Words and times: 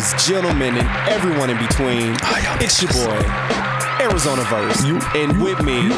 ladies, 0.00 0.26
gentlemen, 0.26 0.76
and 0.76 1.08
everyone 1.08 1.50
in 1.50 1.58
between, 1.58 2.16
it's 2.60 2.80
your 2.82 2.90
boy, 2.92 3.20
Arizona 4.00 4.42
Verse. 4.44 4.82
and 5.14 5.42
with 5.42 5.62
me, 5.62 5.88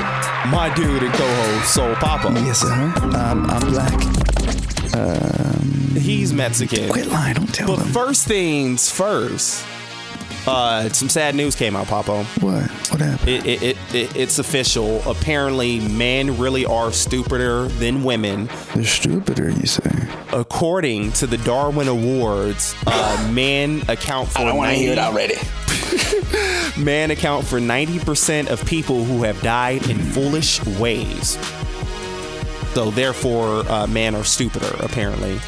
my 0.51 0.73
dude 0.75 1.02
and 1.02 1.14
co-host, 1.14 1.75
Soul 1.75 1.95
Papo. 1.95 2.34
Yes, 2.45 2.61
sir. 2.61 2.73
Um, 2.73 3.46
I'm 3.48 3.70
black. 3.70 4.95
Um, 4.95 5.95
He's 6.01 6.33
Mexican. 6.33 6.88
Quit 6.91 7.07
lying. 7.07 7.34
Don't 7.34 7.55
tell 7.55 7.69
me. 7.69 7.77
But 7.77 7.83
them. 7.83 7.93
first 7.93 8.27
things 8.27 8.91
first, 8.91 9.65
uh, 10.47 10.89
some 10.89 11.09
sad 11.09 11.37
news 11.37 11.55
came 11.55 11.77
out, 11.77 11.87
Papo. 11.87 12.25
what? 12.42 12.70
What 12.91 13.00
happened? 13.00 13.28
It, 13.28 13.47
it, 13.47 13.62
it, 13.62 13.95
it, 13.95 14.16
it's 14.16 14.39
official. 14.41 15.00
Apparently, 15.09 15.78
men 15.80 16.39
really 16.39 16.66
are 16.66 16.91
stupider 16.92 17.69
than 17.69 18.03
women. 18.03 18.48
They're 18.75 18.84
stupider, 18.84 19.50
you 19.50 19.66
say? 19.66 20.02
According 20.32 21.12
to 21.12 21.27
the 21.27 21.36
Darwin 21.38 21.88
Awards, 21.88 22.74
uh, 22.86 23.30
men 23.32 23.82
account 23.88 24.28
for 24.28 24.41
90 24.41 24.98
already. 24.98 25.34
men 26.82 27.10
account 27.10 27.45
for 27.46 27.58
90% 27.60 28.48
of 28.48 28.64
people 28.64 29.05
who 29.05 29.22
have 29.24 29.41
died 29.42 29.88
in 29.91 29.98
foolish 29.98 30.64
ways. 30.78 31.38
So 32.74 32.91
therefore, 32.91 33.70
uh, 33.70 33.86
men 33.86 34.14
are 34.14 34.24
stupider, 34.24 34.74
apparently. 34.80 35.38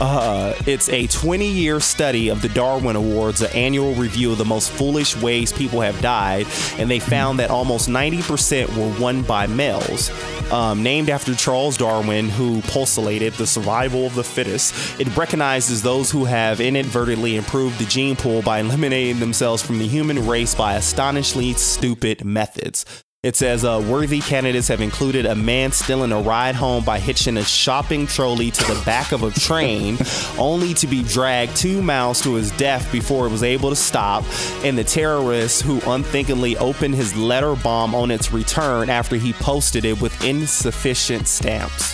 Uh, 0.00 0.54
it's 0.66 0.88
a 0.88 1.06
20 1.08 1.46
year 1.46 1.78
study 1.78 2.30
of 2.30 2.40
the 2.40 2.48
Darwin 2.48 2.96
Awards, 2.96 3.42
an 3.42 3.52
annual 3.52 3.92
review 3.94 4.32
of 4.32 4.38
the 4.38 4.44
most 4.46 4.70
foolish 4.70 5.14
ways 5.20 5.52
people 5.52 5.80
have 5.82 6.00
died, 6.00 6.46
and 6.78 6.90
they 6.90 6.98
found 6.98 7.38
that 7.38 7.50
almost 7.50 7.88
90% 7.88 8.74
were 8.76 9.00
won 9.02 9.22
by 9.22 9.46
males. 9.46 10.10
Um, 10.50 10.82
named 10.82 11.10
after 11.10 11.34
Charles 11.34 11.76
Darwin, 11.76 12.28
who 12.28 12.60
postulated 12.62 13.34
the 13.34 13.46
survival 13.46 14.06
of 14.06 14.16
the 14.16 14.24
fittest, 14.24 14.74
it 15.00 15.16
recognizes 15.16 15.80
those 15.82 16.10
who 16.10 16.24
have 16.24 16.60
inadvertently 16.60 17.36
improved 17.36 17.78
the 17.78 17.84
gene 17.84 18.16
pool 18.16 18.42
by 18.42 18.58
eliminating 18.58 19.20
themselves 19.20 19.62
from 19.62 19.78
the 19.78 19.86
human 19.86 20.26
race 20.26 20.54
by 20.54 20.74
astonishingly 20.74 21.52
stupid 21.52 22.24
methods. 22.24 22.84
It 23.22 23.36
says 23.36 23.66
uh, 23.66 23.84
worthy 23.86 24.20
candidates 24.20 24.68
have 24.68 24.80
included 24.80 25.26
a 25.26 25.34
man 25.34 25.72
stealing 25.72 26.10
a 26.10 26.22
ride 26.22 26.54
home 26.54 26.82
by 26.86 26.98
hitching 26.98 27.36
a 27.36 27.44
shopping 27.44 28.06
trolley 28.06 28.50
to 28.50 28.64
the 28.64 28.82
back 28.86 29.12
of 29.12 29.22
a 29.24 29.30
train, 29.30 29.98
only 30.38 30.72
to 30.72 30.86
be 30.86 31.02
dragged 31.02 31.54
two 31.54 31.82
miles 31.82 32.22
to 32.22 32.32
his 32.32 32.50
death 32.52 32.90
before 32.90 33.26
it 33.26 33.30
was 33.30 33.42
able 33.42 33.68
to 33.68 33.76
stop, 33.76 34.24
and 34.64 34.78
the 34.78 34.84
terrorist 34.84 35.60
who 35.60 35.82
unthinkingly 35.86 36.56
opened 36.56 36.94
his 36.94 37.14
letter 37.14 37.54
bomb 37.56 37.94
on 37.94 38.10
its 38.10 38.32
return 38.32 38.88
after 38.88 39.16
he 39.16 39.34
posted 39.34 39.84
it 39.84 40.00
with 40.00 40.24
insufficient 40.24 41.28
stamps. 41.28 41.92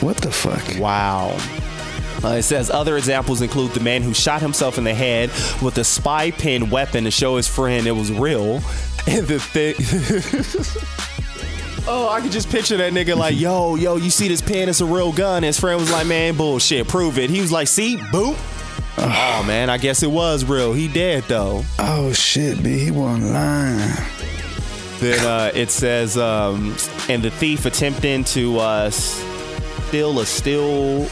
What 0.00 0.18
the 0.18 0.30
fuck? 0.30 0.78
Wow. 0.78 1.36
Uh, 2.22 2.34
it 2.34 2.42
says 2.42 2.70
other 2.70 2.96
examples 2.96 3.42
include 3.42 3.72
the 3.72 3.80
man 3.80 4.02
who 4.02 4.14
shot 4.14 4.40
himself 4.40 4.78
in 4.78 4.84
the 4.84 4.94
head 4.94 5.30
with 5.62 5.78
a 5.78 5.84
spy 5.84 6.30
pen 6.30 6.70
weapon 6.70 7.04
to 7.04 7.10
show 7.10 7.36
his 7.36 7.48
friend 7.48 7.88
it 7.88 7.92
was 7.92 8.12
real. 8.12 8.60
And 9.08 9.18
the 9.26 9.40
thing. 9.40 9.74
oh, 11.88 12.10
I 12.10 12.20
could 12.20 12.30
just 12.30 12.50
picture 12.50 12.76
that 12.76 12.92
nigga 12.92 13.16
like, 13.16 13.38
yo, 13.38 13.74
yo, 13.74 13.96
you 13.96 14.10
see 14.10 14.28
this 14.28 14.42
pen? 14.42 14.68
It's 14.68 14.82
a 14.82 14.84
real 14.84 15.12
gun. 15.12 15.42
His 15.42 15.58
friend 15.58 15.80
was 15.80 15.90
like, 15.90 16.06
man, 16.06 16.36
bullshit, 16.36 16.86
prove 16.88 17.18
it. 17.18 17.30
He 17.30 17.40
was 17.40 17.50
like, 17.50 17.68
see, 17.68 17.96
boop. 17.96 18.36
oh, 18.98 19.44
man, 19.46 19.70
I 19.70 19.78
guess 19.78 20.02
it 20.02 20.10
was 20.10 20.44
real. 20.44 20.74
He 20.74 20.88
dead, 20.88 21.24
though. 21.24 21.64
Oh 21.78 22.12
shit, 22.12 22.62
B. 22.62 22.78
He 22.78 22.90
wasn't 22.90 23.32
lying. 23.32 23.78
Then 24.98 25.24
uh, 25.24 25.52
it 25.54 25.70
says, 25.70 26.18
um, 26.18 26.76
and 27.08 27.22
the 27.22 27.30
thief 27.30 27.64
attempting 27.64 28.24
to 28.24 28.58
uh, 28.58 28.90
steal 28.90 30.20
a 30.20 30.26
steel 30.26 31.08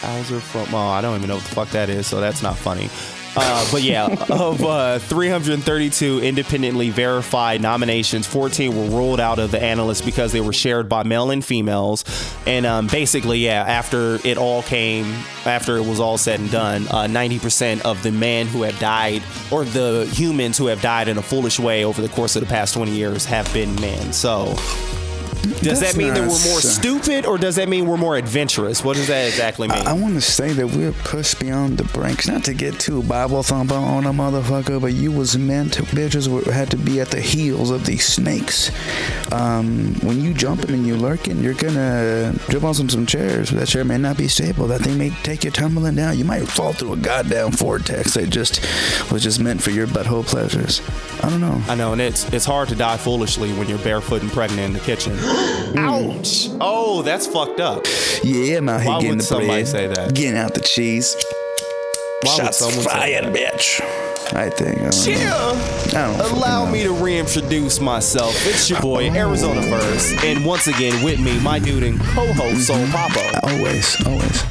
hawser 0.00 0.40
from. 0.40 0.74
Oh, 0.74 0.88
I 0.88 1.00
don't 1.00 1.16
even 1.16 1.28
know 1.28 1.36
what 1.36 1.44
the 1.44 1.54
fuck 1.54 1.70
that 1.70 1.88
is, 1.88 2.08
so 2.08 2.20
that's 2.20 2.42
not 2.42 2.56
funny. 2.56 2.90
Uh, 3.40 3.68
but 3.70 3.82
yeah, 3.82 4.06
of 4.30 4.62
uh, 4.64 4.98
332 4.98 6.20
independently 6.20 6.90
verified 6.90 7.60
nominations, 7.60 8.26
14 8.26 8.74
were 8.76 8.96
ruled 8.96 9.20
out 9.20 9.38
of 9.38 9.52
the 9.52 9.62
analysts 9.62 10.00
because 10.00 10.32
they 10.32 10.40
were 10.40 10.52
shared 10.52 10.88
by 10.88 11.04
male 11.04 11.30
and 11.30 11.44
females. 11.44 12.04
And 12.46 12.66
um, 12.66 12.88
basically, 12.88 13.38
yeah, 13.38 13.62
after 13.62 14.18
it 14.26 14.38
all 14.38 14.62
came, 14.62 15.06
after 15.46 15.76
it 15.76 15.86
was 15.86 16.00
all 16.00 16.18
said 16.18 16.40
and 16.40 16.50
done, 16.50 16.88
uh, 16.88 17.04
90% 17.04 17.82
of 17.82 18.02
the 18.02 18.10
men 18.10 18.48
who 18.48 18.62
have 18.62 18.78
died, 18.80 19.22
or 19.52 19.64
the 19.64 20.10
humans 20.12 20.58
who 20.58 20.66
have 20.66 20.82
died 20.82 21.06
in 21.06 21.16
a 21.16 21.22
foolish 21.22 21.60
way 21.60 21.84
over 21.84 22.02
the 22.02 22.08
course 22.08 22.34
of 22.34 22.42
the 22.42 22.48
past 22.48 22.74
20 22.74 22.90
years, 22.90 23.24
have 23.24 23.52
been 23.54 23.74
men. 23.76 24.12
So. 24.12 24.56
Does 25.42 25.80
That's 25.80 25.92
that 25.92 25.96
mean 25.96 26.14
that 26.14 26.20
we're 26.20 26.50
more 26.50 26.60
stupid, 26.60 27.24
or 27.24 27.38
does 27.38 27.56
that 27.56 27.68
mean 27.68 27.86
we're 27.86 27.96
more 27.96 28.16
adventurous? 28.16 28.84
What 28.84 28.96
does 28.96 29.08
that 29.08 29.26
exactly 29.26 29.68
mean? 29.68 29.86
I 29.86 29.92
want 29.92 30.14
to 30.14 30.20
say 30.20 30.52
that 30.52 30.66
we're 30.66 30.92
pushed 30.92 31.38
beyond 31.38 31.78
the 31.78 31.84
brakes. 31.84 32.26
Not 32.26 32.44
to 32.44 32.54
get 32.54 32.78
too 32.80 33.02
Bible 33.02 33.42
thumper 33.42 33.74
on 33.74 34.06
a 34.06 34.12
motherfucker, 34.12 34.80
but 34.80 34.94
you 34.94 35.12
was 35.12 35.38
meant 35.38 35.74
to, 35.74 35.82
bitches 35.84 36.28
were, 36.28 36.50
had 36.52 36.70
to 36.72 36.76
be 36.76 37.00
at 37.00 37.08
the 37.08 37.20
heels 37.20 37.70
of 37.70 37.86
these 37.86 38.04
snakes. 38.04 38.70
Um, 39.32 39.94
when 40.02 40.22
you 40.22 40.34
jumping 40.34 40.70
and 40.70 40.86
you 40.86 40.96
lurking, 40.96 41.42
you're 41.42 41.54
gonna 41.54 42.34
jump 42.48 42.64
on 42.64 42.74
some, 42.74 42.88
some 42.88 43.06
chairs. 43.06 43.50
That 43.50 43.68
chair 43.68 43.84
may 43.84 43.98
not 43.98 44.16
be 44.16 44.28
stable. 44.28 44.66
That 44.66 44.80
thing 44.80 44.98
may 44.98 45.10
take 45.22 45.44
you 45.44 45.50
tumbling 45.50 45.94
down. 45.94 46.18
You 46.18 46.24
might 46.24 46.48
fall 46.48 46.72
through 46.72 46.94
a 46.94 46.96
goddamn 46.96 47.52
vortex 47.52 48.14
that 48.14 48.30
just 48.30 48.60
was 49.12 49.22
just 49.22 49.38
meant 49.40 49.62
for 49.62 49.70
your 49.70 49.86
butthole 49.86 50.26
pleasures. 50.26 50.82
I 51.22 51.30
don't 51.30 51.40
know. 51.40 51.62
I 51.68 51.74
know, 51.74 51.92
and 51.92 52.00
it's 52.00 52.30
it's 52.32 52.44
hard 52.44 52.68
to 52.70 52.74
die 52.74 52.96
foolishly 52.96 53.52
when 53.52 53.68
you're 53.68 53.78
barefoot 53.78 54.22
and 54.22 54.30
pregnant 54.30 54.60
in 54.60 54.72
the 54.72 54.80
kitchen. 54.80 55.16
Ouch! 55.76 56.48
Oh, 56.60 57.02
that's 57.02 57.26
fucked 57.26 57.60
up. 57.60 57.84
Yeah, 58.24 58.58
I'm 58.58 58.68
out 58.68 58.80
here 58.80 58.90
Why 58.90 59.00
getting 59.00 59.10
would 59.10 59.20
the 59.20 59.24
somebody 59.24 59.48
bread, 59.48 59.68
say 59.68 59.86
that? 59.86 60.14
getting 60.14 60.36
out 60.36 60.54
the 60.54 60.60
cheese. 60.60 61.14
Why 62.22 62.34
would 62.34 62.44
Shots 62.44 62.58
someone 62.58 62.84
say 62.84 62.90
fired, 62.90 63.24
that? 63.26 63.34
bitch. 63.34 63.80
I 64.34 64.50
think. 64.50 64.78
I 64.78 64.90
don't 64.90 65.06
know. 65.24 65.98
I 65.98 66.06
don't 66.06 66.16
fucking 66.16 66.36
Allow 66.36 66.64
know. 66.66 66.72
me 66.72 66.82
to 66.82 66.92
reintroduce 66.92 67.80
myself. 67.80 68.34
It's 68.46 68.68
your 68.68 68.80
boy 68.80 69.10
Arizona 69.10 69.60
Verse, 69.62 70.12
and 70.24 70.44
once 70.44 70.66
again 70.66 71.02
with 71.04 71.20
me, 71.20 71.38
my 71.40 71.58
dude 71.58 71.82
and 71.82 71.98
co-host 72.00 72.66
Soul 72.66 72.76
mm-hmm. 72.76 72.92
Papo. 72.92 73.58
Always, 73.58 74.06
always. 74.06 74.44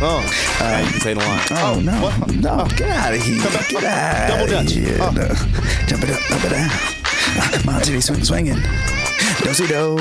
Oh, 0.00 0.20
now 0.60 0.78
you 0.78 0.90
can 0.92 1.00
say 1.00 1.14
the 1.14 1.20
line. 1.20 1.40
Oh, 1.50 1.80
no, 1.82 2.02
what? 2.02 2.34
no, 2.36 2.68
get 2.76 2.90
out 2.90 3.14
of 3.14 3.20
here. 3.22 3.42
back. 3.42 3.68
Get 3.68 3.84
out 3.84 4.28
Double 4.28 4.44
of 4.44 4.50
Dutch. 4.50 4.76
Uh. 4.76 4.80
here. 4.80 4.98
Oh. 5.00 5.10
No. 5.10 5.26
Jump 5.86 6.04
it 6.04 6.10
up, 6.10 6.30
up 6.30 6.44
it 6.44 6.50
down. 6.50 7.66
Monty 7.66 8.00
swing 8.00 8.24
swinging. 8.24 8.58
Do 9.42 9.54
do. 9.66 9.96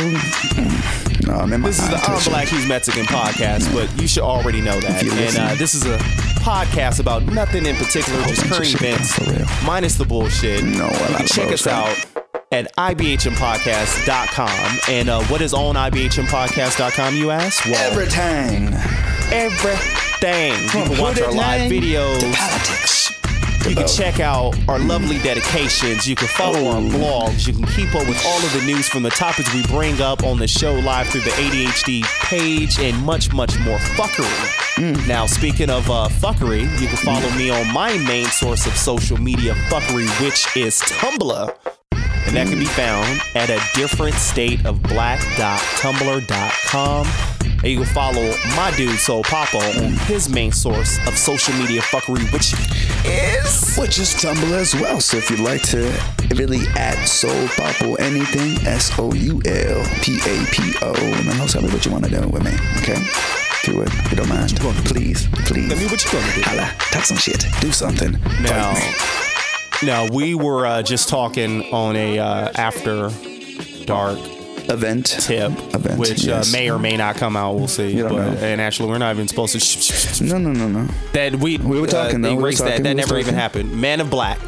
No, 1.27 1.33
I'm 1.39 1.51
in 1.53 1.61
my 1.61 1.67
This 1.67 1.79
is 1.79 1.89
the 1.89 1.97
I'm. 1.97 2.29
Black 2.29 2.47
He's 2.47 2.67
Mexican 2.67 3.05
podcast, 3.05 3.71
but 3.73 3.89
you 4.01 4.07
should 4.07 4.23
already 4.23 4.61
know 4.61 4.79
that. 4.79 5.03
And 5.03 5.37
uh, 5.37 5.55
this 5.55 5.73
is 5.73 5.85
a 5.85 5.97
podcast 6.39 6.99
about 6.99 7.23
nothing 7.23 7.65
in 7.65 7.75
particular, 7.75 8.21
just 8.25 8.43
current 8.45 8.73
events, 8.73 9.19
minus 9.65 9.95
the 9.95 10.05
bullshit. 10.05 10.63
No, 10.63 10.87
you 10.87 11.15
can 11.17 11.25
check 11.27 11.51
us 11.51 11.67
out 11.67 11.95
at 12.51 12.73
ibhmpodcast.com. 12.77 14.79
And 14.89 15.09
uh, 15.09 15.21
what 15.25 15.41
is 15.41 15.53
on 15.53 15.75
ibhmpodcast.com, 15.75 17.15
you 17.15 17.31
ask? 17.31 17.65
Well, 17.65 17.91
Everything. 17.91 18.73
everything. 19.33 20.53
You 20.63 20.69
can 20.69 20.97
watch 21.01 21.19
our 21.21 21.31
live 21.31 21.69
videos. 21.71 22.21
Politics. 22.35 23.11
You 23.65 23.75
can 23.75 23.87
check 23.87 24.19
out 24.19 24.55
our 24.69 24.77
lovely 24.79 25.17
dedications. 25.19 26.07
You 26.07 26.15
can 26.15 26.27
follow 26.29 26.67
our 26.69 26.79
blogs. 26.81 27.45
You 27.47 27.53
can 27.53 27.65
keep 27.67 27.93
up 27.95 28.07
with 28.07 28.23
all 28.25 28.37
of 28.37 28.53
the 28.53 28.61
news 28.65 28.87
from 28.87 29.03
the 29.03 29.09
topics 29.09 29.53
we 29.53 29.61
bring 29.67 29.99
up 30.01 30.23
on 30.23 30.37
the 30.39 30.47
show 30.47 30.73
live 30.75 31.07
through 31.09 31.21
the 31.21 31.31
ADHD 31.31 32.03
page 32.25 32.79
and 32.79 32.97
much, 33.05 33.33
much 33.33 33.59
more 33.59 33.77
fuckery. 33.79 35.07
Now, 35.07 35.25
speaking 35.25 35.69
of 35.69 35.89
uh, 35.89 36.07
fuckery, 36.09 36.61
you 36.79 36.87
can 36.87 36.97
follow 36.97 37.29
me 37.31 37.49
on 37.49 37.67
my 37.73 37.97
main 37.97 38.25
source 38.27 38.65
of 38.67 38.75
social 38.77 39.17
media 39.17 39.53
fuckery, 39.69 40.07
which 40.23 40.45
is 40.55 40.79
Tumblr. 40.81 41.53
And 41.91 42.35
that 42.35 42.47
can 42.47 42.59
be 42.59 42.65
found 42.65 43.19
at 43.35 43.49
a 43.49 43.59
different 43.73 44.15
state 44.15 44.65
of 44.65 44.81
black.tumblr.com. 44.83 47.36
And 47.63 47.67
you 47.71 47.77
can 47.77 47.85
follow 47.93 48.23
my 48.55 48.71
dude 48.77 48.99
Soul 48.99 49.23
Papo 49.23 49.59
on 49.83 49.93
his 50.05 50.29
main 50.29 50.51
source 50.51 50.99
of 51.07 51.17
social 51.17 51.53
media 51.55 51.81
fuckery, 51.81 52.31
which 52.31 52.53
is 53.05 53.77
Which 53.77 53.97
is 53.99 54.13
Tumblr 54.13 54.51
as 54.53 54.75
well. 54.75 54.99
So 55.01 55.17
if 55.17 55.29
you'd 55.29 55.39
like 55.39 55.63
to 55.69 55.91
really 56.35 56.67
add 56.75 57.03
Soul 57.07 57.47
Pop 57.55 57.81
or 57.81 57.99
anything, 58.01 58.65
S 58.67 58.91
O 58.99 59.11
U 59.13 59.41
L 59.45 59.83
P 60.01 60.17
A 60.25 60.45
P 60.51 60.73
O, 60.83 60.93
and 60.93 61.27
then 61.27 61.47
tell 61.47 61.61
me 61.63 61.69
what 61.69 61.83
you 61.85 61.91
want 61.91 62.05
to 62.05 62.09
do 62.11 62.27
with 62.27 62.43
me, 62.43 62.51
okay? 62.77 63.03
Do 63.63 63.81
it. 63.81 63.89
If 63.91 64.11
you 64.11 64.17
don't 64.17 64.29
mind. 64.29 64.55
Please, 64.85 65.27
please. 65.45 65.67
Tell 65.69 65.77
me 65.77 65.85
what 65.87 66.03
you 66.05 66.11
gonna 66.11 66.33
do. 66.35 66.41
Holla, 66.43 66.71
talk 66.91 67.03
some 67.03 67.17
shit. 67.17 67.45
Do 67.59 67.71
something. 67.71 68.11
Now, 68.41 68.73
Fight 68.75 69.81
me. 69.81 69.87
now 69.87 70.07
we 70.11 70.35
were 70.35 70.65
uh, 70.65 70.83
just 70.83 71.09
talking 71.09 71.63
on 71.73 71.95
a 71.95 72.19
uh, 72.19 72.51
after 72.55 73.09
dark 73.85 74.19
Event. 74.69 75.05
tip, 75.07 75.51
Event, 75.73 75.99
which 75.99 76.23
yes. 76.23 76.53
uh, 76.53 76.57
may 76.57 76.69
or 76.69 76.77
may 76.79 76.97
not 76.97 77.15
come 77.15 77.35
out. 77.37 77.55
We'll 77.55 77.67
see. 77.67 77.91
You 77.91 78.03
don't 78.03 78.15
But, 78.17 78.33
know. 78.33 78.39
and 78.47 78.59
actually, 78.61 78.89
we're 78.89 78.97
not 78.97 79.15
even 79.15 79.27
supposed 79.27 79.53
to. 79.53 79.59
Sh- 79.59 79.77
sh- 79.81 80.15
sh- 80.17 80.21
No, 80.21 80.37
no, 80.37 80.51
no, 80.51 80.67
no. 80.67 80.87
that 81.13 81.35
we 81.35 81.57
We 81.57 81.79
were 81.81 81.87
talking, 81.87 82.23
uh, 82.23 82.29
though. 82.29 82.35
We 82.35 82.51
that. 82.55 82.57
talking, 82.57 82.83
That 82.83 82.89
we 82.89 82.93
never 82.95 83.13
were 83.15 83.19
even 83.19 83.35
happened. 83.35 83.79
Man 83.79 84.01
in 84.01 84.09
Black. 84.09 84.39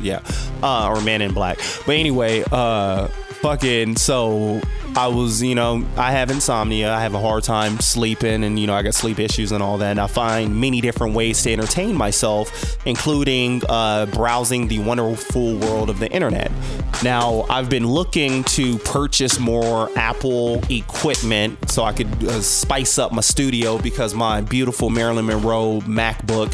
Yeah. 0.00 0.20
Uh, 0.62 0.88
or 0.88 1.00
Man 1.00 1.22
in 1.22 1.32
Black. 1.32 1.58
But 1.86 1.96
anyway, 1.96 2.44
uh, 2.52 3.08
fucking 3.40 3.96
so 3.96 4.60
I 4.96 5.08
was, 5.08 5.42
you 5.42 5.54
know, 5.54 5.84
I 5.96 6.12
have 6.12 6.30
insomnia. 6.30 6.92
I 6.92 7.00
have 7.00 7.14
a 7.14 7.20
hard 7.20 7.42
time 7.42 7.80
sleeping, 7.80 8.44
and 8.44 8.58
you 8.58 8.66
know, 8.66 8.74
I 8.74 8.82
got 8.82 8.94
sleep 8.94 9.18
issues 9.18 9.50
and 9.52 9.62
all 9.62 9.78
that. 9.78 9.90
And 9.90 10.00
I 10.00 10.06
find 10.06 10.60
many 10.60 10.80
different 10.80 11.14
ways 11.14 11.42
to 11.42 11.52
entertain 11.52 11.96
myself, 11.96 12.76
including 12.86 13.62
uh, 13.68 14.06
browsing 14.06 14.68
the 14.68 14.78
wonderful 14.78 15.56
world 15.58 15.90
of 15.90 15.98
the 15.98 16.10
internet. 16.12 16.50
Now, 17.02 17.42
I've 17.50 17.68
been 17.68 17.86
looking 17.86 18.44
to 18.44 18.78
purchase 18.78 19.38
more 19.40 19.90
Apple 19.96 20.62
equipment 20.70 21.70
so 21.70 21.82
I 21.82 21.92
could 21.92 22.08
uh, 22.24 22.40
spice 22.40 22.98
up 22.98 23.10
my 23.12 23.20
studio 23.20 23.78
because 23.78 24.14
my 24.14 24.40
beautiful 24.42 24.90
Marilyn 24.90 25.26
Monroe 25.26 25.80
MacBook 25.80 26.52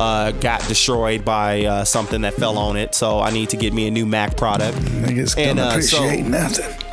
uh, 0.00 0.32
got 0.32 0.66
destroyed 0.66 1.24
by 1.26 1.64
uh, 1.66 1.84
something 1.84 2.22
that 2.22 2.34
fell 2.34 2.56
on 2.56 2.76
it. 2.78 2.94
So 2.94 3.20
I 3.20 3.30
need 3.30 3.50
to 3.50 3.56
get 3.58 3.74
me 3.74 3.86
a 3.86 3.90
new 3.90 4.06
Mac 4.06 4.36
product. 4.38 4.78
Niggas 4.78 5.36
And, 5.36 5.58
uh, 5.60 5.68
appreciate 5.72 6.22
so- 6.22 6.28
nothing. 6.28 6.91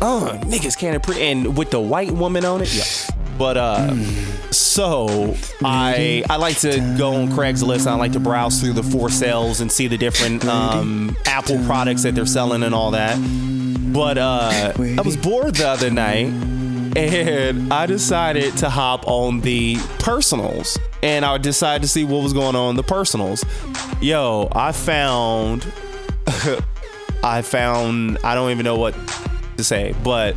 Oh, 0.00 0.38
niggas 0.44 0.76
can't 0.78 0.96
appreciate. 0.96 1.30
And 1.30 1.56
with 1.56 1.70
the 1.70 1.80
white 1.80 2.10
woman 2.10 2.44
on 2.44 2.62
it, 2.62 2.74
yeah. 2.74 3.16
But 3.38 3.56
uh, 3.56 3.94
so 4.50 5.34
I 5.62 6.22
I 6.28 6.36
like 6.36 6.58
to 6.58 6.78
go 6.98 7.14
on 7.14 7.28
Craigslist. 7.28 7.86
I 7.86 7.94
like 7.94 8.12
to 8.12 8.20
browse 8.20 8.60
through 8.60 8.74
the 8.74 8.82
for 8.82 9.08
sales 9.08 9.60
and 9.60 9.72
see 9.72 9.86
the 9.86 9.96
different 9.96 10.44
um, 10.44 11.16
Apple 11.24 11.58
products 11.64 12.02
that 12.02 12.14
they're 12.14 12.26
selling 12.26 12.62
and 12.62 12.74
all 12.74 12.90
that. 12.90 13.18
But 13.92 14.18
uh, 14.18 14.72
I 14.76 15.00
was 15.02 15.16
bored 15.16 15.54
the 15.54 15.68
other 15.68 15.90
night, 15.90 16.26
and 16.96 17.72
I 17.72 17.86
decided 17.86 18.56
to 18.58 18.68
hop 18.68 19.08
on 19.08 19.40
the 19.40 19.76
personals, 20.00 20.78
and 21.02 21.24
I 21.24 21.38
decided 21.38 21.82
to 21.82 21.88
see 21.88 22.04
what 22.04 22.22
was 22.22 22.32
going 22.32 22.54
on 22.56 22.70
in 22.70 22.76
the 22.76 22.82
personals. 22.82 23.42
Yo, 24.02 24.48
I 24.52 24.72
found 24.72 25.66
I 27.24 27.42
found 27.42 28.18
I 28.22 28.34
don't 28.34 28.50
even 28.50 28.64
know 28.64 28.76
what 28.76 28.94
to 29.60 29.64
say, 29.64 29.94
but 30.02 30.34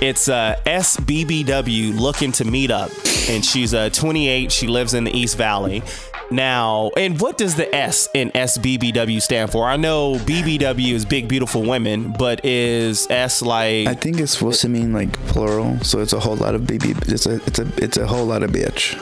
it's 0.00 0.28
a 0.28 0.60
SBBW 0.66 1.98
looking 1.98 2.32
to 2.32 2.44
meet 2.44 2.70
up, 2.70 2.90
and 3.28 3.44
she's 3.44 3.72
uh, 3.72 3.88
28. 3.90 4.50
She 4.52 4.66
lives 4.66 4.92
in 4.94 5.04
the 5.04 5.16
East 5.16 5.36
Valley. 5.36 5.82
Now, 6.28 6.90
and 6.96 7.20
what 7.20 7.38
does 7.38 7.54
the 7.54 7.72
S 7.72 8.08
in 8.12 8.32
SBBW 8.32 9.22
stand 9.22 9.52
for? 9.52 9.64
I 9.64 9.76
know 9.76 10.16
BBW 10.16 10.92
is 10.92 11.04
Big 11.04 11.28
Beautiful 11.28 11.62
Women, 11.62 12.14
but 12.18 12.44
is 12.44 13.06
S 13.08 13.42
like 13.42 13.86
I 13.86 13.94
think 13.94 14.18
it's 14.18 14.32
supposed 14.32 14.60
to 14.62 14.68
mean 14.68 14.92
like 14.92 15.12
plural, 15.28 15.78
so 15.80 16.00
it's 16.00 16.12
a 16.12 16.18
whole 16.20 16.36
lot 16.36 16.56
of 16.56 16.66
baby. 16.66 16.94
It's 17.06 17.26
a 17.26 17.36
it's 17.46 17.60
a 17.60 17.72
it's 17.76 17.96
a 17.96 18.06
whole 18.06 18.26
lot 18.26 18.42
of 18.42 18.50
bitch. 18.50 18.96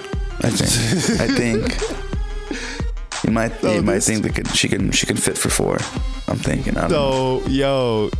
I 0.45 0.51
think. 0.51 1.21
I 1.21 1.29
think. 1.29 2.05
You 3.25 3.31
might 3.31 3.63
you 3.63 3.81
might 3.81 4.03
think 4.03 4.23
that 4.25 4.35
could, 4.35 4.49
she 4.55 4.69
can 4.69 4.91
she 4.91 5.07
can 5.07 5.17
fit 5.17 5.39
for 5.39 5.49
four. 5.49 5.79
I'm 6.29 6.37
thinking. 6.37 6.77
I 6.77 6.83
don't 6.83 6.91
know. 6.91 7.41
So, 7.45 7.49
yo, 7.49 8.11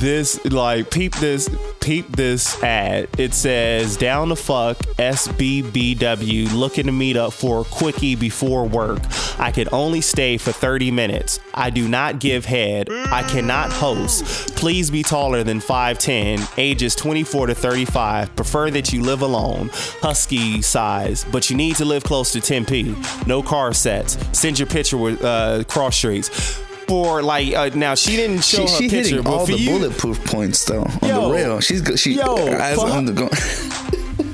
this 0.00 0.44
like 0.46 0.90
peep 0.90 1.14
this 1.16 1.48
peep 1.80 2.08
this 2.08 2.60
ad. 2.62 3.08
It 3.18 3.34
says 3.34 3.96
down 3.96 4.28
the 4.28 4.36
fuck 4.36 4.76
SBBW 4.98 6.52
looking 6.52 6.86
to 6.86 6.92
meet 6.92 7.16
up 7.16 7.32
for 7.32 7.62
a 7.62 7.64
quickie 7.64 8.14
before 8.14 8.66
work. 8.66 9.00
I 9.38 9.52
could 9.52 9.72
only 9.72 10.00
stay 10.00 10.36
for 10.36 10.52
30 10.52 10.90
minutes. 10.90 11.40
I 11.54 11.70
do 11.70 11.88
not 11.88 12.18
give 12.18 12.44
head. 12.44 12.88
I 12.90 13.22
cannot 13.22 13.72
host. 13.72 14.54
Please 14.56 14.90
be 14.90 15.02
taller 15.02 15.42
than 15.44 15.60
5'10, 15.60 16.58
ages 16.58 16.94
24 16.94 17.48
to 17.48 17.54
35. 17.54 18.34
Prefer 18.36 18.70
that 18.70 18.92
you 18.92 19.02
live 19.02 19.22
alone. 19.22 19.70
Husky 19.72 20.62
size, 20.62 21.24
but 21.24 21.50
you 21.50 21.56
need 21.56 21.76
to 21.76 21.84
live 21.84 22.04
close 22.04 22.32
to 22.32 22.40
Tempe. 22.40 22.94
No 23.26 23.42
car 23.42 23.72
sets. 23.72 24.18
Send 24.38 24.58
your 24.58 24.66
picture 24.66 24.98
with 24.98 25.22
uh, 25.24 25.64
cross 25.64 25.96
streets. 25.96 26.60
For 26.88 27.22
like 27.22 27.54
uh, 27.54 27.70
now, 27.74 27.94
she 27.94 28.16
didn't 28.16 28.40
show 28.44 28.64
She, 28.66 28.72
her 28.72 28.78
she 28.78 28.88
picture, 28.88 28.96
hitting 29.16 29.22
but 29.22 29.32
all 29.32 29.46
for 29.46 29.52
the 29.52 29.58
you, 29.58 29.70
bulletproof 29.70 30.24
points 30.24 30.64
though 30.64 30.82
on 30.82 30.98
Yo. 31.08 31.28
the 31.28 31.34
rail. 31.34 31.60
She's 31.60 31.82
good. 31.82 31.98
She 31.98 32.14
Yo, 32.14 32.36
fuck. 32.36 32.90
on 32.90 33.04
the 33.04 33.12
go. 33.12 33.28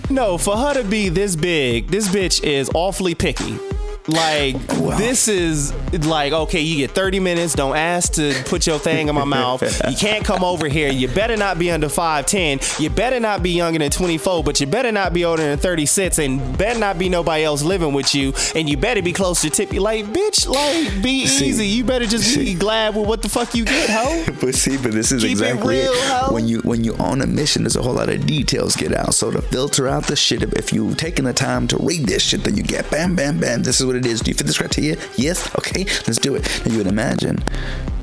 no, 0.15 0.39
for 0.39 0.57
her 0.57 0.75
to 0.75 0.85
be 0.85 1.09
this 1.09 1.35
big, 1.35 1.89
this 1.89 2.09
bitch 2.09 2.43
is 2.45 2.71
awfully 2.75 3.15
picky. 3.17 3.59
Like 4.07 4.57
Wow. 4.79 4.99
this 4.99 5.29
is 5.29 5.73
like 6.05 6.33
okay, 6.35 6.61
you 6.61 6.77
get 6.77 6.91
30 6.91 7.21
minutes. 7.21 7.55
Don't 7.55 7.75
ask 7.77 8.13
to 8.15 8.35
put 8.45 8.67
your 8.67 8.79
thing 8.79 9.09
in 9.09 9.15
my 9.15 9.25
mouth. 9.25 9.63
You 9.89 9.97
can't 9.97 10.23
come 10.25 10.45
over 10.45 10.69
here. 10.69 10.91
You 10.93 11.09
better 11.09 11.37
not 11.39 11.59
be 11.59 11.71
under 11.71 11.89
5'10. 11.89 12.81
You 12.81 12.91
better 12.91 13.19
not 13.19 13.43
be 13.43 13.53
younger 13.53 13.79
than 13.79 13.91
24, 13.91 14.45
but 14.45 14.61
you 14.61 14.67
better 14.67 14.93
not 14.93 15.15
be 15.15 15.25
older 15.25 15.43
than 15.43 15.59
36, 15.59 16.19
and 16.19 16.59
better 16.59 16.79
not 16.79 16.99
be 16.99 17.09
nobody 17.09 17.45
else 17.45 17.63
living 17.63 17.95
with 17.95 18.15
you. 18.15 18.35
And 18.55 18.69
you 18.69 18.77
better 18.77 19.01
be 19.01 19.13
close 19.15 19.41
to 19.41 19.49
tip. 19.51 19.73
Like 19.73 20.05
bitch, 20.07 20.47
like 20.49 21.03
be 21.03 21.27
See, 21.27 21.47
easy. 21.47 21.67
You 21.67 21.85
better 21.85 22.05
just 22.07 22.37
be 22.37 22.53
glad 22.55 22.95
with 22.95 23.07
what 23.07 23.23
the 23.23 23.31
fuck 23.31 23.55
you 23.55 23.65
get, 23.65 23.89
ho. 23.89 24.25
But 24.45 24.55
see, 24.55 24.77
but 24.77 24.93
this 24.93 25.13
is 25.13 25.23
Keep 25.23 25.31
it 25.31 25.33
exactly 25.33 25.77
real, 25.79 25.93
ho. 25.95 26.35
when 26.35 26.47
you 26.47 26.61
when 26.61 26.85
you 26.85 26.95
on 26.97 27.23
a 27.23 27.27
mission. 27.27 27.63
There's 27.63 27.77
a 27.77 27.83
whole 27.83 27.95
lot 27.95 28.11
of 28.11 28.27
details 28.27 28.77
get 28.77 28.93
out. 28.93 29.15
So 29.15 29.31
to 29.31 29.41
filter 29.41 29.89
out 29.89 30.07
the 30.09 30.17
shit, 30.17 30.43
if 30.43 30.73
you 30.75 30.95
taking 30.95 31.25
the 31.25 31.33
time 31.33 31.67
to 31.69 31.79
read 31.79 32.07
this 32.07 32.23
shit, 32.23 32.43
then 32.45 32.57
you 32.59 32.63
get 32.63 32.91
bam, 32.91 33.17
bam, 33.17 33.39
bam. 33.39 33.63
This 33.63 33.81
is 33.81 33.87
what 33.87 33.94
it 33.97 34.07
is. 34.07 34.21
Do 34.21 34.31
you 34.31 34.35
fit 34.35 34.47
this 34.47 34.59
criteria? 34.59 34.97
Yes. 35.17 35.49
Okay, 35.59 35.85
let's 36.07 36.19
do 36.19 36.35
it. 36.35 36.63
And 36.65 36.73
you 36.73 36.79
would 36.79 36.87
imagine. 36.87 37.43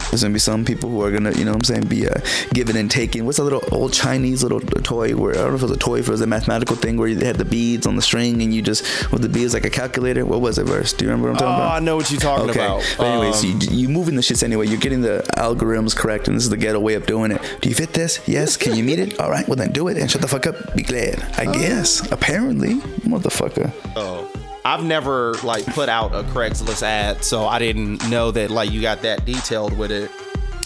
There's 0.10 0.24
gonna 0.24 0.34
be 0.34 0.40
some 0.40 0.66
people 0.66 0.90
who 0.90 1.02
are 1.04 1.12
gonna, 1.12 1.32
you 1.32 1.46
know 1.46 1.52
what 1.52 1.58
I'm 1.60 1.64
saying, 1.64 1.86
be 1.86 2.06
uh, 2.06 2.14
giving 2.54 2.76
and 2.76 2.92
taking. 2.92 3.26
What's 3.26 3.40
a 3.40 3.44
little 3.44 3.64
old 3.72 3.94
Chinese 3.94 4.44
little 4.44 4.60
toy 4.60 5.16
where, 5.16 5.32
I 5.34 5.38
don't 5.38 5.52
know 5.52 5.56
if 5.56 5.62
it 5.62 5.70
was 5.70 5.72
a 5.72 5.78
toy, 5.78 6.00
if 6.00 6.08
it 6.10 6.12
was 6.12 6.20
a 6.20 6.28
mathematical 6.28 6.76
thing 6.76 6.98
where 6.98 7.14
they 7.16 7.26
had 7.26 7.38
the 7.38 7.46
beads 7.46 7.88
on 7.88 7.96
the 7.96 8.02
string 8.02 8.42
and 8.42 8.54
you 8.54 8.62
just, 8.62 8.84
with 9.14 9.22
the 9.22 9.30
beads 9.30 9.54
like 9.54 9.64
a 9.64 9.70
calculator. 9.70 10.26
What 10.26 10.42
was 10.42 10.58
it, 10.58 10.66
verse? 10.66 10.92
Do 10.92 11.06
you 11.06 11.12
remember 11.12 11.32
what 11.32 11.42
I'm 11.42 11.48
Oh, 11.48 11.52
talking 11.52 11.64
about? 11.66 11.76
I 11.76 11.80
know 11.80 11.96
what 11.96 12.12
you're 12.12 12.20
talking 12.20 12.50
Okay. 12.50 12.60
about. 12.60 12.96
But 12.98 13.06
anyways, 13.08 13.44
Um, 13.46 13.60
you, 13.62 13.78
you 13.84 13.90
moving 13.90 14.16
the 14.16 14.22
shits 14.22 14.44
anyway. 14.44 14.68
You're 14.68 14.80
getting 14.80 15.02
the 15.02 15.24
algorithms 15.38 15.96
correct, 15.96 16.28
and 16.28 16.36
this 16.36 16.44
is 16.44 16.50
the 16.50 16.58
ghetto 16.58 16.80
way 16.80 16.96
of 16.96 17.06
doing 17.06 17.32
it. 17.32 17.42
Do 17.62 17.70
you 17.70 17.76
fit 17.76 17.94
this? 17.94 18.20
Yes. 18.28 18.58
Can 18.58 18.76
you 18.76 18.84
meet 18.84 19.00
it? 19.00 19.18
All 19.20 19.30
right. 19.30 19.48
Well, 19.48 19.56
then 19.56 19.72
do 19.72 19.88
it 19.88 19.98
and 19.98 20.12
shut 20.12 20.22
the 20.22 20.28
fuck 20.28 20.46
up. 20.46 20.76
Be 20.76 20.84
glad. 20.84 21.24
I 21.38 21.46
guess. 21.46 22.02
Apparently, 22.12 22.76
motherfucker. 23.08 23.72
Oh. 23.96 24.30
I've 24.64 24.84
never 24.84 25.34
like 25.44 25.66
put 25.66 25.90
out 25.90 26.14
a 26.14 26.24
Craigslist 26.24 26.84
ad, 26.84 27.24
so 27.24 27.46
I 27.48 27.60
didn't 27.60 28.08
know 28.10 28.32
that 28.32 28.52
like 28.52 28.72
you 28.72 28.82
got 28.82 29.02
that 29.02 29.26
detailed 29.26 29.78
with 29.78 29.92
it. 29.92 30.12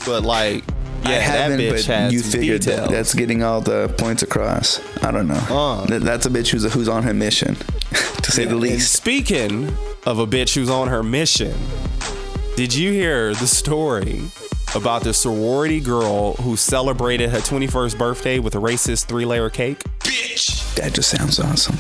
But 0.06 0.24
like, 0.24 0.64
yeah, 1.04 1.10
I 1.10 1.12
that 1.12 1.22
haven't, 1.22 1.60
bitch 1.60 1.72
but 1.72 1.86
has 1.86 2.14
you 2.14 2.20
some 2.20 2.40
figured 2.40 2.62
that 2.64 2.70
details. 2.72 2.90
that's 2.92 3.14
getting 3.14 3.44
all 3.44 3.62
the 3.62 3.94
points 3.98 4.22
across. 4.24 4.80
I 5.04 5.12
don't 5.12 5.28
know. 5.28 5.36
Uh. 5.50 5.86
That- 5.86 6.02
that's 6.04 6.26
a 6.26 6.30
bitch 6.30 6.50
who's 6.50 6.72
who's 6.74 6.90
on 6.90 7.04
her 7.04 7.14
mission, 7.14 7.56
to 8.22 8.32
say 8.32 8.46
the 8.46 8.56
least. 8.56 8.92
speaking 8.94 9.68
of 10.06 10.20
a 10.20 10.28
bitch 10.28 10.54
who's 10.56 10.70
on 10.70 10.90
her 10.90 11.02
mission, 11.02 11.56
did 12.58 12.74
you 12.76 12.92
hear 12.92 13.34
the 13.34 13.48
story 13.48 14.24
about 14.76 15.04
the 15.04 15.14
sorority 15.14 15.80
girl 15.80 16.34
who 16.34 16.58
celebrated 16.58 17.30
her 17.30 17.38
21st 17.40 17.98
birthday 17.98 18.40
with 18.40 18.56
a 18.56 18.60
racist 18.60 19.06
three-layer 19.06 19.50
cake? 19.50 19.82
Bitch. 20.02 20.76
That 20.76 20.94
just 20.94 21.10
sounds 21.10 21.40
awesome. 21.40 21.78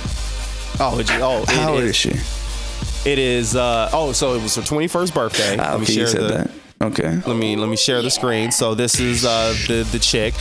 Oh, 0.80 1.00
it, 1.00 1.10
oh, 1.22 1.46
How 1.48 1.74
old 1.74 1.84
is- 1.84 1.90
is 1.92 1.96
she? 1.96 3.10
It 3.10 3.20
is. 3.20 3.56
Uh, 3.56 3.90
oh, 3.94 4.12
so 4.14 4.34
it 4.34 4.42
was 4.42 4.56
her 4.56 4.62
21st 4.64 5.14
birthday. 5.14 5.58
Me 5.58 5.64
okay, 5.64 5.94
you 5.94 6.08
said 6.08 6.22
the- 6.22 6.28
that. 6.28 6.52
Okay. 6.82 7.22
let 7.26 7.38
me 7.38 7.56
let 7.56 7.70
me 7.70 7.78
share 7.78 8.02
the 8.02 8.10
screen. 8.12 8.52
So 8.52 8.76
this 8.76 9.00
is 9.00 9.26
uh, 9.26 9.56
the 9.68 9.88
the 9.92 10.00
chick, 10.00 10.34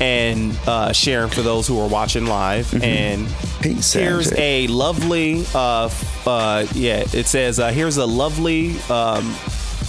and 0.00 0.56
uh, 0.66 0.92
sharing 0.92 1.28
for 1.30 1.42
those 1.42 1.66
who 1.66 1.78
are 1.80 1.88
watching 1.88 2.26
live. 2.26 2.66
Mm-hmm. 2.66 2.84
And 2.84 3.26
here's 3.92 4.32
a 4.32 4.68
lovely, 4.68 5.44
uh, 5.54 5.90
uh, 6.24 6.66
yeah, 6.74 7.04
it 7.12 7.26
says 7.26 7.58
uh, 7.58 7.72
here's 7.72 7.96
a 7.96 8.06
lovely. 8.06 8.78
Um, 8.88 9.34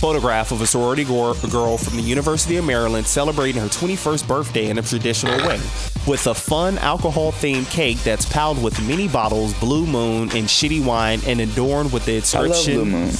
Photograph 0.03 0.51
of 0.51 0.59
a 0.59 0.67
sorority 0.67 1.05
girl 1.05 1.33
from 1.77 1.95
the 1.95 2.03
University 2.03 2.57
of 2.57 2.65
Maryland 2.65 3.07
celebrating 3.07 3.61
her 3.61 3.69
21st 3.69 4.27
birthday 4.27 4.69
in 4.69 4.77
a 4.77 4.81
traditional 4.81 5.37
way 5.47 5.55
with 6.05 6.27
a 6.27 6.33
fun 6.33 6.77
alcohol 6.79 7.31
themed 7.31 7.71
cake 7.71 7.97
that's 7.99 8.25
piled 8.25 8.61
with 8.61 8.85
mini 8.85 9.07
bottles, 9.07 9.53
Blue 9.61 9.85
Moon, 9.85 10.23
and 10.23 10.45
shitty 10.45 10.83
wine, 10.83 11.21
and 11.25 11.39
adorned 11.39 11.93
with 11.93 12.03
the 12.03 12.11
I 12.11 12.15
love 12.15 12.47
inscription. 12.51 12.73
Blue 12.73 12.85
Moon. 12.85 13.11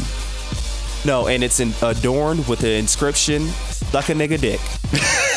No, 1.06 1.28
and 1.28 1.42
it's 1.42 1.62
in, 1.62 1.72
adorned 1.82 2.46
with 2.50 2.60
the 2.60 2.72
inscription 2.72 3.48
"Suck 3.48 4.10
a 4.10 4.14
nigga 4.14 4.38
dick." 4.38 4.60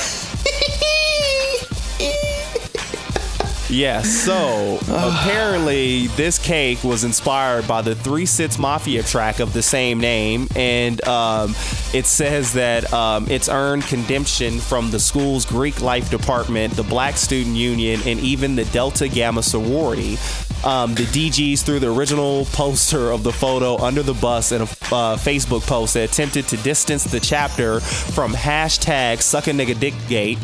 yeah. 3.68 4.02
So 4.02 4.78
apparently, 4.88 6.08
this 6.08 6.38
cake 6.38 6.82
was 6.84 7.04
inspired 7.04 7.66
by 7.66 7.82
the 7.82 7.94
Three 7.94 8.26
Six 8.26 8.58
Mafia 8.58 9.02
track 9.02 9.40
of 9.40 9.52
the 9.52 9.62
same 9.62 10.00
name, 10.00 10.48
and 10.56 11.02
um, 11.06 11.50
it 11.92 12.06
says 12.06 12.52
that 12.54 12.92
um, 12.92 13.26
it's 13.28 13.48
earned 13.48 13.84
condemnation 13.84 14.58
from 14.60 14.90
the 14.90 14.98
school's 14.98 15.44
Greek 15.44 15.80
life 15.80 16.10
department, 16.10 16.74
the 16.74 16.82
Black 16.82 17.16
Student 17.16 17.56
Union, 17.56 18.00
and 18.06 18.18
even 18.20 18.56
the 18.56 18.64
Delta 18.66 19.08
Gamma 19.08 19.42
sorority. 19.42 20.16
Um, 20.64 20.94
the 20.94 21.04
DGs 21.04 21.62
threw 21.62 21.78
the 21.78 21.92
original 21.92 22.46
poster 22.46 23.10
of 23.10 23.22
the 23.22 23.32
photo 23.32 23.76
under 23.78 24.02
the 24.02 24.14
bus 24.14 24.52
in 24.52 24.62
a 24.62 24.64
uh, 24.64 25.16
Facebook 25.16 25.62
post 25.66 25.94
that 25.94 26.10
attempted 26.10 26.48
to 26.48 26.56
distance 26.58 27.04
the 27.04 27.20
chapter 27.20 27.80
from 27.80 28.32
hashtag 28.32 29.20
suck 29.22 29.46
a 29.46 29.50
nigga 29.50 29.78
dick 29.78 29.94
gate 30.08 30.38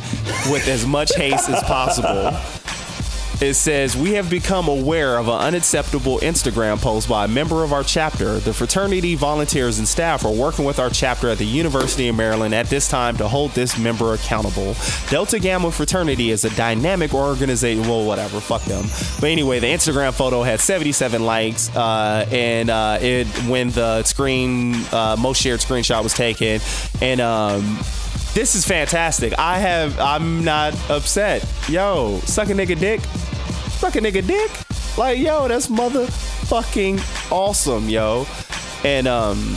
with 0.50 0.68
as 0.68 0.86
much 0.86 1.14
haste 1.16 1.48
as 1.48 1.62
possible. 1.64 2.38
It 3.42 3.54
says, 3.54 3.96
We 3.96 4.12
have 4.12 4.30
become 4.30 4.68
aware 4.68 5.18
of 5.18 5.26
an 5.26 5.34
unacceptable 5.34 6.18
Instagram 6.18 6.80
post 6.80 7.08
by 7.08 7.24
a 7.24 7.28
member 7.28 7.64
of 7.64 7.72
our 7.72 7.82
chapter. 7.82 8.38
The 8.38 8.54
fraternity 8.54 9.16
volunteers 9.16 9.80
and 9.80 9.88
staff 9.88 10.24
are 10.24 10.30
working 10.30 10.64
with 10.64 10.78
our 10.78 10.90
chapter 10.90 11.28
at 11.28 11.38
the 11.38 11.44
University 11.44 12.06
of 12.06 12.14
Maryland 12.14 12.54
at 12.54 12.68
this 12.68 12.86
time 12.86 13.16
to 13.16 13.26
hold 13.26 13.50
this 13.50 13.76
member 13.76 14.14
accountable. 14.14 14.76
Delta 15.10 15.40
Gamma 15.40 15.72
Fraternity 15.72 16.30
is 16.30 16.44
a 16.44 16.50
dynamic 16.54 17.14
organization. 17.14 17.82
Well, 17.82 18.04
whatever, 18.04 18.38
fuck 18.38 18.62
them. 18.62 18.84
But 19.18 19.30
anyway, 19.30 19.58
the 19.58 19.66
Instagram 19.66 20.14
photo 20.14 20.44
had 20.44 20.60
77 20.60 21.26
likes, 21.26 21.68
uh, 21.74 22.24
and 22.30 22.70
uh, 22.70 22.98
it 23.02 23.26
when 23.48 23.70
the 23.70 24.04
screen 24.04 24.76
uh, 24.92 25.16
most 25.18 25.42
shared 25.42 25.58
screenshot 25.58 26.04
was 26.04 26.14
taken, 26.14 26.60
and 27.00 27.20
um, 27.20 27.76
this 28.34 28.54
is 28.54 28.64
fantastic. 28.64 29.36
I 29.36 29.58
have. 29.58 29.98
I'm 29.98 30.44
not 30.44 30.74
upset. 30.88 31.44
Yo, 31.68 32.20
suck 32.20 32.48
a 32.48 32.52
nigga 32.52 32.78
dick. 32.78 33.00
Suck 33.82 33.96
a 33.96 33.98
nigga 33.98 34.24
dick. 34.24 34.48
Like 34.96 35.18
yo, 35.18 35.48
that's 35.48 35.66
motherfucking 35.66 37.32
awesome, 37.32 37.88
yo. 37.88 38.28
And 38.84 39.08
um, 39.08 39.56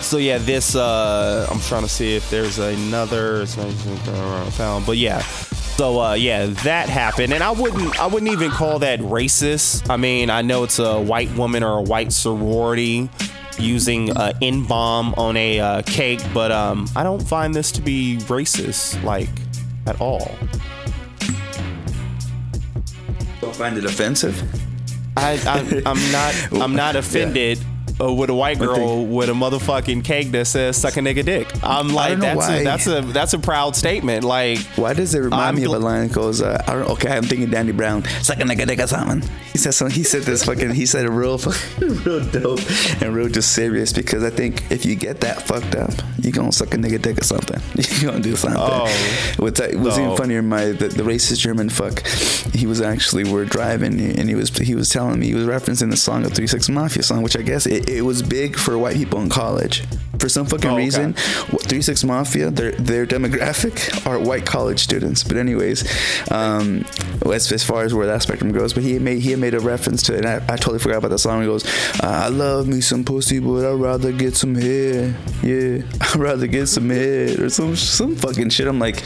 so 0.00 0.16
yeah, 0.16 0.38
this. 0.38 0.74
Uh, 0.74 1.46
I'm 1.50 1.60
trying 1.60 1.82
to 1.82 1.88
see 1.90 2.16
if 2.16 2.30
there's 2.30 2.58
another. 2.58 3.44
Found, 3.44 4.86
but 4.86 4.96
yeah. 4.96 5.18
So 5.20 6.00
uh, 6.00 6.14
yeah, 6.14 6.46
that 6.46 6.88
happened, 6.88 7.34
and 7.34 7.42
I 7.42 7.50
wouldn't 7.50 8.00
I 8.00 8.06
wouldn't 8.06 8.32
even 8.32 8.50
call 8.50 8.78
that 8.78 9.00
racist. 9.00 9.90
I 9.90 9.98
mean, 9.98 10.30
I 10.30 10.40
know 10.40 10.64
it's 10.64 10.78
a 10.78 10.98
white 10.98 11.30
woman 11.36 11.62
or 11.62 11.80
a 11.80 11.82
white 11.82 12.14
sorority 12.14 13.10
using 13.58 14.16
uh, 14.16 14.32
N 14.40 14.64
bomb 14.64 15.12
on 15.18 15.36
a 15.36 15.60
uh, 15.60 15.82
cake, 15.82 16.22
but 16.32 16.50
um, 16.50 16.88
I 16.96 17.02
don't 17.02 17.20
find 17.22 17.54
this 17.54 17.72
to 17.72 17.82
be 17.82 18.16
racist 18.20 19.04
like 19.04 19.28
at 19.86 20.00
all. 20.00 20.34
Don't 23.50 23.58
find 23.58 23.76
it 23.78 23.84
offensive. 23.84 24.40
I, 25.16 25.32
I 25.44 25.82
I'm 25.84 26.12
not 26.12 26.52
I'm 26.62 26.76
not 26.76 26.94
offended. 26.94 27.58
Uh, 28.00 28.12
with 28.12 28.30
a 28.30 28.34
white 28.34 28.58
girl 28.58 29.04
with 29.04 29.28
a 29.28 29.32
motherfucking 29.32 30.02
cake 30.04 30.30
that 30.30 30.46
says 30.46 30.76
"suck 30.76 30.96
a 30.96 31.00
nigga 31.00 31.24
dick." 31.24 31.48
I'm 31.62 31.88
like, 31.88 32.18
that's 32.18 32.48
a, 32.48 32.64
that's 32.64 32.86
a 32.86 33.00
that's 33.02 33.32
a 33.34 33.38
proud 33.38 33.76
statement. 33.76 34.24
Like, 34.24 34.58
Why 34.76 34.94
does 34.94 35.14
it 35.14 35.18
remind 35.20 35.42
I'm 35.42 35.54
me 35.56 35.64
of 35.64 35.72
gl- 35.72 35.76
a 35.76 35.78
line 35.78 36.08
that 36.08 36.14
goes, 36.14 36.40
uh, 36.40 36.62
I 36.66 36.72
don't, 36.74 36.88
okay, 36.90 37.10
I'm 37.16 37.24
thinking 37.24 37.50
Danny 37.50 37.72
Brown, 37.72 38.04
suck 38.22 38.38
a 38.38 38.42
nigga 38.42 38.66
dick 38.66 38.78
or 38.78 38.86
something. 38.86 39.28
He 39.52 39.58
said 39.58 39.74
something, 39.74 39.94
he 39.94 40.02
said 40.04 40.22
this 40.22 40.44
fucking, 40.44 40.70
he 40.72 40.86
said 40.86 41.04
it 41.04 41.10
real, 41.10 41.36
fucking- 41.36 41.88
real 42.04 42.24
dope 42.30 42.60
and 43.02 43.14
real 43.14 43.28
just 43.28 43.52
serious 43.52 43.92
because 43.92 44.22
I 44.24 44.30
think 44.30 44.70
if 44.70 44.86
you 44.86 44.94
get 44.94 45.20
that 45.20 45.42
fucked 45.42 45.74
up, 45.74 45.92
you 46.22 46.32
gonna 46.32 46.52
suck 46.52 46.72
a 46.72 46.76
nigga 46.78 47.00
dick 47.02 47.20
or 47.20 47.24
something. 47.24 47.60
you 48.00 48.06
gonna 48.08 48.20
do 48.22 48.36
something. 48.36 48.60
Oh. 48.62 49.34
What's 49.38 49.60
that, 49.60 49.74
was 49.74 49.98
even 49.98 50.10
No. 50.10 50.16
funnier, 50.16 50.42
my, 50.42 50.66
the, 50.66 50.88
the 50.88 51.02
racist 51.02 51.40
German 51.40 51.68
fuck, 51.68 52.06
he 52.54 52.66
was 52.66 52.80
actually, 52.80 53.24
we're 53.24 53.44
driving 53.44 54.00
and 54.00 54.28
he 54.28 54.34
was, 54.34 54.48
he 54.56 54.74
was 54.74 54.88
telling 54.88 55.18
me, 55.20 55.26
he 55.26 55.34
was 55.34 55.44
referencing 55.46 55.90
the 55.90 55.96
song, 55.96 56.24
a 56.24 56.30
3 56.30 56.46
6 56.46 56.68
Mafia 56.70 57.02
song, 57.02 57.22
which 57.22 57.36
I 57.36 57.42
guess 57.42 57.66
it, 57.66 57.88
it 57.90 58.02
was 58.02 58.22
big 58.22 58.56
for 58.56 58.78
white 58.78 58.96
people 58.96 59.20
in 59.20 59.28
college. 59.28 59.84
For 60.20 60.28
some 60.28 60.46
fucking 60.46 60.70
Oh, 60.70 60.74
okay. 60.74 60.84
reason, 60.84 61.14
Three 61.14 61.80
Six 61.82 62.04
Mafia, 62.04 62.50
their 62.50 62.72
their 62.72 63.06
demographic 63.06 64.06
are 64.06 64.18
white 64.18 64.44
college 64.44 64.78
students. 64.80 65.24
But 65.24 65.36
anyways, 65.38 65.82
um, 66.30 66.84
as, 67.32 67.50
as 67.50 67.64
far 67.64 67.84
as 67.84 67.94
where 67.94 68.06
that 68.06 68.22
spectrum 68.22 68.52
goes, 68.52 68.74
but 68.74 68.82
he 68.82 68.98
made 68.98 69.20
he 69.22 69.34
made 69.36 69.54
a 69.54 69.60
reference 69.60 70.02
to 70.04 70.14
it. 70.14 70.24
And 70.24 70.26
I, 70.26 70.36
I 70.52 70.56
totally 70.56 70.78
forgot 70.78 70.98
about 70.98 71.08
that 71.10 71.18
song. 71.18 71.40
He 71.40 71.46
goes, 71.46 71.64
"I 72.02 72.28
love 72.28 72.68
me 72.68 72.80
some 72.82 73.02
pussy, 73.04 73.38
but 73.38 73.64
I'd 73.64 73.74
rather 73.80 74.12
get 74.12 74.36
some 74.36 74.54
head. 74.54 75.14
Yeah, 75.42 75.82
I'd 76.00 76.16
rather 76.16 76.46
get 76.46 76.66
some 76.66 76.90
head 76.90 77.40
or 77.40 77.48
some 77.48 77.74
some 77.76 78.14
fucking 78.14 78.50
shit." 78.50 78.66
I'm 78.68 78.78
like, 78.78 79.02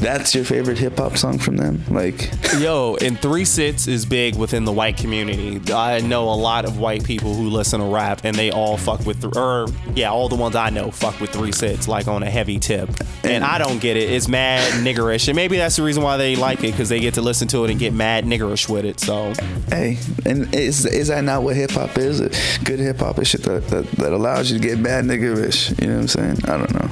that's 0.00 0.34
your 0.34 0.44
favorite 0.44 0.78
hip 0.78 0.98
hop 0.98 1.16
song 1.16 1.38
from 1.38 1.56
them? 1.56 1.82
Like, 1.88 2.30
Yo, 2.58 2.96
and 3.00 3.18
three 3.18 3.44
six 3.44 3.86
is 3.86 4.04
big 4.04 4.36
within 4.36 4.64
the 4.64 4.72
white 4.72 4.96
community. 4.96 5.60
I 5.72 6.00
know 6.00 6.24
a 6.28 6.34
lot 6.34 6.64
of 6.64 6.78
white 6.78 7.04
people 7.04 7.34
who 7.34 7.48
listen 7.48 7.80
to 7.80 7.86
rap, 7.86 8.20
and 8.24 8.36
they 8.36 8.50
all 8.50 8.76
fuck 8.76 9.06
with, 9.06 9.22
th- 9.22 9.34
or 9.36 9.68
yeah, 9.94 10.10
all 10.10 10.28
the 10.28 10.34
ones 10.36 10.47
I 10.56 10.70
know 10.70 10.90
fuck 10.90 11.20
with 11.20 11.30
three 11.30 11.52
six, 11.52 11.88
like 11.88 12.08
on 12.08 12.22
a 12.22 12.30
heavy 12.30 12.58
tip. 12.58 12.90
And 13.24 13.44
I 13.44 13.58
don't 13.58 13.80
get 13.80 13.96
it. 13.96 14.10
It's 14.10 14.28
mad 14.28 14.72
niggerish, 14.84 15.28
and 15.28 15.36
maybe 15.36 15.56
that's 15.56 15.76
the 15.76 15.82
reason 15.82 16.02
why 16.02 16.16
they 16.16 16.36
like 16.36 16.58
it 16.60 16.70
because 16.72 16.88
they 16.88 17.00
get 17.00 17.14
to 17.14 17.22
listen 17.22 17.48
to 17.48 17.64
it 17.64 17.70
and 17.70 17.78
get 17.78 17.92
mad 17.92 18.24
niggerish 18.24 18.68
with 18.68 18.84
it. 18.84 19.00
So 19.00 19.32
hey, 19.68 19.98
and 20.24 20.52
is 20.54 20.86
is 20.86 21.08
that 21.08 21.24
not 21.24 21.42
what 21.42 21.56
hip 21.56 21.72
hop 21.72 21.96
is? 21.98 22.20
Good 22.64 22.78
hip 22.78 22.98
hop 22.98 23.18
is 23.18 23.28
shit 23.28 23.42
that, 23.42 23.66
that 23.68 23.86
that 23.92 24.12
allows 24.12 24.50
you 24.50 24.58
to 24.58 24.66
get 24.66 24.78
mad 24.78 25.04
niggerish. 25.04 25.78
You 25.80 25.88
know 25.88 25.94
what 25.94 26.00
I'm 26.02 26.08
saying? 26.08 26.38
I 26.44 26.56
don't 26.56 26.72
know. 26.74 26.90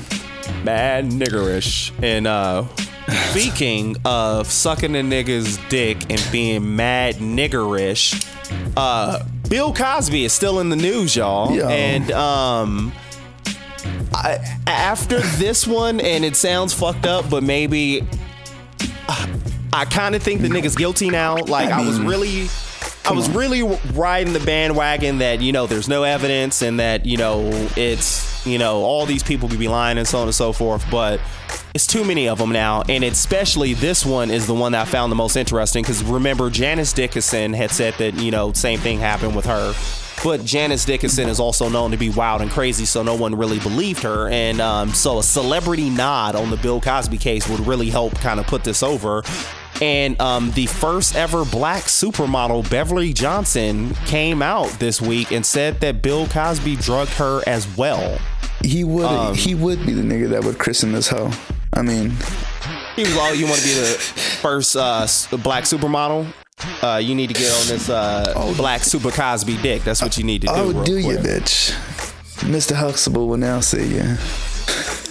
mad 0.64 1.06
niggerish. 1.10 1.92
And 2.02 2.26
uh 2.26 2.64
speaking 3.30 3.96
of 4.04 4.46
sucking 4.50 4.94
a 4.96 5.00
nigga's 5.00 5.58
dick 5.68 5.98
and 6.10 6.22
being 6.32 6.74
mad 6.76 7.16
niggerish, 7.16 8.26
uh 8.76 9.24
Bill 9.48 9.72
Cosby 9.72 10.24
is 10.24 10.32
still 10.32 10.58
in 10.58 10.70
the 10.70 10.76
news, 10.76 11.14
y'all. 11.14 11.52
Yo. 11.54 11.68
And 11.68 12.10
um 12.12 12.92
I, 14.14 14.38
after 14.66 15.20
this 15.20 15.66
one, 15.66 16.00
and 16.00 16.24
it 16.24 16.36
sounds 16.36 16.72
fucked 16.72 17.06
up, 17.06 17.28
but 17.28 17.42
maybe 17.42 18.06
uh, 19.08 19.26
I 19.72 19.84
kind 19.84 20.14
of 20.14 20.22
think 20.22 20.40
the 20.40 20.48
nigga's 20.48 20.74
guilty 20.74 21.10
now. 21.10 21.36
Like 21.36 21.70
I, 21.70 21.84
was 21.86 21.98
mean, 21.98 22.08
really, 22.08 22.48
I 23.04 23.12
was 23.12 23.28
really 23.30 23.62
riding 23.92 24.32
the 24.32 24.40
bandwagon 24.40 25.18
that 25.18 25.40
you 25.40 25.52
know 25.52 25.66
there's 25.66 25.88
no 25.88 26.02
evidence 26.02 26.62
and 26.62 26.80
that 26.80 27.06
you 27.06 27.16
know 27.16 27.50
it's 27.76 28.46
you 28.46 28.58
know 28.58 28.78
all 28.78 29.06
these 29.06 29.22
people 29.22 29.48
could 29.48 29.58
be 29.58 29.68
lying 29.68 29.98
and 29.98 30.08
so 30.08 30.18
on 30.18 30.28
and 30.28 30.34
so 30.34 30.52
forth, 30.52 30.84
but. 30.90 31.20
It's 31.74 31.86
too 31.86 32.06
many 32.06 32.26
of 32.26 32.38
them 32.38 32.52
now, 32.52 32.84
and 32.88 33.04
especially 33.04 33.74
this 33.74 34.02
one 34.06 34.30
is 34.30 34.46
the 34.46 34.54
one 34.54 34.72
that 34.72 34.88
I 34.88 34.90
found 34.90 35.12
the 35.12 35.16
most 35.16 35.36
interesting 35.36 35.82
because 35.82 36.02
remember 36.02 36.48
Janice 36.48 36.94
Dickinson 36.94 37.52
had 37.52 37.70
said 37.70 37.92
that 37.98 38.14
you 38.14 38.30
know 38.30 38.54
same 38.54 38.78
thing 38.78 38.98
happened 38.98 39.36
with 39.36 39.44
her, 39.44 39.74
but 40.26 40.44
Janice 40.44 40.84
Dickinson 40.84 41.28
is 41.28 41.38
also 41.38 41.68
known 41.68 41.92
to 41.92 41.96
be 41.96 42.10
wild 42.10 42.42
and 42.42 42.50
crazy, 42.50 42.84
so 42.84 43.04
no 43.04 43.14
one 43.14 43.36
really 43.36 43.60
believed 43.60 44.02
her. 44.02 44.28
And 44.28 44.60
um, 44.60 44.88
so 44.88 45.20
a 45.20 45.22
celebrity 45.22 45.88
nod 45.88 46.34
on 46.34 46.50
the 46.50 46.56
Bill 46.56 46.80
Cosby 46.80 47.16
case 47.16 47.48
would 47.48 47.60
really 47.60 47.90
help 47.90 48.12
kind 48.16 48.40
of 48.40 48.46
put 48.48 48.64
this 48.64 48.82
over. 48.82 49.22
And 49.80 50.20
um, 50.20 50.50
the 50.50 50.66
first 50.66 51.14
ever 51.14 51.44
black 51.44 51.84
supermodel, 51.84 52.68
Beverly 52.68 53.12
Johnson, 53.12 53.94
came 54.06 54.42
out 54.42 54.68
this 54.80 55.00
week 55.00 55.30
and 55.30 55.46
said 55.46 55.78
that 55.78 56.02
Bill 56.02 56.26
Cosby 56.26 56.74
drugged 56.74 57.12
her 57.12 57.44
as 57.46 57.76
well. 57.76 58.18
He 58.64 58.82
would 58.82 59.04
Um, 59.06 59.36
he 59.36 59.54
would 59.54 59.86
be 59.86 59.92
the 59.92 60.02
nigga 60.02 60.28
that 60.30 60.42
would 60.42 60.58
christen 60.58 60.90
this 60.90 61.06
hoe. 61.06 61.30
I 61.72 61.82
mean, 61.82 62.10
He 62.96 63.04
was 63.04 63.16
all, 63.16 63.32
you 63.32 63.46
want 63.46 63.60
to 63.60 63.64
be 63.64 63.74
the 63.74 63.86
first 64.42 64.74
uh, 64.74 65.06
black 65.38 65.62
supermodel? 65.62 66.26
Uh, 66.82 66.96
you 67.02 67.14
need 67.14 67.26
to 67.26 67.34
get 67.34 67.52
on 67.52 67.66
this 67.66 67.90
uh, 67.90 68.32
black 68.56 68.82
super 68.82 69.10
Cosby 69.10 69.58
dick. 69.58 69.82
That's 69.82 70.00
what 70.00 70.16
you 70.16 70.24
need 70.24 70.40
to 70.42 70.46
do. 70.46 70.52
oh, 70.54 70.84
do 70.84 70.96
you, 70.98 71.18
bitch? 71.18 71.72
Mr. 72.48 72.74
Huxtable 72.74 73.28
will 73.28 73.36
now 73.36 73.60
see 73.60 73.96
you. 73.96 74.16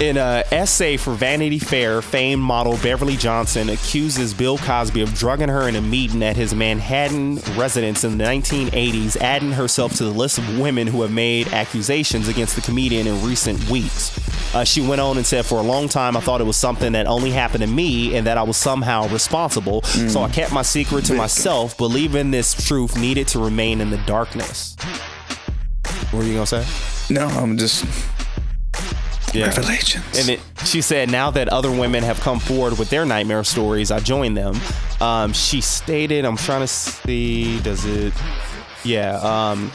In 0.00 0.16
an 0.16 0.44
essay 0.50 0.96
for 0.96 1.14
Vanity 1.14 1.58
Fair, 1.58 2.02
famed 2.02 2.42
model 2.42 2.76
Beverly 2.82 3.16
Johnson 3.16 3.68
accuses 3.68 4.34
Bill 4.34 4.58
Cosby 4.58 5.02
of 5.02 5.14
drugging 5.14 5.48
her 5.48 5.68
in 5.68 5.76
a 5.76 5.80
meeting 5.80 6.22
at 6.22 6.36
his 6.36 6.54
Manhattan 6.54 7.36
residence 7.56 8.02
in 8.04 8.18
the 8.18 8.24
1980s, 8.24 9.16
adding 9.18 9.52
herself 9.52 9.94
to 9.96 10.04
the 10.04 10.10
list 10.10 10.38
of 10.38 10.58
women 10.58 10.86
who 10.86 11.02
have 11.02 11.12
made 11.12 11.48
accusations 11.48 12.28
against 12.28 12.56
the 12.56 12.62
comedian 12.62 13.06
in 13.06 13.24
recent 13.24 13.68
weeks. 13.70 14.16
Uh, 14.54 14.64
she 14.64 14.80
went 14.80 15.00
on 15.00 15.16
and 15.16 15.26
said, 15.26 15.44
For 15.44 15.58
a 15.58 15.62
long 15.62 15.88
time, 15.88 16.16
I 16.16 16.20
thought 16.20 16.40
it 16.40 16.44
was 16.44 16.56
something 16.56 16.92
that 16.92 17.06
only 17.06 17.30
happened 17.30 17.62
to 17.62 17.68
me 17.68 18.16
and 18.16 18.26
that 18.26 18.38
I 18.38 18.42
was 18.42 18.56
somehow 18.56 19.06
responsible. 19.08 19.82
So 19.82 20.22
I 20.22 20.28
kept 20.30 20.52
my 20.52 20.62
secret 20.62 21.04
to 21.06 21.14
myself, 21.14 21.76
believing 21.76 22.30
this 22.30 22.54
truth 22.66 22.96
needed 22.98 23.28
to 23.28 23.38
remain 23.38 23.80
in 23.80 23.90
the 23.90 23.98
darkness. 23.98 24.76
What 26.10 26.14
were 26.14 26.22
you 26.24 26.34
going 26.34 26.46
to 26.46 26.64
say? 26.64 27.14
No, 27.14 27.26
I'm 27.28 27.56
just 27.58 27.84
Yeah. 29.36 29.46
revelations. 29.46 30.04
And 30.18 30.28
it, 30.28 30.40
she 30.64 30.80
said, 30.80 31.10
now 31.10 31.30
that 31.32 31.48
other 31.48 31.70
women 31.70 32.02
have 32.02 32.20
come 32.20 32.38
forward 32.40 32.78
with 32.78 32.90
their 32.90 33.04
nightmare 33.04 33.44
stories, 33.44 33.90
I 33.90 34.00
joined 34.00 34.36
them. 34.36 34.56
Um, 35.00 35.32
she 35.32 35.60
stated, 35.60 36.24
I'm 36.24 36.36
trying 36.36 36.60
to 36.62 36.66
see, 36.66 37.60
does 37.60 37.84
it? 37.84 38.12
Yeah. 38.84 39.16
Um, 39.18 39.70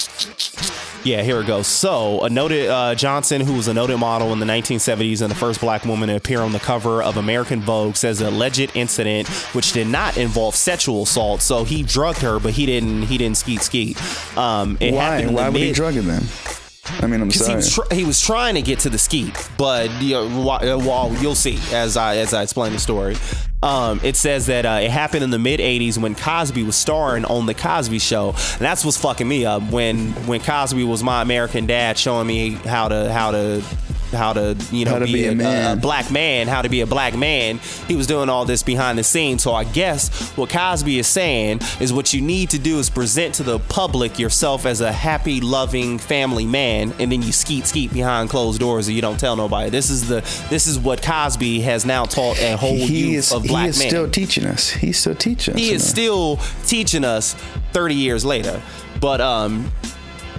yeah, 1.04 1.24
here 1.24 1.42
it 1.42 1.48
goes. 1.48 1.68
So, 1.68 2.22
a 2.24 2.30
noted 2.30 2.70
uh, 2.70 2.96
Johnson, 2.96 3.42
who 3.42 3.54
was 3.54 3.68
a 3.68 3.74
noted 3.74 3.98
model 3.98 4.32
in 4.34 4.40
the 4.40 4.46
1970s 4.46 5.22
and 5.22 5.32
the 5.32 5.36
first 5.36 5.60
black 5.60 5.84
woman 5.84 6.10
to 6.10 6.16
appear 6.16 6.42
on 6.42 6.52
the 6.52 6.60
cover 6.60 7.02
of 7.02 7.18
American 7.18 7.60
Vogue, 7.62 7.96
says 7.96 8.20
the 8.20 8.30
alleged 8.30 8.72
incident, 8.76 9.28
which 9.54 9.74
did 9.74 9.88
not 9.88 10.16
involve 10.18 10.56
sexual 10.56 11.04
assault, 11.04 11.42
so 11.42 11.64
he 11.64 11.82
drugged 11.84 12.20
her, 12.20 12.40
but 12.40 12.54
he 12.54 12.66
didn't. 12.66 13.04
He 13.04 13.18
didn't 13.18 13.38
skeet 13.38 13.62
skeet. 13.62 13.98
Um, 14.38 14.78
it 14.80 14.94
Why? 14.94 15.26
Why 15.26 15.46
the 15.46 15.52
would 15.52 15.60
he 15.62 15.68
mid- 15.68 15.76
drug 15.76 15.94
him 15.96 16.06
then? 16.06 16.24
I 17.02 17.08
mean, 17.08 17.22
I'm 17.22 17.28
because 17.28 17.48
he 17.48 17.56
was 17.56 17.74
tr- 17.74 17.94
he 17.94 18.04
was 18.04 18.20
trying 18.22 18.56
to 18.56 18.62
get 18.62 18.80
to 18.80 18.90
the 18.90 18.98
skeet, 18.98 19.34
but 19.58 19.90
you 20.02 20.14
know, 20.14 20.28
wh- 20.28 20.62
uh, 20.64 20.78
well, 20.80 21.14
you'll 21.22 21.36
see 21.36 21.58
as 21.74 21.98
I 21.98 22.18
as 22.18 22.34
I 22.34 22.44
explain 22.44 22.74
the 22.74 22.80
story. 22.80 23.16
Um, 23.64 24.00
it 24.04 24.16
says 24.18 24.48
that 24.48 24.66
uh, 24.66 24.80
it 24.82 24.90
happened 24.90 25.24
in 25.24 25.30
the 25.30 25.38
mid 25.40 25.60
'80s 25.60 25.98
when 25.98 26.16
Cosby 26.16 26.64
was 26.64 26.76
starring 26.76 27.26
on 27.26 27.46
the 27.46 27.54
Cosby 27.54 28.00
Show, 28.00 28.30
and 28.30 28.60
that's 28.60 28.84
what's 28.84 28.98
fucking 28.98 29.28
me 29.28 29.46
up. 29.46 29.62
When 29.72 30.12
when 30.26 30.40
Cosby 30.42 30.84
was 30.84 31.04
my 31.04 31.22
American 31.22 31.68
dad, 31.68 31.98
showing 31.98 32.26
me 32.28 32.52
how 32.52 32.88
to 32.88 33.12
how 33.12 33.32
to 33.32 33.64
how 34.12 34.34
to 34.34 34.56
you 34.72 34.86
know 34.86 34.92
How 34.92 35.00
to 35.00 35.06
be, 35.06 35.14
be 35.36 35.44
a 35.44 35.70
a, 35.72 35.74
a 35.74 35.76
black 35.76 36.12
man, 36.12 36.48
how 36.48 36.62
to 36.62 36.70
be 36.70 36.82
a 36.82 36.88
black 36.88 37.16
man. 37.18 37.60
He 37.88 37.96
was 37.96 38.08
doing 38.08 38.30
all 38.30 38.46
this 38.46 38.64
behind 38.64 38.98
the 38.98 39.04
scenes. 39.04 39.44
So 39.44 39.54
I 39.54 39.64
guess 39.64 40.32
what 40.38 40.50
Cosby 40.50 41.00
is 41.00 41.08
saying 41.08 41.60
is 41.80 41.92
what 41.94 42.14
you 42.14 42.22
need 42.22 42.50
to 42.52 42.60
do 42.60 42.80
is 42.80 42.90
present 42.90 43.36
to 43.36 43.44
the 43.44 43.60
public 43.60 44.20
yourself 44.20 44.66
as 44.66 44.82
a 44.82 44.92
happy, 44.92 45.42
loving 45.42 45.98
family 45.98 46.46
man, 46.46 46.94
and 47.00 47.12
then 47.12 47.22
you 47.22 47.32
skeet 47.32 47.66
skeet 47.68 47.94
behind 47.94 48.30
closed 48.30 48.60
doors 48.60 48.88
and 48.88 48.96
you 48.96 49.02
don't 49.02 49.20
tell 49.20 49.36
nobody. 49.36 49.70
This 49.70 49.90
is 49.90 50.08
the 50.08 50.22
this 50.50 50.68
is 50.68 50.78
what 50.80 51.02
Cosby 51.02 51.62
has 51.62 51.86
now 51.86 52.06
taught 52.06 52.40
a 52.42 52.56
whole 52.58 52.76
he 52.76 53.12
youth 53.12 53.18
is 53.26 53.32
of 53.32 53.44
he 53.44 53.48
black 53.50 53.70
is 53.70 53.80
men. 53.80 53.88
still 53.90 54.10
teaching 54.10 54.46
us. 54.46 54.70
He's 54.72 55.00
still 55.00 55.16
teaching 55.16 55.54
us. 55.54 55.60
he 55.60 55.70
you 55.70 55.76
is 55.76 55.84
know. 55.84 55.90
still 55.90 56.38
teaching 56.66 57.04
us 57.06 57.34
30 57.74 57.96
years 57.96 58.26
later. 58.26 58.62
But 59.00 59.22
um 59.22 59.72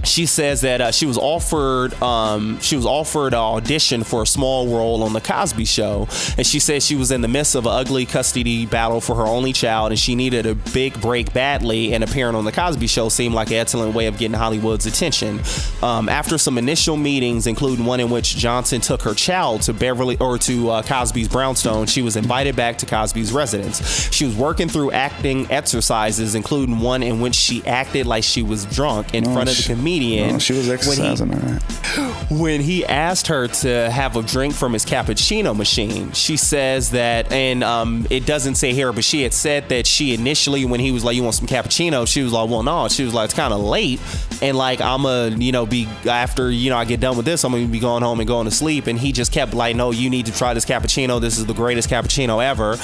she 0.04 0.26
says 0.26 0.62
that 0.62 0.80
uh, 0.80 0.90
she 0.90 1.06
was 1.06 1.16
offered 1.18 1.94
um, 2.02 2.58
she 2.60 2.76
was 2.76 2.84
offered 2.86 3.34
an 3.34 3.38
audition 3.40 4.02
for 4.04 4.22
a 4.22 4.26
small 4.26 4.68
role 4.74 5.02
on 5.02 5.12
the 5.12 5.20
Cosby 5.20 5.64
Show, 5.64 6.08
and 6.36 6.46
she 6.46 6.58
said 6.58 6.82
she 6.82 6.96
was 6.96 7.10
in 7.10 7.20
the 7.20 7.28
midst 7.28 7.54
of 7.54 7.66
an 7.66 7.72
ugly 7.72 8.04
custody 8.06 8.66
battle 8.66 9.00
for 9.00 9.14
her 9.16 9.22
only 9.26 9.52
child, 9.52 9.92
and 9.92 9.98
she 9.98 10.14
needed 10.14 10.46
a 10.46 10.54
big 10.54 11.00
break 11.00 11.32
badly. 11.32 11.94
And 11.94 12.02
appearing 12.02 12.34
on 12.34 12.44
the 12.44 12.52
Cosby 12.52 12.86
Show 12.86 13.08
seemed 13.08 13.34
like 13.34 13.48
an 13.48 13.56
excellent 13.56 13.94
way 13.94 14.06
of 14.06 14.18
getting 14.18 14.36
Hollywood's 14.36 14.86
attention. 14.86 15.40
Um, 15.82 16.08
after 16.08 16.38
some 16.38 16.58
initial 16.58 16.96
meetings, 16.96 17.46
including 17.46 17.84
one 17.84 18.00
in 18.00 18.10
which 18.10 18.36
Johnson 18.36 18.80
took 18.80 19.02
her 19.02 19.14
child 19.14 19.62
to 19.62 19.72
Beverly 19.72 20.16
or 20.18 20.38
to 20.38 20.70
uh, 20.70 20.82
Cosby's 20.82 21.28
brownstone, 21.28 21.86
she 21.86 22.02
was 22.02 22.16
invited 22.16 22.56
back 22.56 22.78
to 22.78 22.86
Cosby's 22.86 23.32
residence. 23.32 24.10
She 24.12 24.24
was 24.24 24.34
working 24.36 24.68
through 24.68 24.92
acting 24.92 25.50
exercises, 25.50 26.34
including 26.34 26.78
one 26.80 27.02
in 27.02 27.20
which 27.20 27.34
she 27.34 27.64
acted 27.66 28.06
like 28.06 28.24
she 28.24 28.42
was 28.42 28.64
drunk 28.66 29.14
in 29.14 29.24
No, 29.24 29.32
front 29.32 29.48
of 29.48 29.56
the 29.56 29.62
she- 29.62 29.72
comedian. 29.92 30.32
No, 30.32 30.38
she 30.38 30.52
was 30.52 30.68
when 30.68 30.68
he- 30.68 30.72
exercising. 30.74 31.34
all 31.34 31.40
right. 31.40 32.30
when 32.30 32.60
he 32.60 32.84
asked 32.86 33.26
her 33.26 33.48
to 33.48 33.90
have 33.90 34.16
a 34.16 34.22
drink 34.22 34.54
from 34.54 34.72
his 34.72 34.84
cappuccino 34.84 35.56
machine, 35.56 36.12
she 36.12 36.36
says 36.36 36.90
that, 36.92 37.30
and 37.32 37.62
um, 37.62 38.06
it 38.10 38.24
doesn't 38.26 38.54
say 38.54 38.72
here, 38.72 38.92
but 38.92 39.04
she 39.04 39.22
had 39.22 39.34
said 39.34 39.68
that 39.68 39.86
she 39.86 40.14
initially, 40.14 40.64
when 40.64 40.80
he 40.80 40.90
was 40.90 41.04
like, 41.04 41.16
"You 41.16 41.22
want 41.22 41.34
some 41.34 41.46
cappuccino?" 41.46 42.06
She 42.06 42.22
was 42.22 42.32
like, 42.32 42.48
"Well, 42.48 42.62
no." 42.62 42.88
She 42.88 43.04
was 43.04 43.14
like, 43.14 43.26
"It's 43.26 43.34
kind 43.34 43.52
of 43.52 43.60
late, 43.60 44.00
and 44.40 44.56
like 44.56 44.80
I'm 44.80 45.04
a, 45.04 45.28
you 45.28 45.52
know, 45.52 45.66
be 45.66 45.86
after 46.08 46.50
you 46.50 46.70
know 46.70 46.76
I 46.76 46.84
get 46.84 47.00
done 47.00 47.16
with 47.16 47.26
this, 47.26 47.44
I'm 47.44 47.52
gonna 47.52 47.66
be 47.66 47.80
going 47.80 48.02
home 48.02 48.20
and 48.20 48.26
going 48.26 48.46
to 48.46 48.50
sleep." 48.50 48.86
And 48.86 48.98
he 48.98 49.12
just 49.12 49.32
kept 49.32 49.54
like, 49.54 49.76
"No, 49.76 49.90
you 49.90 50.08
need 50.10 50.26
to 50.26 50.32
try 50.32 50.54
this 50.54 50.64
cappuccino. 50.64 51.20
This 51.20 51.38
is 51.38 51.46
the 51.46 51.54
greatest 51.54 51.90
cappuccino 51.90 52.42
ever." 52.42 52.76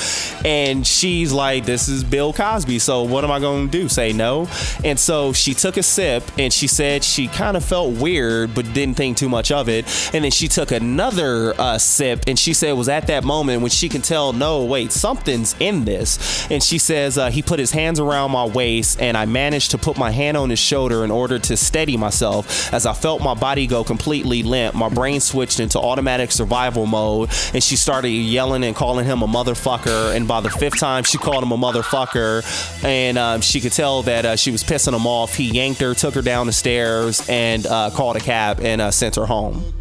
And 0.45 0.87
she's 0.87 1.33
like, 1.33 1.65
"This 1.65 1.89
is 1.89 2.05
Bill 2.05 2.33
Cosby, 2.33 2.79
so 2.79 3.03
what 3.03 3.25
am 3.25 3.31
I 3.31 3.41
going 3.41 3.71
to 3.71 3.79
do? 3.79 3.89
Say 3.89 4.13
no?" 4.13 4.49
And 4.85 4.99
so 4.99 5.33
she 5.33 5.55
took 5.55 5.77
a 5.77 5.83
sip, 5.83 6.23
and 6.39 6.53
she 6.53 6.67
said 6.67 6.98
she 7.05 7.29
kind 7.29 7.57
of 7.57 7.65
felt 7.65 7.97
weird, 7.97 8.55
but 8.55 8.73
didn't 8.73 8.97
think 8.97 9.17
too 9.17 9.29
much 9.29 9.51
of 9.51 9.69
it. 9.69 9.85
And 10.15 10.25
then 10.25 10.31
she 10.31 10.49
took 10.49 10.71
another 10.71 11.55
uh, 11.59 11.79
sip, 11.79 12.25
and 12.27 12.39
she 12.39 12.55
said 12.55 12.71
it 12.71 12.77
was 12.77 12.89
at 12.89 13.07
that 13.09 13.25
moment 13.25 13.63
when 13.63 13.71
she 13.71 13.89
can 13.89 14.03
tell, 14.03 14.33
no, 14.33 14.65
wait, 14.65 14.93
something's 14.93 15.55
in 15.61 15.85
this. 15.85 16.51
And 16.51 16.63
she 16.63 16.79
says 16.79 17.19
uh, 17.19 17.31
he 17.31 17.43
put 17.43 17.59
his 17.59 17.71
hands 17.71 18.01
around 18.01 18.31
my 18.31 18.45
waist, 18.45 19.01
and 19.01 19.17
I 19.17 19.27
managed 19.27 19.73
to 19.73 19.79
put 19.79 19.97
my 19.97 20.11
hand 20.11 20.37
on 20.37 20.51
his 20.51 20.59
shoulder 20.59 21.05
in 21.05 21.11
order 21.11 21.39
to 21.39 21.57
steady 21.57 21.97
myself. 21.97 22.73
As 22.73 22.87
I 22.87 22.93
felt 22.93 23.23
my 23.23 23.35
body 23.35 23.67
go 23.67 23.85
completely 23.85 24.43
limp, 24.43 24.75
my 24.75 24.89
brain 24.89 25.21
switched 25.21 25.61
into 25.61 25.79
automatic 25.79 26.33
survival 26.33 26.87
mode, 26.87 27.31
and 27.55 27.63
she 27.63 27.77
started 27.77 28.11
yelling 28.11 28.65
and 28.65 28.75
calling 28.75 29.05
him 29.05 29.23
a 29.23 29.27
motherfucker. 29.27 30.15
And 30.15 30.27
by 30.27 30.41
the 30.41 30.51
fifth 30.51 30.79
time, 30.79 31.05
she 31.05 31.19
called 31.19 31.43
him 31.43 31.53
a 31.53 31.57
motherfucker, 31.57 32.43
and 32.85 33.19
um, 33.19 33.41
she 33.41 33.61
could 33.61 33.73
tell 33.73 34.03
that 34.03 34.25
uh, 34.25 34.37
she 34.37 34.51
was 34.51 34.63
pissing 34.63 34.95
him 34.95 35.07
off. 35.07 35.35
He 35.35 35.45
yanked 35.45 35.81
her, 35.81 35.95
took 35.95 36.15
her 36.15 36.23
down 36.23 36.47
the 36.47 36.53
stairs, 36.53 36.88
and 37.29 37.67
uh, 37.67 37.91
called 37.93 38.17
a 38.17 38.21
cab 38.21 38.61
and 38.61 38.81
uh, 38.81 38.91
sent 38.91 39.17
her 39.17 39.27
home. 39.27 39.73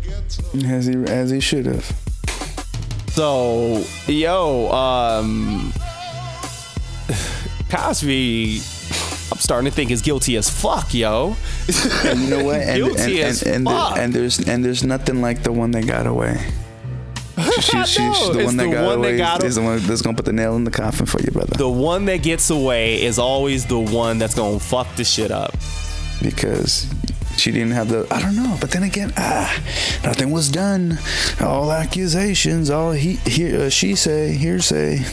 As 0.66 0.86
he 0.86 0.96
as 1.06 1.30
he 1.32 1.40
should 1.40 1.66
have. 1.66 1.86
So, 3.12 3.84
yo, 4.08 4.72
um, 4.72 5.74
Cosby, 7.70 8.58
I'm 9.32 9.38
starting 9.40 9.70
to 9.70 9.76
think 9.76 9.92
is 9.92 10.02
guilty 10.02 10.36
as 10.38 10.50
fuck, 10.50 10.94
yo. 10.94 11.36
And 12.06 12.20
you 12.22 12.30
know 12.30 12.44
what? 12.44 12.62
And 12.62 12.78
Guilty 12.84 13.22
and, 13.22 13.30
as 13.30 13.44
and, 13.44 13.56
and, 13.56 13.68
there- 13.68 13.76
fuck. 13.76 13.98
and 13.98 14.14
there's 14.14 14.40
and 14.48 14.64
there's 14.66 14.84
nothing 14.84 15.22
like 15.22 15.44
the 15.44 15.52
one 15.52 15.72
that 15.72 15.86
got 15.88 16.08
away. 16.08 16.40
She, 17.38 17.62
she, 17.62 17.84
she's 17.86 18.30
the 18.30 18.44
one 18.46 18.58
that 18.58 18.66
the 18.66 18.72
got 18.72 18.86
one 18.86 19.02
that 19.02 19.08
away. 19.10 19.18
got 19.18 19.44
is 19.44 19.56
the 19.56 19.62
one 19.62 19.80
that's 19.80 20.02
gonna 20.02 20.16
put 20.16 20.26
the 20.26 20.34
nail 20.34 20.56
in 20.56 20.64
the 20.64 20.72
coffin 20.72 21.06
for 21.06 21.20
you, 21.22 21.32
brother. 21.32 21.56
The 21.58 21.70
one 21.70 22.06
that 22.06 22.24
gets 22.24 22.50
away 22.50 23.02
is 23.04 23.20
always 23.20 23.66
the 23.66 23.80
one 23.80 24.18
that's 24.18 24.36
gonna 24.36 24.60
fuck 24.60 24.88
the 24.96 25.04
shit 25.04 25.32
up. 25.32 25.54
Because 26.22 26.92
she 27.38 27.52
didn't 27.52 27.72
have 27.72 27.90
the 27.90 28.08
I 28.12 28.22
don't 28.22 28.36
know. 28.36 28.58
But 28.60 28.72
then 28.72 28.84
again, 28.84 29.14
ah, 29.18 29.62
nothing 30.04 30.32
was 30.32 30.50
done. 30.50 30.98
All 31.42 31.72
accusations, 31.72 32.70
all 32.70 32.92
he, 32.92 33.14
he 33.26 33.56
uh, 33.56 33.70
she 33.70 33.96
say, 33.96 34.34
hearsay. 34.34 35.06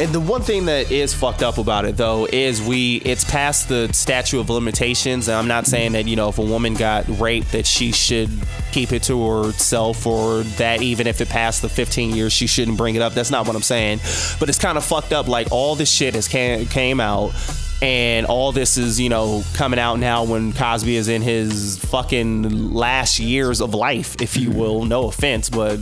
And 0.00 0.12
the 0.12 0.20
one 0.20 0.42
thing 0.42 0.66
that 0.66 0.92
is 0.92 1.12
fucked 1.12 1.42
up 1.42 1.58
about 1.58 1.84
it 1.84 1.96
though 1.96 2.28
is 2.32 2.62
we 2.62 2.96
it's 2.98 3.24
past 3.24 3.68
the 3.68 3.92
statute 3.92 4.38
of 4.38 4.48
limitations 4.48 5.26
and 5.26 5.36
I'm 5.36 5.48
not 5.48 5.66
saying 5.66 5.92
that 5.92 6.06
you 6.06 6.14
know 6.14 6.28
if 6.28 6.38
a 6.38 6.42
woman 6.42 6.74
got 6.74 7.08
raped 7.18 7.50
that 7.50 7.66
she 7.66 7.90
should 7.90 8.30
keep 8.70 8.92
it 8.92 9.02
to 9.04 9.28
herself 9.28 10.06
or 10.06 10.44
that 10.58 10.82
even 10.82 11.08
if 11.08 11.20
it 11.20 11.28
passed 11.28 11.62
the 11.62 11.68
15 11.68 12.14
years 12.14 12.32
she 12.32 12.46
shouldn't 12.46 12.76
bring 12.76 12.94
it 12.94 13.02
up 13.02 13.12
that's 13.12 13.32
not 13.32 13.48
what 13.48 13.56
I'm 13.56 13.62
saying 13.62 13.98
but 14.38 14.48
it's 14.48 14.58
kind 14.58 14.78
of 14.78 14.84
fucked 14.84 15.12
up 15.12 15.26
like 15.26 15.48
all 15.50 15.74
this 15.74 15.90
shit 15.90 16.14
has 16.14 16.28
came, 16.28 16.66
came 16.66 17.00
out 17.00 17.32
and 17.80 18.26
all 18.26 18.52
this 18.52 18.76
is 18.76 19.00
you 19.00 19.08
know 19.08 19.42
coming 19.54 19.78
out 19.78 19.98
now 19.98 20.24
when 20.24 20.52
Cosby 20.52 20.96
is 20.96 21.08
in 21.08 21.22
his 21.22 21.78
fucking 21.78 22.72
last 22.72 23.18
years 23.18 23.60
of 23.60 23.74
life 23.74 24.20
if 24.20 24.36
you 24.36 24.50
will 24.50 24.84
no 24.84 25.08
offense 25.08 25.48
but 25.48 25.78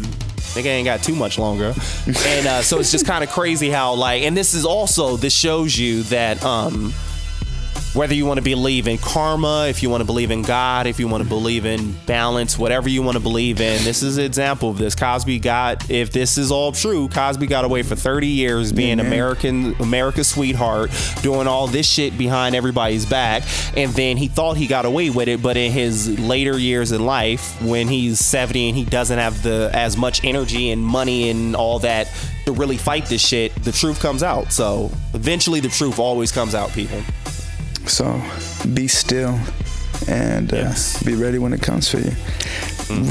think 0.57 0.67
Nigga 0.67 0.71
ain't 0.71 0.85
got 0.87 1.03
too 1.03 1.15
much 1.15 1.39
longer. 1.39 1.75
and 2.07 2.47
uh, 2.47 2.63
so 2.63 2.79
it's 2.79 2.91
just 2.91 3.07
kind 3.07 3.23
of 3.23 3.31
crazy 3.31 3.71
how 3.71 3.95
like 3.95 4.23
and 4.23 4.37
this 4.37 4.55
is 4.55 4.65
also 4.65 5.17
this 5.17 5.35
shows 5.35 5.79
you 5.79 6.03
that 6.05 6.43
um 6.45 6.93
whether 7.97 8.13
you 8.13 8.27
want 8.27 8.37
to 8.37 8.45
believe 8.45 8.87
in 8.89 8.99
karma, 8.99 9.67
if 9.69 9.83
you 9.83 9.89
want 9.89 10.03
to 10.03 10.05
believe 10.05 10.31
in 10.31 10.43
God, 10.43 10.87
if 10.87 11.01
you 11.01 11.09
want 11.09 11.23
to 11.23 11.29
believe 11.29 11.65
in 11.65 11.93
balance, 12.05 12.59
whatever 12.59 12.91
you 12.91 13.01
want 13.01 13.17
to 13.17 13.23
believe 13.23 13.59
in, 13.59 13.83
this 13.85 14.03
is 14.03 14.19
an 14.19 14.25
example 14.25 14.69
of 14.69 14.77
this. 14.77 14.95
Cosby 14.95 15.39
got, 15.39 15.91
if 15.91 16.13
this 16.13 16.37
is 16.37 16.51
all 16.51 16.73
true, 16.73 17.09
Cosby 17.09 17.47
got 17.47 17.65
away 17.65 17.83
for 17.83 17.97
30 17.97 18.27
years 18.27 18.71
being. 18.71 19.01
American, 19.01 19.75
America's 19.81 20.29
sweetheart, 20.29 20.91
doing 21.23 21.47
all 21.47 21.69
this 21.69 21.89
shit 21.89 22.19
behind 22.19 22.55
everybody's 22.55 23.07
back, 23.07 23.45
and 23.75 23.91
then 23.93 24.19
he 24.19 24.29
thought 24.29 24.59
he 24.59 24.67
got 24.67 24.85
away 24.85 25.09
with 25.09 25.29
it, 25.29 25.43
but 25.43 25.57
in 25.57 25.73
his 25.73 26.21
later 26.21 26.59
years 26.59 26.93
in 26.93 27.07
life, 27.07 27.61
when 27.63 27.89
he's 27.89 28.21
70 28.21 28.69
and 28.69 28.77
he 28.77 28.85
doesn't 28.85 29.19
have 29.19 29.43
the 29.43 29.71
as 29.73 29.97
much 29.97 30.23
energy 30.23 30.71
and 30.71 30.85
money 30.85 31.31
and 31.31 31.57
all 31.57 31.79
that 31.79 32.13
to 32.45 32.53
really 32.53 32.77
fight 32.77 33.07
this 33.07 33.27
shit, 33.27 33.55
the 33.65 33.73
truth 33.73 34.01
comes 34.01 34.23
out. 34.23 34.53
So 34.53 34.91
eventually, 35.15 35.61
the 35.61 35.71
truth 35.71 35.99
always 35.99 36.31
comes 36.31 36.55
out, 36.55 36.71
people. 36.73 37.01
So 37.89 38.21
be 38.75 38.89
still 38.89 39.39
and 40.09 40.53
uh, 40.53 40.57
Yes. 40.57 41.03
be 41.03 41.15
ready 41.15 41.39
when 41.39 41.53
it 41.53 41.63
comes 41.63 41.89
for 41.89 41.99
you. 41.99 42.13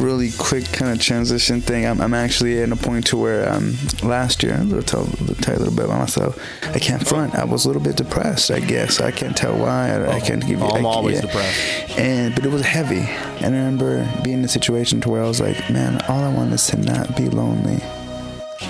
Really 0.02 0.32
quick 0.38 0.64
kind 0.72 0.92
of 0.92 1.02
transition 1.02 1.60
thing. 1.60 1.86
I'm, 1.86 2.00
I'm 2.00 2.14
actually 2.14 2.62
at 2.62 2.72
a 2.72 2.76
point 2.78 3.08
to 3.08 3.18
where 3.18 3.52
um, 3.52 3.76
last 4.04 4.42
year, 4.44 4.54
I'll 4.56 4.82
tell, 4.84 5.06
tell 5.42 5.56
you 5.56 5.60
a 5.60 5.64
little 5.66 5.76
bit 5.76 5.86
about 5.86 6.00
myself. 6.00 6.40
I 6.74 6.80
can't 6.80 7.06
front. 7.06 7.36
I 7.36 7.44
was 7.44 7.66
a 7.66 7.68
little 7.68 7.82
bit 7.82 7.98
depressed, 7.98 8.52
I 8.52 8.60
guess. 8.62 9.02
I 9.02 9.12
can't 9.12 9.36
tell 9.36 9.58
why. 9.58 9.90
I, 9.92 10.16
I 10.16 10.20
can't 10.22 10.42
give 10.48 10.60
you. 10.60 10.66
I'm 10.66 10.86
I, 10.86 10.90
always 10.90 11.20
depressed. 11.20 12.00
And 12.00 12.34
but 12.36 12.46
it 12.46 12.52
was 12.52 12.62
heavy. 12.62 13.02
And 13.44 13.54
I 13.54 13.58
remember 13.58 14.10
being 14.24 14.40
in 14.40 14.46
a 14.46 14.50
situation 14.50 15.02
to 15.02 15.10
where 15.10 15.24
I 15.24 15.28
was 15.28 15.42
like, 15.42 15.58
man, 15.70 16.02
all 16.08 16.24
I 16.24 16.34
want 16.34 16.54
is 16.54 16.66
to 16.68 16.78
not 16.78 17.18
be 17.18 17.28
lonely 17.28 17.80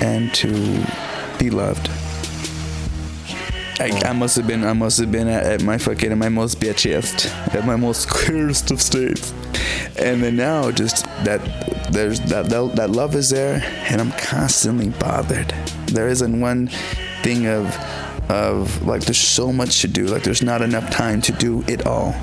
and 0.02 0.34
to 0.36 0.50
be 1.38 1.52
loved. 1.52 1.88
I, 3.80 3.92
I 4.06 4.14
must 4.14 4.38
have 4.38 4.48
been 4.48 4.64
I 4.64 4.74
must 4.74 5.00
have 5.00 5.12
been 5.12 5.28
at, 5.28 5.46
at 5.46 5.64
my 5.64 5.78
fucking 5.78 6.12
at 6.12 6.18
my 6.18 6.30
most 6.30 6.60
bitchiest 6.60 7.26
at 7.54 7.66
my 7.66 7.76
most 7.76 8.10
cursed 8.10 8.72
of 8.72 8.82
states. 8.82 9.34
And 9.98 10.24
then 10.24 10.38
now 10.38 10.72
just 10.72 11.06
that 11.26 11.42
there's 11.92 12.20
that, 12.22 12.50
that 12.50 12.76
that 12.76 12.90
love 12.90 13.16
is 13.16 13.30
there 13.30 13.62
and 13.90 14.00
I'm 14.00 14.12
constantly 14.14 14.90
bothered. 14.90 15.54
There 15.88 16.08
isn't 16.08 16.40
one 16.40 16.68
thing 17.22 17.48
of 17.48 17.76
of 18.30 18.82
like 18.88 19.02
there's 19.04 19.18
so 19.18 19.52
much 19.52 19.82
to 19.82 19.88
do. 19.88 20.06
Like 20.06 20.24
there's 20.24 20.44
not 20.44 20.62
enough 20.62 20.90
time 20.90 21.22
to 21.22 21.32
do 21.34 21.64
it 21.68 21.86
all. 21.86 22.16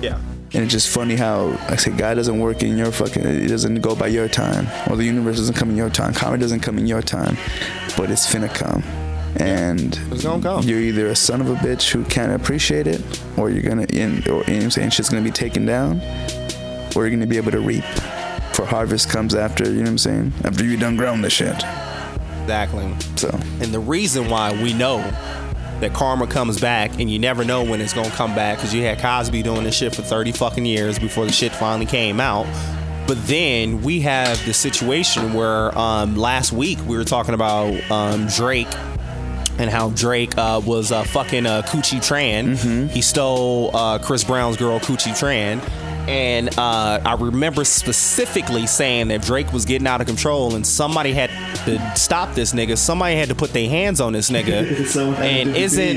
Yeah. 0.00 0.20
and 0.52 0.62
it's 0.62 0.72
just 0.72 0.88
funny 0.94 1.16
how 1.16 1.46
like 1.46 1.70
I 1.72 1.76
say 1.76 1.90
God 1.90 2.14
doesn't 2.14 2.38
work 2.38 2.62
in 2.62 2.76
your 2.76 2.92
fucking 2.92 3.24
it 3.24 3.48
doesn't 3.48 3.80
go 3.80 3.96
by 3.96 4.06
your 4.06 4.28
time. 4.28 4.68
Or 4.88 4.96
the 4.96 5.04
universe 5.04 5.38
doesn't 5.38 5.56
come 5.56 5.70
in 5.70 5.76
your 5.76 5.90
time. 5.90 6.14
Karma 6.14 6.38
doesn't 6.38 6.60
come 6.60 6.78
in 6.78 6.86
your 6.86 7.02
time. 7.02 7.36
But 7.96 8.10
it's 8.10 8.32
finna 8.32 8.52
come 8.54 8.84
and 9.40 9.98
It's 10.10 10.22
gonna 10.22 10.42
come. 10.42 10.62
you're 10.64 10.80
either 10.80 11.06
a 11.08 11.16
son 11.16 11.40
of 11.40 11.48
a 11.50 11.54
bitch 11.56 11.90
who 11.90 12.04
can't 12.04 12.32
appreciate 12.32 12.86
it 12.86 13.02
or 13.36 13.50
you're 13.50 13.62
gonna 13.62 13.86
in 13.92 14.18
or 14.18 14.20
you 14.20 14.30
know 14.30 14.36
what 14.38 14.48
I'm 14.48 14.70
saying? 14.70 14.90
Shit's 14.90 15.08
gonna 15.10 15.22
be 15.22 15.30
taken 15.30 15.66
down 15.66 16.00
or 16.94 17.02
you're 17.06 17.10
gonna 17.10 17.26
be 17.26 17.36
able 17.36 17.52
to 17.52 17.60
reap 17.60 17.84
for 18.54 18.64
harvest 18.64 19.10
comes 19.10 19.34
after 19.34 19.64
you 19.64 19.76
know 19.76 19.82
what 19.82 19.88
I'm 19.90 19.98
saying? 19.98 20.32
After 20.44 20.64
you 20.64 20.76
done 20.76 20.96
grown 20.96 21.20
the 21.20 21.30
shit. 21.30 21.54
Exactly. 22.42 22.94
so. 23.16 23.28
And 23.60 23.72
the 23.74 23.80
reason 23.80 24.28
why 24.30 24.52
we 24.62 24.72
know 24.72 24.98
that 25.80 25.92
karma 25.92 26.26
comes 26.26 26.58
back 26.58 26.98
and 26.98 27.10
you 27.10 27.18
never 27.18 27.44
know 27.44 27.62
when 27.62 27.80
it's 27.82 27.92
gonna 27.92 28.08
come 28.10 28.34
back 28.34 28.56
because 28.58 28.72
you 28.72 28.82
had 28.82 28.98
Cosby 28.98 29.42
doing 29.42 29.64
this 29.64 29.76
shit 29.76 29.94
for 29.94 30.02
30 30.02 30.32
fucking 30.32 30.64
years 30.64 30.98
before 30.98 31.26
the 31.26 31.32
shit 31.32 31.52
finally 31.52 31.84
came 31.86 32.18
out. 32.20 32.46
But 33.06 33.18
then 33.26 33.82
we 33.82 34.00
have 34.00 34.42
the 34.46 34.54
situation 34.54 35.34
where 35.34 35.76
um, 35.78 36.16
last 36.16 36.52
week 36.52 36.78
we 36.86 36.96
were 36.96 37.04
talking 37.04 37.34
about 37.34 37.78
um, 37.90 38.26
Drake 38.28 38.66
and 39.58 39.70
how 39.70 39.90
Drake 39.90 40.36
uh, 40.36 40.60
was 40.64 40.92
uh, 40.92 41.04
fucking 41.04 41.46
uh, 41.46 41.62
Coochie 41.62 41.98
Tran. 41.98 42.56
Mm-hmm. 42.56 42.86
He 42.88 43.02
stole 43.02 43.74
uh, 43.74 43.98
Chris 43.98 44.24
Brown's 44.24 44.56
girl 44.56 44.78
Coochie 44.80 45.12
Tran. 45.12 45.60
And 46.08 46.56
uh, 46.56 47.00
I 47.04 47.14
remember 47.14 47.64
specifically 47.64 48.66
saying 48.68 49.08
that 49.08 49.22
Drake 49.22 49.52
was 49.52 49.64
getting 49.64 49.88
out 49.88 50.00
of 50.00 50.06
control 50.06 50.54
and 50.54 50.64
somebody 50.64 51.12
had 51.12 51.30
to 51.64 51.96
stop 51.96 52.34
this 52.34 52.52
nigga. 52.52 52.78
Somebody 52.78 53.16
had 53.16 53.28
to 53.28 53.34
put 53.34 53.52
their 53.52 53.68
hands 53.68 54.00
on 54.00 54.12
this 54.12 54.30
nigga. 54.30 54.66
And 55.16 55.56
isn't 55.56 55.96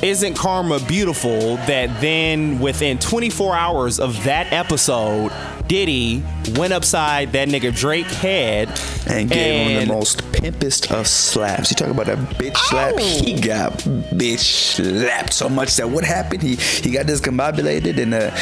be. 0.00 0.06
isn't 0.08 0.34
karma 0.34 0.80
beautiful 0.80 1.56
that 1.56 2.00
then 2.00 2.60
within 2.60 2.98
24 2.98 3.54
hours 3.54 4.00
of 4.00 4.24
that 4.24 4.52
episode, 4.52 5.30
Diddy 5.70 6.20
went 6.56 6.72
upside 6.72 7.30
that 7.30 7.46
nigga 7.46 7.72
Drake 7.72 8.08
head 8.08 8.68
and 9.06 9.30
gave 9.30 9.68
him 9.68 9.86
the 9.86 9.94
most 9.94 10.18
pimpest 10.32 10.90
of 10.90 11.06
slaps. 11.06 11.70
You 11.70 11.76
talk 11.76 11.90
about 11.90 12.08
a 12.08 12.16
bitch 12.16 12.56
slap. 12.56 12.98
He 12.98 13.40
got 13.40 13.74
bitch 13.78 14.40
slapped 14.40 15.32
so 15.32 15.48
much 15.48 15.76
that 15.76 15.88
what 15.88 16.02
happened? 16.02 16.42
He 16.42 16.56
he 16.56 16.90
got 16.90 17.06
discombobulated 17.06 18.02
and 18.02 18.14
uh 18.14 18.36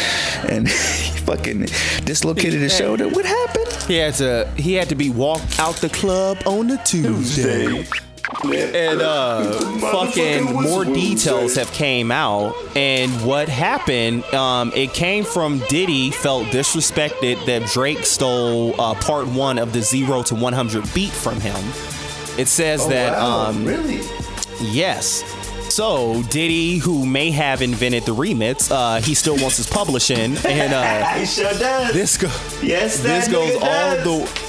and 0.49 0.69
he 0.69 1.19
fucking 1.19 1.67
dislocated 2.07 2.63
his 2.63 2.75
shoulder. 2.75 3.07
What 3.11 3.27
happened? 3.27 3.75
He 3.87 3.97
had 3.97 4.15
to 4.15 4.51
he 4.57 4.73
had 4.73 4.89
to 4.89 4.95
be 4.95 5.11
walked 5.11 5.61
out 5.61 5.75
the 5.77 5.91
club 5.91 6.39
on 6.47 6.69
the 6.69 6.79
Tuesday. 6.79 7.87
And 8.45 9.03
uh 9.03 9.51
fucking 9.81 10.45
more 10.53 10.85
details 10.85 11.57
have 11.57 11.71
came 11.73 12.11
out 12.13 12.55
and 12.77 13.11
what 13.27 13.49
happened 13.49 14.25
um 14.27 14.71
it 14.77 14.93
came 14.95 15.25
from 15.25 15.59
Diddy 15.69 16.11
felt 16.13 16.47
disrespected 16.47 17.45
that 17.47 17.67
Drake 17.73 18.05
stole 18.05 18.81
uh, 18.81 18.95
part 18.95 19.27
1 19.27 19.59
of 19.59 19.73
the 19.73 19.83
0 19.83 20.23
to 20.25 20.35
100 20.37 20.95
beat 20.95 21.11
from 21.11 21.41
him. 21.41 21.57
It 22.39 22.47
says 22.47 22.87
that 22.89 23.15
um 23.19 23.65
really? 23.65 24.03
Yes. 24.61 25.25
So 25.69 26.23
Diddy, 26.25 26.79
who 26.79 27.07
may 27.07 27.31
have 27.31 27.61
invented 27.63 28.05
the 28.05 28.15
remix, 28.15 28.71
uh, 28.71 29.01
he 29.01 29.15
still 29.15 29.37
wants 29.37 29.59
his 29.59 29.67
publishing, 29.69 30.37
and 30.47 30.73
uh, 30.73 31.05
he 31.19 31.27
sure 31.27 31.53
does. 31.53 31.93
this 31.93 32.17
go- 32.17 32.29
Yes, 32.63 33.01
this 33.01 33.29
goes 33.29 33.55
all 33.57 33.61
does. 33.61 34.05
the 34.05 34.48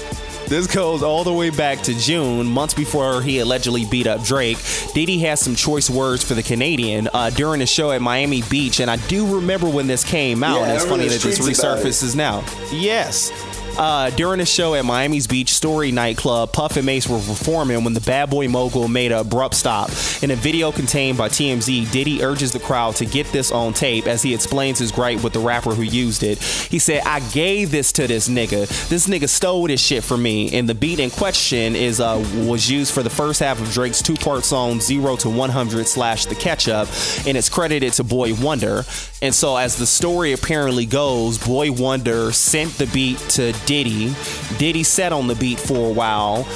this 0.49 0.67
goes 0.67 1.03
all 1.03 1.23
the 1.23 1.31
way 1.31 1.51
back 1.51 1.81
to 1.83 1.93
June, 1.93 2.47
months 2.47 2.73
before 2.73 3.21
he 3.21 3.39
allegedly 3.39 3.85
beat 3.85 4.07
up 4.07 4.23
Drake. 4.23 4.57
Diddy 4.93 5.19
has 5.19 5.39
some 5.39 5.55
choice 5.55 5.89
words 5.89 6.23
for 6.23 6.33
the 6.33 6.43
Canadian 6.43 7.07
uh, 7.13 7.29
during 7.29 7.62
a 7.62 7.65
show 7.65 7.91
at 7.91 8.01
Miami 8.01 8.41
Beach, 8.41 8.79
and 8.79 8.89
I 8.89 8.95
do 9.07 9.35
remember 9.35 9.69
when 9.69 9.88
this 9.88 10.03
came 10.03 10.43
out. 10.43 10.59
Yeah, 10.59 10.65
and 10.65 10.73
it's 10.73 10.85
funny 10.85 11.07
that 11.07 11.21
this 11.21 11.39
resurfaces 11.39 12.15
now. 12.15 12.43
Yes. 12.71 13.31
Uh, 13.79 14.09
during 14.09 14.41
a 14.41 14.45
show 14.45 14.75
at 14.75 14.83
Miami's 14.83 15.25
Beach 15.25 15.53
Story 15.53 15.89
nightclub, 15.93 16.51
Puff 16.51 16.75
and 16.75 16.85
Mace 16.85 17.07
were 17.07 17.17
performing 17.19 17.85
when 17.85 17.93
the 17.93 18.01
bad 18.01 18.29
boy 18.29 18.49
mogul 18.49 18.89
made 18.89 19.13
an 19.13 19.19
abrupt 19.19 19.55
stop. 19.55 19.89
In 20.21 20.31
a 20.31 20.35
video 20.35 20.73
contained 20.73 21.17
by 21.17 21.29
TMZ, 21.29 21.89
Diddy 21.89 22.21
urges 22.21 22.51
the 22.51 22.59
crowd 22.59 22.97
to 22.97 23.05
get 23.05 23.27
this 23.27 23.53
on 23.53 23.71
tape 23.71 24.05
as 24.05 24.21
he 24.21 24.33
explains 24.33 24.79
his 24.79 24.91
gripe 24.91 25.23
with 25.23 25.31
the 25.31 25.39
rapper 25.39 25.73
who 25.73 25.83
used 25.83 26.23
it. 26.23 26.43
He 26.43 26.77
said, 26.77 27.03
I 27.05 27.21
gave 27.29 27.71
this 27.71 27.93
to 27.93 28.05
this 28.05 28.27
nigga. 28.27 28.67
This 28.89 29.07
nigga 29.07 29.29
stole 29.29 29.67
this 29.67 29.81
shit 29.81 30.03
from 30.03 30.23
me. 30.23 30.51
And 30.51 30.67
the 30.67 30.75
beat 30.75 30.99
in 30.99 31.09
question 31.09 31.77
is 31.77 32.01
uh, 32.01 32.21
was 32.35 32.69
used 32.69 32.93
for 32.93 33.01
the 33.01 33.09
first 33.09 33.39
half 33.39 33.61
of 33.61 33.71
Drake's 33.71 34.01
two-part 34.01 34.43
song 34.43 34.81
Zero 34.81 35.15
to 35.15 35.29
100 35.29 35.87
slash 35.87 36.25
The 36.25 36.35
Catch 36.35 36.67
Up, 36.67 36.89
and 37.25 37.37
it's 37.37 37.47
credited 37.47 37.93
to 37.93 38.03
Boy 38.03 38.33
Wonder. 38.33 38.83
And 39.21 39.33
so 39.33 39.55
as 39.55 39.77
the 39.77 39.85
story 39.85 40.33
apparently 40.33 40.85
goes, 40.85 41.37
Boy 41.37 41.71
Wonder 41.71 42.33
sent 42.33 42.77
the 42.77 42.87
beat 42.87 43.19
to 43.29 43.53
Diddy. 43.69 44.12
Diddy 44.58 44.82
sat 44.82 45.13
on 45.13 45.27
the 45.27 45.36
beat 45.36 45.60
for 45.60 45.91
a 45.91 45.93
while. 45.93 46.47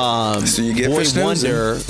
Um, 0.00 0.44
So 0.44 0.62
you 0.62 0.74
get 0.74 0.90
Boy. 0.90 1.04
Wonder. 1.22 1.78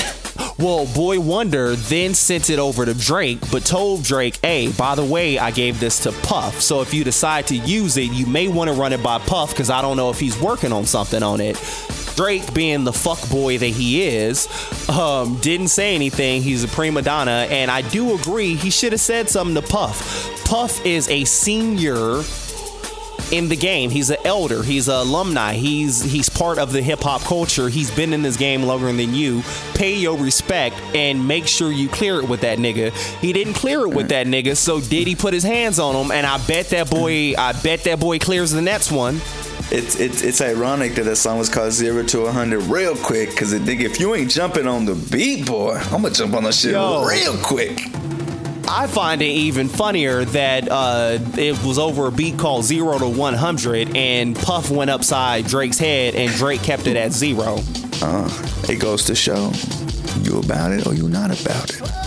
Well, 0.59 0.87
Boy 0.95 1.19
Wonder 1.19 1.77
then 1.77 2.13
sent 2.15 2.49
it 2.51 2.59
over 2.59 2.85
to 2.85 2.93
Drake, 2.95 3.39
but 3.51 3.65
told 3.65 4.05
Drake, 4.05 4.37
hey, 4.43 4.71
by 4.73 4.95
the 4.95 5.05
way, 5.05 5.39
I 5.39 5.51
gave 5.51 5.81
this 5.81 6.03
to 6.05 6.13
Puff. 6.13 6.61
So 6.61 6.81
if 6.83 6.93
you 6.95 7.05
decide 7.05 7.47
to 7.49 7.55
use 7.57 7.97
it, 7.97 8.11
you 8.13 8.27
may 8.27 8.49
want 8.49 8.69
to 8.69 8.75
run 8.75 8.93
it 8.93 9.03
by 9.03 9.19
Puff 9.19 9.51
because 9.51 9.69
I 9.71 9.81
don't 9.83 9.97
know 9.99 10.09
if 10.11 10.19
he's 10.21 10.39
working 10.39 10.73
on 10.73 10.85
something 10.85 11.23
on 11.23 11.41
it. 11.41 11.57
Drake, 12.17 12.53
being 12.55 12.85
the 12.85 12.93
fuck 12.93 13.27
boy 13.31 13.59
that 13.59 13.67
he 13.67 14.03
is, 14.07 14.47
um, 14.89 15.37
didn't 15.41 15.69
say 15.69 15.95
anything. 15.95 16.43
He's 16.43 16.65
a 16.65 16.69
prima 16.69 17.01
donna, 17.03 17.47
and 17.51 17.71
I 17.71 17.83
do 17.83 18.15
agree 18.15 18.55
he 18.57 18.71
should 18.71 18.93
have 18.93 19.01
said 19.01 19.29
something 19.31 19.55
to 19.55 19.67
Puff. 19.67 20.45
Puff 20.47 20.85
is 20.87 21.09
a 21.11 21.25
senior 21.25 22.23
in 23.33 23.49
the 23.49 23.57
game. 23.57 23.91
He's 23.91 24.11
an 24.11 24.19
elder. 24.25 24.63
He's 24.63 24.89
an 24.89 24.95
alumni. 24.95 25.55
He's 25.55 26.03
he's 26.03 26.29
part 26.29 26.59
of 26.59 26.73
the 26.73 26.83
hip 26.83 27.01
hop 27.01 27.23
culture. 27.23 27.69
He's 27.69 27.91
been 27.91 28.13
in 28.13 28.23
this 28.23 28.37
game 28.37 28.63
longer 28.63 28.93
than 28.93 29.15
you. 29.15 29.43
Pay 29.75 29.97
your 29.97 30.17
respect 30.17 30.77
and 30.95 31.27
make 31.27 31.47
sure 31.47 31.71
you 31.73 31.89
clear 31.89 32.21
it 32.21 32.29
with 32.29 32.41
that 32.43 32.59
nigga. 32.59 32.93
He 33.21 33.33
didn't 33.33 33.55
clear 33.55 33.81
it 33.83 33.91
with 33.95 34.09
that 34.09 34.27
nigga, 34.27 34.57
so 34.57 34.81
did 34.81 35.07
he 35.07 35.15
put 35.15 35.35
his 35.35 35.43
hands 35.43 35.79
on 35.79 35.95
him? 35.95 36.11
And 36.11 36.27
I 36.27 36.45
bet 36.47 36.69
that 36.71 36.91
boy, 36.91 37.35
I 37.37 37.53
bet 37.63 37.85
that 37.85 38.01
boy 38.01 38.19
clears 38.19 38.51
the 38.53 38.63
next 38.63 38.93
one. 38.93 39.21
It's 39.71 39.99
it's 39.99 40.23
it's 40.23 40.41
ironic 40.41 40.95
that 40.95 41.05
that 41.07 41.17
song 41.17 41.39
was 41.39 41.49
called 41.49 41.73
Zero 41.73 42.05
to 42.05 42.27
hundred 42.31 42.63
real 42.65 42.95
quick, 42.95 43.35
cause 43.37 43.53
if 43.53 43.99
you 43.99 44.15
ain't 44.15 44.31
jumping 44.31 44.67
on 44.67 44.85
the 44.85 44.95
beat, 44.95 45.47
boy, 45.47 45.75
I'm 45.75 46.03
gonna 46.03 46.11
jump 46.11 46.35
on 46.35 46.45
that 46.45 46.55
shit 46.55 46.73
Yo. 46.73 47.05
real 47.05 47.37
quick. 47.39 47.81
I 48.69 48.87
find 48.89 49.23
it 49.23 49.27
even 49.27 49.69
funnier 49.69 50.25
that 50.27 50.69
uh, 50.71 51.19
it 51.37 51.63
was 51.65 51.79
over 51.79 52.09
a 52.09 52.13
beat 52.13 52.39
called 52.39 52.65
Zero 52.65 52.99
to 52.99 53.09
100, 53.09 53.97
and 53.97 54.35
Puff 54.37 54.71
went 54.71 54.91
upside 54.91 55.47
Drake's 55.47 55.79
head, 55.79 56.15
and 56.15 56.33
Drake 56.33 56.63
kept 56.63 56.87
it 56.87 56.97
at 56.97 57.13
zero. 57.13 57.59
Uh, 58.03 58.29
it 58.69 58.81
goes 58.81 59.05
to 59.05 59.15
show 59.15 59.53
you 60.23 60.39
about 60.41 60.73
it 60.73 60.87
or 60.87 60.95
you 60.95 61.09
not 61.09 61.31
about 61.41 61.71
it. 61.71 62.06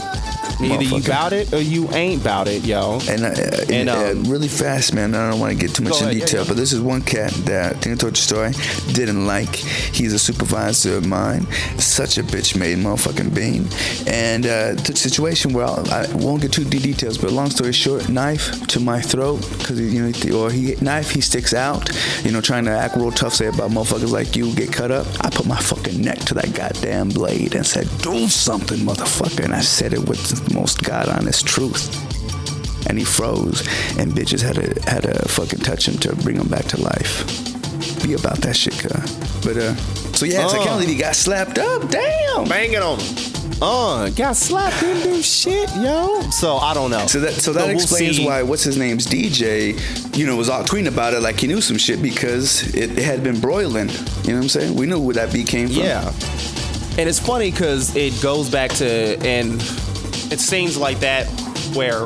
Either 0.62 0.84
you 0.84 1.02
bout 1.04 1.34
it 1.34 1.54
or 1.54 1.62
you 1.62 1.90
ain't 1.94 2.24
bout 2.24 2.48
it, 2.48 2.66
yo. 2.66 3.00
And, 3.08 3.24
uh, 3.24 3.30
And, 3.30 3.72
and, 3.72 3.90
uh, 3.90 4.12
um, 4.12 4.24
really 4.26 4.48
fast, 4.48 4.94
man. 4.94 5.16
I 5.16 5.30
don't 5.30 5.40
want 5.40 5.54
to 5.54 5.60
get 5.60 5.76
too 5.76 5.84
much 5.84 6.02
in 6.02 6.10
ahead, 6.10 6.20
detail, 6.20 6.42
yeah. 6.42 6.48
but 6.48 6.58
this 6.58 6.74
is 6.74 6.82
one 6.82 7.02
cat 7.02 7.32
that 7.46 7.76
I 7.76 7.80
think 7.80 7.96
I 7.96 8.00
told 8.00 8.18
you 8.18 8.22
story. 8.22 8.52
Didn't 8.94 9.26
like. 9.26 9.56
He's 9.56 10.14
a 10.14 10.20
supervisor 10.20 10.98
of 10.98 11.08
mine. 11.08 11.46
Such 11.78 12.18
a 12.18 12.24
bitch 12.24 12.58
made 12.58 12.78
motherfucking 12.78 13.34
bean. 13.34 13.68
And 14.08 14.46
uh, 14.46 14.74
the 14.74 14.96
situation 14.96 15.54
where 15.54 15.66
I'll, 15.66 15.90
I 15.92 16.08
won't 16.16 16.42
get 16.42 16.52
too 16.52 16.66
deep 16.66 16.84
details, 16.84 17.18
but 17.18 17.32
long 17.32 17.50
story 17.50 17.74
short, 17.74 18.10
knife 18.10 18.68
to 18.68 18.80
my 18.80 19.02
throat 19.02 19.40
because 19.58 19.80
you 19.80 20.02
know, 20.02 20.38
or 20.38 20.52
he 20.52 20.76
knife 20.82 21.12
he 21.12 21.22
sticks 21.22 21.54
out. 21.54 21.90
You 22.24 22.32
know, 22.32 22.42
trying 22.42 22.66
to 22.66 22.72
act 22.72 22.96
real 22.96 23.12
tough, 23.12 23.34
say 23.34 23.48
about 23.48 23.72
motherfuckers 23.72 24.12
like 24.12 24.36
you 24.36 24.54
get 24.56 24.72
cut 24.72 24.92
up. 24.92 25.08
I 25.22 25.30
put 25.30 25.46
my 25.46 25.60
fucking 25.60 26.02
neck 26.02 26.20
to 26.20 26.34
that 26.36 26.54
goddamn 26.54 27.10
blade 27.10 27.56
and 27.56 27.66
said, 27.66 27.88
"Do 28.02 28.28
something, 28.28 28.80
motherfucker." 28.80 29.44
And 29.46 29.54
I 29.54 29.62
said 29.62 29.94
it 29.94 30.08
with 30.08 30.49
the 30.50 30.56
most 30.56 30.82
god 30.84 31.08
honest 31.10 31.46
truth 31.46 31.96
and 32.90 32.98
he 32.98 33.04
froze, 33.04 33.62
and 34.00 34.14
bitches 34.14 34.42
had 34.42 34.56
to 34.56 34.90
had 34.90 35.04
to 35.04 35.14
fucking 35.30 35.60
touch 35.60 35.88
him 35.88 35.98
to 36.00 36.16
bring 36.24 36.38
him 36.38 36.48
back 36.48 36.64
to 36.66 36.82
life. 36.82 37.24
Be 38.04 38.14
about 38.14 38.38
that 38.38 38.56
shit, 38.56 38.74
cuz. 38.80 38.92
But 39.46 39.58
uh, 39.58 39.76
so 40.16 40.26
yeah, 40.26 40.48
so 40.48 40.58
I 40.58 40.60
Uh. 40.62 40.64
can't 40.64 40.80
believe 40.80 40.90
he 40.90 40.96
got 40.96 41.16
slapped 41.16 41.60
up. 41.60 41.90
Damn. 41.90 42.48
Bang 42.48 42.72
it 42.74 42.82
on 42.82 42.98
him. 43.00 43.62
Uh, 43.62 44.10
got 44.12 44.38
slapped, 44.38 44.80
didn't 44.80 45.04
do 45.04 45.22
shit, 45.22 45.70
yo. 45.76 46.22
So 46.32 46.56
I 46.58 46.74
don't 46.74 46.90
know. 46.90 47.06
So 47.06 47.20
that 47.20 47.34
so 47.34 47.52
that 47.52 47.68
we'll 47.68 47.76
explains 47.76 48.16
see. 48.18 48.26
why 48.26 48.42
what's 48.44 48.64
his 48.64 48.78
name's 48.78 49.06
DJ, 49.06 49.76
you 50.18 50.26
know, 50.26 50.38
was 50.38 50.50
out 50.50 50.66
tweeting 50.66 50.88
about 50.88 51.14
it 51.14 51.20
like 51.22 51.38
he 51.40 51.48
knew 51.48 51.60
some 51.62 51.78
shit 51.78 52.02
because 52.02 52.74
it, 52.74 52.98
it 52.98 53.04
had 53.04 53.24
been 53.24 53.40
broiling. 53.42 53.90
You 53.90 53.96
know 54.32 54.36
what 54.38 54.44
I'm 54.44 54.50
saying? 54.50 54.76
We 54.76 54.86
knew 54.86 55.00
where 55.02 55.16
that 55.16 55.34
beat 55.34 55.48
came 55.48 55.68
from. 55.68 55.78
Yeah. 55.84 56.08
And 56.98 57.08
it's 57.10 57.20
funny 57.20 57.52
because 57.52 57.94
it 57.96 58.20
goes 58.22 58.50
back 58.50 58.72
to, 58.76 59.18
and 59.26 59.62
it 60.32 60.40
seems 60.40 60.78
like 60.78 61.00
that 61.00 61.26
where 61.76 62.06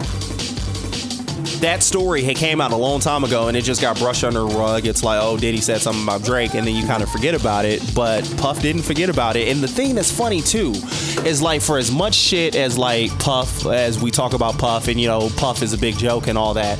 that 1.63 1.81
story 1.81 2.23
had 2.23 2.36
came 2.36 2.59
out 2.59 2.73
a 2.73 2.75
long 2.75 2.99
time 2.99 3.23
ago 3.23 3.47
and 3.47 3.55
it 3.55 3.62
just 3.62 3.81
got 3.81 3.97
brushed 3.97 4.23
under 4.25 4.39
the 4.39 4.47
rug. 4.47 4.86
It's 4.86 5.01
like, 5.01 5.19
oh, 5.21 5.38
Diddy 5.38 5.62
said 5.62 5.79
something 5.79 6.03
about 6.03 6.23
Drake, 6.23 6.55
and 6.55 6.67
then 6.67 6.75
you 6.75 6.86
kind 6.86 7.01
of 7.01 7.09
forget 7.09 7.33
about 7.33 7.63
it. 7.63 7.81
But 7.95 8.29
Puff 8.38 8.62
didn't 8.62 8.81
forget 8.81 9.09
about 9.09 9.38
it. 9.38 9.47
And 9.47 9.62
the 9.62 9.67
thing 9.67 9.95
that's 9.95 10.12
funny 10.12 10.41
too 10.41 10.73
is 11.25 11.41
like 11.41 11.62
for 11.62 11.77
as 11.77 11.89
much 11.89 12.15
shit 12.15 12.55
as 12.55 12.77
like 12.77 13.17
Puff, 13.19 13.65
as 13.65 14.01
we 14.01 14.12
talk 14.12 14.33
about 14.33 14.57
Puff, 14.57 14.89
and 14.89 14.99
you 14.99 15.07
know, 15.07 15.29
Puff 15.38 15.62
is 15.62 15.73
a 15.73 15.77
big 15.77 15.97
joke 15.97 16.27
and 16.27 16.38
all 16.38 16.53
that. 16.55 16.77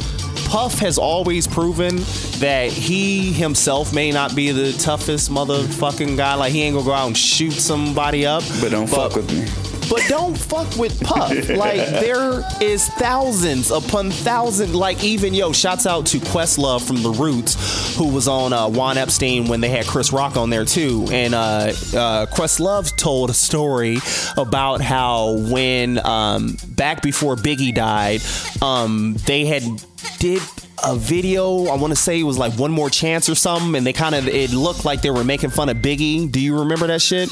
Puff 0.50 0.80
has 0.80 0.98
always 0.98 1.48
proven 1.48 1.96
that 2.40 2.70
he 2.70 3.32
himself 3.32 3.94
may 3.94 4.12
not 4.12 4.36
be 4.36 4.52
the 4.52 4.74
toughest 4.74 5.32
motherfucking 5.32 6.18
guy. 6.18 6.36
Like 6.36 6.52
he 6.52 6.62
ain't 6.62 6.76
gonna 6.76 6.86
go 6.86 6.94
out 6.94 7.08
and 7.08 7.18
shoot 7.18 7.54
somebody 7.54 8.26
up. 8.26 8.44
But 8.60 8.72
don't 8.72 8.88
fuck 8.88 9.16
with 9.16 9.32
me. 9.32 9.73
But 9.94 10.08
don't 10.08 10.36
fuck 10.36 10.76
with 10.76 11.00
Puff. 11.02 11.32
Like 11.54 11.78
there 11.78 12.42
is 12.62 12.88
thousands 12.90 13.70
upon 13.70 14.10
thousands. 14.10 14.74
Like 14.74 15.04
even 15.04 15.36
yo, 15.36 15.54
shouts 15.54 15.86
out 15.86 16.08
to 16.08 16.18
Questlove 16.18 16.86
from 16.86 17.04
The 17.04 17.12
Roots, 17.12 17.96
who 17.96 18.08
was 18.08 18.28
on 18.28 18.54
uh, 18.54 18.70
Juan 18.70 18.98
Epstein 18.98 19.48
when 19.48 19.62
they 19.62 19.70
had 19.70 19.86
Chris 19.86 20.12
Rock 20.12 20.36
on 20.36 20.50
there 20.50 20.66
too. 20.66 21.06
And 21.12 21.36
uh, 21.36 21.38
uh, 21.38 22.26
Questlove 22.26 22.96
told 22.98 23.30
a 23.30 23.34
story 23.34 23.98
about 24.36 24.82
how 24.82 25.38
when 25.52 26.04
um, 26.04 26.58
back 26.70 27.04
before 27.04 27.36
Biggie 27.36 27.74
died, 27.74 28.22
um, 28.64 29.16
they 29.28 29.46
had 29.46 29.64
did 30.18 30.42
a 30.84 30.96
video. 30.96 31.68
I 31.68 31.76
want 31.76 31.92
to 31.92 32.00
say 32.00 32.20
it 32.20 32.24
was 32.24 32.40
like 32.40 32.54
one 32.54 32.72
more 32.72 32.90
chance 32.90 33.30
or 33.30 33.36
something, 33.36 33.76
and 33.76 33.86
they 33.86 33.94
kind 33.94 34.16
of 34.16 34.28
it 34.28 34.52
looked 34.54 34.86
like 34.86 35.04
they 35.04 35.12
were 35.12 35.24
making 35.24 35.52
fun 35.52 35.70
of 35.70 35.78
Biggie. 35.78 36.32
Do 36.32 36.40
you 36.40 36.60
remember 36.60 36.88
that 36.88 37.02
shit? 37.02 37.30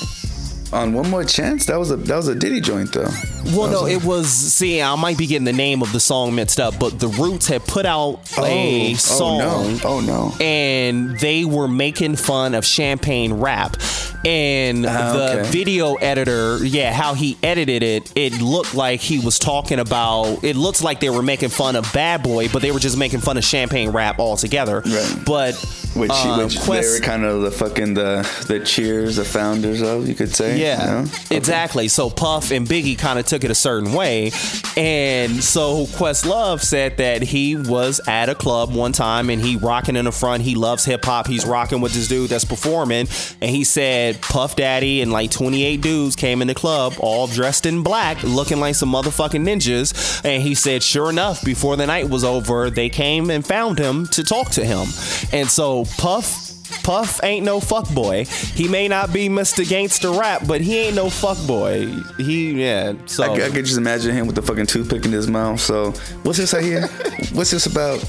On 0.73 0.93
one 0.93 1.09
more 1.09 1.25
chance, 1.25 1.65
that 1.65 1.77
was 1.77 1.91
a 1.91 1.97
that 1.97 2.15
was 2.15 2.27
a 2.29 2.35
Diddy 2.35 2.61
joint 2.61 2.93
though. 2.93 3.09
Well, 3.57 3.69
no, 3.69 3.85
a- 3.85 3.89
it 3.91 4.05
was. 4.05 4.27
See, 4.29 4.81
I 4.81 4.95
might 4.95 5.17
be 5.17 5.27
getting 5.27 5.43
the 5.43 5.51
name 5.51 5.81
of 5.81 5.91
the 5.91 5.99
song 5.99 6.33
mixed 6.33 6.59
up, 6.61 6.79
but 6.79 6.97
the 6.97 7.09
Roots 7.09 7.47
had 7.47 7.65
put 7.65 7.85
out 7.85 8.21
a 8.37 8.91
oh, 8.93 8.95
song. 8.95 9.41
Oh 9.41 9.69
no! 9.69 9.79
Oh 9.83 9.99
no! 9.99 10.33
and 10.43 11.19
they 11.19 11.43
were 11.43 11.67
making 11.67 12.15
fun 12.15 12.53
of 12.55 12.65
champagne 12.65 13.33
rap 13.33 13.75
and 14.23 14.85
Ah, 14.85 15.13
the 15.13 15.39
okay. 15.41 15.49
video 15.49 15.95
editor 15.95 16.63
yeah 16.63 16.93
how 16.93 17.15
he 17.15 17.37
edited 17.41 17.81
it 17.81 18.11
it 18.15 18.39
looked 18.39 18.75
like 18.75 18.99
he 18.99 19.17
was 19.17 19.39
talking 19.39 19.79
about 19.79 20.43
it 20.43 20.55
looks 20.55 20.83
like 20.83 20.99
they 20.99 21.09
were 21.09 21.23
making 21.23 21.49
fun 21.49 21.75
of 21.75 21.91
bad 21.91 22.21
boy 22.21 22.47
but 22.49 22.61
they 22.61 22.71
were 22.71 22.79
just 22.79 22.97
making 22.97 23.19
fun 23.19 23.35
of 23.37 23.43
champagne 23.43 23.89
rap 23.89 24.19
altogether 24.19 24.83
Right. 24.85 25.17
but 25.25 25.53
Which, 25.93 26.09
um, 26.09 26.43
which 26.43 26.57
they 26.59 26.79
were 26.79 26.99
kind 27.01 27.25
of 27.25 27.41
the 27.41 27.51
fucking 27.51 27.95
the 27.95 28.27
the 28.47 28.61
cheers, 28.61 29.17
the 29.17 29.25
founders 29.25 29.81
of, 29.81 30.07
you 30.07 30.15
could 30.15 30.33
say. 30.33 30.57
Yeah, 30.57 31.01
you 31.01 31.05
know? 31.05 31.11
exactly. 31.31 31.89
So 31.89 32.09
Puff 32.09 32.51
and 32.51 32.65
Biggie 32.65 32.97
kind 32.97 33.19
of 33.19 33.25
took 33.25 33.43
it 33.43 33.51
a 33.51 33.55
certain 33.55 33.91
way, 33.91 34.31
and 34.77 35.43
so 35.43 35.85
Questlove 35.87 36.61
said 36.61 36.97
that 36.97 37.21
he 37.21 37.57
was 37.57 37.99
at 38.07 38.29
a 38.29 38.35
club 38.35 38.73
one 38.73 38.93
time 38.93 39.29
and 39.29 39.41
he 39.41 39.57
rocking 39.57 39.97
in 39.97 40.05
the 40.05 40.13
front. 40.13 40.43
He 40.43 40.55
loves 40.55 40.85
hip 40.85 41.03
hop. 41.03 41.27
He's 41.27 41.45
rocking 41.45 41.81
with 41.81 41.93
this 41.93 42.07
dude 42.07 42.29
that's 42.29 42.45
performing, 42.45 43.07
and 43.41 43.51
he 43.51 43.65
said 43.65 44.21
Puff 44.21 44.55
Daddy 44.55 45.01
and 45.01 45.11
like 45.11 45.29
28 45.31 45.81
dudes 45.81 46.15
came 46.15 46.41
in 46.41 46.47
the 46.47 46.55
club 46.55 46.93
all 46.99 47.27
dressed 47.27 47.65
in 47.65 47.83
black, 47.83 48.23
looking 48.23 48.61
like 48.61 48.75
some 48.75 48.91
motherfucking 48.91 49.43
ninjas. 49.43 50.23
And 50.23 50.41
he 50.41 50.55
said, 50.55 50.83
sure 50.83 51.09
enough, 51.09 51.43
before 51.43 51.75
the 51.75 51.85
night 51.85 52.09
was 52.09 52.23
over, 52.23 52.69
they 52.69 52.87
came 52.87 53.29
and 53.29 53.45
found 53.45 53.77
him 53.77 54.07
to 54.07 54.23
talk 54.23 54.51
to 54.51 54.63
him, 54.63 54.87
and 55.33 55.49
so 55.49 55.80
Puff. 55.97 56.49
Puff 56.83 57.19
ain't 57.23 57.45
no 57.45 57.59
fuck 57.59 57.87
boy. 57.93 58.25
He 58.25 58.67
may 58.67 58.87
not 58.87 59.11
be 59.11 59.27
Mr. 59.27 59.67
Gangster 59.67 60.09
Rap, 60.11 60.43
but 60.47 60.61
he 60.61 60.77
ain't 60.79 60.95
no 60.95 61.09
fuck 61.09 61.37
boy. 61.45 61.85
He 62.17 62.51
yeah. 62.63 62.93
So 63.07 63.23
I, 63.23 63.33
I 63.33 63.49
could 63.49 63.65
just 63.65 63.77
imagine 63.77 64.15
him 64.15 64.25
with 64.25 64.35
the 64.35 64.41
fucking 64.41 64.67
toothpick 64.67 65.05
in 65.05 65.11
his 65.11 65.27
mouth. 65.27 65.59
So, 65.59 65.91
what's 66.23 66.37
this 66.37 66.53
I 66.53 66.61
hear? 66.61 66.87
what's 67.33 67.51
this 67.51 67.65
about? 67.65 67.99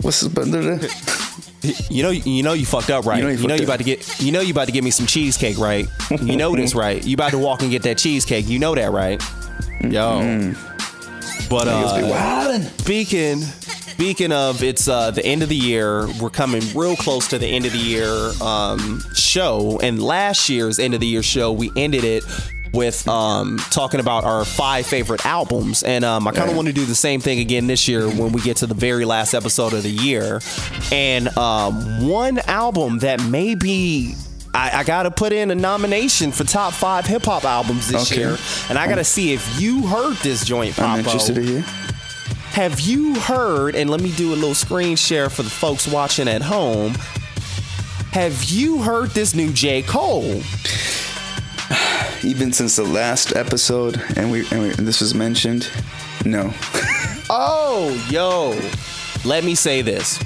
What's 0.00 0.20
this 0.20 0.32
about? 0.32 0.46
you 1.90 2.02
know 2.02 2.10
you 2.10 2.42
know 2.42 2.54
you 2.54 2.64
fucked 2.64 2.90
up, 2.90 3.04
right? 3.04 3.18
You 3.18 3.24
know 3.24 3.28
You 3.30 3.38
you 3.38 3.46
know 3.48 3.54
you, 3.54 3.66
fucked 3.66 3.68
about 3.68 3.78
to 3.78 3.84
get 3.84 4.20
you 4.20 4.32
know 4.32 4.40
you 4.40 4.52
about 4.52 4.66
to 4.66 4.72
give 4.72 4.84
me 4.84 4.90
some 4.90 5.06
cheesecake, 5.06 5.58
right? 5.58 5.86
You 6.10 6.36
know 6.36 6.56
this, 6.56 6.74
right? 6.74 7.04
You 7.04 7.14
about 7.14 7.32
to 7.32 7.38
walk 7.38 7.62
and 7.62 7.70
get 7.70 7.82
that 7.82 7.98
cheesecake. 7.98 8.48
You 8.48 8.58
know 8.58 8.74
that, 8.74 8.90
right? 8.90 9.20
Yo. 9.82 10.20
Mm-hmm. 10.20 10.67
But 11.48 11.66
uh, 11.68 12.60
speaking 12.78 13.40
speaking 13.40 14.30
of 14.32 14.62
it's 14.62 14.86
uh 14.86 15.10
the 15.10 15.24
end 15.24 15.42
of 15.42 15.48
the 15.48 15.56
year. 15.56 16.06
We're 16.20 16.30
coming 16.30 16.62
real 16.74 16.96
close 16.96 17.28
to 17.28 17.38
the 17.38 17.46
end 17.46 17.66
of 17.66 17.72
the 17.72 17.78
year 17.78 18.30
um 18.40 19.02
show. 19.14 19.78
And 19.82 20.02
last 20.02 20.48
year's 20.48 20.78
end 20.78 20.94
of 20.94 21.00
the 21.00 21.06
year 21.06 21.22
show 21.22 21.52
we 21.52 21.70
ended 21.74 22.04
it 22.04 22.24
with 22.72 23.08
um 23.08 23.58
talking 23.70 23.98
about 23.98 24.24
our 24.24 24.44
five 24.44 24.86
favorite 24.86 25.24
albums. 25.26 25.82
And 25.82 26.04
um 26.04 26.28
I 26.28 26.32
kind 26.32 26.50
of 26.50 26.56
want 26.56 26.68
to 26.68 26.74
do 26.74 26.84
the 26.84 26.94
same 26.94 27.20
thing 27.20 27.40
again 27.40 27.66
this 27.66 27.88
year 27.88 28.08
when 28.08 28.32
we 28.32 28.40
get 28.40 28.58
to 28.58 28.66
the 28.66 28.74
very 28.74 29.04
last 29.04 29.34
episode 29.34 29.72
of 29.72 29.82
the 29.82 29.90
year. 29.90 30.40
And 30.92 31.36
um 31.36 32.06
one 32.08 32.38
album 32.40 32.98
that 32.98 33.22
may 33.24 33.54
be 33.54 34.14
I, 34.54 34.78
I 34.80 34.84
gotta 34.84 35.10
put 35.10 35.32
in 35.32 35.50
a 35.50 35.54
nomination 35.54 36.32
for 36.32 36.44
top 36.44 36.72
five 36.72 37.06
hip 37.06 37.22
hop 37.24 37.44
albums 37.44 37.88
this 37.88 38.10
Okay. 38.10 38.20
year, 38.20 38.36
and 38.68 38.78
I 38.78 38.88
gotta 38.88 39.04
see 39.04 39.32
if 39.32 39.60
you 39.60 39.86
heard 39.86 40.16
this 40.18 40.44
joint. 40.44 40.74
Papo. 40.74 40.84
I'm 40.88 40.98
interested 41.00 41.34
to 41.36 41.42
hear. 41.42 41.60
Have 42.52 42.80
you 42.80 43.14
heard, 43.20 43.76
and 43.76 43.88
let 43.90 44.00
me 44.00 44.10
do 44.12 44.32
a 44.32 44.36
little 44.36 44.54
screen 44.54 44.96
share 44.96 45.30
for 45.30 45.42
the 45.42 45.50
folks 45.50 45.86
watching 45.86 46.26
at 46.28 46.42
home. 46.42 46.94
Have 48.12 48.44
you 48.44 48.78
heard 48.82 49.10
this 49.10 49.34
new 49.34 49.52
J. 49.52 49.82
Cole? 49.82 50.40
Even 52.24 52.52
since 52.52 52.74
the 52.76 52.82
last 52.84 53.36
episode, 53.36 54.02
and 54.16 54.32
we 54.32 54.40
and, 54.50 54.62
we, 54.62 54.68
and 54.70 54.88
this 54.88 55.00
was 55.00 55.14
mentioned, 55.14 55.70
no. 56.24 56.52
Oh, 57.30 57.90
yo. 58.08 58.58
Let 59.28 59.44
me 59.44 59.54
say 59.54 59.82
this. 59.82 60.18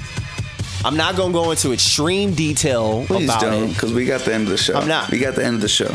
I'm 0.85 0.97
not 0.97 1.15
gonna 1.15 1.33
go 1.33 1.51
into 1.51 1.71
extreme 1.71 2.33
detail 2.33 3.05
Please 3.05 3.25
about 3.25 3.41
don't, 3.41 3.63
it. 3.63 3.67
because 3.73 3.93
we 3.93 4.05
got 4.05 4.21
the 4.21 4.33
end 4.33 4.43
of 4.43 4.49
the 4.49 4.57
show. 4.57 4.75
I'm 4.75 4.87
not. 4.87 5.09
We 5.11 5.19
got 5.19 5.35
the 5.35 5.45
end 5.45 5.55
of 5.55 5.61
the 5.61 5.69
show, 5.69 5.93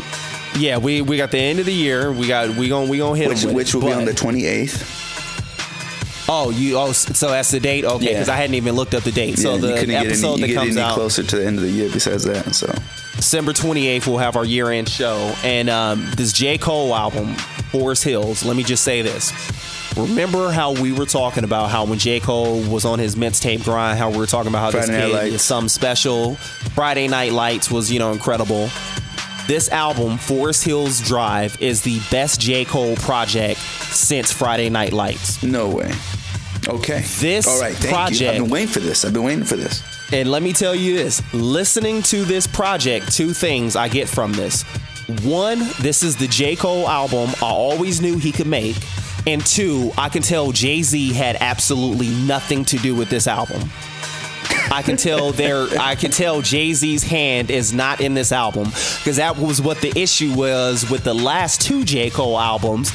Yeah, 0.57 0.77
we 0.77 1.01
we 1.01 1.17
got 1.17 1.31
the 1.31 1.37
end 1.39 1.59
of 1.59 1.65
the 1.65 1.73
year. 1.73 2.11
We 2.11 2.27
got 2.27 2.55
we 2.55 2.69
gonna 2.69 2.89
we 2.89 2.97
gonna 2.97 3.17
hit 3.17 3.29
which 3.29 3.43
which 3.45 3.69
it, 3.69 3.75
will 3.75 3.87
be 3.87 3.93
on 3.93 4.05
the 4.05 4.11
28th. 4.11 5.07
Oh, 6.31 6.51
you 6.51 6.77
oh 6.77 6.91
so 6.91 7.29
that's 7.29 7.51
the 7.51 7.59
date? 7.59 7.85
Okay, 7.85 8.05
Yeah. 8.05 8.11
because 8.13 8.29
I 8.29 8.35
hadn't 8.35 8.55
even 8.55 8.75
looked 8.75 8.93
up 8.93 9.03
the 9.03 9.11
date. 9.11 9.39
So 9.39 9.55
yeah, 9.55 9.83
the 9.83 9.95
episode 9.95 10.39
any, 10.39 10.53
that 10.53 10.59
comes 10.59 10.77
out 10.77 10.93
closer 10.93 11.23
to 11.23 11.35
the 11.37 11.45
end 11.45 11.57
of 11.57 11.63
the 11.63 11.71
year 11.71 11.89
besides 11.91 12.23
that. 12.25 12.53
So 12.55 12.71
December 13.15 13.51
28th, 13.51 14.07
we'll 14.07 14.17
have 14.17 14.35
our 14.35 14.45
year 14.45 14.69
end 14.71 14.89
show. 14.89 15.33
And 15.43 15.69
um, 15.69 16.09
this 16.15 16.31
J. 16.31 16.57
Cole 16.57 16.95
album, 16.95 17.35
Forest 17.71 18.03
Hills, 18.03 18.45
let 18.45 18.55
me 18.55 18.63
just 18.63 18.83
say 18.83 19.01
this. 19.01 19.31
Remember 19.97 20.51
how 20.51 20.71
we 20.73 20.91
were 20.91 21.05
talking 21.05 21.43
about 21.43 21.69
how 21.69 21.85
when 21.85 21.99
J. 21.99 22.19
Cole 22.19 22.61
was 22.69 22.85
on 22.85 22.99
his 22.99 23.15
mixtape 23.15 23.63
grind, 23.63 23.97
how 23.97 24.09
we 24.09 24.17
were 24.17 24.25
talking 24.27 24.49
about 24.49 24.59
how 24.59 24.71
Friday 24.71 25.11
this 25.11 25.21
kid 25.23 25.33
is 25.33 25.41
some 25.41 25.67
special. 25.67 26.35
Friday 26.75 27.07
Night 27.07 27.33
Lights 27.33 27.69
was, 27.71 27.91
you 27.91 27.99
know, 27.99 28.11
incredible. 28.11 28.69
This 29.47 29.69
album, 29.69 30.17
Forest 30.19 30.63
Hills 30.63 31.01
Drive, 31.01 31.59
is 31.61 31.81
the 31.81 31.99
best 32.11 32.39
J. 32.39 32.65
Cole 32.65 32.95
project 32.97 33.59
since 33.59 34.31
Friday 34.31 34.69
Night 34.69 34.93
Lights. 34.93 35.41
no 35.43 35.67
way. 35.67 35.91
Okay. 36.67 37.01
This 37.19 37.47
All 37.47 37.59
right. 37.59 37.75
Thank 37.75 38.19
you. 38.21 38.27
I've 38.29 38.35
been 38.35 38.49
waiting 38.49 38.67
for 38.67 38.79
this. 38.79 39.03
I've 39.03 39.13
been 39.13 39.23
waiting 39.23 39.43
for 39.43 39.55
this. 39.55 39.81
And 40.11 40.29
let 40.29 40.43
me 40.43 40.53
tell 40.53 40.75
you 40.75 40.97
this 40.97 41.21
listening 41.33 42.03
to 42.03 42.23
this 42.25 42.45
project, 42.45 43.11
two 43.11 43.33
things 43.33 43.75
I 43.75 43.87
get 43.87 44.07
from 44.07 44.33
this. 44.33 44.63
One, 45.23 45.59
this 45.79 46.03
is 46.03 46.15
the 46.15 46.27
J. 46.27 46.55
Cole 46.55 46.87
album 46.87 47.31
I 47.41 47.47
always 47.47 48.01
knew 48.01 48.19
he 48.19 48.31
could 48.31 48.45
make. 48.45 48.75
And 49.27 49.45
two, 49.45 49.91
I 49.97 50.09
can 50.09 50.21
tell 50.21 50.51
Jay 50.51 50.81
Z 50.81 51.13
had 51.13 51.37
absolutely 51.39 52.09
nothing 52.09 52.65
to 52.65 52.77
do 52.77 52.95
with 52.95 53.09
this 53.09 53.27
album. 53.27 53.69
I 54.71 54.81
can 54.83 54.97
tell 54.97 55.31
there. 55.31 55.67
I 55.79 55.95
can 55.95 56.11
tell 56.11 56.41
Jay 56.41 56.73
Z's 56.73 57.03
hand 57.03 57.49
is 57.49 57.73
not 57.73 58.01
in 58.01 58.13
this 58.13 58.31
album 58.31 58.65
because 58.65 59.17
that 59.17 59.37
was 59.37 59.61
what 59.61 59.81
the 59.81 59.91
issue 59.99 60.33
was 60.35 60.89
with 60.89 61.03
the 61.03 61.13
last 61.13 61.61
two 61.61 61.83
J 61.83 62.09
Cole 62.09 62.39
albums. 62.39 62.91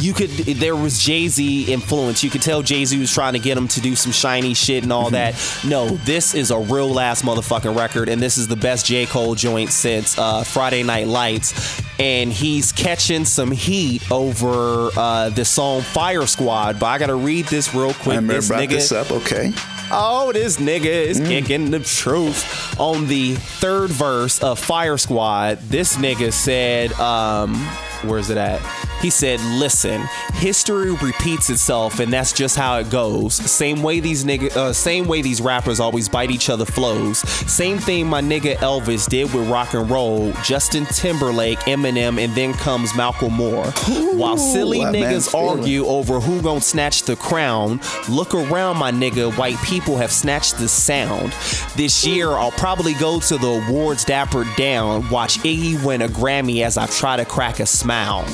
You 0.00 0.12
could 0.12 0.30
there 0.30 0.76
was 0.76 1.00
Jay 1.00 1.28
Z 1.28 1.72
influence. 1.72 2.22
You 2.22 2.30
could 2.30 2.42
tell 2.42 2.62
Jay 2.62 2.84
Z 2.84 2.98
was 2.98 3.12
trying 3.12 3.32
to 3.32 3.38
get 3.38 3.56
him 3.58 3.66
to 3.68 3.80
do 3.80 3.96
some 3.96 4.12
shiny 4.12 4.54
shit 4.54 4.84
and 4.84 4.92
all 4.92 5.10
that. 5.10 5.34
No, 5.66 5.88
this 5.88 6.34
is 6.34 6.50
a 6.50 6.58
real 6.58 6.98
ass 7.00 7.22
motherfucking 7.22 7.76
record, 7.76 8.08
and 8.08 8.22
this 8.22 8.38
is 8.38 8.46
the 8.46 8.56
best 8.56 8.86
J 8.86 9.06
Cole 9.06 9.34
joint 9.34 9.70
since 9.70 10.16
uh, 10.18 10.44
Friday 10.44 10.82
Night 10.82 11.08
Lights. 11.08 11.82
And 11.98 12.32
he's 12.32 12.70
catching 12.70 13.24
some 13.24 13.50
heat 13.50 14.08
over 14.12 14.90
uh, 14.96 15.30
the 15.30 15.44
song 15.44 15.82
Fire 15.82 16.26
Squad. 16.26 16.78
But 16.78 16.86
I 16.86 16.98
gotta 16.98 17.16
read 17.16 17.46
this 17.46 17.74
real 17.74 17.92
quick. 17.94 18.14
I 18.14 18.16
remember 18.16 18.34
this 18.34 18.48
brought 18.48 18.62
nigga, 18.62 18.70
this 18.70 18.92
up. 18.92 19.10
Okay. 19.10 19.52
Oh, 19.90 20.32
this 20.32 20.58
nigga 20.58 20.84
is 20.84 21.18
kicking 21.18 21.70
the 21.70 21.80
truth. 21.80 22.78
On 22.78 23.06
the 23.08 23.34
third 23.34 23.90
verse 23.90 24.40
of 24.42 24.58
Fire 24.58 24.98
Squad, 24.98 25.58
this 25.58 25.96
nigga 25.96 26.32
said, 26.32 26.92
um, 26.92 27.56
where's 28.04 28.30
it 28.30 28.36
at? 28.36 28.60
He 29.00 29.10
said, 29.10 29.40
listen, 29.40 30.02
history 30.34 30.90
repeats 30.90 31.50
itself 31.50 32.00
and 32.00 32.12
that's 32.12 32.32
just 32.32 32.56
how 32.56 32.78
it 32.78 32.90
goes. 32.90 33.34
Same 33.34 33.82
way 33.82 34.00
these 34.00 34.24
nigga 34.24 34.54
uh, 34.56 34.72
same 34.72 35.06
way 35.06 35.22
these 35.22 35.40
rappers 35.40 35.80
always 35.80 36.08
bite 36.08 36.30
each 36.30 36.50
other 36.50 36.64
flows. 36.64 37.18
Same 37.18 37.78
thing 37.78 38.08
my 38.08 38.20
nigga 38.20 38.56
Elvis 38.56 39.08
did 39.08 39.32
with 39.32 39.48
rock 39.48 39.74
and 39.74 39.88
roll, 39.88 40.32
Justin 40.44 40.84
Timberlake, 40.86 41.58
Eminem, 41.60 42.22
and 42.22 42.34
then 42.34 42.52
comes 42.54 42.92
Macklemore. 42.92 43.72
While 44.18 44.36
silly 44.36 44.78
niggas 44.78 45.34
argue 45.34 45.86
over 45.86 46.20
who 46.20 46.42
gon' 46.42 46.60
snatch 46.60 47.02
the 47.02 47.16
crown. 47.16 47.80
Look 48.08 48.34
around, 48.34 48.78
my 48.78 48.90
nigga. 48.90 49.36
White 49.38 49.58
people 49.62 49.96
have 49.96 50.10
snatched 50.10 50.58
the 50.58 50.68
sound. 50.68 51.32
This 51.76 52.06
year, 52.06 52.30
I'll 52.30 52.50
probably 52.52 52.94
go 52.94 53.20
to 53.20 53.38
the 53.38 53.46
awards 53.68 54.04
dapper 54.04 54.44
down. 54.56 55.08
Watch 55.10 55.38
Iggy 55.38 55.82
win 55.84 56.02
a 56.02 56.08
Grammy 56.08 56.62
as 56.64 56.76
I 56.76 56.86
try 56.86 57.16
to 57.16 57.24
crack 57.24 57.60
a 57.60 57.66
smile. 57.66 58.24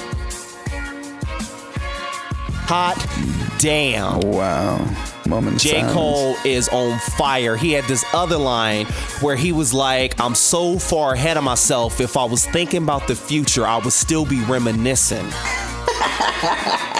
Hot 2.66 2.96
damn. 3.58 4.24
Oh, 4.24 4.26
wow. 4.26 4.96
Moment. 5.26 5.60
J. 5.60 5.82
Cole 5.92 6.36
is 6.44 6.68
on 6.68 6.98
fire. 6.98 7.56
He 7.56 7.72
had 7.72 7.84
this 7.84 8.04
other 8.12 8.36
line 8.36 8.86
where 9.20 9.36
he 9.36 9.52
was 9.52 9.72
like, 9.72 10.20
I'm 10.20 10.34
so 10.34 10.78
far 10.78 11.14
ahead 11.14 11.36
of 11.36 11.44
myself. 11.44 12.00
If 12.00 12.16
I 12.16 12.24
was 12.24 12.44
thinking 12.46 12.82
about 12.82 13.06
the 13.06 13.16
future, 13.16 13.66
I 13.66 13.78
would 13.78 13.92
still 13.92 14.26
be 14.26 14.40
reminiscing. 14.44 15.26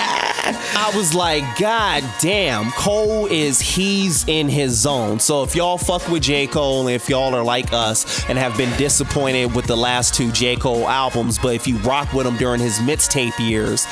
I 0.46 0.92
was 0.94 1.14
like, 1.14 1.42
God 1.58 2.04
damn, 2.20 2.70
Cole 2.72 3.26
is 3.26 3.60
he's 3.60 4.26
in 4.28 4.48
his 4.48 4.72
zone. 4.78 5.18
So 5.20 5.42
if 5.42 5.54
y'all 5.54 5.78
fuck 5.78 6.06
with 6.08 6.22
J. 6.22 6.46
Cole, 6.46 6.86
and 6.86 6.90
if 6.94 7.08
y'all 7.08 7.34
are 7.34 7.42
like 7.42 7.72
us 7.72 8.28
and 8.28 8.36
have 8.38 8.56
been 8.56 8.74
disappointed 8.76 9.54
with 9.54 9.66
the 9.66 9.76
last 9.76 10.14
two 10.14 10.30
J. 10.32 10.56
Cole 10.56 10.86
albums, 10.88 11.38
but 11.38 11.54
if 11.54 11.66
you 11.66 11.76
rock 11.78 12.12
with 12.12 12.26
him 12.26 12.36
during 12.36 12.60
his 12.60 12.78
mixtape 12.80 13.38
years, 13.38 13.86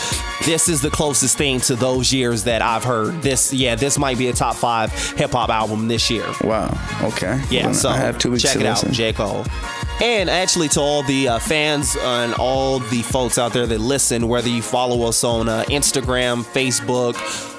this 0.44 0.68
is 0.68 0.82
the 0.82 0.90
closest 0.90 1.38
thing 1.38 1.60
to 1.60 1.74
those 1.74 2.12
years 2.12 2.44
that 2.44 2.60
I've 2.62 2.84
heard. 2.84 3.22
This, 3.22 3.52
yeah, 3.52 3.74
this 3.74 3.98
might 3.98 4.18
be 4.18 4.28
a 4.28 4.32
top 4.32 4.56
five 4.56 4.92
hip 5.16 5.30
hop 5.32 5.48
album 5.50 5.88
this 5.88 6.10
year. 6.10 6.26
Wow. 6.42 6.68
Okay. 7.02 7.40
Yeah, 7.50 7.66
Well, 7.66 7.74
so 7.74 7.88
I 7.88 7.96
have 7.96 8.18
two 8.18 8.30
weeks 8.32 8.42
check 8.42 8.54
to 8.54 8.60
it 8.60 8.64
listen. 8.64 8.88
out, 8.90 8.94
J. 8.94 9.12
Cole. 9.12 9.44
And 10.00 10.28
actually, 10.28 10.68
to 10.70 10.80
all 10.80 11.02
the 11.02 11.28
uh, 11.28 11.38
fans 11.38 11.96
and 12.00 12.34
all 12.34 12.80
the 12.80 13.02
folks 13.02 13.38
out 13.38 13.52
there 13.52 13.66
that 13.66 13.78
listen, 13.80 14.26
whether 14.26 14.48
you 14.48 14.62
follow 14.62 15.06
us 15.06 15.22
on 15.22 15.48
uh, 15.48 15.64
Instagram, 15.68 16.42
Facebook, 16.42 17.14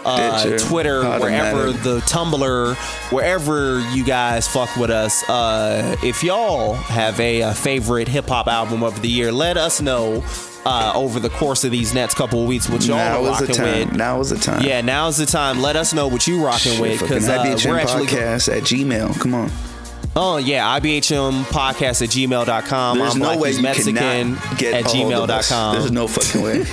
uh, 0.06 0.58
Twitter, 0.58 1.04
wherever 1.20 1.72
the 1.72 2.00
Tumblr, 2.02 2.76
wherever 3.12 3.80
you 3.92 4.04
guys 4.04 4.48
fuck 4.48 4.76
with 4.76 4.90
us, 4.90 5.28
uh, 5.30 5.96
if 6.04 6.24
y'all 6.24 6.74
have 6.74 7.20
a, 7.20 7.44
uh 7.44 7.54
favorite 7.54 8.08
hip 8.10 8.28
hop 8.28 8.48
album 8.48 8.84
of 8.84 9.02
the 9.02 9.08
year, 9.08 9.32
let 9.32 9.56
us 9.56 9.80
know 9.80 10.24
uh, 10.66 10.92
over 10.96 11.20
the 11.20 11.30
course 11.30 11.64
of 11.64 11.72
these 11.72 11.94
next 11.94 12.16
couple 12.16 12.42
of 12.42 12.48
weeks 12.48 12.70
what 12.70 12.86
y'all 12.86 12.98
Now 12.98 13.24
are 13.24 13.32
is 13.32 13.40
the 13.40 13.46
rocking 13.48 13.56
time. 13.56 13.90
with. 13.90 13.98
Now 13.98 14.20
is 14.20 14.30
the 14.30 14.38
time. 14.38 14.64
Yeah, 14.64 14.82
now's 14.82 15.18
the 15.18 15.26
time. 15.26 15.62
Let 15.62 15.76
us 15.76 15.94
know 15.94 16.08
what 16.08 16.28
you 16.28 16.44
rocking 16.44 16.80
with 16.80 17.00
because 17.00 17.28
uh, 17.28 17.58
we're 17.66 17.80
actually. 17.80 18.06
podcast 18.06 18.56
at 18.56 18.64
Gmail. 18.64 19.20
Come 19.20 19.36
on. 19.36 19.52
Oh 20.16 20.38
yeah, 20.38 20.80
IBHM 20.80 21.44
podcast 21.46 22.04
at 22.04 22.10
gmail.com. 22.10 23.00
There's 23.00 23.14
I'm 23.16 23.20
no 23.20 23.36
way 23.38 23.60
Mexican 23.60 24.38
get 24.58 24.74
at 24.76 24.94
a 24.94 24.98
hold 24.98 25.14
of 25.24 25.30
us. 25.32 25.50
gmail.com. 25.52 25.76
There's 25.76 25.92
no 25.92 26.08
fucking 26.08 26.42
way. 26.44 26.64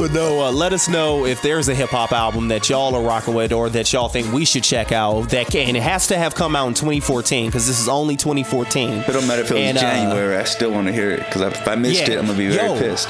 But 0.00 0.12
no, 0.14 0.46
uh, 0.46 0.50
let 0.50 0.72
us 0.72 0.88
know 0.88 1.26
if 1.26 1.42
there's 1.42 1.68
a 1.68 1.74
hip 1.74 1.90
hop 1.90 2.12
album 2.12 2.48
that 2.48 2.70
y'all 2.70 2.94
are 2.94 3.02
rocking 3.02 3.34
with 3.34 3.52
or 3.52 3.68
that 3.70 3.92
y'all 3.92 4.08
think 4.08 4.32
we 4.32 4.46
should 4.46 4.64
check 4.64 4.90
out. 4.90 5.28
That 5.30 5.48
can, 5.48 5.76
it 5.76 5.82
has 5.82 6.06
to 6.06 6.16
have 6.16 6.34
come 6.34 6.56
out 6.56 6.68
in 6.68 6.72
2014 6.74 7.46
because 7.46 7.66
this 7.66 7.78
is 7.78 7.88
only 7.90 8.16
2014. 8.16 8.88
It 8.90 9.06
don't 9.12 9.26
matter 9.26 9.42
if 9.42 9.50
it 9.50 9.54
was 9.54 9.62
And, 9.62 9.76
uh, 9.76 9.80
January. 9.82 10.36
I 10.36 10.44
still 10.44 10.70
want 10.70 10.86
to 10.86 10.94
hear 10.94 11.10
it 11.10 11.18
because 11.26 11.42
if 11.42 11.68
I 11.68 11.74
missed 11.74 12.00
Yeah. 12.08 12.14
it, 12.14 12.18
I'm 12.20 12.26
gonna 12.26 12.38
be 12.38 12.48
very 12.48 12.68
Yo. 12.68 12.78
pissed. 12.78 13.08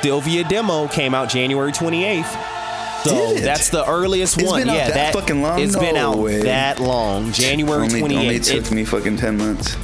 Cilvia 0.00 0.48
Demo 0.48 0.88
came 0.88 1.14
out 1.14 1.28
January 1.28 1.72
28th. 1.72 2.34
So 3.04 3.10
Did 3.34 3.38
it? 3.38 3.42
that's 3.42 3.70
the 3.70 3.84
earliest 3.88 4.38
It's 4.38 4.46
one. 4.50 4.60
been 4.60 4.68
out 4.68 4.76
yeah, 4.76 4.90
that 4.90 5.14
fucking 5.14 5.40
long? 5.42 5.58
It's 5.60 5.76
been 5.76 5.96
out 5.96 6.18
way. 6.18 6.42
that 6.42 6.80
long. 6.80 7.32
January 7.32 7.82
Only, 7.84 8.00
28th. 8.02 8.16
only 8.18 8.36
It- 8.36 8.44
took 8.44 8.70
me 8.70 8.84
fucking 8.84 9.16
ten 9.16 9.36
months. 9.38 9.76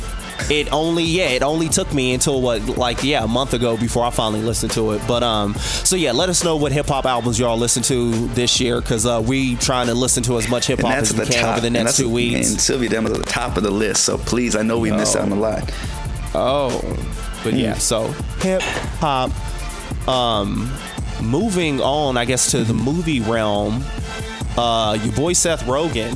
it 0.50 0.70
only 0.72 1.02
yeah 1.02 1.28
it 1.30 1.42
only 1.42 1.68
took 1.68 1.92
me 1.94 2.12
until 2.12 2.40
what 2.42 2.62
like 2.76 3.02
yeah 3.02 3.24
a 3.24 3.26
month 3.26 3.52
ago 3.54 3.74
before 3.76 4.04
i 4.04 4.10
finally 4.10 4.42
listened 4.42 4.70
to 4.70 4.92
it 4.92 5.00
but 5.08 5.22
um 5.22 5.54
so 5.54 5.96
yeah 5.96 6.12
let 6.12 6.28
us 6.28 6.44
know 6.44 6.54
what 6.56 6.70
hip-hop 6.72 7.04
albums 7.06 7.38
y'all 7.38 7.56
listen 7.56 7.82
to 7.82 8.12
this 8.28 8.60
year 8.60 8.80
because 8.80 9.06
uh 9.06 9.20
we 9.26 9.56
trying 9.56 9.86
to 9.86 9.94
listen 9.94 10.22
to 10.22 10.36
as 10.36 10.46
much 10.48 10.66
hip-hop 10.66 10.92
as 10.92 11.12
we 11.14 11.24
can 11.24 11.40
top. 11.42 11.52
over 11.52 11.60
the 11.62 11.70
next 11.70 11.96
that's- 11.96 11.96
two 11.96 12.10
weeks 12.10 12.50
And 12.50 12.58
Cilvia 12.58 12.88
Demo's 12.90 13.12
at 13.12 13.24
the 13.24 13.32
top 13.32 13.56
of 13.56 13.62
the 13.64 13.70
list. 13.72 14.04
So 14.04 14.18
please, 14.18 14.54
I 14.54 14.62
know 14.62 14.78
we 14.78 14.92
missed 14.92 15.16
out 15.16 15.22
on 15.22 15.32
a 15.32 15.40
lot. 15.40 15.72
oh 16.34 16.70
but 17.42 17.54
Hmm. 17.54 17.58
yeah 17.58 17.74
so 17.74 18.06
hip-hop 18.42 19.30
um 20.06 20.70
moving 21.22 21.80
on 21.80 22.16
i 22.16 22.24
guess 22.24 22.50
to 22.50 22.62
the 22.64 22.74
movie 22.74 23.20
realm 23.20 23.82
uh 24.58 24.96
your 25.02 25.12
boy 25.14 25.32
seth 25.32 25.62
rogen 25.64 26.14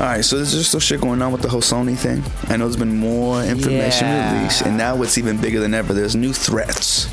All 0.00 0.06
right, 0.06 0.24
so 0.24 0.36
there's 0.36 0.52
just 0.52 0.68
still 0.68 0.78
shit 0.80 1.00
going 1.00 1.20
on 1.22 1.32
with 1.32 1.42
the 1.42 1.48
whole 1.48 1.60
Sony 1.60 1.96
thing. 1.96 2.22
I 2.48 2.56
know 2.56 2.66
there's 2.66 2.76
been 2.76 2.96
more 2.98 3.42
information 3.42 4.06
Yeah. 4.06 4.38
released, 4.38 4.62
and 4.62 4.76
now 4.78 5.02
it's 5.02 5.18
even 5.18 5.40
bigger 5.40 5.58
than 5.58 5.74
ever. 5.74 5.92
There's 5.92 6.14
new 6.14 6.32
threats. 6.32 7.08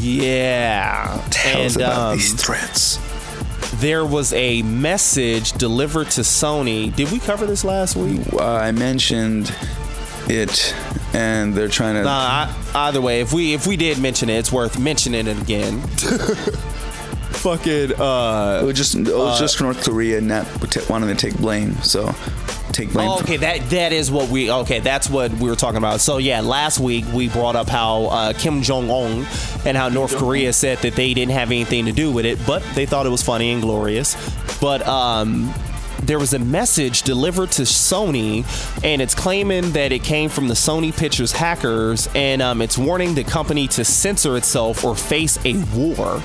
yeah 0.00 1.24
Tell 1.30 1.62
us 1.62 1.76
about 1.76 1.96
um, 2.12 2.16
these 2.16 2.32
threats. 2.34 2.98
there 3.80 4.04
was 4.04 4.32
a 4.32 4.62
message 4.62 5.52
delivered 5.52 6.10
to 6.10 6.22
Sony. 6.22 6.94
Did 6.94 7.12
we 7.12 7.18
cover 7.20 7.46
this 7.46 7.64
last 7.64 7.94
week? 7.94 8.20
Uh, 8.32 8.42
I 8.44 8.72
mentioned 8.72 9.54
it, 10.28 10.74
and 11.14 11.54
they're 11.54 11.68
trying 11.68 11.94
to. 11.94 12.02
Nah, 12.02 12.52
I, 12.74 12.88
either 12.88 13.00
way, 13.00 13.20
if 13.20 13.32
we 13.32 13.54
if 13.54 13.66
we 13.66 13.76
did 13.76 13.98
mention 13.98 14.28
it, 14.28 14.38
it's 14.38 14.52
worth 14.52 14.78
mentioning 14.78 15.26
it 15.26 15.40
again. 15.40 15.80
Fucking 17.30 17.72
it 17.72 18.00
uh 18.00 18.62
was 18.64 18.76
just 18.76 18.94
it 18.94 19.06
was 19.06 19.38
just 19.38 19.60
North 19.60 19.82
Korea 19.82 20.20
not 20.20 20.46
wanting 20.90 21.08
to 21.08 21.14
take 21.14 21.38
blame. 21.38 21.74
So 21.82 22.14
take 22.72 22.92
blame. 22.92 23.08
oh, 23.08 23.20
okay, 23.20 23.36
that 23.38 23.70
that 23.70 23.92
is 23.92 24.10
what 24.10 24.28
we 24.28 24.50
okay. 24.50 24.80
That's 24.80 25.08
what 25.08 25.32
we 25.32 25.48
were 25.48 25.56
talking 25.56 25.78
about. 25.78 26.00
So 26.00 26.18
yeah, 26.18 26.40
last 26.40 26.80
week 26.80 27.04
we 27.14 27.28
brought 27.28 27.56
up 27.56 27.68
how 27.68 28.04
uh, 28.06 28.32
Kim 28.34 28.62
Jong 28.62 28.90
Un 28.90 29.26
and 29.64 29.76
how 29.76 29.88
North 29.88 30.16
Korea 30.16 30.52
said 30.52 30.78
that 30.78 30.94
they 30.94 31.14
didn't 31.14 31.32
have 31.32 31.48
anything 31.50 31.86
to 31.86 31.92
do 31.92 32.12
with 32.12 32.26
it, 32.26 32.38
but 32.46 32.62
they 32.74 32.86
thought 32.86 33.06
it 33.06 33.10
was 33.10 33.22
funny 33.22 33.52
and 33.52 33.62
glorious. 33.62 34.16
But 34.60 34.86
um, 34.86 35.52
there 36.10 36.18
was 36.18 36.34
a 36.34 36.38
message 36.40 37.02
delivered 37.02 37.52
to 37.52 37.62
Sony, 37.62 38.44
and 38.82 39.00
it's 39.00 39.14
claiming 39.14 39.70
that 39.70 39.92
it 39.92 40.02
came 40.02 40.28
from 40.28 40.48
the 40.48 40.54
Sony 40.54 40.92
Pictures 40.92 41.30
hackers, 41.30 42.08
and 42.16 42.42
um, 42.42 42.60
it's 42.60 42.76
warning 42.76 43.14
the 43.14 43.22
company 43.22 43.68
to 43.68 43.84
censor 43.84 44.36
itself 44.36 44.82
or 44.82 44.96
face 44.96 45.38
a 45.44 45.56
war. 45.72 46.20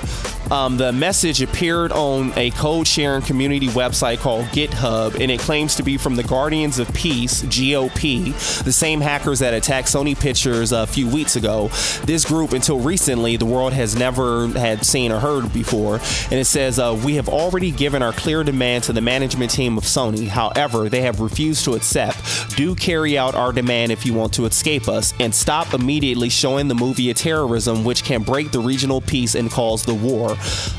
Um, 0.50 0.76
the 0.76 0.92
message 0.92 1.42
appeared 1.42 1.90
on 1.90 2.32
a 2.36 2.50
code 2.52 2.86
sharing 2.86 3.22
community 3.22 3.66
website 3.68 4.18
called 4.18 4.44
GitHub, 4.46 5.20
and 5.20 5.28
it 5.28 5.40
claims 5.40 5.74
to 5.74 5.82
be 5.82 5.96
from 5.96 6.14
the 6.14 6.22
Guardians 6.22 6.78
of 6.78 6.92
Peace, 6.94 7.42
GOP, 7.42 8.62
the 8.62 8.72
same 8.72 9.00
hackers 9.00 9.40
that 9.40 9.54
attacked 9.54 9.88
Sony 9.88 10.18
Pictures 10.18 10.70
a 10.70 10.86
few 10.86 11.08
weeks 11.08 11.34
ago. 11.34 11.68
This 12.04 12.24
group, 12.24 12.52
until 12.52 12.78
recently, 12.78 13.36
the 13.36 13.44
world 13.44 13.72
has 13.72 13.96
never 13.96 14.46
had 14.48 14.84
seen 14.84 15.10
or 15.10 15.18
heard 15.18 15.52
before. 15.52 15.96
And 16.30 16.34
it 16.34 16.46
says, 16.46 16.78
uh, 16.78 16.98
We 17.04 17.16
have 17.16 17.28
already 17.28 17.72
given 17.72 18.00
our 18.00 18.12
clear 18.12 18.44
demand 18.44 18.84
to 18.84 18.92
the 18.92 19.00
management 19.00 19.50
team 19.50 19.76
of 19.76 19.82
Sony. 19.82 20.28
However, 20.28 20.88
they 20.88 21.02
have 21.02 21.18
refused 21.18 21.64
to 21.64 21.74
accept. 21.74 22.56
Do 22.56 22.76
carry 22.76 23.18
out 23.18 23.34
our 23.34 23.52
demand 23.52 23.90
if 23.90 24.06
you 24.06 24.14
want 24.14 24.32
to 24.34 24.44
escape 24.44 24.88
us, 24.88 25.12
and 25.18 25.34
stop 25.34 25.74
immediately 25.74 26.28
showing 26.28 26.68
the 26.68 26.74
movie 26.76 27.10
of 27.10 27.16
terrorism, 27.16 27.82
which 27.82 28.04
can 28.04 28.22
break 28.22 28.52
the 28.52 28.60
regional 28.60 29.00
peace 29.00 29.34
and 29.34 29.50
cause 29.50 29.84
the 29.84 29.94
war. 29.94 30.35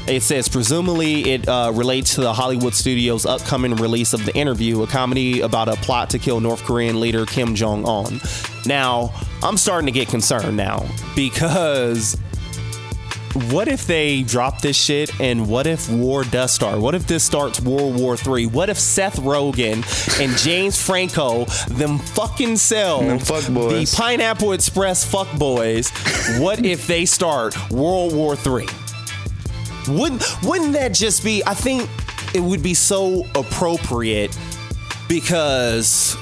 It 0.07 0.23
says, 0.23 0.47
presumably, 0.47 1.31
it 1.31 1.47
uh, 1.47 1.71
relates 1.73 2.15
to 2.15 2.21
the 2.21 2.33
Hollywood 2.33 2.73
studio's 2.73 3.25
upcoming 3.25 3.75
release 3.75 4.13
of 4.13 4.25
The 4.25 4.35
Interview, 4.35 4.81
a 4.83 4.87
comedy 4.87 5.41
about 5.41 5.67
a 5.67 5.75
plot 5.77 6.09
to 6.11 6.19
kill 6.19 6.39
North 6.39 6.63
Korean 6.63 6.99
leader 6.99 7.25
Kim 7.25 7.55
Jong 7.55 7.85
un. 7.87 8.21
Now, 8.65 9.13
I'm 9.43 9.57
starting 9.57 9.85
to 9.85 9.91
get 9.91 10.07
concerned 10.07 10.57
now 10.57 10.85
because 11.15 12.17
what 13.51 13.67
if 13.67 13.85
they 13.85 14.23
drop 14.23 14.61
this 14.61 14.75
shit 14.75 15.19
and 15.19 15.47
what 15.47 15.67
if 15.67 15.89
war 15.89 16.23
does 16.23 16.51
start? 16.51 16.79
What 16.79 16.95
if 16.95 17.05
this 17.05 17.23
starts 17.23 17.61
World 17.61 17.99
War 17.99 18.17
Three? 18.17 18.45
What 18.45 18.69
if 18.69 18.79
Seth 18.79 19.17
Rogen 19.17 19.83
and 20.19 20.37
James 20.37 20.81
Franco, 20.81 21.45
them 21.69 21.99
fucking 21.99 22.57
Them 23.01 23.19
fuck 23.19 23.43
the 23.43 23.93
Pineapple 23.95 24.53
Express 24.53 25.05
fuck 25.05 25.31
boys, 25.37 25.89
what 26.39 26.65
if 26.65 26.87
they 26.87 27.05
start 27.05 27.55
World 27.69 28.15
War 28.15 28.35
Three? 28.35 28.67
Wouldn't 29.87 30.23
wouldn't 30.43 30.73
that 30.73 30.93
just 30.93 31.23
be 31.23 31.43
I 31.45 31.53
think 31.53 31.89
it 32.33 32.41
would 32.41 32.61
be 32.61 32.73
so 32.73 33.25
appropriate 33.35 34.37
because 35.07 36.17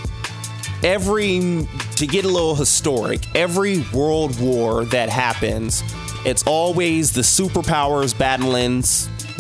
every 0.84 1.67
to 1.95 2.08
get 2.08 2.25
a 2.25 2.28
little 2.28 2.56
historic, 2.56 3.21
every 3.36 3.84
world 3.93 4.39
war 4.39 4.86
that 4.86 5.10
happens, 5.10 5.84
it's 6.25 6.43
always 6.45 7.12
the 7.13 7.21
superpowers 7.21 8.17
battling 8.17 8.84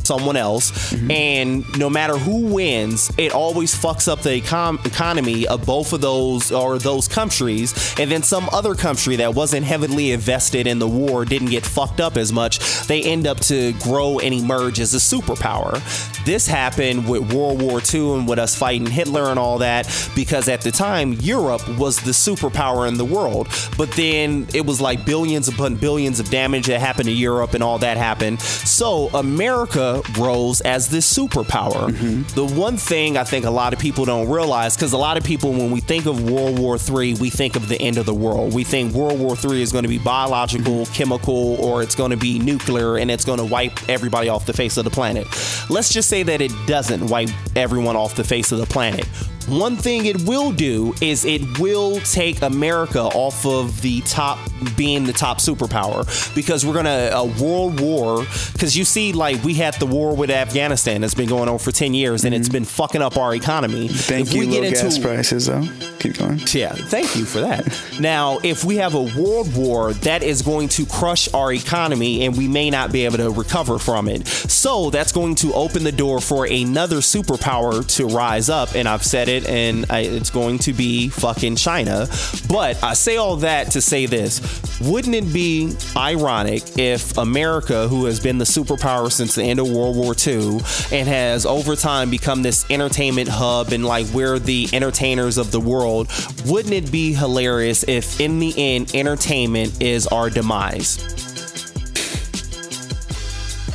someone 0.05 0.37
else. 0.37 0.71
Mm-hmm. 0.93 1.11
And 1.11 1.79
no 1.79 1.89
matter 1.89 2.17
who 2.17 2.53
wins 2.53 3.11
it 3.17 3.31
always 3.33 3.73
fucks 3.75 4.07
up 4.07 4.21
the 4.21 4.41
econ- 4.41 4.83
economy 4.85 5.47
of 5.47 5.65
both 5.65 5.93
of 5.93 6.01
those 6.01 6.51
or 6.51 6.77
those 6.77 7.07
countries. 7.07 7.73
And 7.99 8.11
then 8.11 8.23
some 8.23 8.49
other 8.51 8.75
country 8.75 9.15
that 9.17 9.33
wasn't 9.33 9.65
heavily 9.65 10.11
invested 10.11 10.67
in 10.67 10.79
the 10.79 10.87
war 10.87 11.25
didn't 11.25 11.49
get 11.49 11.65
fucked 11.65 11.99
up 11.99 12.17
as 12.17 12.31
much. 12.31 12.59
They 12.87 13.03
end 13.03 13.27
up 13.27 13.39
to 13.41 13.73
grow 13.73 14.19
and 14.19 14.33
emerge 14.33 14.79
as 14.79 14.93
a 14.93 14.97
superpower. 14.97 15.81
This 16.25 16.47
happened 16.47 17.07
with 17.07 17.33
world 17.33 17.61
war 17.61 17.81
ii 17.93 18.13
and 18.13 18.27
with 18.27 18.39
us 18.39 18.55
fighting 18.55 18.87
hitler 18.87 19.25
and 19.25 19.39
all 19.39 19.59
that 19.59 19.85
because 20.15 20.47
at 20.49 20.61
the 20.61 20.71
time 20.71 21.13
europe 21.13 21.67
was 21.77 21.97
the 21.97 22.11
superpower 22.11 22.87
in 22.87 22.95
the 22.97 23.05
world. 23.05 23.47
But 23.77 23.91
then 23.93 24.47
it 24.53 24.65
was 24.65 24.81
like 24.81 25.05
billions 25.05 25.47
upon 25.47 25.75
billions 25.75 26.19
of 26.19 26.29
damage 26.29 26.67
that 26.67 26.79
happened 26.79 27.05
to 27.05 27.11
europe 27.11 27.53
and 27.53 27.63
all 27.63 27.77
that 27.79 27.97
happened. 27.97 28.41
So 28.41 29.09
america 29.13 29.94
rose 30.17 30.61
as 30.61 30.89
this 30.89 31.11
superpower. 31.11 31.89
Mm-hmm. 31.89 32.35
The 32.35 32.45
one 32.59 32.77
thing 32.77 33.17
i 33.17 33.23
think 33.23 33.45
a 33.45 33.49
lot 33.49 33.73
of 33.73 33.79
people 33.79 34.05
don't 34.05 34.29
realize 34.29 34.75
because 34.75 34.93
a 34.93 34.97
lot 34.97 35.17
of 35.17 35.23
people 35.23 35.51
when 35.51 35.71
we 35.71 35.79
think 35.79 36.05
of 36.05 36.29
world 36.29 36.59
war 36.59 36.77
iii 36.77 37.13
we 37.15 37.29
think 37.29 37.55
of 37.55 37.67
the 37.67 37.81
end 37.81 37.97
of 37.97 38.05
the 38.05 38.13
world. 38.13 38.53
We 38.53 38.63
think 38.63 38.93
world 38.93 39.19
war 39.19 39.35
iii 39.43 39.61
is 39.61 39.71
going 39.71 39.83
to 39.83 39.89
be 39.89 39.99
biological 39.99 40.83
mm-hmm. 40.83 40.93
chemical 40.93 41.55
or 41.55 41.81
it's 41.81 41.95
going 41.95 42.11
to 42.11 42.17
be 42.17 42.39
nuclear 42.39 42.97
and 42.97 43.09
it's 43.11 43.25
going 43.25 43.39
to 43.39 43.45
wipe 43.45 43.89
everybody 43.89 44.29
off 44.29 44.45
the 44.45 44.53
face 44.53 44.77
of 44.77 44.83
the 44.83 44.91
planet. 44.91 45.27
Let's 45.69 45.91
just 45.91 46.09
say 46.09 46.23
that 46.23 46.41
it 46.41 46.51
doesn't 46.67 47.07
wipe 47.07 47.29
everyone 47.55 47.95
off 47.95 48.15
the 48.15 48.23
face 48.23 48.51
of 48.51 48.59
the 48.59 48.65
planet 48.65 49.07
One 49.47 49.75
thing 49.75 50.05
it 50.05 50.23
will 50.23 50.51
do 50.51 50.95
is 51.01 51.23
it 51.23 51.59
will 51.59 51.99
take 51.99 52.41
America 52.41 53.01
off 53.01 53.45
of 53.45 53.81
the 53.81 54.01
top, 54.01 54.39
being 54.75 55.03
the 55.05 55.13
top 55.13 55.37
superpower, 55.37 56.05
because 56.33 56.65
we're 56.65 56.73
gonna 56.73 57.11
a 57.13 57.25
world 57.25 57.79
war. 57.79 58.25
Because 58.53 58.75
you 58.75 58.85
see, 58.85 59.13
like 59.13 59.43
we 59.43 59.53
had 59.53 59.75
the 59.75 59.85
war 59.85 60.15
with 60.15 60.31
Afghanistan 60.31 61.01
that's 61.01 61.13
been 61.13 61.29
going 61.29 61.47
on 61.47 61.59
for 61.59 61.71
ten 61.71 61.93
years, 61.93 62.25
and 62.25 62.33
it's 62.33 62.49
been 62.49 62.65
fucking 62.65 63.01
up 63.01 63.17
our 63.17 63.35
economy. 63.35 63.87
Mm-hmm. 63.87 63.95
Thank 63.95 64.27
If 64.27 64.33
you, 64.33 64.39
we 64.41 64.47
low 64.47 64.61
get 64.61 64.73
gas 64.73 64.97
prices 64.97 65.45
though. 65.45 65.63
Keep 65.99 66.17
going. 66.17 66.39
yeah, 66.51 66.73
thank 66.73 67.15
you 67.15 67.25
for 67.25 67.41
that. 67.41 67.65
now, 67.99 68.39
if 68.43 68.63
we 68.63 68.77
have 68.77 68.95
a 68.95 69.01
world 69.01 69.55
war, 69.55 69.93
that 69.93 70.23
is 70.23 70.41
going 70.41 70.69
to 70.69 70.85
crush 70.85 71.31
our 71.33 71.51
economy 71.51 72.25
and 72.25 72.37
we 72.37 72.47
may 72.47 72.69
not 72.69 72.91
be 72.91 73.05
able 73.05 73.17
to 73.17 73.29
recover 73.31 73.79
from 73.79 74.07
it. 74.07 74.27
So, 74.27 74.89
that's 74.89 75.11
going 75.11 75.35
to 75.35 75.53
open 75.53 75.83
the 75.83 75.91
door 75.91 76.19
for 76.21 76.45
another 76.45 76.97
superpower 76.97 77.85
to 77.95 78.07
rise 78.07 78.49
up. 78.49 78.75
And 78.75 78.87
I've 78.87 79.03
said 79.03 79.29
it, 79.29 79.34
and 79.43 79.85
I, 79.89 80.01
it's 80.01 80.29
going 80.29 80.59
to 80.59 80.73
be 80.73 81.09
fucking 81.09 81.57
China. 81.57 82.07
But 82.47 82.81
I 82.83 82.93
say 82.93 83.17
all 83.17 83.37
that 83.37 83.71
to 83.71 83.81
say 83.81 84.05
this 84.05 84.61
wouldn't 84.81 85.15
it 85.15 85.33
be 85.33 85.73
ironic 85.95 86.77
if 86.77 87.17
America, 87.17 87.87
who 87.87 88.05
has 88.05 88.19
been 88.19 88.37
the 88.37 88.45
superpower 88.45 89.11
since 89.11 89.35
the 89.35 89.43
end 89.43 89.59
of 89.59 89.69
World 89.69 89.95
War 89.95 90.15
II 90.15 90.59
and 90.91 91.07
has 91.07 91.45
over 91.45 91.75
time 91.75 92.09
become 92.09 92.43
this 92.43 92.65
entertainment 92.69 93.29
hub 93.29 93.71
and 93.71 93.85
like 93.85 94.05
we're 94.13 94.39
the 94.39 94.69
entertainers 94.73 95.37
of 95.37 95.51
the 95.51 95.59
world, 95.59 96.09
wouldn't 96.45 96.73
it 96.73 96.91
be 96.91 97.13
hilarious 97.13 97.83
if 97.87 98.19
in 98.19 98.39
the 98.39 98.53
end 98.57 98.93
entertainment 98.93 99.81
is 99.81 100.07
our 100.07 100.29
demise? 100.29 101.24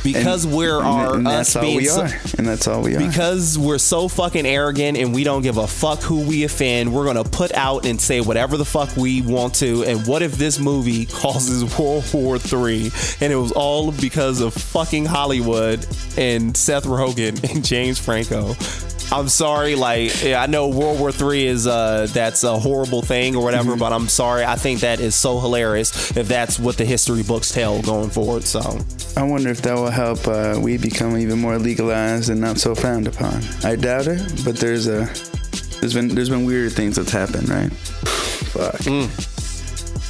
Because 0.03 0.47
we're 0.47 0.77
And, 0.79 0.87
our 0.87 1.15
and 1.15 1.27
us 1.27 1.55
all 1.55 1.61
being 1.61 1.77
we 1.77 1.85
so- 1.85 2.01
are. 2.01 2.09
And 2.37 2.47
that's 2.47 2.67
all 2.67 2.81
we 2.81 2.95
are. 2.95 2.99
because 2.99 3.57
we're 3.57 3.77
so 3.77 4.07
fucking 4.07 4.45
arrogant 4.45 4.97
and 4.97 5.13
we 5.13 5.23
don't 5.23 5.41
give 5.43 5.57
a 5.57 5.67
fuck 5.67 6.01
who 6.01 6.21
we 6.27 6.43
offend, 6.43 6.91
we're 6.93 7.05
gonna 7.05 7.23
put 7.23 7.53
out 7.53 7.85
and 7.85 8.01
say 8.01 8.19
whatever 8.21 8.57
the 8.57 8.65
fuck 8.65 8.95
we 8.97 9.21
want 9.21 9.53
to. 9.55 9.83
And 9.83 10.05
what 10.07 10.21
if 10.21 10.33
this 10.37 10.59
movie 10.59 11.05
causes 11.11 11.77
World 11.77 12.05
War 12.13 12.39
Three 12.39 12.91
and 13.21 13.31
it 13.31 13.35
was 13.35 13.51
all 13.51 13.91
because 13.91 14.41
of 14.41 14.53
fucking 14.53 15.05
Hollywood 15.05 15.85
and 16.17 16.55
Seth 16.57 16.85
Rogen 16.85 17.43
and 17.53 17.63
James 17.71 17.99
Franco? 17.99 18.55
I'm 19.13 19.27
sorry, 19.27 19.75
like 19.75 20.23
yeah, 20.23 20.41
I 20.41 20.45
know 20.45 20.69
World 20.69 20.99
War 20.99 21.11
Three 21.11 21.45
is 21.45 21.67
uh 21.67 22.07
that's 22.11 22.43
a 22.45 22.57
horrible 22.57 23.01
thing 23.01 23.35
or 23.35 23.43
whatever, 23.43 23.75
but 23.75 23.91
I'm 23.91 24.07
sorry. 24.07 24.45
I 24.45 24.55
think 24.55 24.79
that 24.81 24.99
is 25.01 25.15
so 25.15 25.39
hilarious 25.39 26.15
if 26.15 26.27
that's 26.29 26.57
what 26.57 26.77
the 26.77 26.85
history 26.85 27.21
books 27.23 27.51
tell 27.51 27.81
going 27.81 28.09
forward. 28.09 28.43
So 28.45 28.61
I 29.17 29.23
wonder 29.23 29.49
if 29.49 29.61
that 29.63 29.75
will 29.75 29.89
help 29.89 30.25
uh, 30.27 30.57
we 30.61 30.77
become 30.77 31.17
even 31.17 31.39
more 31.39 31.59
legalized 31.59 32.29
and 32.29 32.39
not 32.39 32.57
so 32.57 32.73
frowned 32.73 33.07
upon. 33.07 33.41
I 33.63 33.75
doubt 33.75 34.07
it, 34.07 34.21
but 34.45 34.55
there's 34.55 34.87
a 34.87 35.09
there's 35.81 35.93
been 35.93 36.07
there's 36.07 36.29
been 36.29 36.45
weird 36.45 36.71
things 36.71 36.95
that's 36.95 37.11
happened, 37.11 37.49
right? 37.49 37.71
Fuck. 38.53 38.75
Mm. 38.87 39.07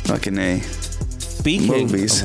Fucking 0.07 0.37
a 0.37 0.59
speaking 1.19 1.67
movies, 1.67 2.21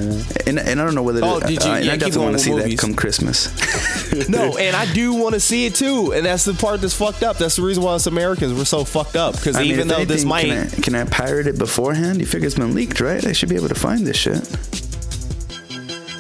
and, 0.46 0.58
and 0.58 0.78
I 0.80 0.84
don't 0.84 0.94
know 0.94 1.02
whether 1.02 1.20
Oh, 1.24 1.40
to, 1.40 1.46
did 1.46 1.64
you- 1.64 1.70
uh, 1.70 1.76
yeah, 1.78 1.92
I 1.92 1.96
definitely 1.96 2.24
want 2.24 2.36
to 2.36 2.42
see 2.44 2.50
movies. 2.50 2.76
that 2.76 2.78
come 2.86 2.94
Christmas. 2.94 3.46
No, 4.28 4.56
and 4.56 4.74
I 4.74 4.92
do 4.92 5.14
want 5.14 5.34
to 5.34 5.40
see 5.40 5.66
it 5.66 5.74
too, 5.74 6.12
and 6.12 6.26
that's 6.26 6.44
the 6.44 6.54
part 6.54 6.80
that's 6.80 6.94
fucked 6.94 7.22
up. 7.22 7.38
That's 7.38 7.56
the 7.56 7.62
reason 7.62 7.82
why 7.82 7.92
us 7.92 8.06
Americans 8.06 8.52
we're 8.54 8.64
so 8.64 8.84
fucked 8.84 9.16
up 9.16 9.34
because 9.34 9.56
mean, 9.56 9.66
even 9.66 9.90
if 9.90 9.96
though 9.96 10.04
this 10.04 10.24
might, 10.24 10.44
can 10.46 10.58
I, 10.58 10.68
can 10.68 10.94
I 10.94 11.04
pirate 11.04 11.46
it 11.46 11.58
beforehand? 11.58 12.20
You 12.20 12.26
figure 12.26 12.46
it's 12.46 12.56
been 12.56 12.74
leaked, 12.74 13.00
right? 13.00 13.24
I 13.26 13.32
should 13.32 13.48
be 13.48 13.56
able 13.56 13.68
to 13.68 13.74
find 13.74 14.06
this 14.06 14.16
shit. 14.16 14.40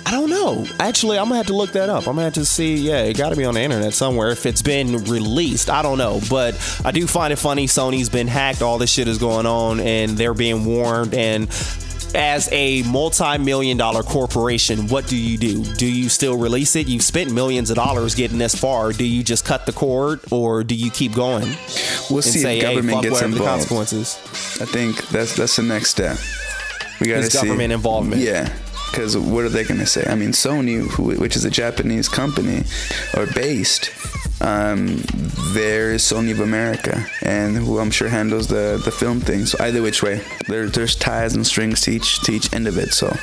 I 0.06 0.12
don't 0.12 0.30
know. 0.30 0.64
Actually, 0.78 1.18
I'm 1.18 1.24
gonna 1.24 1.38
have 1.38 1.48
to 1.48 1.56
look 1.56 1.72
that 1.72 1.88
up. 1.88 2.06
I'm 2.06 2.14
gonna 2.14 2.22
have 2.22 2.34
to 2.34 2.44
see. 2.44 2.76
Yeah, 2.76 3.02
it 3.02 3.16
got 3.16 3.30
to 3.30 3.36
be 3.36 3.44
on 3.44 3.54
the 3.54 3.60
internet 3.60 3.92
somewhere 3.92 4.30
if 4.30 4.46
it's 4.46 4.62
been 4.62 5.04
released. 5.04 5.68
I 5.68 5.82
don't 5.82 5.98
know, 5.98 6.20
but 6.30 6.54
I 6.84 6.92
do 6.92 7.08
find 7.08 7.32
it 7.32 7.36
funny. 7.36 7.66
Sony's 7.66 8.08
been 8.08 8.28
hacked. 8.28 8.62
All 8.62 8.78
this 8.78 8.90
shit 8.92 9.08
is 9.08 9.18
going 9.18 9.46
on, 9.46 9.80
and 9.80 10.12
they're 10.12 10.32
being 10.32 10.64
warned. 10.64 11.12
And 11.12 11.48
as 12.14 12.50
a 12.52 12.82
multi-million 12.84 13.76
dollar 13.76 14.02
corporation, 14.02 14.88
what 14.88 15.06
do 15.06 15.16
you 15.16 15.36
do? 15.36 15.64
Do 15.74 15.86
you 15.90 16.08
still 16.08 16.36
release 16.36 16.76
it? 16.76 16.88
You've 16.88 17.02
spent 17.02 17.30
millions 17.32 17.70
of 17.70 17.76
dollars 17.76 18.14
getting 18.14 18.38
this 18.38 18.54
far. 18.54 18.92
Do 18.92 19.04
you 19.04 19.22
just 19.22 19.44
cut 19.44 19.66
the 19.66 19.72
cord, 19.72 20.20
or 20.30 20.64
do 20.64 20.74
you 20.74 20.90
keep 20.90 21.14
going 21.14 21.56
We'll 22.10 22.22
see 22.22 22.40
say, 22.40 22.58
if 22.58 22.64
"Hey, 22.64 22.74
government 22.74 22.96
fuck 22.96 23.02
gets 23.02 23.14
whatever 23.14 23.34
the 23.34 23.44
consequences"? 23.44 24.18
I 24.60 24.64
think 24.64 25.08
that's 25.08 25.36
that's 25.36 25.56
the 25.56 25.62
next 25.62 25.90
step. 25.90 26.16
We 27.00 27.08
got 27.08 27.16
to 27.16 27.30
see 27.30 27.46
government 27.46 27.72
involvement. 27.72 28.22
Yeah, 28.22 28.54
because 28.90 29.16
what 29.16 29.44
are 29.44 29.48
they 29.48 29.64
going 29.64 29.80
to 29.80 29.86
say? 29.86 30.04
I 30.08 30.14
mean, 30.14 30.30
Sony, 30.30 30.86
who, 30.90 31.14
which 31.16 31.36
is 31.36 31.44
a 31.44 31.50
Japanese 31.50 32.08
company, 32.08 32.62
are 33.14 33.26
based, 33.34 33.90
um, 34.40 35.02
there 35.54 35.92
is 35.92 36.02
Sony 36.02 36.30
of 36.30 36.40
America, 36.40 37.04
and 37.22 37.56
who 37.56 37.78
I'm 37.78 37.90
sure 37.90 38.08
handles 38.08 38.48
the 38.48 38.80
the 38.84 38.90
film 38.90 39.20
thing. 39.20 39.46
So 39.46 39.56
either 39.64 39.80
which 39.82 40.02
way, 40.02 40.20
there, 40.48 40.66
there's 40.68 40.94
ties 40.94 41.34
and 41.34 41.46
strings 41.46 41.80
to 41.82 41.90
each 41.92 42.20
to 42.24 42.32
each 42.32 42.52
end 42.52 42.66
of 42.68 42.76
it. 42.78 42.92
So 42.92 43.14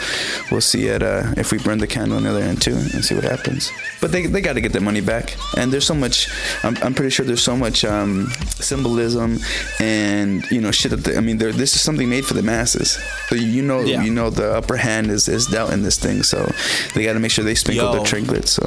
we'll 0.51 0.61
see 0.61 0.88
it 0.88 1.03
uh, 1.03 1.34
if 1.38 1.51
we 1.51 1.57
burn 1.59 1.78
the 1.80 1.88
candle 1.88 2.18
on 2.18 2.24
the 2.24 2.30
other 2.30 2.41
end 2.41 2.61
too, 2.61 2.76
and 2.76 3.03
see 3.05 3.14
what 3.16 3.24
happens. 3.24 3.72
But 4.01 4.11
they, 4.11 4.26
they 4.26 4.41
got 4.41 4.53
to 4.53 4.61
get 4.61 4.74
their 4.74 4.82
money 4.82 5.01
back, 5.01 5.36
and 5.57 5.72
there's 5.72 5.86
so 5.86 5.95
much. 5.95 6.30
I'm, 6.64 6.76
I'm 6.84 6.93
pretty 6.93 7.11
sure 7.11 7.26
there's 7.26 7.43
so 7.43 7.55
much 7.55 7.86
um, 7.86 8.28
symbolism 8.59 9.38
and 9.80 10.49
you 10.51 10.61
know 10.61 10.72
shit 10.72 10.91
that 10.91 11.03
they, 11.03 11.16
I 11.18 11.20
mean, 11.22 11.38
there- 11.38 11.51
this 11.53 11.76
is 11.76 11.82
something 11.82 12.09
made 12.09 12.26
for 12.26 12.34
the 12.34 12.41
masses. 12.43 12.97
So 13.30 13.36
you 13.36 13.61
know, 13.61 13.82
Yeah. 13.82 14.03
you 14.03 14.11
know, 14.11 14.30
the 14.32 14.55
upper 14.55 14.78
hand 14.78 15.11
is 15.11 15.28
is 15.28 15.47
dealt 15.64 15.74
in 15.74 15.84
this 15.84 15.97
thing. 15.97 16.24
So 16.24 16.49
they 16.93 17.03
got 17.03 17.14
to 17.14 17.20
make 17.20 17.32
sure 17.32 17.43
they 17.43 17.55
sprinkle 17.55 17.88
Yo. 17.88 17.93
their 17.93 18.03
trinkets. 18.05 18.51
So 18.53 18.64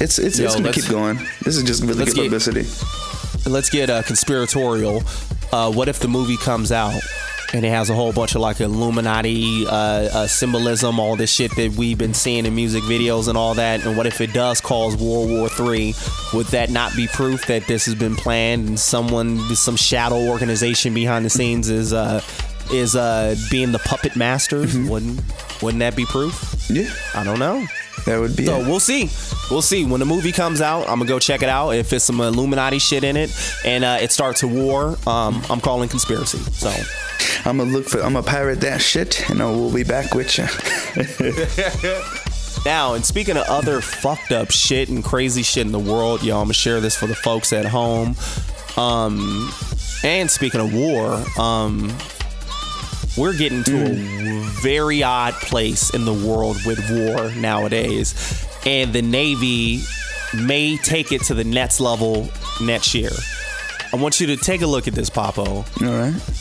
it's 0.00 0.18
it's 0.18 0.38
Yo, 0.38 0.46
it's 0.46 0.56
gonna 0.56 0.72
keep 0.72 0.88
going. 0.88 1.16
This 1.44 1.56
is 1.56 1.62
just 1.64 1.82
really 1.82 2.04
good 2.04 2.14
get- 2.14 2.24
publicity. 2.24 2.66
let's 3.50 3.70
get 3.70 3.90
uh, 3.90 4.02
conspiratorial. 4.02 5.02
Uh, 5.52 5.72
what 5.72 5.88
if 5.88 5.98
the 6.00 6.08
movie 6.08 6.36
comes 6.36 6.70
out 6.72 7.00
and 7.54 7.64
it 7.64 7.70
has 7.70 7.88
a 7.88 7.94
whole 7.94 8.12
bunch 8.12 8.34
of 8.34 8.42
like 8.42 8.60
Illuminati 8.60 9.66
uh, 9.66 9.70
uh, 9.70 10.26
symbolism, 10.26 11.00
all 11.00 11.16
this 11.16 11.32
shit 11.32 11.50
that 11.56 11.72
we've 11.72 11.96
been 11.96 12.12
seeing 12.12 12.44
in 12.44 12.54
music 12.54 12.82
videos 12.84 13.28
and 13.28 13.38
all 13.38 13.54
that? 13.54 13.84
And 13.86 13.96
what 13.96 14.06
if 14.06 14.20
it 14.20 14.34
does 14.34 14.60
cause 14.60 14.94
World 14.96 15.30
War 15.30 15.48
Three? 15.48 15.94
Would 16.34 16.46
that 16.48 16.68
not 16.70 16.94
be 16.94 17.06
proof 17.06 17.46
that 17.46 17.66
this 17.66 17.86
has 17.86 17.94
been 17.94 18.16
planned 18.16 18.68
and 18.68 18.78
someone, 18.78 19.38
some 19.56 19.76
shadow 19.76 20.28
organization 20.28 20.92
behind 20.92 21.24
the 21.24 21.30
scenes 21.30 21.70
is 21.70 21.92
uh, 21.94 22.20
is 22.70 22.94
uh, 22.94 23.34
being 23.50 23.72
the 23.72 23.78
puppet 23.78 24.14
masters? 24.16 24.76
Wouldn't 24.76 25.20
wouldn't 25.62 25.80
that 25.80 25.96
be 25.96 26.04
proof? 26.06 26.66
Yeah, 26.70 26.90
I 27.14 27.24
don't 27.24 27.38
know. 27.38 27.66
that 28.06 28.18
would 28.20 28.36
be. 28.36 28.46
So 28.46 28.60
it. 28.60 28.66
we'll 28.66 28.80
see. 28.80 29.10
We'll 29.50 29.62
see 29.62 29.84
when 29.84 30.00
the 30.00 30.06
movie 30.06 30.32
comes 30.32 30.60
out. 30.60 30.82
I'm 30.82 30.98
gonna 30.98 31.06
go 31.06 31.18
check 31.18 31.42
it 31.42 31.48
out. 31.48 31.70
If 31.70 31.92
it's 31.92 32.04
some 32.04 32.20
Illuminati 32.20 32.78
shit 32.78 33.04
in 33.04 33.16
it, 33.16 33.30
and 33.64 33.84
uh, 33.84 33.98
it 34.00 34.12
starts 34.12 34.42
a 34.42 34.48
war, 34.48 34.98
um, 35.06 35.42
I'm 35.50 35.60
calling 35.60 35.88
conspiracy. 35.88 36.38
So 36.38 36.70
I'm 37.44 37.58
gonna 37.58 37.70
look 37.70 37.86
for. 37.86 37.98
I'm 37.98 38.12
gonna 38.12 38.22
pirate 38.22 38.60
that 38.60 38.80
shit, 38.80 39.28
and 39.30 39.42
I 39.42 39.46
will 39.46 39.72
be 39.72 39.84
back 39.84 40.14
with 40.14 40.36
you. 40.38 40.44
now, 42.64 42.94
and 42.94 43.04
speaking 43.04 43.36
of 43.36 43.44
other 43.48 43.80
fucked 43.80 44.32
up 44.32 44.50
shit 44.50 44.88
and 44.88 45.02
crazy 45.02 45.42
shit 45.42 45.66
in 45.66 45.72
the 45.72 45.78
world, 45.78 46.22
y'all, 46.22 46.40
I'm 46.40 46.44
gonna 46.44 46.54
share 46.54 46.80
this 46.80 46.96
for 46.96 47.06
the 47.06 47.14
folks 47.14 47.52
at 47.52 47.64
home. 47.64 48.16
Um, 48.76 49.50
and 50.04 50.30
speaking 50.30 50.60
of 50.60 50.72
war, 50.72 51.24
um, 51.38 51.88
we're 53.18 53.36
getting 53.36 53.64
to 53.64 53.84
a 53.84 53.94
hmm. 53.94 54.62
very 54.62 55.02
odd 55.02 55.34
place 55.34 55.92
in 55.94 56.04
the 56.04 56.14
world 56.14 56.56
with 56.64 56.78
war 56.90 57.30
nowadays, 57.32 58.46
and 58.64 58.92
the 58.92 59.02
Navy 59.02 59.82
may 60.34 60.76
take 60.76 61.12
it 61.12 61.22
to 61.24 61.34
the 61.34 61.44
next 61.44 61.80
level 61.80 62.28
next 62.60 62.94
year. 62.94 63.10
I 63.92 63.96
want 63.96 64.20
you 64.20 64.26
to 64.28 64.36
take 64.36 64.62
a 64.62 64.66
look 64.66 64.86
at 64.86 64.94
this, 64.94 65.10
Papo. 65.10 65.64
All 65.82 65.98
right. 65.98 66.38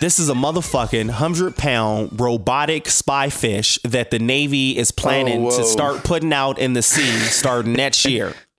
This 0.00 0.18
is 0.18 0.30
a 0.30 0.34
motherfucking 0.34 1.06
100 1.06 1.56
pound 1.56 2.18
robotic 2.18 2.88
spy 2.88 3.28
fish 3.28 3.78
that 3.84 4.10
the 4.10 4.18
Navy 4.18 4.78
is 4.78 4.92
planning 4.92 5.46
Oh, 5.46 5.56
to 5.58 5.64
start 5.64 6.04
putting 6.04 6.32
out 6.32 6.58
in 6.58 6.72
the 6.72 6.82
sea 6.82 7.18
starting 7.18 7.74
next 7.74 8.06
year. 8.06 8.34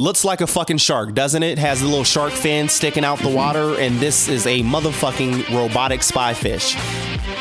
Looks 0.00 0.24
like 0.24 0.40
a 0.40 0.46
fucking 0.48 0.78
shark, 0.78 1.14
doesn't 1.14 1.44
it? 1.44 1.56
Has 1.56 1.80
a 1.80 1.86
little 1.86 2.02
shark 2.02 2.32
fin 2.32 2.68
sticking 2.68 3.04
out 3.04 3.20
the 3.20 3.28
water, 3.28 3.78
and 3.78 3.96
this 4.00 4.28
is 4.28 4.44
a 4.44 4.60
motherfucking 4.62 5.48
robotic 5.54 6.02
spy 6.02 6.34
fish. 6.34 6.74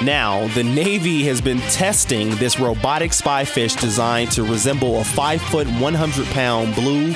Now, 0.04 0.48
the 0.50 0.64
Navy 0.64 1.24
has 1.24 1.42
been 1.42 1.58
testing 1.72 2.30
this 2.36 2.60
robotic 2.60 3.12
spy 3.12 3.44
fish 3.44 3.74
designed 3.74 4.32
to 4.34 4.44
resemble 4.44 5.02
a 5.02 5.04
5 5.04 5.42
foot, 5.42 5.68
100 5.68 6.28
pound 6.28 6.76
blue 6.76 7.14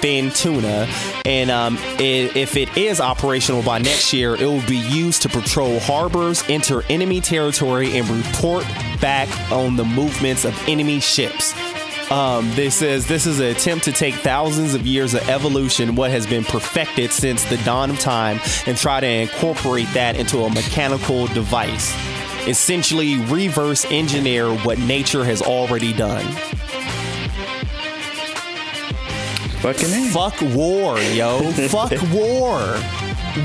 fin 0.00 0.30
tuna. 0.30 0.88
And 1.26 1.50
um, 1.50 1.76
i- 1.98 2.30
if 2.34 2.56
it 2.56 2.74
is 2.78 2.98
operational 2.98 3.62
by 3.62 3.80
next 3.80 4.14
year, 4.14 4.36
it 4.36 4.46
will 4.46 4.66
be 4.66 4.78
used 4.78 5.20
to 5.22 5.28
patrol 5.28 5.80
harbors, 5.80 6.42
enter 6.48 6.82
enemy 6.88 7.20
territory, 7.20 7.98
and 7.98 8.08
report 8.08 8.64
back 9.02 9.28
on 9.52 9.76
the 9.76 9.84
movements 9.84 10.46
of 10.46 10.58
enemy 10.66 10.98
ships. 11.00 11.52
Um, 12.10 12.50
this 12.54 12.76
says 12.76 13.06
this 13.06 13.26
is 13.26 13.38
an 13.38 13.46
attempt 13.46 13.84
to 13.84 13.92
take 13.92 14.14
thousands 14.14 14.74
of 14.74 14.86
years 14.86 15.12
of 15.12 15.28
evolution, 15.28 15.94
what 15.94 16.10
has 16.10 16.26
been 16.26 16.42
perfected 16.42 17.12
since 17.12 17.44
the 17.44 17.58
dawn 17.58 17.90
of 17.90 18.00
time, 18.00 18.40
and 18.66 18.78
try 18.78 19.00
to 19.00 19.06
incorporate 19.06 19.88
that 19.92 20.16
into 20.16 20.38
a 20.44 20.48
mechanical 20.48 21.26
device. 21.28 21.94
Essentially, 22.46 23.18
reverse 23.24 23.84
engineer 23.90 24.54
what 24.58 24.78
nature 24.78 25.22
has 25.22 25.42
already 25.42 25.92
done. 25.92 26.24
Fucking 29.60 29.90
A. 29.92 30.08
Fuck 30.10 30.40
war, 30.54 30.98
yo. 31.00 31.40
Fuck 31.68 31.92
war. 32.10 32.60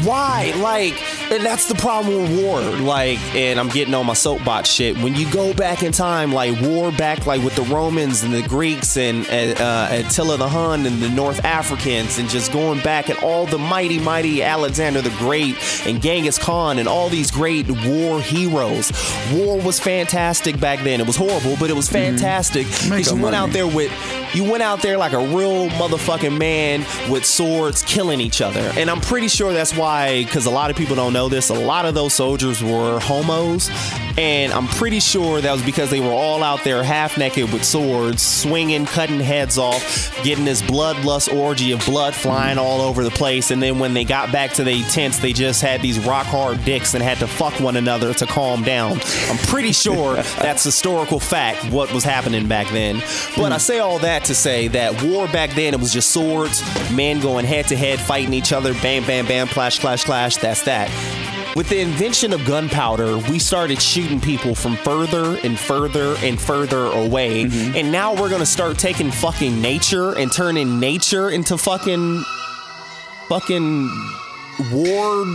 Why? 0.03 0.53
Like, 0.57 0.93
and 1.33 1.45
that's 1.45 1.67
the 1.67 1.75
problem 1.75 2.21
with 2.21 2.43
war. 2.43 2.61
Like, 2.61 3.19
and 3.35 3.59
I'm 3.59 3.69
getting 3.69 3.93
on 3.93 4.05
my 4.05 4.13
soapbox 4.13 4.69
shit. 4.69 4.97
When 4.97 5.15
you 5.15 5.29
go 5.31 5.53
back 5.53 5.83
in 5.83 5.91
time, 5.91 6.31
like 6.31 6.59
war 6.61 6.91
back, 6.91 7.25
like 7.25 7.43
with 7.43 7.55
the 7.55 7.63
Romans 7.63 8.23
and 8.23 8.33
the 8.33 8.43
Greeks 8.47 8.97
and 8.97 9.25
uh, 9.27 9.87
Attila 9.89 10.37
the 10.37 10.47
Hun 10.47 10.85
and 10.85 11.01
the 11.01 11.09
North 11.09 11.43
Africans, 11.43 12.19
and 12.19 12.29
just 12.29 12.53
going 12.53 12.79
back 12.81 13.09
at 13.09 13.21
all 13.23 13.45
the 13.45 13.57
mighty, 13.57 13.99
mighty 13.99 14.43
Alexander 14.43 15.01
the 15.01 15.13
Great 15.17 15.55
and 15.87 16.01
Genghis 16.01 16.37
Khan 16.37 16.77
and 16.77 16.87
all 16.87 17.09
these 17.09 17.31
great 17.31 17.69
war 17.85 18.21
heroes. 18.21 18.91
War 19.33 19.59
was 19.59 19.79
fantastic 19.79 20.59
back 20.59 20.83
then. 20.83 21.01
It 21.01 21.07
was 21.07 21.15
horrible, 21.15 21.55
but 21.59 21.69
it 21.69 21.75
was 21.75 21.89
fantastic 21.89 22.67
because 22.67 23.11
you 23.11 23.21
went 23.21 23.35
out 23.35 23.49
there 23.49 23.67
with 23.67 23.91
you 24.33 24.49
went 24.49 24.63
out 24.63 24.81
there 24.81 24.97
like 24.97 25.13
a 25.13 25.19
real 25.19 25.69
motherfucking 25.69 26.37
man 26.37 26.79
with 27.11 27.25
swords 27.25 27.83
killing 27.83 28.19
each 28.19 28.41
other. 28.41 28.71
And 28.75 28.89
I'm 28.89 29.01
pretty 29.01 29.27
sure 29.27 29.53
that's 29.53 29.75
why, 29.75 30.23
because 30.23 30.47
a 30.47 30.51
lot 30.51 30.71
of 30.71 30.75
people 30.75 30.95
don't 30.95 31.13
know 31.13 31.22
this, 31.29 31.49
a 31.49 31.53
lot 31.53 31.85
of 31.85 31.93
those 31.93 32.13
soldiers 32.13 32.63
were 32.63 32.99
homos. 32.99 33.69
And 34.17 34.53
I'm 34.53 34.67
pretty 34.67 34.99
sure 34.99 35.41
that 35.41 35.51
was 35.51 35.63
because 35.63 35.89
they 35.89 35.99
were 35.99 36.11
all 36.11 36.43
out 36.43 36.63
there 36.63 36.83
half 36.83 37.17
naked 37.17 37.51
with 37.51 37.63
swords, 37.63 38.21
swinging, 38.21 38.85
cutting 38.85 39.19
heads 39.19 39.57
off, 39.57 40.23
getting 40.23 40.45
this 40.45 40.61
bloodlust 40.61 41.35
orgy 41.35 41.71
of 41.71 41.83
blood 41.85 42.13
flying 42.13 42.59
all 42.59 42.81
over 42.81 43.03
the 43.03 43.09
place. 43.09 43.49
And 43.49 43.61
then 43.61 43.79
when 43.79 43.93
they 43.95 44.03
got 44.03 44.31
back 44.31 44.53
to 44.53 44.63
their 44.63 44.81
tents, 44.83 45.17
they 45.17 45.33
just 45.33 45.61
had 45.61 45.81
these 45.81 45.99
rock 46.05 46.27
hard 46.27 46.63
dicks 46.63 46.93
and 46.93 47.03
had 47.03 47.17
to 47.19 47.27
fuck 47.27 47.59
one 47.59 47.75
another 47.75 48.13
to 48.13 48.25
calm 48.27 48.63
down. 48.63 48.99
I'm 49.29 49.37
pretty 49.47 49.71
sure 49.71 50.15
that's 50.41 50.63
historical 50.63 51.19
fact 51.19 51.71
what 51.71 51.91
was 51.91 52.03
happening 52.03 52.47
back 52.47 52.69
then. 52.69 53.01
But 53.35 53.51
I 53.51 53.57
say 53.57 53.79
all 53.79 53.97
that 53.99 54.25
to 54.25 54.35
say 54.35 54.67
that 54.69 55.01
war 55.03 55.27
back 55.27 55.51
then, 55.51 55.73
it 55.73 55.79
was 55.79 55.91
just 55.91 56.11
swords, 56.11 56.61
men 56.91 57.19
going 57.19 57.45
head 57.45 57.67
to 57.69 57.75
head, 57.75 57.99
fighting 57.99 58.33
each 58.33 58.53
other, 58.53 58.73
bam, 58.75 59.05
bam, 59.05 59.25
bam, 59.25 59.47
clash, 59.47 59.79
clash, 59.79 60.03
clash. 60.03 60.37
That's 60.37 60.63
that. 60.63 60.89
With 61.55 61.69
the 61.69 61.79
invention 61.79 62.33
of 62.33 62.43
gunpowder, 62.45 63.17
we 63.29 63.37
started 63.37 63.79
shooting 63.79 64.19
people 64.19 64.55
from 64.55 64.75
further 64.77 65.37
and 65.43 65.59
further 65.59 66.15
and 66.23 66.39
further 66.41 66.85
away. 66.85 67.45
Mm-hmm. 67.45 67.75
And 67.75 67.91
now 67.91 68.15
we're 68.15 68.29
gonna 68.29 68.45
start 68.45 68.79
taking 68.79 69.11
fucking 69.11 69.61
nature 69.61 70.17
and 70.17 70.31
turning 70.31 70.79
nature 70.79 71.29
into 71.29 71.57
fucking 71.57 72.23
fucking 73.29 73.89
war 74.71 75.25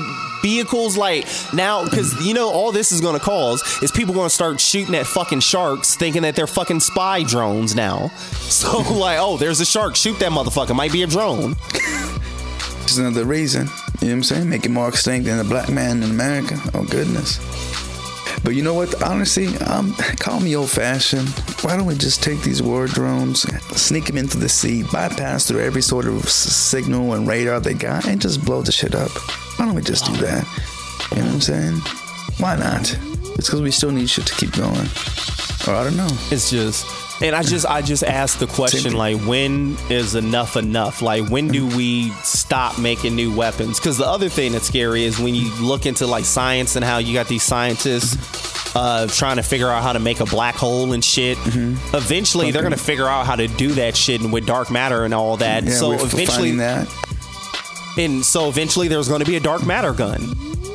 vehicles. 0.42 0.96
Like 0.96 1.26
now 1.52 1.84
because 1.84 2.26
you 2.26 2.34
know 2.34 2.50
all 2.50 2.72
this 2.72 2.90
is 2.90 3.00
going 3.00 3.18
to 3.18 3.24
cause 3.24 3.62
is 3.82 3.92
people 3.92 4.12
going 4.12 4.28
to 4.28 4.34
start 4.34 4.60
shooting 4.60 4.96
at 4.96 5.06
fucking 5.06 5.40
sharks 5.40 5.94
thinking 5.94 6.22
that 6.22 6.34
they're 6.34 6.48
fucking 6.48 6.80
spy 6.80 7.22
drones 7.22 7.74
now. 7.74 8.10
So 8.48 8.78
like 8.94 9.18
oh 9.20 9.36
there's 9.36 9.60
a 9.60 9.66
shark. 9.66 9.94
Shoot 9.94 10.18
that 10.18 10.32
motherfucker. 10.32 10.74
Might 10.74 10.90
be 10.90 11.02
a 11.02 11.06
drone 11.06 11.54
Another 12.96 13.24
reason. 13.24 13.66
You 13.66 13.70
know 13.70 13.74
what 13.74 14.12
I'm 14.12 14.22
saying? 14.22 14.48
Make 14.48 14.64
it 14.64 14.70
more 14.70 14.88
extinct 14.88 15.26
than 15.26 15.36
the 15.36 15.44
black 15.44 15.68
man 15.68 16.02
in 16.02 16.10
America. 16.10 16.58
Oh 16.74 16.84
goodness. 16.84 17.38
But 18.44 18.54
you 18.54 18.62
know 18.62 18.74
what? 18.74 19.02
Honestly, 19.02 19.48
um, 19.58 19.94
call 20.20 20.40
me 20.40 20.56
old 20.56 20.70
fashioned. 20.70 21.28
Why 21.62 21.76
don't 21.76 21.86
we 21.86 21.96
just 21.96 22.22
take 22.22 22.40
these 22.40 22.62
war 22.62 22.86
drones, 22.86 23.42
sneak 23.76 24.06
them 24.06 24.16
into 24.16 24.38
the 24.38 24.48
sea, 24.48 24.84
bypass 24.84 25.46
through 25.46 25.60
every 25.60 25.82
sort 25.82 26.06
of 26.06 26.28
signal 26.28 27.14
and 27.14 27.26
radar 27.26 27.60
they 27.60 27.74
got, 27.74 28.06
and 28.06 28.20
just 28.20 28.44
blow 28.44 28.62
the 28.62 28.72
shit 28.72 28.94
up? 28.94 29.10
Why 29.58 29.66
don't 29.66 29.74
we 29.74 29.82
just 29.82 30.06
do 30.06 30.12
that? 30.22 30.46
You 31.10 31.18
know 31.18 31.26
what 31.26 31.34
I'm 31.34 31.40
saying? 31.40 31.74
Why 32.38 32.56
not? 32.56 32.96
It's 33.36 33.48
because 33.48 33.60
we 33.60 33.70
still 33.70 33.90
need 33.90 34.08
shit 34.08 34.26
to 34.26 34.34
keep 34.34 34.52
going. 34.52 34.88
Or 35.66 35.74
I 35.74 35.84
don't 35.84 35.96
know. 35.96 36.08
it's 36.30 36.50
just 36.50 36.86
and 37.20 37.34
i 37.34 37.42
just 37.42 37.66
i 37.66 37.82
just 37.82 38.04
asked 38.04 38.38
the 38.40 38.46
question 38.46 38.94
like 38.94 39.18
when 39.22 39.76
is 39.90 40.14
enough 40.14 40.56
enough 40.56 41.02
like 41.02 41.28
when 41.28 41.48
do 41.48 41.66
we 41.76 42.10
stop 42.22 42.78
making 42.78 43.14
new 43.14 43.34
weapons 43.34 43.78
because 43.78 43.98
the 43.98 44.06
other 44.06 44.28
thing 44.28 44.52
that's 44.52 44.66
scary 44.66 45.04
is 45.04 45.18
when 45.18 45.34
you 45.34 45.50
look 45.60 45.86
into 45.86 46.06
like 46.06 46.24
science 46.24 46.76
and 46.76 46.84
how 46.84 46.98
you 46.98 47.14
got 47.14 47.28
these 47.28 47.42
scientists 47.42 48.16
uh, 48.74 49.06
trying 49.08 49.36
to 49.36 49.42
figure 49.42 49.68
out 49.68 49.82
how 49.82 49.92
to 49.92 49.98
make 49.98 50.20
a 50.20 50.26
black 50.26 50.54
hole 50.54 50.92
and 50.92 51.04
shit. 51.04 51.38
Mm-hmm. 51.38 51.96
Eventually, 51.96 52.50
they're 52.50 52.62
gonna 52.62 52.76
figure 52.76 53.08
out 53.08 53.26
how 53.26 53.34
to 53.34 53.48
do 53.48 53.72
that 53.72 53.96
shit 53.96 54.20
and 54.20 54.32
with 54.32 54.46
dark 54.46 54.70
matter 54.70 55.04
and 55.04 55.14
all 55.14 55.36
that. 55.38 55.64
Yeah, 55.64 55.70
so 55.70 55.92
eventually, 55.92 56.52
that. 56.56 56.86
and 57.96 58.24
so 58.24 58.48
eventually, 58.48 58.88
there's 58.88 59.08
going 59.08 59.20
to 59.20 59.26
be 59.26 59.36
a 59.36 59.40
dark 59.40 59.66
matter 59.66 59.92
gun. 59.92 60.20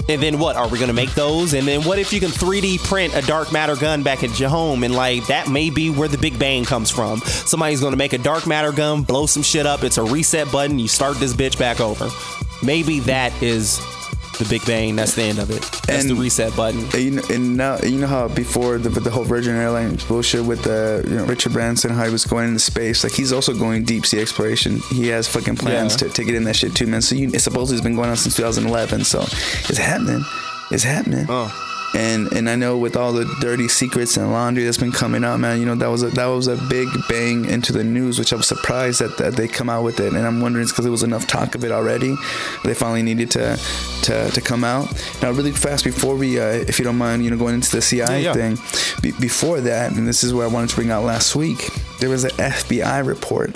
And 0.09 0.21
then 0.21 0.37
what? 0.37 0.55
Are 0.55 0.67
we 0.67 0.77
going 0.77 0.89
to 0.89 0.93
make 0.93 1.13
those? 1.13 1.53
And 1.53 1.67
then 1.67 1.83
what 1.83 1.97
if 1.97 2.11
you 2.11 2.19
can 2.19 2.29
3D 2.29 2.79
print 2.83 3.15
a 3.15 3.21
dark 3.21 3.51
matter 3.51 3.75
gun 3.75 4.03
back 4.03 4.23
at 4.23 4.37
your 4.39 4.49
home? 4.49 4.83
And 4.83 4.93
like 4.93 5.27
that 5.27 5.49
may 5.49 5.69
be 5.69 5.89
where 5.89 6.07
the 6.07 6.17
Big 6.17 6.37
Bang 6.37 6.65
comes 6.65 6.89
from. 6.91 7.19
Somebody's 7.21 7.79
going 7.79 7.93
to 7.93 7.97
make 7.97 8.13
a 8.13 8.17
dark 8.17 8.45
matter 8.45 8.71
gun, 8.71 9.03
blow 9.03 9.25
some 9.25 9.43
shit 9.43 9.65
up. 9.65 9.83
It's 9.83 9.97
a 9.97 10.03
reset 10.03 10.51
button. 10.51 10.77
You 10.77 10.87
start 10.87 11.17
this 11.17 11.33
bitch 11.33 11.57
back 11.57 11.79
over. 11.79 12.09
Maybe 12.61 12.99
that 13.01 13.33
is 13.41 13.79
the 14.43 14.49
Big 14.49 14.65
Bang. 14.65 14.95
That's 14.95 15.15
the 15.15 15.23
end 15.23 15.39
of 15.39 15.49
it. 15.49 15.61
That's 15.87 16.05
the 16.05 16.15
reset 16.15 16.55
button. 16.55 16.81
And 16.85 16.93
you 16.95 17.11
know, 17.11 17.21
and 17.29 17.57
now 17.57 17.77
you 17.79 17.97
know 17.99 18.07
how 18.07 18.27
before 18.27 18.77
the 18.77 18.89
the 18.89 19.09
whole 19.09 19.23
Virgin 19.23 19.55
Airlines 19.55 20.03
bullshit 20.03 20.43
with 20.45 20.63
the 20.63 21.03
you 21.07 21.15
know 21.15 21.25
Richard 21.25 21.53
Branson 21.53 21.91
how 21.91 22.05
he 22.05 22.11
was 22.11 22.25
going 22.25 22.47
into 22.47 22.59
space 22.59 23.03
like 23.03 23.13
he's 23.13 23.31
also 23.33 23.53
going 23.53 23.83
deep 23.83 24.05
sea 24.05 24.19
exploration. 24.21 24.79
He 24.91 25.07
has 25.09 25.27
fucking 25.27 25.55
plans 25.57 25.93
Yeah. 25.93 26.07
to, 26.09 26.13
to 26.13 26.23
get 26.23 26.35
in 26.35 26.43
that 26.45 26.55
shit 26.55 26.75
too, 26.75 26.87
man. 26.87 27.01
So 27.01 27.15
you, 27.15 27.29
it's 27.33 27.43
supposedly 27.43 27.77
it's 27.77 27.83
been 27.83 27.95
going 27.95 28.09
on 28.09 28.17
since 28.17 28.35
2011. 28.35 29.03
So 29.05 29.21
it's 29.21 29.77
happening. 29.77 30.23
It's 30.71 30.83
happening. 30.83 31.25
Oh. 31.29 31.51
And 31.95 32.31
and 32.33 32.49
I 32.49 32.55
know 32.55 32.77
with 32.77 32.95
all 32.97 33.13
the 33.13 33.25
dirty 33.39 33.67
secrets 33.67 34.17
and 34.17 34.31
laundry 34.31 34.63
that's 34.63 34.77
been 34.79 34.91
coming 34.91 35.23
out, 35.23 35.39
man, 35.39 35.59
you 35.59 35.65
know 35.65 35.75
that 35.75 35.89
was 35.89 36.01
a 36.01 36.07
that 36.09 36.25
was 36.25 36.47
a 36.47 36.55
big 36.67 36.87
bang 37.07 37.45
into 37.45 37.71
the 37.71 37.83
news, 37.83 38.17
which 38.17 38.33
I 38.33 38.35
was 38.35 38.47
surprised 38.47 38.99
that, 39.01 39.17
that 39.17 39.33
they 39.35 39.47
come 39.47 39.69
out 39.69 39.83
with 39.83 39.99
it. 39.99 40.13
And 40.13 40.25
I'm 40.25 40.41
wondering 40.41 40.65
because 40.65 40.83
there 40.83 40.91
was 40.91 41.03
enough 41.03 41.27
talk 41.27 41.53
of 41.53 41.63
it 41.63 41.71
already. 41.71 42.15
They 42.63 42.73
finally 42.73 43.03
needed 43.03 43.29
to 43.31 43.57
to, 44.03 44.29
to 44.31 44.41
come 44.41 44.63
out. 44.63 44.87
Now, 45.21 45.31
really 45.31 45.51
fast 45.51 45.83
before 45.85 46.15
we, 46.15 46.39
uh, 46.39 46.45
if 46.67 46.77
you 46.79 46.83
don't 46.83 46.97
mind, 46.97 47.23
you 47.23 47.29
know, 47.29 47.37
going 47.37 47.53
into 47.53 47.71
the 47.71 47.81
CI 47.81 47.97
Yeah, 47.97 48.17
yeah. 48.17 48.33
thing. 48.33 48.57
Be- 49.01 49.17
before 49.19 49.61
that, 49.61 49.91
and 49.93 50.07
this 50.07 50.23
is 50.23 50.33
what 50.33 50.43
I 50.43 50.47
wanted 50.47 50.69
to 50.71 50.75
bring 50.75 50.89
out 50.89 51.03
last 51.05 51.35
week. 51.35 51.69
There 51.99 52.09
was 52.09 52.23
an 52.25 52.31
FBI 52.31 53.05
report 53.05 53.51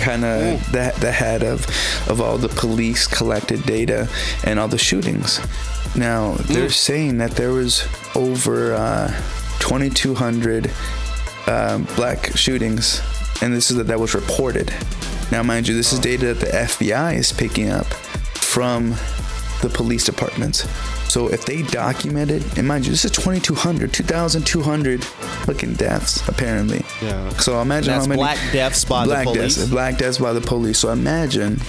kind 0.00 0.24
of 0.24 0.72
that 0.72 0.94
the 0.96 1.12
head 1.12 1.42
of 1.42 1.66
of 2.08 2.20
all 2.20 2.38
the 2.38 2.48
police 2.48 3.06
collected 3.06 3.62
data 3.64 4.08
and 4.44 4.58
all 4.58 4.68
the 4.68 4.78
shootings. 4.78 5.40
Now 5.94 6.34
they're 6.48 6.70
saying 6.70 7.18
that 7.18 7.32
there 7.32 7.52
was 7.52 7.86
over 8.14 8.74
uh, 8.74 9.08
2,200 9.60 10.70
um, 11.46 11.84
black 11.96 12.36
shootings, 12.36 13.00
and 13.42 13.52
this 13.54 13.70
is 13.70 13.76
that 13.76 13.86
that 13.88 14.00
was 14.00 14.14
reported. 14.14 14.72
Now, 15.30 15.42
mind 15.42 15.66
you, 15.66 15.74
this 15.74 15.92
is 15.92 15.98
data 15.98 16.34
that 16.34 16.40
the 16.40 16.52
FBI 16.52 17.16
is 17.16 17.32
picking 17.32 17.70
up 17.70 17.86
from 18.34 18.90
the 19.62 19.70
police 19.72 20.04
departments. 20.04 20.66
So 21.12 21.28
if 21.28 21.44
they 21.44 21.60
documented, 21.60 22.42
and 22.56 22.66
mind 22.66 22.86
you, 22.86 22.92
this 22.92 23.04
is 23.04 23.10
2,200, 23.10 23.92
2,200 23.92 25.04
fucking 25.04 25.74
deaths 25.74 26.26
apparently. 26.26 26.86
Yeah. 27.02 27.28
So 27.36 27.60
imagine 27.60 27.92
That's 27.92 28.06
how 28.06 28.08
many 28.08 28.18
black 28.18 28.38
deaths 28.50 28.86
by 28.86 29.02
the 29.02 29.08
black 29.08 29.24
police. 29.24 29.56
deaths, 29.56 29.68
black 29.68 29.98
deaths 29.98 30.16
by 30.16 30.32
the 30.32 30.40
police. 30.40 30.78
So 30.78 30.90
imagine 30.90 31.60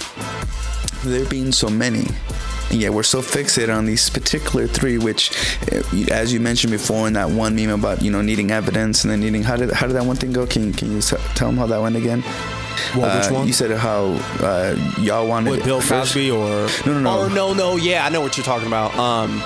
there 1.04 1.26
being 1.26 1.52
so 1.52 1.68
many. 1.68 2.06
And 2.70 2.80
yet 2.80 2.94
we're 2.94 3.02
so 3.02 3.20
fixated 3.20 3.76
on 3.76 3.84
these 3.84 4.08
particular 4.08 4.66
three, 4.66 4.96
which, 4.96 5.30
uh, 5.70 5.82
as 6.10 6.32
you 6.32 6.40
mentioned 6.40 6.70
before 6.70 7.06
in 7.06 7.12
that 7.12 7.28
one 7.28 7.54
meme 7.54 7.68
about 7.68 8.00
you 8.00 8.10
know 8.10 8.22
needing 8.22 8.50
evidence 8.50 9.04
and 9.04 9.10
then 9.10 9.20
needing 9.20 9.42
how 9.42 9.56
did 9.56 9.70
how 9.72 9.86
did 9.86 9.92
that 9.96 10.06
one 10.06 10.16
thing 10.16 10.32
go? 10.32 10.46
Can 10.46 10.72
can 10.72 10.90
you 10.90 11.02
tell 11.02 11.48
them 11.48 11.58
how 11.58 11.66
that 11.66 11.82
went 11.82 11.96
again? 11.96 12.24
What, 12.94 13.14
which 13.16 13.26
Uh, 13.30 13.34
one? 13.34 13.46
You 13.46 13.52
said 13.52 13.70
how 13.72 14.16
uh, 14.40 14.74
y'all 15.00 15.26
wanted 15.26 15.50
With 15.50 15.64
Bill 15.64 15.80
first- 15.80 16.12
Cosby 16.14 16.30
or 16.30 16.66
No, 16.86 16.92
no, 16.94 17.00
no. 17.00 17.18
Oh 17.20 17.28
no, 17.28 17.52
no, 17.54 17.76
yeah, 17.76 18.04
I 18.04 18.08
know 18.08 18.20
what 18.20 18.36
you're 18.36 18.44
talking 18.44 18.66
about. 18.66 18.96
Um, 18.98 19.42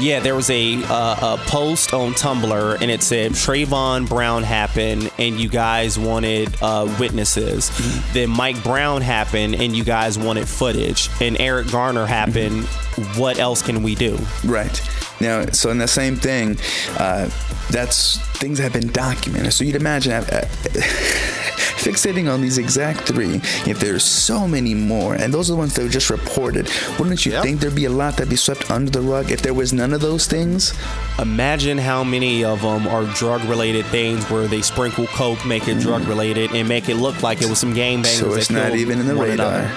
yeah, 0.00 0.20
there 0.20 0.34
was 0.36 0.50
a 0.50 0.82
uh, 0.84 1.34
a 1.36 1.40
post 1.46 1.92
on 1.92 2.12
Tumblr 2.12 2.80
and 2.80 2.90
it 2.90 3.02
said 3.02 3.32
Trayvon 3.32 4.08
Brown 4.08 4.42
happened 4.44 5.10
and 5.18 5.40
you 5.40 5.48
guys 5.48 5.98
wanted 5.98 6.54
uh, 6.62 6.86
witnesses. 7.00 7.70
Mm-hmm. 7.70 8.12
Then 8.14 8.30
Mike 8.30 8.62
Brown 8.62 9.02
happened 9.02 9.56
and 9.56 9.74
you 9.76 9.82
guys 9.84 10.18
wanted 10.18 10.48
footage. 10.48 11.08
And 11.20 11.40
Eric 11.40 11.70
Garner 11.70 12.06
happened. 12.06 12.62
Mm-hmm. 12.64 13.20
What 13.20 13.38
else 13.40 13.62
can 13.62 13.82
we 13.82 13.94
do? 13.96 14.16
Right. 14.44 14.80
Now, 15.20 15.46
so 15.46 15.70
in 15.70 15.78
the 15.78 15.88
same 15.88 16.16
thing, 16.16 16.58
uh, 16.98 17.28
that's 17.70 18.18
things 18.38 18.58
have 18.58 18.72
been 18.72 18.88
documented. 18.88 19.52
So 19.52 19.64
you'd 19.64 19.76
imagine 19.76 20.12
uh, 20.12 20.24
uh, 20.30 20.40
fixating 21.84 22.32
on 22.32 22.40
these 22.40 22.56
exact 22.58 23.00
three. 23.00 23.36
If 23.66 23.78
there's 23.78 24.02
so 24.02 24.48
many 24.48 24.74
more, 24.74 25.14
and 25.14 25.32
those 25.32 25.50
are 25.50 25.52
the 25.52 25.58
ones 25.58 25.74
that 25.74 25.82
were 25.82 25.88
just 25.88 26.08
reported, 26.10 26.70
wouldn't 26.98 27.26
you 27.26 27.32
Yep. 27.32 27.42
think 27.42 27.60
there'd 27.60 27.74
be 27.74 27.84
a 27.84 27.90
lot 27.90 28.16
that'd 28.16 28.30
be 28.30 28.36
swept 28.36 28.70
under 28.70 28.90
the 28.90 29.00
rug 29.02 29.30
if 29.30 29.42
there 29.42 29.54
was 29.54 29.72
none 29.72 29.92
of 29.92 30.00
those 30.00 30.26
things? 30.26 30.72
Imagine 31.18 31.76
how 31.78 32.02
many 32.02 32.44
of 32.44 32.62
them 32.62 32.88
are 32.88 33.04
drug 33.14 33.44
related 33.44 33.84
things 33.86 34.28
where 34.30 34.46
they 34.48 34.62
sprinkle 34.62 35.06
coke, 35.08 35.44
make 35.44 35.68
it 35.68 35.76
mm. 35.76 35.82
drug 35.82 36.06
related, 36.08 36.52
and 36.54 36.68
make 36.68 36.88
it 36.88 36.96
look 36.96 37.22
like 37.22 37.42
it 37.42 37.48
was 37.48 37.58
some 37.58 37.74
gang 37.74 38.02
bangers. 38.02 38.18
So 38.18 38.34
it's 38.34 38.50
not 38.50 38.74
even 38.74 39.00
in 39.00 39.06
the 39.06 39.14
radar. 39.14 39.52
another. 39.52 39.70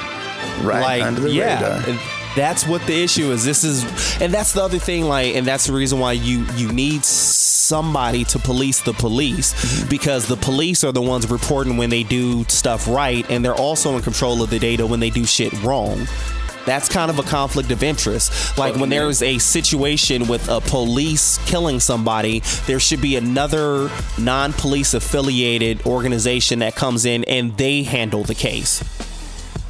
Right 0.64 0.82
like 0.82 1.04
under 1.04 1.22
the 1.22 1.32
yeah 1.32 1.84
radar. 1.86 2.17
That's 2.38 2.66
what 2.68 2.82
the 2.86 2.94
issue 2.94 3.32
is 3.32 3.44
this 3.44 3.64
is 3.64 3.84
and 4.22 4.32
that's 4.34 4.54
the 4.54 4.62
other 4.62 4.80
thing 4.80 5.04
like 5.06 5.36
and 5.36 5.46
that's 5.46 5.66
the 5.68 5.74
reason 5.74 6.00
why 6.00 6.12
you 6.14 6.46
you 6.56 6.72
need 6.72 7.04
somebody 7.04 8.24
to 8.24 8.40
police 8.40 8.82
the 8.82 8.94
police 8.94 9.54
Mm-hmm. 9.58 9.90
because 9.90 10.28
the 10.28 10.38
police 10.38 10.84
are 10.84 10.92
the 10.92 11.02
ones 11.02 11.30
reporting 11.30 11.76
when 11.78 11.90
they 11.90 12.04
do 12.04 12.44
stuff 12.46 12.88
right 12.88 13.30
and 13.30 13.44
they're 13.44 13.56
also 13.56 13.96
in 13.96 14.02
control 14.04 14.42
of 14.44 14.50
the 14.50 14.60
data 14.60 14.86
when 14.86 15.00
they 15.00 15.10
do 15.10 15.26
shit 15.26 15.52
wrong 15.64 16.08
That's 16.66 16.90
kind 16.90 17.10
of 17.10 17.18
a 17.18 17.24
conflict 17.24 17.72
of 17.72 17.82
interest. 17.82 18.58
Like 18.58 18.76
when 18.76 18.90
there 18.90 19.08
is 19.08 19.22
a 19.22 19.38
situation 19.38 20.28
with 20.28 20.50
a 20.50 20.60
police 20.60 21.38
killing 21.46 21.80
somebody, 21.80 22.42
there 22.66 22.78
should 22.82 23.00
be 23.00 23.16
another 23.16 23.90
non-police 24.18 24.94
affiliated 24.94 25.86
organization 25.86 26.60
that 26.60 26.76
comes 26.76 27.06
in 27.06 27.24
and 27.24 27.56
they 27.56 27.84
handle 27.84 28.24
the 28.26 28.36
case. 28.36 28.84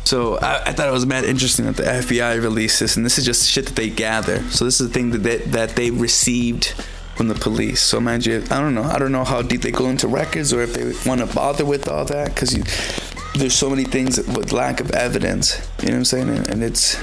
So 0.07 0.37
I, 0.37 0.67
I, 0.67 0.71
thought 0.71 0.87
it 0.87 0.91
was 0.91 1.05
mad 1.05 1.25
interesting 1.25 1.65
that 1.65 1.75
the 1.75 1.83
FBI 1.83 2.41
released 2.41 2.79
this, 2.79 2.95
and 2.95 3.05
this 3.05 3.17
is 3.17 3.25
just 3.25 3.45
shit 3.49 3.65
that 3.65 3.75
they 3.75 3.89
gather. 3.89 4.41
So 4.51 4.63
this 4.63 4.79
is 4.79 4.87
the 4.87 4.93
thing 4.93 5.09
that 5.09 5.17
they, 5.17 5.37
that 5.39 5.71
they 5.71 5.91
received 5.91 6.67
from 7.17 7.27
the 7.27 7.35
police. 7.35 7.81
So 7.81 7.99
mind 7.99 8.25
you, 8.25 8.37
I 8.49 8.61
don't 8.61 8.73
know. 8.73 8.83
I 8.83 8.99
don't 8.99 9.11
know 9.11 9.25
how 9.25 9.41
deep 9.41 9.59
they 9.59 9.71
go 9.71 9.87
into 9.89 10.07
records 10.07 10.53
or 10.53 10.61
if 10.61 10.73
they 10.73 10.93
want 11.09 11.19
to 11.19 11.35
bother 11.35 11.65
with 11.65 11.89
all 11.89 12.05
that 12.05 12.33
because 12.33 12.51
there's 13.35 13.53
so 13.53 13.69
many 13.69 13.83
things 13.83 14.15
with 14.15 14.53
lack 14.53 14.79
of 14.79 14.91
evidence. 14.91 15.59
You 15.81 15.87
know 15.87 15.95
what 15.95 15.97
I'm 15.97 16.05
saying? 16.05 16.29
And, 16.29 16.49
and 16.51 16.63
it's 16.63 16.97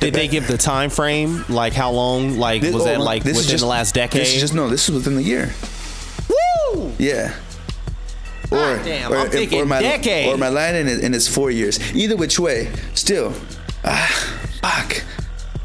did 0.00 0.14
they 0.14 0.26
give 0.26 0.48
the 0.48 0.56
time 0.56 0.88
frame? 0.88 1.44
Like 1.50 1.74
how 1.74 1.90
long? 1.90 2.38
Like 2.38 2.62
was 2.62 2.74
oh, 2.76 2.84
that 2.84 3.00
like 3.02 3.22
within 3.22 3.42
just, 3.42 3.60
the 3.60 3.66
last 3.66 3.94
decade? 3.94 4.22
This 4.22 4.34
is 4.34 4.40
just 4.40 4.54
no. 4.54 4.70
This 4.70 4.88
is 4.88 4.94
within 4.94 5.14
the 5.14 5.22
year. 5.22 5.52
Woo! 6.74 6.94
Yeah. 6.98 7.34
Or, 8.50 8.82
damn, 8.82 9.12
or, 9.12 9.16
I'm 9.16 9.30
thinking 9.30 9.60
or 9.60 9.66
my, 9.66 9.80
decade. 9.80 10.28
Or 10.28 10.36
my 10.36 10.48
line 10.48 10.74
in, 10.74 10.88
in 10.88 11.14
its 11.14 11.28
four 11.28 11.50
years. 11.50 11.78
Either 11.94 12.16
which 12.16 12.40
way, 12.40 12.72
still, 12.94 13.32
ah, 13.84 14.40
fuck. 14.60 15.04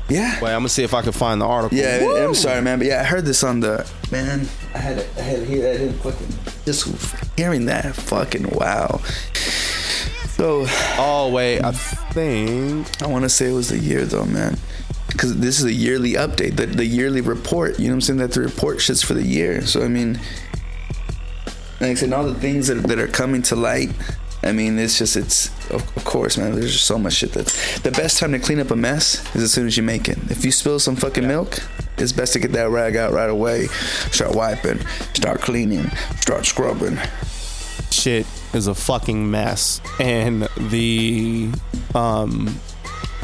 Yeah. 0.07 0.39
Wait, 0.39 0.51
I'm 0.51 0.59
gonna 0.59 0.69
see 0.69 0.83
if 0.83 0.93
I 0.93 1.01
can 1.01 1.13
find 1.13 1.41
the 1.41 1.45
article. 1.45 1.77
Yeah, 1.77 2.03
Woo! 2.03 2.15
I'm 2.15 2.35
sorry, 2.35 2.61
man, 2.61 2.77
but 2.77 2.87
yeah, 2.87 3.01
I 3.01 3.03
heard 3.03 3.25
this 3.25 3.43
on 3.43 3.59
the 3.59 3.89
man. 4.11 4.47
I 4.75 4.77
had 4.77 4.99
I 5.17 5.21
had 5.21 5.39
to 5.39 5.45
hear 5.45 5.61
that 5.63 5.81
in 5.81 5.93
fucking 5.93 6.27
just 6.63 6.87
hearing 7.35 7.65
that 7.65 7.95
fucking 7.95 8.49
wow. 8.51 9.01
So. 10.35 10.65
Oh 10.97 11.31
wait, 11.33 11.61
I 11.61 11.71
think 11.71 13.01
I 13.01 13.07
want 13.07 13.23
to 13.23 13.29
say 13.29 13.49
it 13.49 13.53
was 13.53 13.69
the 13.69 13.79
year 13.79 14.05
though, 14.05 14.25
man, 14.25 14.57
because 15.07 15.39
this 15.39 15.59
is 15.59 15.65
a 15.65 15.73
yearly 15.73 16.13
update, 16.13 16.55
the 16.55 16.67
the 16.67 16.85
yearly 16.85 17.21
report. 17.21 17.79
You 17.79 17.85
know 17.85 17.93
what 17.93 17.95
I'm 17.95 18.01
saying? 18.01 18.19
That 18.19 18.31
the 18.31 18.41
report 18.41 18.77
shits 18.77 19.03
for 19.03 19.15
the 19.15 19.23
year. 19.23 19.65
So 19.65 19.83
I 19.83 19.87
mean, 19.87 20.19
like 21.79 21.91
I 21.91 21.93
said, 21.95 22.13
all 22.13 22.25
the 22.25 22.35
things 22.35 22.67
that 22.67 22.75
that 22.87 22.99
are 22.99 23.07
coming 23.07 23.41
to 23.43 23.55
light 23.55 23.91
I 24.45 24.51
mean, 24.51 24.77
it's 24.77 24.99
just 24.99 25.17
it's 25.17 25.49
of, 25.71 25.83
course, 26.05 26.37
man. 26.37 26.53
There's 26.53 26.73
just 26.73 26.85
so 26.85 26.99
much 26.99 27.13
shit 27.13 27.31
that 27.33 27.47
the 27.81 27.89
best 27.91 28.19
time 28.19 28.31
to 28.33 28.39
clean 28.39 28.59
up 28.59 28.69
a 28.69 28.75
mess 28.75 29.35
is 29.35 29.41
as 29.41 29.51
soon 29.51 29.65
as 29.65 29.75
you 29.75 29.81
make 29.81 30.07
it. 30.07 30.19
If 30.29 30.45
you 30.45 30.51
spill 30.51 30.79
some 30.79 30.95
fucking 30.95 31.23
yeah. 31.23 31.29
milk, 31.29 31.57
it's 31.97 32.11
best 32.11 32.33
to 32.33 32.39
get 32.39 32.51
that 32.51 32.69
rag 32.69 32.95
out 32.95 33.11
right 33.11 33.29
away. 33.29 33.65
Start 34.11 34.35
wiping, 34.35 34.85
start 35.15 35.41
cleaning, 35.41 35.89
start 36.17 36.45
scrubbing. 36.45 36.99
Shit 37.89 38.27
is 38.53 38.67
a 38.67 38.75
fucking 38.75 39.29
mess, 39.29 39.81
and 39.99 40.47
the 40.57 41.51
um. 41.95 42.59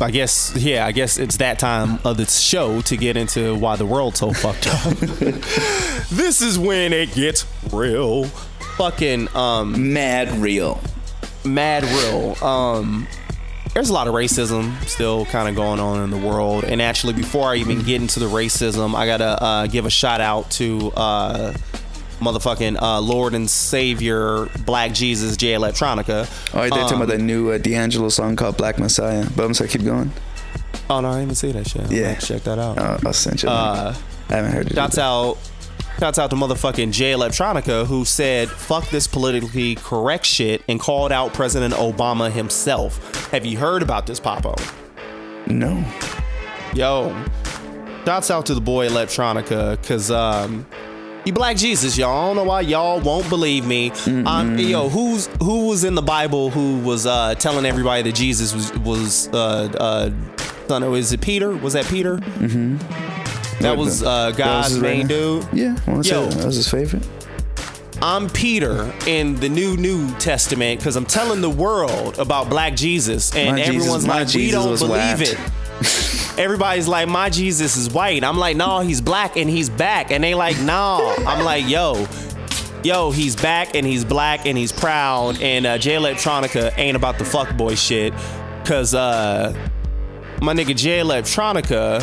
I 0.02 0.12
guess, 0.12 0.56
yeah, 0.56 0.86
I 0.86 0.92
guess 0.92 1.18
it's 1.18 1.38
that 1.38 1.60
time 1.60 2.00
of 2.04 2.18
the 2.18 2.26
show 2.26 2.82
to 2.82 2.98
get 2.98 3.18
into 3.18 3.56
why 3.56 3.76
the 3.76 3.86
world's 3.86 4.20
so 4.20 4.34
fucked 4.34 4.68
up. 4.68 4.98
this 6.10 6.42
is 6.42 6.58
when 6.58 6.94
it 6.94 7.14
gets 7.14 7.46
real. 7.72 8.26
Fucking 8.78 9.28
um 9.36 9.94
mad 9.94 10.30
real 10.42 10.82
mad 11.46 11.84
real. 11.84 12.44
Um, 12.44 13.08
there's 13.74 13.90
a 13.90 13.94
lot 13.94 14.08
of 14.08 14.14
racism 14.14 14.78
still 14.86 15.26
kind 15.26 15.48
of 15.48 15.56
going 15.56 15.80
on 15.80 16.04
in 16.04 16.10
the 16.10 16.28
world. 16.28 16.64
And 16.64 16.82
actually, 16.82 17.14
before 17.14 17.50
I 17.50 17.56
even 17.58 17.82
get 17.84 18.02
into 18.02 18.20
the 18.20 18.28
racism, 18.28 18.96
I 18.96 19.06
gotta 19.06 19.44
uh, 19.44 19.68
give 19.68 19.86
a 19.86 19.90
shout 19.90 20.22
out 20.22 20.52
to 20.52 20.92
uh, 20.92 21.54
motherfucking 22.22 22.82
uh, 22.82 23.02
Lord 23.02 23.34
and 23.34 23.50
Savior 23.50 24.48
Black 24.66 24.94
Jesus 24.94 25.36
Jay 25.36 25.54
Electronica. 25.54 26.30
Oh, 26.54 26.62
they're 26.62 26.74
um, 26.74 26.80
talking 26.80 26.98
about 26.98 27.10
that 27.10 27.20
new 27.22 27.52
uh, 27.52 27.58
D'Angelo 27.58 28.10
song 28.10 28.36
called 28.36 28.58
Black 28.58 28.80
Messiah. 28.80 29.26
But 29.36 29.46
I'm 29.46 29.54
sorry, 29.54 29.70
keep 29.70 29.84
going. 29.84 30.12
Oh 30.90 31.02
no, 31.02 31.10
I 31.10 31.12
didn't 31.14 31.24
even 31.24 31.36
see 31.36 31.52
that 31.52 31.68
shit. 31.68 31.92
Yeah, 31.92 32.16
check 32.16 32.44
that 32.44 32.60
out. 32.60 32.78
Uh, 32.78 32.98
I'll 33.06 33.14
send 33.14 33.44
you. 33.44 33.50
Uh, 33.50 33.96
I 34.30 34.34
haven't 34.34 34.52
heard 34.52 34.68
it. 34.68 34.76
Shouts 34.76 34.98
out 34.98 35.38
Shouts 36.00 36.18
out 36.18 36.32
to 36.32 36.36
motherfucking 36.36 36.94
Jay 36.94 37.12
Electronica 37.12 37.86
who 37.86 38.06
said, 38.06 38.50
fuck 38.50 38.90
this 38.90 39.06
politically 39.06 39.76
correct 39.76 40.26
shit 40.26 40.64
and 40.68 40.80
called 40.80 41.12
out 41.12 41.32
President 41.32 41.76
Obama 41.76 42.32
himself. 42.32 43.30
Have 43.30 43.46
you 43.46 43.60
heard 43.60 43.84
about 43.84 44.08
this, 44.08 44.20
Papo? 44.20 44.58
No. 45.46 45.86
Yo, 46.74 47.16
shouts 48.04 48.32
out 48.32 48.48
to 48.48 48.56
the 48.56 48.62
boy 48.62 48.90
Electronica 48.90 49.80
because, 49.80 50.10
um, 50.10 50.66
he 51.24 51.32
black 51.32 51.58
Jesus, 51.58 51.98
y'all. 51.98 52.18
I 52.18 52.28
don't 52.28 52.36
know 52.36 52.44
why 52.44 52.62
y'all 52.62 53.00
won't 53.00 53.30
believe 53.30 53.66
me. 53.66 53.92
Um, 54.08 54.58
yo, 54.58 54.90
who's 54.90 55.28
who 55.42 55.68
was 55.68 55.84
in 55.84 55.96
the 55.96 56.02
Bible 56.02 56.50
who 56.50 56.80
was 56.80 57.06
uh, 57.06 57.36
telling 57.36 57.66
everybody 57.66 58.02
that 58.04 58.16
Jesus 58.16 58.54
was 58.54 58.74
was 58.80 59.28
uh, 59.30 59.72
uh, 59.80 60.12
son? 60.68 60.84
Is 60.96 61.14
it 61.14 61.22
Peter? 61.22 61.56
Was 61.56 61.74
that 61.74 61.86
Peter? 61.86 62.18
Mm-hmm. 62.18 62.78
That 63.62 63.78
was 63.78 64.02
uh, 64.02 64.32
God's 64.32 64.74
was 64.74 64.82
main 64.82 65.08
dude. 65.08 65.48
Yeah, 65.54 65.76
Yo, 65.88 66.26
that 66.26 66.46
was 66.46 66.56
his 66.56 66.70
favorite. 66.70 67.08
I'm 68.02 68.30
Peter 68.30 68.92
in 69.06 69.36
the 69.36 69.48
new 69.48 69.78
New 69.78 70.12
Testament 70.16 70.80
because 70.80 70.96
I'm 70.96 71.06
telling 71.06 71.42
the 71.42 71.50
world 71.52 72.18
about 72.18 72.50
Black 72.50 72.76
Jesus, 72.76 73.36
and 73.36 73.58
my 73.58 73.62
everyone's 73.62 74.06
Jesus, 74.06 74.08
like, 74.08 74.28
Jesus 74.28 74.36
"We 74.36 74.52
don't 74.52 74.80
believe 74.80 75.22
it." 75.22 75.38
Everybody's 76.42 76.88
like, 76.88 77.08
"My 77.08 77.30
Jesus 77.30 77.78
is 77.78 77.92
white." 77.92 78.24
I'm 78.24 78.38
like, 78.38 78.58
"No, 78.58 78.80
he's 78.80 79.00
black 79.00 79.38
and 79.38 79.50
he's 79.50 79.70
back," 79.70 80.12
and 80.12 80.24
they 80.24 80.34
like, 80.34 80.60
"No." 80.62 81.14
I'm 81.20 81.46
like, 81.46 81.68
"Yo." 81.70 82.08
Yo, 82.84 83.12
he's 83.12 83.36
back 83.36 83.76
and 83.76 83.86
he's 83.86 84.04
black 84.04 84.48
and 84.48 84.58
he's 84.58 84.72
proud 84.72 85.40
and 85.40 85.68
uh, 85.68 85.78
Jay 85.78 85.94
Electronica 85.94 86.76
ain't 86.80 86.98
about 86.98 87.20
the 87.20 87.24
fuckboy 87.24 87.78
shit, 87.78 88.12
cause 88.66 88.96
uh, 88.96 89.54
my 90.42 90.52
nigga 90.56 90.76
Jay 90.76 91.00
Electronica 91.00 92.02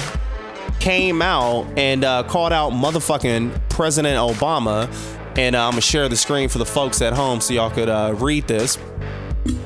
came 0.79 1.21
out 1.21 1.67
and 1.77 2.05
uh, 2.05 2.23
called 2.23 2.53
out 2.53 2.73
motherfucking 2.73 3.69
President 3.69 4.17
Obama. 4.17 4.89
And 5.37 5.57
uh, 5.57 5.67
I'm 5.67 5.73
gonna 5.73 5.81
share 5.81 6.09
the 6.09 6.17
screen 6.17 6.49
for 6.49 6.59
the 6.59 6.67
folks 6.67 7.03
at 7.03 7.13
home 7.13 7.41
so 7.41 7.55
y'all 7.55 7.71
could 7.71 7.89
uh, 7.89 8.15
read 8.17 8.47
this. 8.47 8.79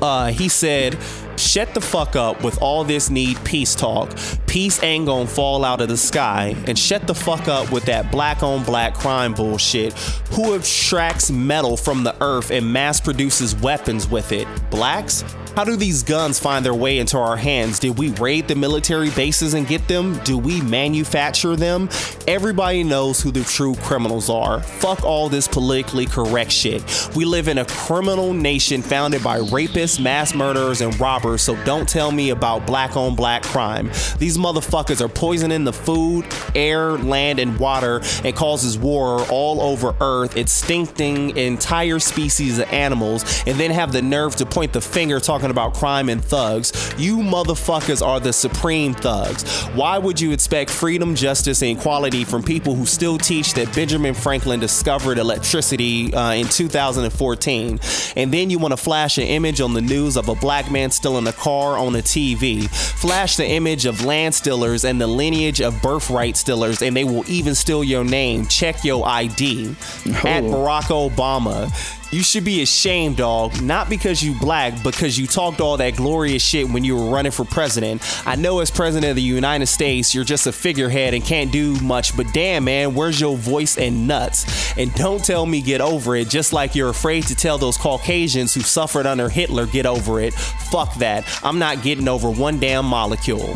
Uh, 0.01 0.27
he 0.27 0.49
said, 0.49 0.97
Shut 1.37 1.73
the 1.73 1.81
fuck 1.81 2.15
up 2.15 2.43
with 2.43 2.61
all 2.61 2.83
this 2.83 3.09
need 3.09 3.43
peace 3.43 3.75
talk. 3.75 4.15
Peace 4.47 4.81
ain't 4.83 5.05
gonna 5.05 5.27
fall 5.27 5.65
out 5.65 5.81
of 5.81 5.87
the 5.87 5.97
sky. 5.97 6.55
And 6.67 6.77
shut 6.77 7.07
the 7.07 7.15
fuck 7.15 7.47
up 7.47 7.71
with 7.71 7.85
that 7.85 8.11
black 8.11 8.43
on 8.43 8.63
black 8.63 8.93
crime 8.93 9.33
bullshit. 9.33 9.93
Who 10.33 10.53
extracts 10.53 11.31
metal 11.31 11.77
from 11.77 12.03
the 12.03 12.15
earth 12.21 12.51
and 12.51 12.71
mass 12.71 12.99
produces 12.99 13.55
weapons 13.55 14.07
with 14.07 14.31
it? 14.31 14.47
Blacks? 14.69 15.23
How 15.55 15.63
do 15.63 15.75
these 15.75 16.01
guns 16.01 16.39
find 16.39 16.65
their 16.65 16.73
way 16.73 16.97
into 16.97 17.15
our 17.19 17.37
hands? 17.37 17.77
Did 17.77 17.99
we 17.99 18.09
raid 18.13 18.47
the 18.47 18.55
military 18.55 19.11
bases 19.11 19.53
and 19.53 19.67
get 19.67 19.87
them? 19.87 20.17
Do 20.23 20.35
we 20.35 20.61
manufacture 20.61 21.55
them? 21.55 21.89
Everybody 22.27 22.83
knows 22.83 23.21
who 23.21 23.29
the 23.29 23.43
true 23.43 23.75
criminals 23.75 24.31
are. 24.31 24.61
Fuck 24.61 25.03
all 25.03 25.29
this 25.29 25.47
politically 25.47 26.07
correct 26.07 26.51
shit. 26.51 26.83
We 27.15 27.25
live 27.25 27.47
in 27.47 27.59
a 27.59 27.65
criminal 27.65 28.33
nation 28.33 28.81
founded 28.81 29.23
by 29.23 29.41
rapists, 29.41 29.99
mass 30.01 30.33
murderers, 30.33 30.81
and 30.81 30.99
robbers, 30.99 31.22
so 31.37 31.55
don't 31.63 31.87
tell 31.87 32.11
me 32.11 32.29
about 32.31 32.67
black 32.67 32.97
on 32.97 33.15
black 33.15 33.43
crime. 33.43 33.87
These 34.17 34.37
motherfuckers 34.37 34.99
are 34.99 35.07
poisoning 35.07 35.63
the 35.63 35.73
food, 35.73 36.25
air, 36.53 36.97
land, 36.97 37.39
and 37.39 37.57
water 37.57 38.01
and 38.23 38.35
causes 38.35 38.77
war 38.77 39.25
all 39.29 39.61
over 39.61 39.95
Earth, 40.01 40.35
extincting 40.35 41.35
entire 41.37 41.99
species 41.99 42.59
of 42.59 42.71
animals, 42.73 43.23
and 43.47 43.57
then 43.57 43.71
have 43.71 43.93
the 43.93 44.01
nerve 44.01 44.35
to 44.35 44.45
point 44.45 44.73
the 44.73 44.81
finger 44.81 45.19
talking 45.19 45.49
about 45.49 45.73
crime 45.73 46.09
and 46.09 46.23
thugs. 46.23 46.93
You 46.97 47.17
motherfuckers 47.17 48.05
are 48.05 48.19
the 48.19 48.33
supreme 48.33 48.93
thugs. 48.93 49.49
Why 49.69 49.97
would 49.97 50.19
you 50.19 50.31
expect 50.31 50.69
freedom, 50.69 51.15
justice, 51.15 51.61
and 51.61 51.77
equality 51.77 52.25
from 52.25 52.43
people 52.43 52.75
who 52.75 52.85
still 52.85 53.17
teach 53.17 53.53
that 53.53 53.73
Benjamin 53.73 54.13
Franklin 54.13 54.59
discovered 54.59 55.17
electricity 55.17 56.13
uh, 56.13 56.33
in 56.33 56.47
2014? 56.47 57.79
And 58.15 58.33
then 58.33 58.49
you 58.49 58.59
want 58.59 58.73
to 58.73 58.77
flash 58.77 59.17
an 59.17 59.23
image 59.23 59.61
on 59.61 59.73
the 59.73 59.81
news 59.81 60.17
of 60.17 60.29
a 60.29 60.35
black 60.35 60.69
man 60.71 60.91
stealing 61.13 61.27
a 61.27 61.33
car 61.33 61.77
on 61.77 61.95
a 61.95 61.99
TV. 61.99 62.67
Flash 62.69 63.35
the 63.35 63.47
image 63.47 63.85
of 63.85 64.03
land 64.03 64.33
stealers 64.33 64.83
and 64.83 64.99
the 64.99 65.05
lineage 65.05 65.61
of 65.61 65.79
birthright 65.81 66.35
stealers, 66.35 66.81
and 66.81 66.95
they 66.95 67.03
will 67.03 67.23
even 67.29 67.53
steal 67.53 67.83
your 67.83 68.03
name. 68.03 68.47
Check 68.47 68.83
your 68.83 69.07
ID. 69.07 69.75
Oh. 70.07 70.11
At 70.25 70.43
Barack 70.43 70.89
Obama. 70.89 71.69
You 72.13 72.21
should 72.21 72.43
be 72.43 72.61
ashamed, 72.61 73.17
dog. 73.17 73.59
Not 73.59 73.89
because 73.89 74.21
you 74.21 74.37
black, 74.39 74.83
because 74.83 75.17
you 75.17 75.25
talked 75.25 75.59
all 75.59 75.77
that 75.77 75.95
glorious 75.95 76.43
shit 76.43 76.69
when 76.69 76.83
you 76.83 76.95
were 76.95 77.09
running 77.09 77.31
for 77.31 77.43
president. 77.43 78.03
I 78.27 78.35
know 78.35 78.59
as 78.59 78.69
president 78.69 79.09
of 79.09 79.15
the 79.15 79.23
United 79.23 79.65
States, 79.65 80.13
you're 80.13 80.23
just 80.23 80.45
a 80.45 80.51
figurehead 80.51 81.15
and 81.15 81.23
can't 81.23 81.51
do 81.51 81.73
much, 81.81 82.15
but 82.15 82.27
damn, 82.31 82.65
man, 82.65 82.93
where's 82.93 83.19
your 83.19 83.35
voice 83.35 83.79
and 83.79 84.07
nuts? 84.07 84.77
And 84.77 84.93
don't 84.93 85.25
tell 85.25 85.47
me 85.47 85.59
get 85.59 85.81
over 85.81 86.15
it, 86.15 86.29
just 86.29 86.53
like 86.53 86.75
you're 86.75 86.89
afraid 86.89 87.25
to 87.27 87.35
tell 87.35 87.57
those 87.57 87.77
Caucasians 87.77 88.53
who 88.53 88.61
suffered 88.61 89.07
under 89.07 89.27
Hitler 89.27 89.65
get 89.65 89.87
over 89.87 90.21
it. 90.21 90.35
Fuck 90.35 90.93
that. 90.97 91.25
I'm 91.43 91.57
not 91.57 91.81
getting 91.81 92.07
over 92.07 92.29
one 92.29 92.59
damn 92.59 92.85
molecule. 92.85 93.55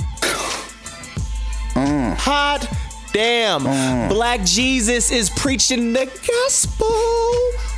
Mm. 1.75 2.15
Hot 2.17 2.67
damn. 3.13 3.61
Mm. 3.61 4.09
Black 4.09 4.43
Jesus 4.43 5.11
is 5.11 5.29
preaching 5.29 5.93
the 5.93 6.05
gospel. 6.27 7.76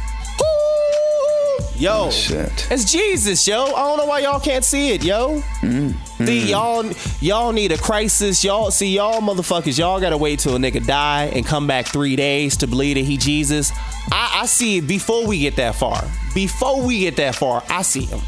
Yo, 1.78 2.08
Oh, 2.08 2.12
shit. 2.12 2.68
it's 2.70 2.92
Jesus, 2.92 3.48
yo. 3.48 3.64
I 3.68 3.70
don't 3.88 3.98
know 4.00 4.06
why 4.06 4.20
y'all 4.20 4.42
can't 4.42 4.66
see 4.66 4.92
it, 4.92 5.02
yo. 5.02 5.40
Mm-hmm. 5.62 6.26
See, 6.26 6.50
y'all, 6.50 6.86
y'all 7.22 7.54
need 7.54 7.72
a 7.72 7.78
crisis. 7.78 8.44
Y'all 8.44 8.70
see, 8.70 8.94
y'all 8.96 9.22
motherfuckers, 9.22 9.78
y'all 9.80 10.02
gotta 10.02 10.18
wait 10.18 10.40
till 10.40 10.58
a 10.58 10.60
nigga 10.60 10.86
die 10.86 11.32
and 11.34 11.46
come 11.46 11.68
back 11.68 11.86
three 11.88 12.18
days 12.18 12.58
to 12.58 12.68
believe 12.68 12.96
that 12.98 13.06
he 13.06 13.16
Jesus. 13.16 13.72
I, 14.12 14.40
I 14.42 14.46
see 14.46 14.80
it 14.80 14.88
before 14.88 15.26
we 15.26 15.40
get 15.40 15.56
that 15.56 15.76
far. 15.76 16.04
Before 16.36 16.82
we 16.86 17.00
get 17.00 17.16
that 17.16 17.36
far, 17.36 17.64
I 17.70 17.82
see 17.84 18.04
him. 18.04 18.20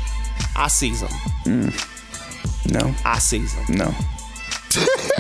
I 0.56 0.70
sees 0.70 1.02
him. 1.02 1.74
No, 2.70 2.96
I 3.04 3.20
sees 3.20 3.52
him. 3.54 3.76
no, 3.76 3.94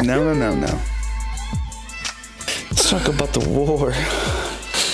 no, 0.04 0.24
no, 0.24 0.34
no, 0.34 0.56
no. 0.56 0.68
Let's 2.70 2.89
talk 2.89 3.10
about 3.10 3.34
the 3.34 3.46
war. 3.50 3.94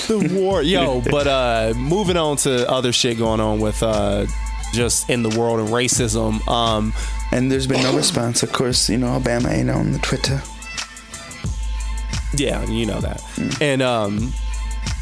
The 0.07 0.39
war 0.39 0.61
yo 0.61 1.01
but 1.11 1.27
uh 1.27 1.73
moving 1.77 2.17
on 2.17 2.37
to 2.37 2.69
other 2.69 2.91
shit 2.91 3.17
going 3.17 3.39
on 3.39 3.59
with 3.59 3.81
uh 3.83 4.25
just 4.73 5.09
in 5.09 5.23
the 5.23 5.39
world 5.39 5.59
and 5.59 5.69
racism 5.69 6.45
um 6.47 6.93
And 7.31 7.51
there's 7.51 7.67
been 7.67 7.83
no 7.83 7.93
response. 7.95 8.41
Of 8.43 8.53
course, 8.53 8.89
you 8.89 8.97
know, 8.97 9.19
Obama 9.19 9.49
ain't 9.51 9.69
on 9.69 9.91
the 9.91 9.99
Twitter. 9.99 10.41
yeah 12.35 12.63
you 12.65 12.85
know 12.85 12.99
that 13.01 13.21
and 13.61 13.81
um 13.81 14.33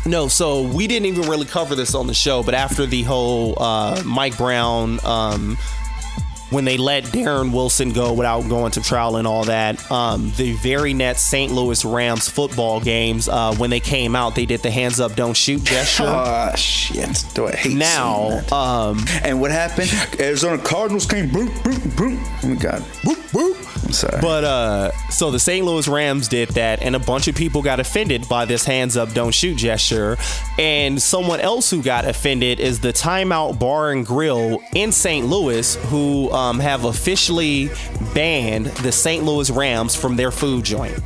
no 0.06 0.28
so 0.28 0.62
we 0.62 0.88
didn't 0.88 1.08
even 1.08 1.28
really 1.30 1.46
cover 1.46 1.76
this 1.76 1.96
on 1.96 2.06
the 2.08 2.14
show 2.14 2.44
but 2.44 2.54
after 2.54 2.86
the 2.86 3.02
whole 3.04 3.56
uh 3.62 4.02
mike 4.06 4.38
brown 4.38 5.00
um 5.04 5.58
when 6.52 6.64
they 6.66 6.78
let 6.78 7.04
Darren 7.06 7.52
Wilson 7.52 7.92
go 7.92 8.14
without 8.14 8.48
going 8.48 8.72
to 8.74 8.82
trial 8.82 9.16
and 9.18 9.26
all 9.28 9.44
that, 9.46 9.92
um, 9.92 10.32
the 10.38 10.54
very 10.54 10.94
next 10.94 11.22
St. 11.24 11.52
Louis 11.52 11.84
Rams 11.84 12.30
football 12.30 12.80
games, 12.80 13.28
uh, 13.28 13.56
when 13.56 13.70
they 13.70 13.80
came 13.80 14.16
out, 14.16 14.36
they 14.36 14.46
did 14.46 14.62
the 14.62 14.70
hands 14.72 15.00
up, 15.00 15.16
don't 15.16 15.36
shoot 15.36 15.64
gesture. 15.64 16.04
Ah, 16.26 16.54
shit. 16.56 17.26
Do 17.34 17.48
I 17.48 17.52
hate 17.56 17.76
now, 17.78 18.30
that. 18.30 18.54
um, 18.54 19.04
And 19.24 19.42
what 19.42 19.52
happened? 19.52 19.92
Arizona 20.20 20.58
Cardinals 20.62 21.06
came 21.06 21.30
boop, 21.30 21.50
boop, 21.64 21.80
boop. 21.96 22.40
Oh 22.44 22.48
my 22.48 22.56
God. 22.56 22.82
Whoop, 23.04 23.18
whoop. 23.34 23.58
I'm 23.84 23.92
sorry. 23.92 24.22
But 24.22 24.44
uh, 24.44 24.92
so 25.10 25.32
the 25.32 25.40
St. 25.40 25.66
Louis 25.66 25.88
Rams 25.88 26.28
did 26.28 26.50
that, 26.50 26.82
and 26.82 26.96
a 26.96 27.00
bunch 27.00 27.28
of 27.28 27.36
people 27.36 27.62
got 27.62 27.80
offended 27.80 28.28
by 28.30 28.46
this 28.46 28.64
hands 28.64 28.98
up, 28.98 29.14
don't 29.14 29.34
shoot 29.34 29.58
gesture. 29.58 30.18
And 30.58 31.02
someone 31.02 31.40
else 31.40 31.70
who 31.70 31.82
got 31.84 32.06
offended 32.06 32.60
is 32.60 32.80
the 32.80 32.94
Time 32.94 33.32
Out 33.32 33.60
Bar 33.60 33.92
and 33.92 34.06
Grill 34.06 34.62
in 34.74 34.92
St. 34.92 35.26
Louis, 35.26 35.76
who 35.88 36.32
um, 36.32 36.60
have 36.60 36.86
officially 36.86 37.70
banned 38.14 38.68
the 38.68 38.92
St. 38.92 39.24
Louis 39.24 39.50
Rams 39.50 39.96
from 39.96 40.16
their 40.16 40.32
food 40.32 40.64
joint. 40.64 40.98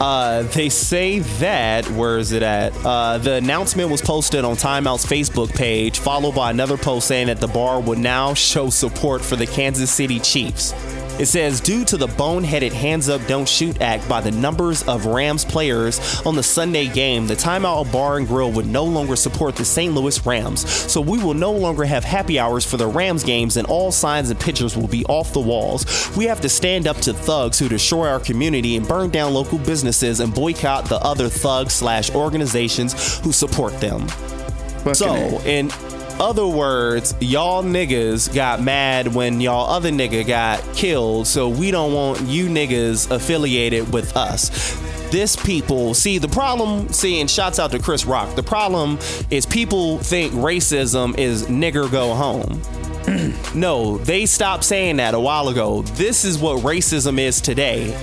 Uh, 0.00 0.42
they 0.42 0.68
say 0.68 1.18
that 1.18 1.88
where 1.90 2.18
is 2.18 2.30
it 2.30 2.42
at? 2.42 2.72
Uh, 2.84 3.18
the 3.18 3.34
announcement 3.34 3.90
was 3.90 4.00
posted 4.00 4.44
on 4.44 4.56
Time 4.56 4.86
Out's 4.86 5.04
Facebook 5.04 5.52
page, 5.54 5.98
followed 5.98 6.36
by 6.36 6.50
another 6.50 6.76
post 6.76 7.08
saying 7.08 7.26
that 7.26 7.40
the 7.40 7.48
bar 7.48 7.80
would 7.80 7.98
now 7.98 8.32
show 8.32 8.70
support 8.70 9.24
for 9.24 9.34
the 9.34 9.46
Kansas 9.46 9.90
City 9.90 10.20
Chiefs. 10.20 10.72
It 11.18 11.26
says, 11.26 11.60
due 11.60 11.84
to 11.86 11.96
the 11.96 12.06
boneheaded 12.06 12.72
hands 12.72 13.08
up, 13.08 13.24
don't 13.26 13.48
shoot 13.48 13.82
act 13.82 14.08
by 14.08 14.20
the 14.20 14.30
numbers 14.30 14.84
of 14.84 15.04
Rams 15.04 15.44
players 15.44 16.20
on 16.24 16.36
the 16.36 16.44
Sunday 16.44 16.86
game, 16.86 17.26
the 17.26 17.34
Time 17.34 17.64
Out 17.64 17.90
Bar 17.90 18.18
and 18.18 18.28
Grill 18.28 18.52
would 18.52 18.66
no 18.66 18.84
longer 18.84 19.16
support 19.16 19.56
the 19.56 19.64
St. 19.64 19.92
Louis 19.92 20.24
Rams. 20.24 20.70
So 20.70 21.00
we 21.00 21.18
will 21.18 21.34
no 21.34 21.50
longer 21.50 21.84
have 21.84 22.04
happy 22.04 22.38
hours 22.38 22.64
for 22.64 22.76
the 22.76 22.86
Rams 22.86 23.24
games, 23.24 23.56
and 23.56 23.66
all 23.66 23.90
signs 23.90 24.30
and 24.30 24.38
pictures 24.38 24.76
will 24.76 24.86
be 24.86 25.04
off 25.06 25.32
the 25.32 25.40
walls. 25.40 25.84
We 26.16 26.26
have 26.26 26.40
to 26.42 26.48
stand 26.48 26.86
up 26.86 26.98
to 26.98 27.12
thugs 27.12 27.58
who 27.58 27.68
destroy 27.68 28.06
our 28.08 28.20
community 28.20 28.76
and 28.76 28.86
burn 28.86 29.10
down 29.10 29.34
local 29.34 29.58
businesses 29.58 30.20
and 30.20 30.32
boycott 30.32 30.84
the 30.84 31.00
other 31.00 31.28
thugs 31.28 31.72
slash 31.72 32.14
organizations 32.14 33.18
who 33.18 33.32
support 33.32 33.78
them. 33.80 34.08
So, 34.94 35.40
in 35.40 35.70
other 36.20 36.46
words, 36.46 37.14
y'all 37.20 37.62
niggas 37.62 38.34
got 38.34 38.62
mad 38.62 39.14
when 39.14 39.40
y'all 39.40 39.70
other 39.70 39.90
nigga 39.90 40.26
got 40.26 40.62
killed, 40.74 41.26
so 41.26 41.48
we 41.48 41.70
don't 41.70 41.92
want 41.92 42.20
you 42.22 42.48
niggas 42.48 43.10
affiliated 43.10 43.92
with 43.92 44.16
us. 44.16 44.76
This 45.10 45.36
people 45.36 45.94
see 45.94 46.18
the 46.18 46.28
problem. 46.28 46.88
See, 46.92 47.20
and 47.20 47.30
shouts 47.30 47.58
out 47.58 47.70
to 47.70 47.78
Chris 47.78 48.04
Rock. 48.04 48.34
The 48.34 48.42
problem 48.42 48.98
is 49.30 49.46
people 49.46 49.98
think 49.98 50.32
racism 50.34 51.16
is 51.16 51.44
nigger 51.46 51.90
go 51.90 52.14
home. 52.14 52.60
no, 53.54 53.98
they 53.98 54.26
stopped 54.26 54.64
saying 54.64 54.96
that 54.96 55.14
a 55.14 55.20
while 55.20 55.48
ago. 55.48 55.82
This 55.82 56.24
is 56.24 56.38
what 56.38 56.62
racism 56.62 57.18
is 57.18 57.40
today. 57.40 57.96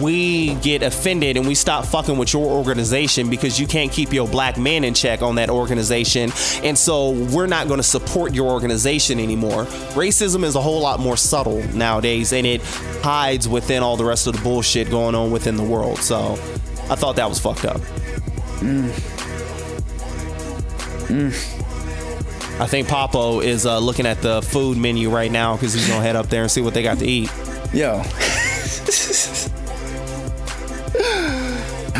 We 0.00 0.54
get 0.56 0.82
offended 0.82 1.36
and 1.36 1.46
we 1.46 1.54
stop 1.54 1.84
fucking 1.84 2.16
with 2.16 2.32
your 2.32 2.46
organization 2.46 3.28
because 3.28 3.60
you 3.60 3.66
can't 3.66 3.92
keep 3.92 4.12
your 4.12 4.26
black 4.26 4.56
man 4.56 4.84
in 4.84 4.94
check 4.94 5.22
on 5.22 5.34
that 5.36 5.50
organization. 5.50 6.32
And 6.62 6.76
so 6.76 7.10
we're 7.10 7.46
not 7.46 7.66
going 7.68 7.78
to 7.78 7.84
support 7.84 8.34
your 8.34 8.50
organization 8.50 9.20
anymore. 9.20 9.64
Racism 9.94 10.44
is 10.44 10.54
a 10.56 10.60
whole 10.60 10.80
lot 10.80 11.00
more 11.00 11.16
subtle 11.16 11.62
nowadays 11.74 12.32
and 12.32 12.46
it 12.46 12.62
hides 13.02 13.48
within 13.48 13.82
all 13.82 13.96
the 13.96 14.04
rest 14.04 14.26
of 14.26 14.34
the 14.34 14.42
bullshit 14.42 14.90
going 14.90 15.14
on 15.14 15.30
within 15.30 15.56
the 15.56 15.62
world. 15.62 15.98
So 15.98 16.32
I 16.90 16.94
thought 16.96 17.16
that 17.16 17.28
was 17.28 17.38
fucked 17.38 17.64
up. 17.64 17.80
I 22.60 22.66
think 22.66 22.86
Papo 22.86 23.42
is 23.42 23.66
uh, 23.66 23.78
looking 23.78 24.06
at 24.06 24.22
the 24.22 24.40
food 24.42 24.78
menu 24.78 25.10
right 25.10 25.30
now 25.30 25.56
because 25.56 25.74
he's 25.74 25.88
gonna 25.88 26.02
head 26.02 26.16
up 26.16 26.28
there 26.28 26.42
and 26.42 26.50
see 26.50 26.60
what 26.60 26.74
they 26.74 26.82
got 26.82 26.98
to 26.98 27.06
eat. 27.06 27.30
Yo. 27.72 28.02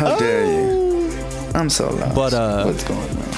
How 0.03 0.17
dare 0.17 0.45
you? 0.45 1.23
I'm 1.53 1.69
so 1.69 1.89
lost. 1.89 2.15
But, 2.15 2.33
uh, 2.33 2.63
what's 2.65 2.83
going 2.83 3.09
on? 3.09 3.33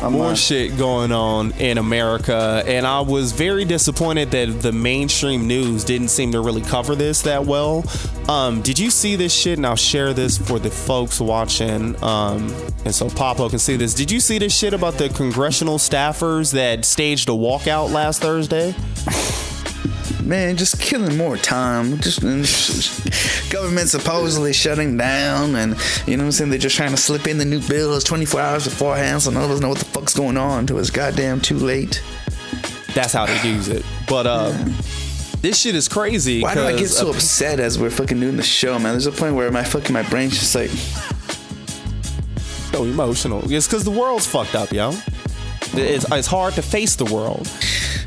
I'm 0.00 0.12
More 0.12 0.36
shit 0.36 0.76
going 0.78 1.10
on 1.10 1.50
in 1.52 1.76
America, 1.76 2.62
and 2.64 2.86
I 2.86 3.00
was 3.00 3.32
very 3.32 3.64
disappointed 3.64 4.30
that 4.30 4.62
the 4.62 4.70
mainstream 4.70 5.48
news 5.48 5.82
didn't 5.82 6.08
seem 6.08 6.30
to 6.32 6.40
really 6.40 6.62
cover 6.62 6.94
this 6.94 7.22
that 7.22 7.44
well. 7.44 7.84
Um, 8.28 8.62
did 8.62 8.78
you 8.78 8.90
see 8.92 9.16
this 9.16 9.34
shit? 9.34 9.58
And 9.58 9.66
I'll 9.66 9.74
share 9.74 10.12
this 10.12 10.38
for 10.38 10.60
the 10.60 10.70
folks 10.70 11.20
watching, 11.20 12.00
um, 12.04 12.54
and 12.84 12.94
so 12.94 13.08
Papo 13.08 13.50
can 13.50 13.58
see 13.58 13.76
this. 13.76 13.92
Did 13.92 14.12
you 14.12 14.20
see 14.20 14.38
this 14.38 14.56
shit 14.56 14.72
about 14.72 14.94
the 14.94 15.08
congressional 15.08 15.78
staffers 15.78 16.52
that 16.52 16.84
staged 16.84 17.28
a 17.28 17.32
walkout 17.32 17.90
last 17.90 18.20
Thursday? 18.22 18.76
Man, 20.24 20.56
just 20.56 20.80
killing 20.80 21.16
more 21.16 21.36
time. 21.36 21.98
Just 22.00 22.20
government 23.50 23.88
supposedly 23.88 24.52
shutting 24.52 24.96
down, 24.96 25.54
and 25.56 25.76
you 26.06 26.16
know 26.16 26.24
what 26.24 26.26
I'm 26.26 26.32
saying? 26.32 26.50
They're 26.50 26.58
just 26.58 26.76
trying 26.76 26.90
to 26.90 26.96
slip 26.96 27.26
in 27.26 27.38
the 27.38 27.44
new 27.44 27.60
bills 27.66 28.04
24 28.04 28.40
hours 28.40 28.64
beforehand, 28.64 29.22
so 29.22 29.30
none 29.30 29.44
of 29.44 29.50
us 29.50 29.60
know 29.60 29.70
what 29.70 29.78
the 29.78 29.86
fuck's 29.86 30.14
going 30.14 30.36
on 30.36 30.60
until 30.60 30.78
it's 30.78 30.90
goddamn 30.90 31.40
too 31.40 31.56
late. 31.56 32.02
That's 32.94 33.12
how 33.12 33.26
they 33.26 33.48
use 33.48 33.68
it. 33.68 33.84
But 34.08 34.26
uh, 34.26 34.52
this 35.40 35.60
shit 35.60 35.74
is 35.74 35.88
crazy. 35.88 36.42
Why 36.42 36.54
do 36.54 36.62
I 36.62 36.76
get 36.76 36.88
so 36.88 37.08
uh, 37.08 37.12
upset 37.12 37.60
as 37.60 37.78
we're 37.78 37.90
fucking 37.90 38.18
doing 38.20 38.36
the 38.36 38.42
show, 38.42 38.78
man? 38.78 38.92
There's 38.92 39.06
a 39.06 39.12
point 39.12 39.34
where 39.34 39.50
my 39.50 39.62
fucking 39.62 39.92
my 39.92 40.02
brain's 40.02 40.38
just 40.38 40.54
like, 40.54 40.70
so 42.72 42.84
emotional. 42.84 43.50
It's 43.50 43.66
because 43.66 43.84
the 43.84 43.90
world's 43.90 44.26
fucked 44.26 44.54
up, 44.54 44.72
yo. 44.72 44.92
It's, 45.74 46.10
it's 46.10 46.26
hard 46.26 46.54
to 46.54 46.62
face 46.62 46.96
the 46.96 47.04
world. 47.04 47.46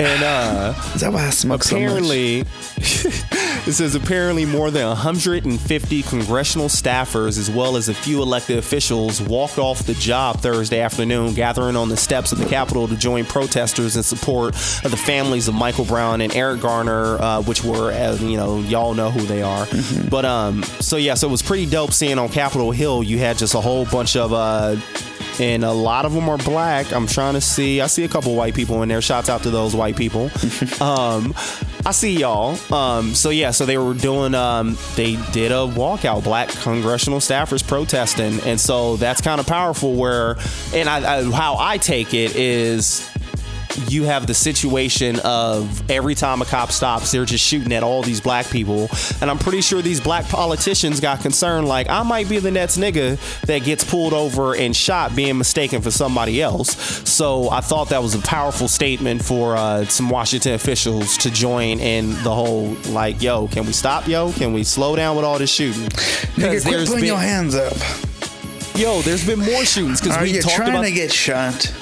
And 0.01 0.23
uh, 0.23 0.73
is 0.95 1.01
that 1.01 1.13
why 1.13 1.27
I 1.27 1.29
smoke 1.29 1.63
so 1.63 1.75
much? 1.75 1.83
apparently, 1.83 2.39
it 2.77 3.73
says 3.73 3.93
apparently 3.93 4.45
more 4.45 4.71
than 4.71 4.87
150 4.87 6.01
congressional 6.01 6.69
staffers, 6.69 7.37
as 7.37 7.51
well 7.51 7.77
as 7.77 7.87
a 7.87 7.93
few 7.93 8.23
elected 8.23 8.57
officials, 8.57 9.21
walked 9.21 9.59
off 9.59 9.85
the 9.85 9.93
job 9.93 10.39
Thursday 10.39 10.79
afternoon, 10.79 11.35
gathering 11.35 11.75
on 11.75 11.87
the 11.89 11.97
steps 11.97 12.31
of 12.31 12.39
the 12.39 12.47
Capitol 12.47 12.87
to 12.87 12.97
join 12.97 13.25
protesters 13.25 13.95
in 13.95 14.01
support 14.01 14.55
of 14.83 14.89
the 14.89 14.97
families 14.97 15.47
of 15.47 15.53
Michael 15.53 15.85
Brown 15.85 16.21
and 16.21 16.35
Eric 16.35 16.61
Garner, 16.61 17.21
uh, 17.21 17.43
which 17.43 17.63
were, 17.63 17.91
uh, 17.91 18.15
you 18.15 18.37
know, 18.37 18.59
y'all 18.61 18.95
know 18.95 19.11
who 19.11 19.21
they 19.27 19.43
are. 19.43 19.67
But 20.09 20.25
um, 20.25 20.63
so 20.63 20.97
yeah, 20.97 21.13
so 21.13 21.27
it 21.27 21.31
was 21.31 21.43
pretty 21.43 21.67
dope 21.67 21.93
seeing 21.93 22.17
on 22.17 22.29
Capitol 22.29 22.71
Hill. 22.71 23.03
You 23.03 23.19
had 23.19 23.37
just 23.37 23.53
a 23.53 23.61
whole 23.61 23.85
bunch 23.85 24.15
of 24.15 24.33
uh 24.33 24.77
and 25.41 25.63
a 25.63 25.71
lot 25.71 26.05
of 26.05 26.13
them 26.13 26.29
are 26.29 26.37
black. 26.37 26.93
I'm 26.93 27.07
trying 27.07 27.33
to 27.33 27.41
see. 27.41 27.81
I 27.81 27.87
see 27.87 28.03
a 28.03 28.07
couple 28.07 28.35
white 28.35 28.53
people 28.53 28.83
in 28.83 28.89
there. 28.89 29.01
Shouts 29.01 29.27
out 29.27 29.41
to 29.43 29.49
those 29.49 29.75
white 29.75 29.95
people. 29.95 30.25
um, 30.79 31.33
I 31.83 31.91
see 31.91 32.15
y'all. 32.19 32.59
Um, 32.71 33.15
so 33.15 33.31
yeah, 33.31 33.49
so 33.49 33.65
they 33.65 33.77
were 33.77 33.95
doing. 33.95 34.35
Um, 34.35 34.77
they 34.95 35.15
did 35.31 35.51
a 35.51 35.65
walkout. 35.65 36.23
Black 36.23 36.49
congressional 36.49 37.19
staffers 37.19 37.67
protesting, 37.67 38.39
and 38.41 38.59
so 38.59 38.97
that's 38.97 39.19
kind 39.19 39.39
of 39.39 39.47
powerful. 39.47 39.95
Where 39.95 40.37
and 40.75 40.87
I, 40.87 41.17
I, 41.17 41.23
how 41.31 41.57
I 41.57 41.79
take 41.79 42.13
it 42.13 42.35
is 42.35 43.10
you 43.87 44.03
have 44.03 44.27
the 44.27 44.33
situation 44.33 45.19
of 45.23 45.89
every 45.89 46.15
time 46.15 46.41
a 46.41 46.45
cop 46.45 46.71
stops, 46.71 47.11
they're 47.11 47.25
just 47.25 47.43
shooting 47.43 47.73
at 47.73 47.83
all 47.83 48.01
these 48.01 48.21
black 48.21 48.49
people. 48.49 48.89
And 49.21 49.29
I'm 49.29 49.37
pretty 49.37 49.61
sure 49.61 49.81
these 49.81 50.01
black 50.01 50.27
politicians 50.27 50.99
got 50.99 51.21
concerned, 51.21 51.67
like, 51.67 51.89
I 51.89 52.03
might 52.03 52.29
be 52.29 52.39
the 52.39 52.51
next 52.51 52.77
nigga 52.77 53.19
that 53.41 53.63
gets 53.63 53.83
pulled 53.83 54.13
over 54.13 54.55
and 54.55 54.75
shot 54.75 55.15
being 55.15 55.37
mistaken 55.37 55.81
for 55.81 55.91
somebody 55.91 56.41
else. 56.41 56.75
So 57.09 57.49
I 57.49 57.61
thought 57.61 57.89
that 57.89 58.01
was 58.01 58.15
a 58.15 58.19
powerful 58.19 58.67
statement 58.67 59.23
for 59.23 59.55
uh, 59.55 59.85
some 59.85 60.09
Washington 60.09 60.53
officials 60.53 61.17
to 61.17 61.31
join 61.31 61.79
in 61.79 62.11
the 62.23 62.33
whole, 62.33 62.75
like, 62.89 63.21
yo, 63.21 63.47
can 63.47 63.65
we 63.65 63.73
stop, 63.73 64.07
yo? 64.07 64.31
Can 64.33 64.53
we 64.53 64.63
slow 64.63 64.95
down 64.95 65.15
with 65.15 65.25
all 65.25 65.37
this 65.37 65.51
shooting? 65.51 65.83
Nigga, 66.35 66.61
quit 66.61 66.87
putting 66.87 66.95
been, 66.95 67.05
your 67.05 67.17
hands 67.17 67.55
up. 67.55 67.73
yo, 68.75 69.01
there's 69.01 69.25
been 69.25 69.39
more 69.39 69.65
shootings 69.65 70.01
because 70.01 70.17
Are 70.17 70.23
we 70.23 70.33
you 70.33 70.41
talked 70.41 70.55
trying 70.55 70.69
about 70.69 70.83
to 70.83 70.91
get 70.91 71.11
shot? 71.11 71.73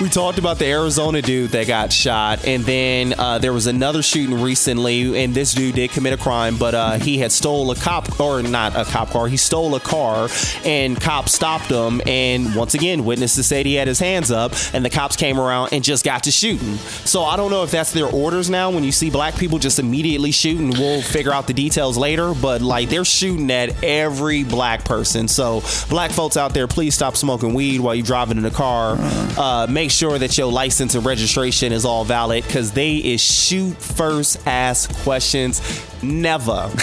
We 0.00 0.10
talked 0.10 0.38
about 0.38 0.58
the 0.58 0.66
Arizona 0.66 1.22
dude 1.22 1.50
that 1.52 1.66
got 1.66 1.90
shot, 1.90 2.46
and 2.46 2.62
then 2.64 3.14
uh, 3.18 3.38
there 3.38 3.52
was 3.52 3.66
another 3.66 4.02
shooting 4.02 4.42
recently, 4.42 5.22
and 5.22 5.32
this 5.32 5.54
dude 5.54 5.74
did 5.74 5.90
commit 5.90 6.12
a 6.12 6.16
crime, 6.18 6.58
but 6.58 6.74
uh, 6.74 6.92
he 6.98 7.18
had 7.18 7.32
stole 7.32 7.70
a 7.70 7.76
cop 7.76 8.20
or 8.20 8.42
not 8.42 8.76
a 8.76 8.84
cop 8.84 9.10
car, 9.10 9.26
he 9.26 9.38
stole 9.38 9.74
a 9.74 9.80
car, 9.80 10.28
and 10.64 11.00
cops 11.00 11.32
stopped 11.32 11.70
him, 11.70 12.02
and 12.06 12.54
once 12.54 12.74
again, 12.74 13.04
witnesses 13.06 13.46
said 13.46 13.64
he 13.64 13.74
had 13.74 13.88
his 13.88 13.98
hands 13.98 14.30
up, 14.30 14.52
and 14.74 14.84
the 14.84 14.90
cops 14.90 15.16
came 15.16 15.40
around 15.40 15.72
and 15.72 15.82
just 15.82 16.04
got 16.04 16.24
to 16.24 16.30
shooting. 16.30 16.76
So 17.06 17.22
I 17.22 17.36
don't 17.36 17.50
know 17.50 17.62
if 17.62 17.70
that's 17.70 17.92
their 17.92 18.06
orders 18.06 18.50
now. 18.50 18.70
When 18.70 18.84
you 18.84 18.92
see 18.92 19.08
black 19.08 19.36
people 19.36 19.58
just 19.58 19.78
immediately 19.78 20.30
shooting, 20.30 20.70
we'll 20.70 21.00
figure 21.02 21.32
out 21.32 21.46
the 21.46 21.54
details 21.54 21.96
later, 21.96 22.34
but 22.34 22.60
like 22.60 22.90
they're 22.90 23.04
shooting 23.04 23.50
at 23.50 23.82
every 23.82 24.44
black 24.44 24.84
person. 24.84 25.26
So 25.26 25.62
black 25.88 26.10
folks 26.10 26.36
out 26.36 26.52
there, 26.52 26.68
please 26.68 26.94
stop 26.94 27.16
smoking 27.16 27.54
weed 27.54 27.80
while 27.80 27.94
you're 27.94 28.04
driving 28.04 28.36
in 28.36 28.44
a 28.44 28.50
car. 28.50 28.96
Uh, 29.38 29.66
make 29.70 29.85
sure 29.90 30.18
that 30.18 30.36
your 30.38 30.50
license 30.50 30.94
and 30.94 31.04
registration 31.04 31.72
is 31.72 31.84
all 31.84 32.04
valid 32.04 32.44
because 32.44 32.72
they 32.72 32.96
is 32.96 33.20
shoot 33.20 33.76
first, 33.76 34.46
ask 34.46 34.94
questions. 35.02 35.60
Never. 36.02 36.68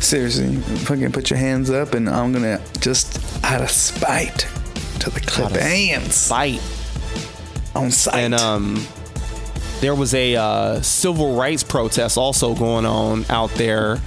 Seriously, 0.00 0.56
fucking 0.56 1.12
put 1.12 1.30
your 1.30 1.38
hands 1.38 1.70
up, 1.70 1.94
and 1.94 2.08
I'm 2.08 2.32
gonna 2.32 2.60
just 2.80 3.18
out 3.44 3.60
of 3.62 3.70
spite 3.70 4.46
to 5.00 5.10
the 5.10 5.20
clip 5.20 5.52
hands 5.52 6.14
Spite 6.14 6.60
on 7.74 7.90
sight. 7.90 8.20
And 8.20 8.34
um, 8.34 8.86
there 9.80 9.94
was 9.94 10.14
a 10.14 10.36
uh, 10.36 10.80
civil 10.82 11.36
rights 11.36 11.62
protest 11.62 12.16
also 12.16 12.54
going 12.54 12.86
on 12.86 13.24
out 13.28 13.50
there, 13.52 14.00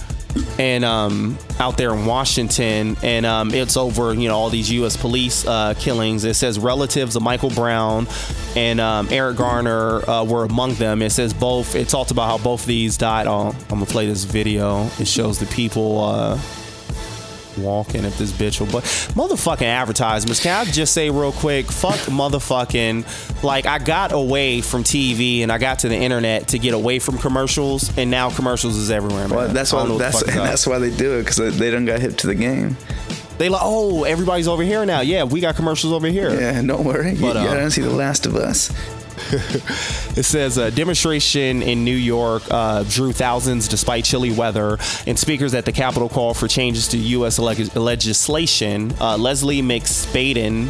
and 0.58 0.84
um, 0.84 1.38
out 1.58 1.76
there 1.76 1.92
in 1.94 2.06
Washington, 2.06 2.96
and 3.02 3.26
um, 3.26 3.52
it's 3.52 3.76
over 3.76 4.14
you 4.14 4.28
know 4.28 4.36
all 4.36 4.50
these 4.50 4.70
U.S. 4.72 4.96
police 4.96 5.46
uh, 5.46 5.74
killings. 5.74 6.24
It 6.24 6.34
says 6.34 6.58
relatives 6.58 7.16
of 7.16 7.22
Michael 7.22 7.50
Brown 7.50 8.06
and 8.56 8.80
um, 8.80 9.08
Eric 9.10 9.36
Garner 9.36 10.08
uh, 10.08 10.24
were 10.24 10.44
among 10.44 10.74
them. 10.74 11.02
It 11.02 11.10
says 11.10 11.34
both. 11.34 11.74
It 11.74 11.88
talks 11.88 12.10
about 12.10 12.26
how 12.26 12.38
both 12.38 12.62
of 12.62 12.66
these 12.66 12.96
died. 12.96 13.26
Oh, 13.26 13.48
I'm 13.48 13.68
gonna 13.68 13.86
play 13.86 14.06
this 14.06 14.24
video. 14.24 14.88
It 14.98 15.06
shows 15.06 15.38
the 15.38 15.46
people. 15.46 16.04
Uh, 16.04 16.38
walking 17.58 18.04
if 18.04 18.16
this 18.18 18.32
bitch 18.32 18.60
will 18.60 18.66
but 18.66 18.84
motherfucking 19.14 19.62
advertisements 19.62 20.42
can 20.42 20.66
i 20.66 20.70
just 20.70 20.92
say 20.92 21.10
real 21.10 21.32
quick 21.32 21.66
fuck 21.66 21.98
motherfucking 22.00 23.42
like 23.42 23.66
i 23.66 23.78
got 23.78 24.12
away 24.12 24.60
from 24.60 24.82
tv 24.84 25.40
and 25.40 25.50
i 25.50 25.58
got 25.58 25.78
to 25.80 25.88
the 25.88 25.96
internet 25.96 26.48
to 26.48 26.58
get 26.58 26.74
away 26.74 26.98
from 26.98 27.18
commercials 27.18 27.96
and 27.98 28.10
now 28.10 28.30
commercials 28.30 28.76
is 28.76 28.90
everywhere 28.90 29.28
man. 29.28 29.36
well, 29.36 29.48
that's 29.48 29.72
why 29.72 29.80
don't 29.80 29.88
know 29.88 29.94
what 29.94 30.12
the 30.12 30.18
that's 30.18 30.22
and 30.22 30.40
up. 30.40 30.46
that's 30.46 30.66
why 30.66 30.78
they 30.78 30.94
do 30.94 31.14
it 31.18 31.24
because 31.24 31.58
they 31.58 31.70
don't 31.70 31.84
got 31.86 32.00
hip 32.00 32.16
to 32.16 32.26
the 32.26 32.34
game. 32.34 32.76
they 33.38 33.48
like 33.48 33.62
oh 33.64 34.04
everybody's 34.04 34.48
over 34.48 34.62
here 34.62 34.84
now 34.86 35.00
yeah 35.00 35.24
we 35.24 35.40
got 35.40 35.56
commercials 35.56 35.92
over 35.92 36.06
here 36.06 36.30
Yeah, 36.38 36.60
don't 36.62 36.84
worry. 36.84 37.12
You, 37.12 37.20
But, 37.20 37.36
you 37.36 37.48
uh, 37.48 37.54
don't 37.54 37.70
see 37.70 37.82
the 37.82 37.90
last 37.90 38.26
of 38.26 38.36
us. 38.36 38.70
It 39.18 40.24
says 40.24 40.56
a 40.58 40.70
demonstration 40.70 41.62
in 41.62 41.84
New 41.84 41.96
York 41.96 42.42
uh, 42.50 42.84
drew 42.84 43.12
thousands 43.12 43.68
despite 43.68 44.04
chilly 44.04 44.30
weather, 44.32 44.78
and 45.06 45.18
speakers 45.18 45.54
at 45.54 45.64
the 45.64 45.72
Capitol 45.72 46.08
call 46.08 46.34
for 46.34 46.48
changes 46.48 46.88
to 46.88 46.98
U.S. 46.98 47.38
leg- 47.38 47.74
legislation. 47.76 48.94
Uh, 49.00 49.16
Lesley 49.16 49.62
McSpadden, 49.62 50.68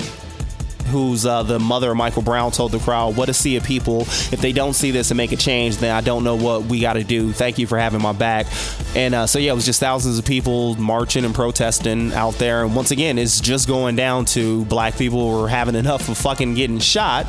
who's 0.86 1.26
uh, 1.26 1.42
the 1.42 1.58
mother 1.58 1.90
of 1.90 1.96
Michael 1.96 2.22
Brown, 2.22 2.50
told 2.50 2.72
the 2.72 2.78
crowd, 2.78 3.16
"What 3.16 3.28
a 3.28 3.34
sea 3.34 3.56
of 3.56 3.64
people! 3.64 4.02
If 4.02 4.40
they 4.40 4.52
don't 4.52 4.74
see 4.74 4.90
this 4.90 5.10
and 5.10 5.16
make 5.16 5.32
a 5.32 5.36
change, 5.36 5.78
then 5.78 5.94
I 5.94 6.00
don't 6.00 6.24
know 6.24 6.36
what 6.36 6.64
we 6.64 6.80
got 6.80 6.94
to 6.94 7.04
do. 7.04 7.32
Thank 7.32 7.58
you 7.58 7.66
for 7.66 7.78
having 7.78 8.02
my 8.02 8.12
back." 8.12 8.46
And 8.94 9.14
uh, 9.14 9.26
so 9.26 9.38
yeah, 9.38 9.52
it 9.52 9.54
was 9.54 9.66
just 9.66 9.80
thousands 9.80 10.18
of 10.18 10.24
people 10.24 10.74
marching 10.76 11.24
and 11.24 11.34
protesting 11.34 12.12
out 12.12 12.34
there. 12.34 12.64
And 12.64 12.74
once 12.74 12.90
again, 12.90 13.18
it's 13.18 13.40
just 13.40 13.68
going 13.68 13.96
down 13.96 14.24
to 14.26 14.64
black 14.66 14.96
people 14.96 15.40
were 15.40 15.48
having 15.48 15.74
enough 15.74 16.08
of 16.08 16.16
fucking 16.18 16.54
getting 16.54 16.78
shot, 16.78 17.26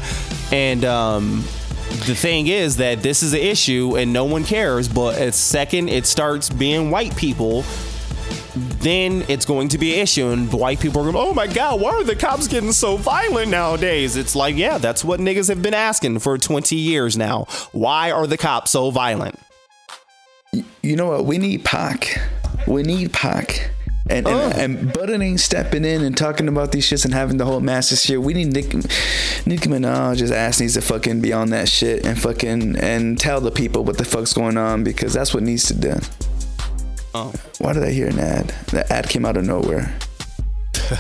and 0.52 0.86
um, 0.86 1.44
the 2.06 2.16
thing 2.16 2.48
is 2.48 2.78
that 2.78 3.02
this 3.02 3.24
is 3.24 3.34
an 3.34 3.40
issue 3.40 3.98
and 3.98 4.12
no 4.12 4.26
one 4.26 4.44
cares. 4.44 4.88
But 4.88 5.16
at 5.16 5.34
second 5.34 5.90
it 5.90 6.06
starts 6.06 6.50
being 6.50 6.92
white 6.92 7.16
people, 7.16 7.64
then 8.80 9.24
it's 9.28 9.46
going 9.46 9.70
to 9.70 9.78
be 9.78 9.94
an 9.96 10.00
issue, 10.02 10.28
and 10.28 10.52
white 10.52 10.80
people 10.80 11.02
are 11.02 11.12
going, 11.12 11.16
"Oh 11.30 11.34
my 11.34 11.48
god, 11.48 11.82
why 11.82 11.92
are 11.92 12.04
the 12.04 12.16
cops 12.16 12.48
getting 12.48 12.72
so 12.72 12.98
violent 12.98 13.50
nowadays?" 13.50 14.16
It's 14.16 14.36
like, 14.36 14.56
yeah, 14.56 14.78
that's 14.78 15.04
what 15.04 15.20
niggas 15.20 15.48
have 15.50 15.62
been 15.62 15.74
asking 15.74 16.20
for 16.20 16.38
20 16.38 16.76
years 16.76 17.18
now. 17.18 17.46
Why 17.72 18.12
are 18.12 18.28
the 18.28 18.38
cops 18.38 18.72
so 18.72 18.90
violent? 18.92 19.40
You 20.82 20.96
know 20.96 21.08
what? 21.08 21.26
We 21.26 21.38
need 21.38 21.66
Pac. 21.66 22.20
We 22.68 22.84
need 22.84 23.14
Pac. 23.14 23.72
And, 24.10 24.26
and, 24.26 24.28
Oh. 24.28 24.58
and 24.58 24.94
Button 24.94 25.22
ain't 25.22 25.42
stepping 25.42 25.84
in 25.84 26.02
and 26.02 26.16
talking 26.18 26.48
about 26.48 26.72
these 26.72 26.90
shits 26.90 27.04
and 27.04 27.14
having 27.14 27.36
the 27.36 27.44
whole 27.44 27.60
massive 27.60 27.98
shit. 27.98 28.22
We 28.22 28.34
need 28.34 28.54
Nick, 28.54 28.74
Nicki 28.74 29.68
Minaj's 29.68 30.32
ass 30.32 30.62
needs 30.62 30.76
to 30.76 30.82
fucking 30.82 31.20
be 31.20 31.34
on 31.34 31.50
that 31.50 31.68
shit 31.68 32.06
and 32.06 32.18
fucking 32.18 32.78
and 32.78 33.20
tell 33.20 33.42
the 33.42 33.52
people 33.52 33.84
what 33.84 33.98
the 33.98 34.06
fuck's 34.06 34.32
going 34.34 34.56
on 34.56 34.86
because 34.86 35.14
that's 35.14 35.34
what 35.34 35.44
needs 35.44 35.66
to 35.66 35.74
do. 35.74 35.96
Oh. 37.18 37.34
Why 37.58 37.74
did 37.74 37.84
I 37.84 37.92
hear 37.92 38.08
an 38.08 38.20
ad? 38.20 38.50
The 38.68 38.86
ad 38.94 39.10
came 39.10 39.26
out 39.26 39.38
of 39.38 39.46
nowhere. 39.46 39.92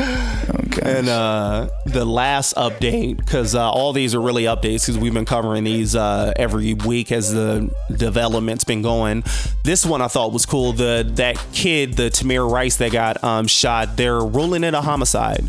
okay. 0.00 0.98
And 0.98 1.08
uh, 1.08 1.68
the 1.86 2.04
last 2.04 2.56
update, 2.56 3.18
because 3.18 3.54
uh, 3.54 3.70
all 3.70 3.92
these 3.92 4.16
are 4.16 4.20
really 4.20 4.44
updates, 4.44 4.84
because 4.84 4.98
we've 4.98 5.14
been 5.14 5.24
covering 5.24 5.62
these 5.62 5.94
uh, 5.94 6.32
every 6.34 6.74
week 6.74 7.12
as 7.12 7.32
the 7.32 7.72
development's 7.96 8.64
been 8.64 8.82
going. 8.82 9.22
This 9.62 9.86
one 9.86 10.02
I 10.02 10.08
thought 10.08 10.32
was 10.32 10.44
cool. 10.44 10.72
The 10.72 11.08
that 11.14 11.36
kid, 11.52 11.94
the 11.94 12.10
Tamir 12.10 12.50
Rice 12.50 12.78
that 12.78 12.90
got 12.90 13.22
um, 13.22 13.46
shot, 13.46 13.96
they're 13.96 14.18
ruling 14.18 14.64
it 14.64 14.74
a 14.74 14.80
homicide. 14.80 15.44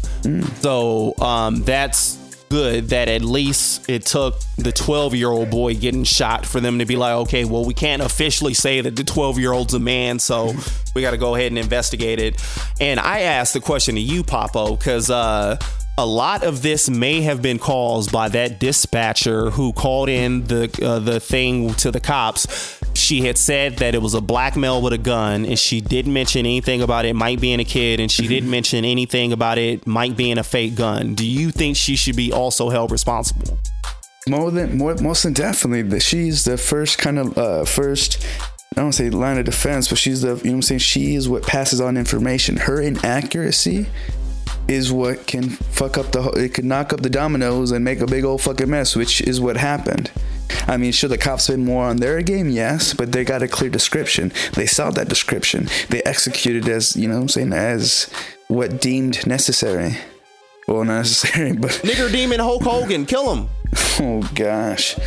So 0.62 1.16
um, 1.18 1.64
that's 1.64 2.23
good 2.54 2.90
that 2.90 3.10
at 3.10 3.24
least 3.24 3.90
it 3.90 4.06
took 4.06 4.40
the 4.60 4.72
12 4.72 5.16
year 5.16 5.30
old 5.30 5.50
boy 5.50 5.74
getting 5.74 6.04
shot 6.04 6.46
for 6.46 6.60
them 6.60 6.78
to 6.78 6.86
be 6.86 6.96
like, 6.96 7.14
okay, 7.14 7.46
well, 7.46 7.66
we 7.66 7.74
can't 7.74 8.00
officially 8.00 8.54
say 8.54 8.80
that 8.80 8.96
the 8.96 9.04
12 9.04 9.40
year 9.40 9.52
old's 9.52 9.74
a 9.74 9.80
man, 9.80 10.20
so 10.20 10.54
we 10.94 11.02
got 11.02 11.12
to 11.12 11.18
go 11.18 11.34
ahead 11.34 11.48
and 11.48 11.58
investigate 11.58 12.20
it. 12.20 12.40
And 12.80 13.00
I 13.00 13.22
asked 13.22 13.54
the 13.54 13.60
question 13.60 13.96
to 13.96 14.02
you, 14.02 14.24
Papo, 14.24 14.78
because 14.78 15.10
uh, 15.10 15.58
a 15.98 16.06
lot 16.06 16.44
of 16.44 16.62
this 16.62 16.92
may 16.92 17.22
have 17.22 17.42
been 17.42 17.58
caused 17.58 18.12
by 18.12 18.30
that 18.30 18.60
dispatcher 18.60 19.50
who 19.50 19.74
called 19.74 20.10
in 20.10 20.44
the 20.46 20.70
uh, 20.84 21.00
the 21.00 21.20
thing 21.20 21.74
to 21.76 21.90
the 21.90 22.00
cops. 22.00 22.83
She 22.96 23.22
had 23.22 23.38
said 23.38 23.78
that 23.78 23.96
it 23.96 24.02
was 24.02 24.14
a 24.14 24.22
black 24.22 24.56
male 24.56 24.82
with 24.82 24.94
a 24.94 24.98
gun, 24.98 25.46
and 25.46 25.58
she 25.58 25.82
didn't 25.82 26.14
mention 26.14 26.42
anything 26.42 26.82
about 26.82 27.06
it 27.06 27.16
might 27.16 27.42
being 27.42 27.60
a 27.60 27.66
kid, 27.66 28.00
and 28.00 28.12
she 28.12 28.28
didn't 28.28 28.50
mention 28.50 28.86
anything 28.86 29.34
about 29.34 29.58
it 29.58 29.86
might 29.88 30.16
being 30.16 30.38
a 30.38 30.44
fake 30.44 30.76
gun. 30.76 31.16
Do 31.16 31.26
you 31.26 31.52
think 31.52 31.76
she 31.76 31.96
should 31.96 32.16
be 32.16 32.32
also 32.32 32.70
held 32.70 32.92
responsible? 32.92 33.58
more 34.28 34.52
than 34.52 34.78
more 34.78 34.96
most 34.96 35.24
than 35.24 35.34
definitely 35.34 35.82
that 35.82 36.02
she's 36.02 36.46
the 36.46 36.58
first 36.58 36.98
kind 36.98 37.20
of 37.20 37.38
uh 37.38 37.66
first 37.66 38.26
I 38.76 38.82
don't 38.82 38.94
say 38.94 39.12
line 39.12 39.38
of 39.38 39.46
defense, 39.46 39.88
but 39.88 40.00
she's 40.00 40.22
the 40.22 40.30
you 40.30 40.34
know 40.34 40.38
what 40.38 40.54
I'm 40.54 40.62
saying 40.64 40.80
she 40.80 41.14
is 41.14 41.30
what 41.30 41.44
passes 41.44 41.80
on 41.80 41.96
information. 41.96 42.58
Her 42.58 42.82
inaccuracy 42.82 43.86
is 44.68 44.92
what 44.92 45.28
can 45.28 45.50
fuck 45.50 45.98
up 45.98 46.12
the 46.12 46.22
it 46.32 46.54
could 46.54 46.66
knock 46.66 46.94
up 46.94 47.02
the 47.02 47.10
dominoes 47.10 47.72
and 47.72 47.84
make 47.84 48.00
a 48.00 48.06
big 48.06 48.24
old 48.24 48.42
fucking 48.42 48.70
mess, 48.70 48.96
which 48.96 49.22
is 49.22 49.42
what 49.42 49.58
happened. 49.58 50.12
I 50.68 50.78
mean, 50.78 50.92
should 50.92 51.12
the 51.12 51.18
cops 51.18 51.48
been 51.48 51.66
more 51.66 51.86
on 51.86 51.98
their 51.98 52.22
game? 52.22 52.50
Yes, 52.50 52.94
but 52.94 53.12
they 53.12 53.24
got 53.24 53.42
a 53.42 53.48
clear 53.48 53.70
description. 53.70 54.32
They 54.54 54.66
saw 54.66 54.92
that 54.92 55.10
description. 55.10 55.68
They 55.90 56.02
executed 56.04 56.68
as, 56.70 56.96
you 56.96 57.08
know 57.08 57.22
I'm 57.22 57.30
saying, 57.30 57.54
as 57.54 58.10
what 58.48 58.80
deemed 58.80 59.26
necessary. 59.26 59.98
Well, 60.68 60.86
not 60.86 60.98
necessary, 61.00 61.54
but 61.58 61.72
Nigger 61.72 62.12
demon 62.12 62.40
Hulk 62.40 62.64
Hogan, 62.64 63.06
kill 63.06 63.36
him. 63.36 63.50
Oh 64.00 64.28
gosh, 64.34 64.98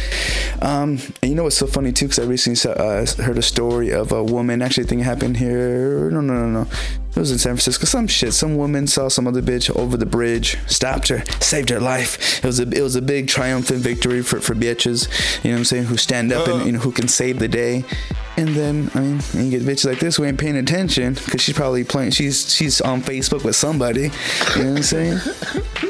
um, 0.62 0.98
and 1.20 1.30
you 1.30 1.34
know 1.34 1.42
what's 1.42 1.56
so 1.56 1.66
funny 1.66 1.92
too? 1.92 2.06
Because 2.06 2.24
I 2.24 2.28
recently 2.28 2.54
saw, 2.54 2.70
uh, 2.70 3.04
heard 3.16 3.36
a 3.36 3.42
story 3.42 3.90
of 3.90 4.12
a 4.12 4.22
woman. 4.22 4.62
Actually, 4.62 4.84
it 4.84 5.02
happened 5.02 5.38
here. 5.38 6.08
No, 6.10 6.20
no, 6.20 6.34
no, 6.34 6.62
no. 6.62 6.70
It 7.10 7.20
was 7.20 7.32
in 7.32 7.38
San 7.38 7.54
Francisco. 7.54 7.86
Some 7.86 8.06
shit. 8.06 8.34
Some 8.34 8.56
woman 8.56 8.86
saw 8.86 9.08
some 9.08 9.26
other 9.26 9.42
bitch 9.42 9.74
over 9.74 9.96
the 9.96 10.06
bridge, 10.06 10.58
stopped 10.66 11.08
her, 11.08 11.24
saved 11.40 11.70
her 11.70 11.80
life. 11.80 12.38
It 12.38 12.46
was 12.46 12.60
a 12.60 12.68
it 12.68 12.82
was 12.82 12.94
a 12.94 13.02
big 13.02 13.26
triumphant 13.26 13.80
victory 13.80 14.22
for 14.22 14.40
for 14.40 14.54
bitches. 14.54 15.08
You 15.42 15.50
know 15.50 15.56
what 15.56 15.60
I'm 15.60 15.64
saying? 15.64 15.84
Who 15.84 15.96
stand 15.96 16.30
up 16.30 16.46
and 16.46 16.66
you 16.66 16.72
know 16.72 16.78
who 16.78 16.92
can 16.92 17.08
save 17.08 17.38
the 17.38 17.48
day. 17.48 17.84
And 18.36 18.48
then 18.50 18.90
I 18.94 19.00
mean, 19.00 19.20
you 19.32 19.50
get 19.50 19.62
bitches 19.62 19.86
like 19.86 19.98
this 19.98 20.16
who 20.16 20.24
ain't 20.24 20.38
paying 20.38 20.56
attention 20.56 21.14
because 21.14 21.40
she's 21.40 21.56
probably 21.56 21.84
playing. 21.84 22.10
She's 22.10 22.54
she's 22.54 22.80
on 22.80 23.00
Facebook 23.02 23.44
with 23.44 23.56
somebody. 23.56 24.10
You 24.56 24.62
know 24.62 24.70
what 24.70 24.76
I'm 24.76 24.82
saying? 24.82 25.18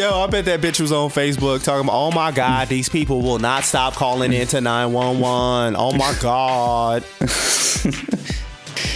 Yo, 0.00 0.22
I 0.22 0.26
bet 0.28 0.46
that 0.46 0.62
bitch 0.62 0.80
was 0.80 0.92
on 0.92 1.10
Facebook 1.10 1.62
talking 1.62 1.82
about, 1.86 1.92
oh 1.94 2.10
my 2.10 2.30
God, 2.32 2.68
these 2.68 2.88
people 2.88 3.20
will 3.20 3.38
not 3.38 3.64
stop 3.64 3.92
calling 3.92 4.32
into 4.32 4.58
911. 4.58 5.76
Oh 5.76 5.92
my 5.92 6.16
God. 6.22 7.04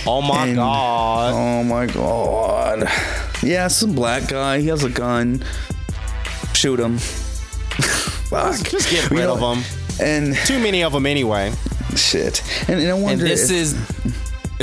Oh 0.07 0.23
my 0.23 0.47
And- 0.47 0.57
God. 0.57 1.35
Oh 1.35 1.63
my 1.63 1.85
god. 1.85 2.89
Yeah, 3.43 3.69
some 3.69 3.93
black 3.95 4.29
guy. 4.29 4.61
He 4.61 4.69
has 4.69 4.83
a 4.83 4.89
gun. 4.89 5.45
Shoot 6.55 6.81
him. 6.81 6.97
Fuck. 6.99 8.57
Just 8.67 8.91
get 8.91 9.11
You 9.11 9.19
rid 9.19 9.25
know, 9.25 9.35
of 9.35 9.41
them. 9.41 9.63
And 10.01 10.35
Too 10.47 10.59
many 10.59 10.83
of 10.85 10.95
them 10.95 11.05
anyway. 11.05 11.53
shit. 11.97 12.43
And, 12.69 12.81
and 12.81 12.89
I 12.89 12.95
And 12.95 13.03
wonder 13.03 13.25
this 13.25 13.51
if, 13.51 13.57
is 13.57 13.75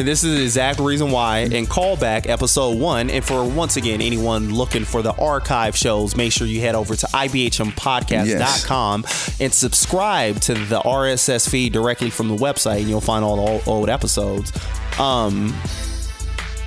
And 0.01 0.07
this 0.07 0.23
is 0.23 0.35
the 0.35 0.41
exact 0.41 0.79
reason 0.79 1.11
why. 1.11 1.41
And 1.41 1.69
callback 1.69 2.27
episode 2.27 2.79
one. 2.79 3.11
And 3.11 3.23
for 3.23 3.47
once 3.47 3.77
again, 3.77 4.01
anyone 4.01 4.51
looking 4.51 4.83
for 4.83 5.03
the 5.03 5.13
archive 5.13 5.77
shows, 5.77 6.15
make 6.15 6.31
sure 6.31 6.47
you 6.47 6.59
head 6.59 6.73
over 6.73 6.95
to 6.95 7.05
ibhmpodcast.com 7.05 9.05
and 9.39 9.53
subscribe 9.53 10.39
to 10.39 10.55
the 10.55 10.79
RSS 10.79 11.47
feed 11.47 11.71
directly 11.71 12.09
from 12.09 12.29
the 12.29 12.35
website, 12.35 12.79
and 12.79 12.89
you'll 12.89 12.99
find 12.99 13.23
all 13.23 13.35
the 13.35 13.43
old, 13.43 13.61
old 13.67 13.89
episodes. 13.89 14.51
Um, 14.99 15.53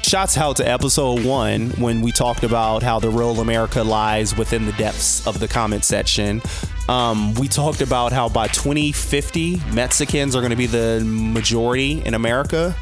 Shots 0.05 0.37
out 0.37 0.59
to 0.59 0.70
episode 0.70 1.24
one 1.24 1.70
when 1.70 2.03
we 2.03 2.12
talked 2.12 2.45
about 2.45 2.85
how 2.85 3.01
the 3.01 3.09
real 3.09 3.41
America 3.41 3.82
lies 3.82 4.37
within 4.37 4.66
the 4.66 4.72
depths 4.72 5.26
of 5.26 5.41
the 5.41 5.49
comment 5.49 5.82
section. 5.82 6.43
Um, 6.89 7.32
we 7.35 7.49
talked 7.49 7.80
about 7.80 8.12
how 8.12 8.28
by 8.28 8.49
2050, 8.49 9.62
Mexicans 9.72 10.37
are 10.37 10.41
going 10.41 10.51
to 10.51 10.57
be 10.57 10.66
the 10.66 11.03
majority 11.05 12.03
in 12.05 12.12
America. 12.12 12.76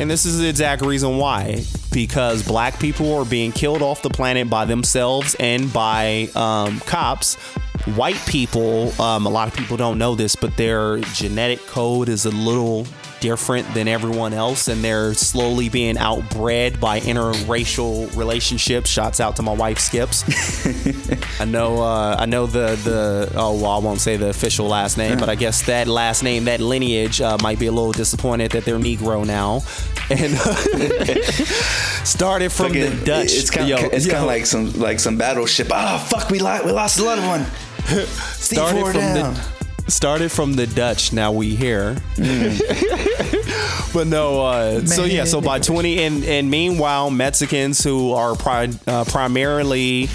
And 0.00 0.10
this 0.10 0.24
is 0.24 0.38
the 0.38 0.48
exact 0.48 0.80
reason 0.80 1.18
why. 1.18 1.62
Because 1.92 2.42
black 2.42 2.80
people 2.80 3.12
are 3.18 3.26
being 3.26 3.52
killed 3.52 3.82
off 3.82 4.00
the 4.00 4.08
planet 4.08 4.48
by 4.48 4.64
themselves 4.64 5.36
and 5.38 5.70
by 5.72 6.30
um, 6.34 6.80
cops. 6.80 7.34
White 7.96 8.20
people, 8.26 8.98
um, 9.00 9.26
a 9.26 9.28
lot 9.28 9.46
of 9.46 9.54
people 9.54 9.76
don't 9.76 9.98
know 9.98 10.14
this, 10.14 10.36
but 10.36 10.56
their 10.56 11.00
genetic 11.14 11.60
code 11.66 12.08
is 12.08 12.24
a 12.24 12.30
little 12.30 12.86
different 13.20 13.72
than 13.74 13.86
everyone 13.88 14.32
else 14.32 14.68
and 14.68 14.82
they're 14.82 15.14
slowly 15.14 15.68
being 15.68 15.96
outbred 15.96 16.80
by 16.80 17.00
interracial 17.00 18.14
relationships. 18.16 18.90
Shots 18.90 19.20
out 19.20 19.36
to 19.36 19.42
my 19.42 19.52
wife 19.52 19.78
Skips. 19.78 20.24
I 21.40 21.44
know 21.44 21.82
uh, 21.82 22.16
I 22.18 22.26
know 22.26 22.46
the 22.46 22.76
the 22.76 23.32
oh 23.36 23.54
well 23.56 23.70
I 23.72 23.78
won't 23.78 24.00
say 24.00 24.16
the 24.16 24.28
official 24.28 24.66
last 24.66 24.96
name, 24.96 25.18
but 25.18 25.28
I 25.28 25.34
guess 25.34 25.62
that 25.66 25.86
last 25.86 26.22
name, 26.22 26.44
that 26.44 26.60
lineage 26.60 27.20
uh, 27.20 27.38
might 27.42 27.58
be 27.58 27.66
a 27.66 27.72
little 27.72 27.92
disappointed 27.92 28.52
that 28.52 28.64
they're 28.64 28.78
Negro 28.78 29.26
now. 29.26 29.62
And 30.10 30.36
started 32.04 32.50
from 32.50 32.72
the 32.72 32.90
Dutch. 33.04 33.32
It's 33.32 33.48
kind 33.48 33.70
of 33.70 33.92
it's 33.92 34.06
yo. 34.06 34.12
kind 34.12 34.24
of 34.24 34.26
like 34.26 34.44
some 34.44 34.72
like 34.72 34.98
some 34.98 35.16
battleship. 35.16 35.68
Oh 35.70 35.98
fuck, 35.98 36.30
we 36.30 36.40
li- 36.40 36.62
we 36.64 36.72
lost 36.72 36.98
a 36.98 37.04
lot 37.04 37.18
of 37.18 37.24
one. 37.26 37.44
Started 38.34 38.82
from 38.86 38.92
down. 38.94 39.34
the 39.34 39.59
started 39.90 40.30
from 40.30 40.54
the 40.54 40.66
Dutch. 40.66 41.12
Now 41.12 41.32
we 41.32 41.54
here. 41.54 41.96
but 43.92 44.06
no. 44.06 44.44
Uh, 44.46 44.86
so 44.86 45.04
yeah. 45.04 45.24
So 45.24 45.40
by 45.40 45.58
twenty 45.58 46.02
and 46.04 46.24
and 46.24 46.50
meanwhile, 46.50 47.10
Mexicans 47.10 47.82
who 47.82 48.12
are 48.12 48.34
pri- 48.34 48.70
uh, 48.86 49.04
primarily 49.04 50.08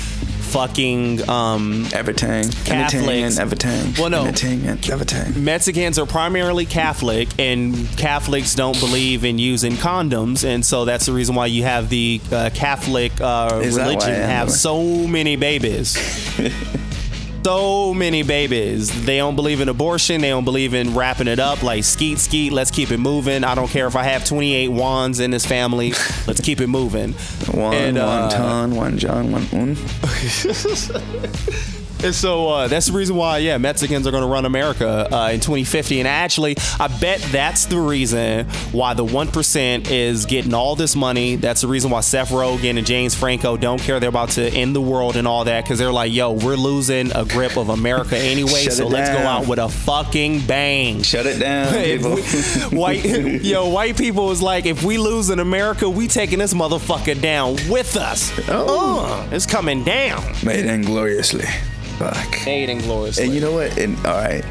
fucking 0.56 1.28
um, 1.30 1.86
Everything, 1.94 2.50
Catholics. 2.64 2.94
everything, 3.38 3.40
everything. 3.40 3.94
Well, 4.00 4.10
no. 4.10 4.22
everything, 4.22 4.66
and 4.66 4.90
everything. 4.90 5.44
Mexicans 5.44 6.00
are 6.00 6.06
primarily 6.06 6.66
Catholic, 6.66 7.28
and 7.38 7.76
Catholics 7.98 8.56
don't 8.56 8.80
believe 8.80 9.26
in 9.26 9.38
using 9.38 9.74
condoms, 9.74 10.46
and 10.46 10.66
so 10.66 10.86
that's 10.86 11.08
the 11.08 11.12
reason 11.12 11.36
why 11.36 11.48
you 11.48 11.64
have 11.64 11.90
the 11.90 12.22
uh, 12.32 12.52
Catholic 12.54 13.12
uh, 13.20 13.60
Is 13.64 13.76
that 13.76 13.82
why 13.82 13.94
religion 13.96 14.14
have 14.14 14.50
so 14.50 15.06
many 15.06 15.36
babies. 15.36 15.98
so 17.46 17.94
many 17.94 18.24
babies. 18.24 19.06
They 19.06 19.18
don't 19.18 19.36
believe 19.36 19.62
in 19.62 19.70
abortion. 19.70 20.22
They 20.22 20.30
don't 20.30 20.46
believe 20.46 20.74
in 20.74 20.96
wrapping 20.96 21.28
it 21.28 21.38
up 21.38 21.62
like 21.62 21.84
skeet 21.84 22.18
skeet. 22.18 22.52
Let's 22.52 22.72
keep 22.72 22.90
it 22.90 22.98
moving. 22.98 23.44
I 23.44 23.54
don't 23.54 23.68
care 23.68 23.86
if 23.86 23.96
I 23.96 24.02
have 24.02 24.26
28 24.26 24.70
wands 24.70 25.20
in 25.20 25.30
this 25.30 25.46
family. 25.46 25.92
Let's 26.26 26.42
keep 26.42 26.60
it 26.60 26.66
moving. 26.66 27.14
One, 27.54 27.76
And, 27.76 27.98
uh, 28.00 28.08
one 28.08 28.30
ton, 28.32 28.76
one 28.76 28.98
John, 28.98 29.32
one 29.32 29.48
un. 29.54 29.78
And 32.04 32.14
so 32.14 32.50
uh, 32.50 32.68
that's 32.68 32.88
the 32.88 32.94
reason 32.94 33.16
why, 33.16 33.40
yeah, 33.40 33.58
Mexicans 33.58 34.06
are 34.06 34.12
going 34.12 34.22
to 34.24 34.28
run 34.30 34.46
America 34.46 35.08
uh, 35.12 35.30
in 35.32 35.40
2050. 35.40 36.00
And 36.00 36.08
actually, 36.08 36.56
I 36.80 36.88
bet 37.00 37.20
that's 37.32 37.66
the 37.66 37.80
reason 37.80 38.46
why 38.72 38.94
the 38.94 39.06
1% 39.06 39.90
is 39.90 40.26
getting 40.26 40.54
all 40.54 40.76
this 40.76 40.96
money. 40.96 41.36
That's 41.36 41.62
the 41.62 41.68
reason 41.68 41.90
why 41.90 42.02
Seth 42.02 42.30
Rogen 42.30 42.78
and 42.78 42.86
James 42.86 43.16
Franco 43.16 43.58
don't 43.58 43.82
care. 43.82 44.00
They're 44.00 44.10
about 44.10 44.30
to 44.32 44.48
end 44.50 44.76
the 44.76 44.82
world 44.82 45.16
and 45.16 45.28
all 45.28 45.46
that 45.46 45.64
because 45.64 45.80
they're 45.80 45.92
like, 45.92 46.14
yo, 46.14 46.32
we're 46.34 46.56
losing 46.58 47.12
a 47.16 47.26
grip 47.26 47.58
of 47.58 47.70
America 47.70 48.18
anyway. 48.18 48.66
So 48.70 48.88
let's 48.88 49.10
go 49.10 49.18
out 49.26 49.48
with 49.48 49.60
a 49.60 49.70
fucking 49.70 50.46
bang. 50.46 51.02
Shut 51.02 51.26
it 51.26 51.40
down, 51.40 51.74
people. 51.84 52.16
we- 52.16 52.78
white, 52.78 53.06
yo, 53.42 53.70
white 53.70 53.98
people 53.98 54.30
is 54.32 54.42
like, 54.42 54.66
if 54.66 54.84
we 54.84 54.98
lose 54.98 55.30
in 55.30 55.40
America, 55.40 55.90
we 55.90 56.08
taking 56.08 56.40
this 56.40 56.54
motherfucker 56.54 57.20
down 57.20 57.54
with 57.70 57.96
us. 57.96 58.32
Oh. 58.48 59.06
Uh, 59.06 59.30
it's 59.32 59.46
coming 59.46 59.84
down. 59.84 60.24
Made 60.44 60.66
ingloriously. 60.66 61.46
Fuck. 61.98 62.46
Made 62.46 62.70
ingloriously. 62.70 63.26
And 63.26 63.34
you 63.34 63.42
know 63.42 63.54
what? 63.54 63.78
And 63.78 63.98
all 64.06 64.18
right. 64.18 64.44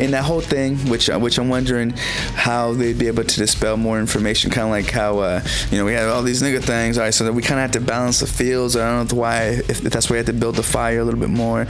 In 0.00 0.10
that 0.10 0.24
whole 0.24 0.40
thing, 0.40 0.76
which 0.90 1.08
which 1.08 1.38
I'm 1.38 1.48
wondering 1.48 1.90
how 2.34 2.72
they'd 2.72 2.98
be 2.98 3.06
able 3.06 3.24
to 3.24 3.36
dispel 3.36 3.76
more 3.76 4.00
information, 4.00 4.50
kind 4.50 4.64
of 4.66 4.70
like 4.70 4.90
how 4.90 5.18
uh, 5.20 5.40
you 5.70 5.78
know 5.78 5.84
we 5.84 5.92
had 5.92 6.08
all 6.08 6.22
these 6.22 6.42
nigga 6.42 6.62
things. 6.62 6.98
All 6.98 7.04
right, 7.04 7.14
so 7.14 7.24
that 7.24 7.32
we 7.32 7.42
kind 7.42 7.60
of 7.60 7.62
had 7.62 7.72
to 7.74 7.80
balance 7.80 8.20
the 8.20 8.26
fields. 8.26 8.76
I 8.76 8.90
don't 8.90 9.12
know 9.12 9.18
why, 9.20 9.60
if 9.68 9.80
that's 9.82 10.10
why 10.10 10.14
we 10.14 10.18
had 10.18 10.26
to 10.26 10.32
build 10.32 10.56
the 10.56 10.62
fire 10.62 10.98
a 11.00 11.04
little 11.04 11.20
bit 11.20 11.30
more 11.30 11.66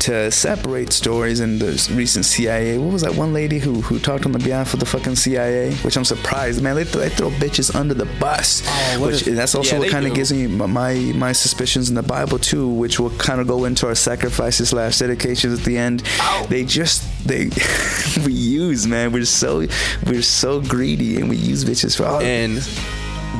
to 0.00 0.30
separate 0.30 0.92
stories. 0.92 1.40
And 1.40 1.60
the 1.60 1.72
recent 1.94 2.24
CIA, 2.26 2.78
what 2.78 2.92
was 2.92 3.02
that 3.02 3.14
one 3.16 3.32
lady 3.34 3.58
who 3.58 3.80
who 3.80 3.98
talked 3.98 4.24
on 4.26 4.32
the 4.32 4.38
behalf 4.38 4.72
of 4.74 4.80
the 4.80 4.86
fucking 4.86 5.16
CIA? 5.16 5.74
Which 5.76 5.96
I'm 5.96 6.04
surprised, 6.04 6.62
man. 6.62 6.76
They, 6.76 6.84
they 6.84 7.08
throw 7.08 7.30
bitches 7.30 7.74
under 7.74 7.94
the 7.94 8.06
bus. 8.20 8.62
Oh, 8.66 9.06
which 9.06 9.26
is- 9.26 9.34
that's 9.36 9.54
also 9.54 9.74
yeah, 9.74 9.80
what 9.80 9.90
kind 9.90 10.06
of 10.06 10.14
gives 10.14 10.32
me 10.32 10.46
my 10.46 10.66
my 10.66 10.94
my 11.16 11.32
suspicions 11.32 11.88
in 11.88 11.96
the 11.96 12.02
Bible 12.02 12.38
too, 12.38 12.68
which 12.68 13.00
will 13.00 13.10
kind 13.18 13.40
of 13.40 13.46
go 13.48 13.64
into 13.64 13.86
our 13.88 13.94
sacrifices 13.96 14.68
slash 14.68 14.98
dedications 14.98 15.58
at 15.58 15.64
the 15.64 15.76
end. 15.76 16.02
They 16.48 16.64
just 16.64 17.02
they 17.26 17.48
we 18.24 18.32
use 18.32 18.86
man. 18.86 19.12
We're 19.12 19.24
so 19.24 19.66
we're 20.06 20.22
so 20.22 20.60
greedy 20.60 21.16
and 21.20 21.28
we 21.28 21.36
use 21.36 21.64
bitches 21.64 21.96
for 21.96 22.04
all. 22.04 22.20
and 22.20 22.58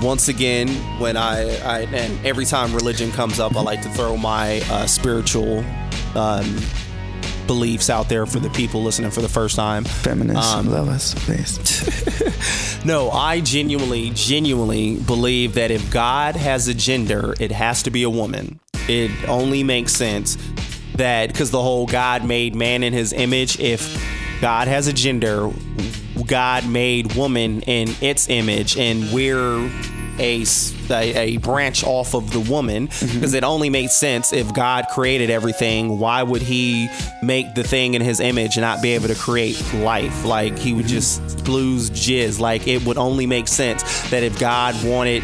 once 0.03 0.29
again 0.29 0.69
when 0.99 1.17
I, 1.17 1.57
I 1.65 1.81
and 1.83 2.27
every 2.27 2.45
time 2.45 2.75
religion 2.75 3.13
comes 3.13 3.39
up 3.39 3.55
i 3.55 3.63
like 3.63 3.81
to 3.83 3.89
throw 3.91 4.17
my 4.17 4.61
uh, 4.69 4.87
spiritual 4.87 5.65
um, 6.17 6.59
beliefs 7.47 7.89
out 7.89 8.09
there 8.09 8.27
for 8.27 8.41
the 8.41 8.51
people 8.51 8.83
listening 8.83 9.13
for 9.13 9.21
the 9.23 9.29
first 9.29 9.55
time 9.55 9.85
Feminists 9.85 10.53
Um, 10.53 10.69
love 10.69 10.89
us, 10.89 11.15
please. 11.25 12.85
no 12.85 13.09
i 13.11 13.41
genuinely 13.41 14.11
genuinely 14.15 14.97
believe 14.97 15.55
that 15.55 15.71
if 15.71 15.91
god 15.93 16.35
has 16.35 16.67
a 16.67 16.75
gender 16.75 17.35
it 17.39 17.53
has 17.53 17.85
to 17.85 17.91
be 17.91 18.03
a 18.03 18.11
woman 18.11 18.59
it 18.89 19.11
only 19.29 19.63
makes 19.63 19.93
sense 19.93 20.37
that 20.97 21.29
because 21.29 21.51
the 21.53 21.63
whole 21.63 21.87
god 21.87 22.25
made 22.25 22.55
man 22.57 22.83
in 22.83 22.93
his 22.93 23.13
image 23.13 23.59
if 23.61 23.81
god 24.45 24.69
has 24.69 24.89
a 24.89 24.93
gender 24.93 25.51
god 26.27 26.69
made 26.69 27.15
woman 27.15 27.63
in 27.63 27.89
its 28.03 28.29
image 28.29 28.77
and 28.77 29.11
we're 29.11 29.71
a, 30.19 30.45
a, 30.91 31.39
branch 31.39 31.83
off 31.83 32.15
of 32.15 32.31
the 32.31 32.41
woman 32.41 32.89
mm-hmm. 32.89 33.15
because 33.15 33.33
it 33.33 33.43
only 33.43 33.71
makes 33.71 33.95
sense 33.95 34.35
if 34.35 34.53
god 34.53 34.87
created 34.91 35.31
everything 35.31 35.99
why 35.99 36.23
would 36.23 36.43
he 36.43 36.91
make 37.23 37.55
the 37.55 37.65
thing 37.65 37.95
in 37.95 38.03
his 38.03 38.21
image 38.21 38.57
and 38.57 38.63
not 38.63 38.83
be 38.83 38.93
able 38.93 39.09
to 39.09 39.15
create 39.15 39.57
life? 39.75 40.25
Like 40.25 40.59
he 40.59 40.73
would 40.73 40.85
mm-hmm. 40.85 40.95
just 40.95 41.49
lose 41.49 41.91
jizz. 41.91 42.39
Like 42.39 42.67
it 42.67 42.85
would 42.85 42.99
only 42.99 43.27
make 43.27 43.49
sense 43.49 43.83
that 44.11 44.23
if 44.23 44.39
god 44.39 44.75
wanted 44.85 45.23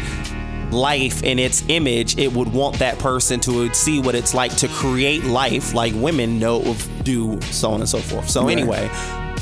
life 0.71 1.23
in 1.23 1.39
its 1.39 1.63
image, 1.67 2.17
it 2.17 2.31
would 2.33 2.51
want 2.53 2.79
that 2.79 2.97
person 2.99 3.39
to 3.41 3.73
see 3.73 3.99
what 3.99 4.15
it's 4.15 4.33
like 4.33 4.55
to 4.57 4.67
create 4.69 5.23
life, 5.25 5.73
like 5.73 5.93
women 5.95 6.39
know 6.39 6.61
of 6.63 6.89
do, 7.03 7.39
so 7.41 7.71
on 7.71 7.81
and 7.81 7.89
so 7.89 7.99
forth. 7.99 8.29
So 8.29 8.43
Right. 8.45 8.57
anyway, 8.57 8.89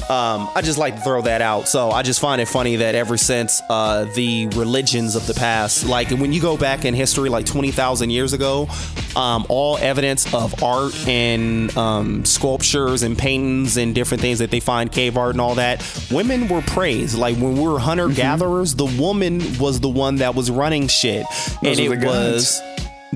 um, 0.10 0.50
I 0.56 0.62
just 0.62 0.80
like 0.80 0.96
to 0.96 1.02
throw 1.02 1.22
that 1.22 1.42
out. 1.42 1.68
So 1.68 1.92
I 1.92 2.02
just 2.02 2.20
find 2.20 2.42
it 2.42 2.48
funny 2.48 2.78
that 2.78 2.96
ever 2.96 3.16
since 3.16 3.62
uh, 3.70 4.06
the 4.16 4.48
religions 4.48 5.16
of 5.16 5.28
the 5.28 5.34
past, 5.36 5.86
like 5.86 6.10
when 6.10 6.34
you 6.34 6.42
go 6.42 6.58
back 6.58 6.84
in 6.86 6.94
history, 6.94 7.30
like 7.30 7.46
twenty 7.46 7.72
thousand 7.72 8.10
years 8.10 8.34
ago, 8.34 8.68
um, 9.16 9.46
all 9.50 9.78
evidence 9.78 10.34
of 10.34 10.64
art 10.64 10.96
and 11.08 11.76
um, 11.78 12.26
sculptures 12.26 13.04
and 13.04 13.18
paintings 13.18 13.78
and 13.78 13.94
different 13.94 14.22
things 14.22 14.40
that 14.40 14.50
they 14.50 14.60
find 14.60 14.92
cave 14.92 15.18
art 15.18 15.32
and 15.32 15.42
all 15.42 15.56
that, 15.56 15.86
women 16.12 16.48
were 16.48 16.62
praised. 16.62 17.18
Like 17.18 17.38
when 17.38 17.56
we 17.56 17.68
were 17.68 17.80
hunter 17.80 18.10
gatherers, 18.10 18.76
the 18.76 18.86
woman 18.86 19.42
was 19.60 19.80
the 19.80 19.90
one 19.90 20.18
that 20.18 20.34
was 20.34 20.50
running 20.50 20.88
shit, 20.88 21.26
and 21.64 21.78
Those 21.78 21.88
were 21.88 21.96
it 21.96 22.06
was 22.06 22.62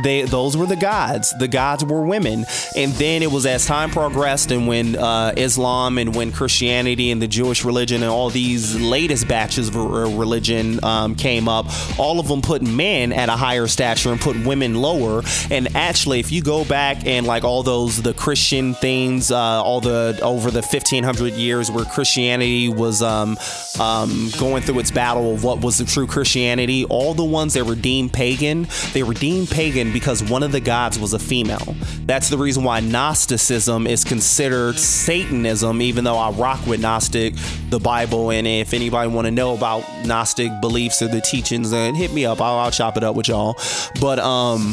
they 0.01 0.23
those 0.23 0.57
were 0.57 0.65
the 0.65 0.75
gods. 0.75 1.33
The 1.37 1.47
gods 1.47 1.85
were 1.85 2.05
women. 2.05 2.45
And 2.75 2.91
then 2.93 3.21
it 3.23 3.31
was 3.31 3.45
as 3.45 3.65
time 3.65 3.91
progressed 3.91 4.51
and 4.51 4.67
when 4.67 4.95
uh, 4.95 5.33
islam 5.37 5.97
and 5.97 6.15
when 6.15 6.31
christianity 6.31 7.11
and 7.11 7.21
the 7.21 7.27
jewish 7.27 7.63
religion 7.63 8.01
and 8.01 8.11
all 8.11 8.29
these 8.29 8.79
latest 8.79 9.27
batches 9.27 9.69
of 9.69 9.75
religion 9.75 10.83
um, 10.83 11.15
came 11.15 11.47
up 11.47 11.67
all 11.99 12.19
of 12.19 12.27
them 12.27 12.41
put 12.41 12.61
men 12.61 13.11
at 13.11 13.29
a 13.29 13.33
higher 13.33 13.67
stature 13.67 14.11
and 14.11 14.19
put 14.19 14.35
women 14.45 14.75
lower. 14.75 15.21
And 15.51 15.75
actually 15.75 16.19
if 16.19 16.31
you 16.31 16.41
go 16.41 16.65
back 16.65 17.05
and 17.05 17.25
like 17.25 17.43
all 17.43 17.63
those 17.63 18.01
the 18.01 18.13
christian 18.13 18.73
things 18.73 19.31
uh, 19.31 19.37
all 19.37 19.81
the 19.81 20.19
over 20.21 20.49
the 20.49 20.61
1500 20.61 21.33
years 21.33 21.69
where 21.69 21.85
christianity 21.85 22.69
was 22.69 23.01
um, 23.01 23.37
um, 23.79 24.29
going 24.39 24.63
through 24.63 24.79
its 24.79 24.91
battle 24.91 25.33
of 25.33 25.43
what 25.43 25.61
was 25.61 25.77
the 25.77 25.85
true 25.85 26.07
christianity 26.07 26.85
all 26.85 27.13
the 27.13 27.23
ones 27.23 27.53
that 27.53 27.65
were 27.65 27.75
deemed 27.75 28.11
pagan 28.13 28.67
they 28.93 29.03
were 29.03 29.13
deemed 29.13 29.49
pagan 29.49 29.82
pagan 29.83 29.93
because 29.93 30.23
one 30.23 30.43
of 30.43 30.51
the 30.51 30.59
gods 30.59 30.99
was 30.99 31.13
a 31.13 31.19
female. 31.19 31.75
That's 32.05 32.29
the 32.29 32.37
reason 32.37 32.63
why 32.63 32.79
Gnosticism 32.79 33.87
is 33.87 34.03
considered 34.03 34.77
Satanism, 34.77 35.81
even 35.81 36.03
though 36.03 36.17
I 36.17 36.31
rock 36.31 36.65
with 36.65 36.81
Gnostic, 36.81 37.35
the 37.69 37.79
Bible. 37.79 38.31
And 38.31 38.45
if 38.45 38.73
anybody 38.73 39.09
want 39.09 39.25
to 39.25 39.31
know 39.31 39.53
about 39.53 39.83
Gnostic 40.05 40.49
beliefs 40.61 41.01
or 41.01 41.07
the 41.07 41.21
teachings, 41.21 41.71
then 41.71 41.95
hit 41.95 42.13
me 42.13 42.25
up. 42.25 42.41
I'll, 42.41 42.59
I'll 42.59 42.71
chop 42.71 42.97
it 42.97 43.03
up 43.03 43.15
with 43.15 43.27
y'all. 43.27 43.55
But 44.01 44.19
um, 44.19 44.69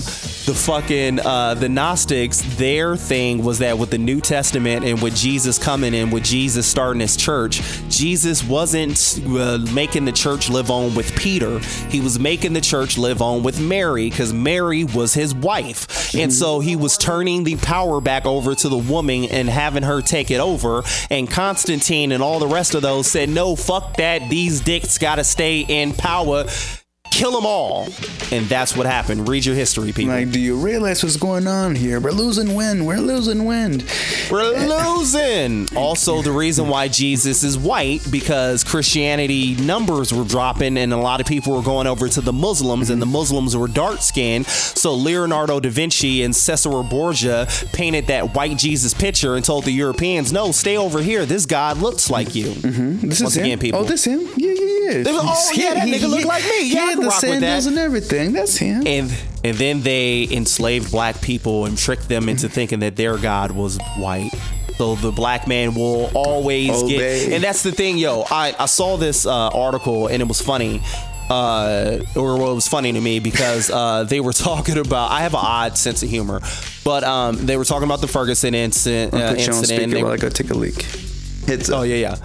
the 0.46 0.54
fucking 0.54 1.20
uh, 1.20 1.54
the 1.54 1.68
Gnostics, 1.68 2.42
their 2.56 2.96
thing 2.96 3.44
was 3.44 3.60
that 3.60 3.78
with 3.78 3.90
the 3.90 3.98
New 3.98 4.20
Testament 4.20 4.84
and 4.84 5.00
with 5.00 5.14
Jesus 5.14 5.58
coming 5.58 5.94
in, 5.94 6.10
with 6.10 6.24
Jesus 6.24 6.66
starting 6.66 7.00
his 7.00 7.16
church, 7.16 7.62
Jesus 7.88 8.42
wasn't 8.42 9.20
uh, 9.26 9.58
making 9.72 10.04
the 10.04 10.12
church 10.12 10.50
live 10.50 10.70
on 10.70 10.94
with 10.94 11.14
Peter. 11.16 11.58
He 11.88 12.00
was 12.00 12.18
making 12.18 12.52
the 12.54 12.60
church 12.60 12.98
live 12.98 13.22
on 13.22 13.42
with 13.42 13.60
Mary 13.60 14.10
because 14.10 14.32
Mary 14.32 14.84
was 14.84 14.99
his 15.02 15.34
wife. 15.34 16.14
And 16.14 16.32
so 16.32 16.60
he 16.60 16.76
was 16.76 16.96
turning 16.96 17.44
the 17.44 17.56
power 17.56 18.00
back 18.00 18.26
over 18.26 18.54
to 18.54 18.68
the 18.68 18.76
woman 18.76 19.24
and 19.24 19.48
having 19.48 19.82
her 19.82 20.00
take 20.02 20.30
it 20.30 20.40
over. 20.40 20.82
And 21.10 21.30
Constantine 21.30 22.12
and 22.12 22.22
all 22.22 22.38
the 22.38 22.46
rest 22.46 22.74
of 22.74 22.82
those 22.82 23.10
said, 23.10 23.28
no, 23.28 23.56
fuck 23.56 23.96
that. 23.96 24.28
These 24.28 24.60
dicks 24.60 24.98
got 24.98 25.16
to 25.16 25.24
stay 25.24 25.60
in 25.60 25.92
power 25.92 26.44
kill 27.10 27.32
them 27.32 27.46
all. 27.46 27.88
And 28.32 28.46
that's 28.46 28.76
what 28.76 28.86
happened. 28.86 29.28
Read 29.28 29.44
your 29.44 29.54
history, 29.56 29.92
people. 29.92 30.14
Like, 30.14 30.30
do 30.30 30.40
you 30.40 30.56
realize 30.56 31.02
what's 31.02 31.16
going 31.16 31.46
on 31.46 31.74
here? 31.74 32.00
We're 32.00 32.12
losing 32.12 32.54
wind. 32.54 32.86
We're 32.86 32.98
losing 32.98 33.44
wind. 33.44 33.84
We're 34.30 34.52
losing. 34.66 35.68
also, 35.76 36.22
the 36.22 36.32
reason 36.32 36.68
why 36.68 36.88
Jesus 36.88 37.42
is 37.42 37.58
white 37.58 38.00
because 38.10 38.62
Christianity 38.64 39.56
numbers 39.56 40.12
were 40.14 40.24
dropping, 40.24 40.78
and 40.78 40.92
a 40.92 40.96
lot 40.96 41.20
of 41.20 41.26
people 41.26 41.54
were 41.56 41.62
going 41.62 41.86
over 41.86 42.08
to 42.08 42.20
the 42.20 42.32
Muslims, 42.32 42.90
and 42.90 43.02
the 43.02 43.06
Muslims 43.06 43.56
were 43.56 43.68
dark 43.68 44.00
skinned. 44.00 44.46
So 44.46 44.94
Leonardo 44.94 45.60
da 45.60 45.70
Vinci 45.70 46.22
and 46.22 46.34
Cesare 46.34 46.82
Borgia 46.82 47.48
painted 47.72 48.06
that 48.06 48.34
white 48.34 48.56
Jesus 48.58 48.94
picture 48.94 49.34
and 49.36 49.44
told 49.44 49.64
the 49.64 49.72
Europeans, 49.72 50.32
"No, 50.32 50.52
stay 50.52 50.76
over 50.76 51.00
here. 51.02 51.26
This 51.26 51.46
God 51.46 51.78
looks 51.78 52.08
like 52.10 52.34
you." 52.34 52.46
Mm-hmm. 52.50 53.08
This 53.08 53.20
Once 53.20 53.32
is 53.32 53.36
again, 53.38 53.50
him. 53.52 53.58
people. 53.58 53.80
Oh, 53.80 53.84
this 53.84 54.04
him? 54.04 54.20
Yeah, 54.36 54.52
yeah, 54.52 55.02
yeah. 55.02 55.12
Were, 55.12 55.20
oh, 55.22 55.50
yeah, 55.54 55.74
that 55.74 55.88
nigga 55.88 56.08
look 56.08 56.24
like 56.24 56.44
me. 56.44 56.72
Yeah, 56.72 56.94
had 57.00 57.06
the 57.06 57.08
rock 57.08 57.22
with 57.22 57.40
that. 57.40 57.62
sandals 57.62 57.66
and 57.66 57.78
everything. 57.78 58.32
That's 58.32 58.56
him. 58.56 58.86
and 58.86 59.12
and 59.44 59.56
then 59.56 59.80
they 59.82 60.28
enslaved 60.30 60.90
black 60.90 61.20
people 61.20 61.64
and 61.66 61.76
tricked 61.78 62.08
them 62.08 62.28
into 62.28 62.48
thinking 62.48 62.80
that 62.80 62.96
their 62.96 63.16
god 63.16 63.50
was 63.52 63.78
white 63.96 64.30
so 64.76 64.94
the 64.96 65.10
black 65.10 65.46
man 65.48 65.74
will 65.74 66.10
always 66.14 66.70
Obey. 66.70 67.24
get 67.26 67.32
and 67.32 67.44
that's 67.44 67.62
the 67.62 67.72
thing 67.72 67.96
yo 67.98 68.24
i, 68.30 68.54
I 68.58 68.66
saw 68.66 68.96
this 68.98 69.24
uh, 69.26 69.48
article 69.48 70.06
and 70.08 70.20
it 70.22 70.28
was 70.28 70.40
funny 70.40 70.82
uh, 71.30 72.00
or 72.16 72.36
well, 72.38 72.50
it 72.50 72.54
was 72.56 72.66
funny 72.66 72.92
to 72.92 73.00
me 73.00 73.20
because 73.20 73.70
uh, 73.70 74.02
they 74.02 74.18
were 74.18 74.32
talking 74.50 74.76
about. 74.78 75.12
I 75.12 75.20
have 75.20 75.32
an 75.34 75.40
odd 75.40 75.78
sense 75.78 76.02
of 76.02 76.10
humor, 76.10 76.40
but 76.84 77.04
um, 77.04 77.46
they 77.46 77.56
were 77.56 77.64
talking 77.64 77.84
about 77.84 78.00
the 78.00 78.08
Ferguson 78.08 78.52
incident. 78.52 79.14
Uh, 79.14 79.28
put 79.30 79.38
you 79.38 79.44
on 79.52 79.58
incident. 79.58 79.64
speaker 79.68 79.90
They- 79.94 80.02
while 80.02 80.12
I 80.12 80.16
go 80.16 80.28
take 80.28 80.50
a 80.50 80.54
leak. 80.54 80.84
It's, 81.46 81.70
Oh 81.70 81.82
yeah, 81.82 81.94
yeah. 81.94 82.16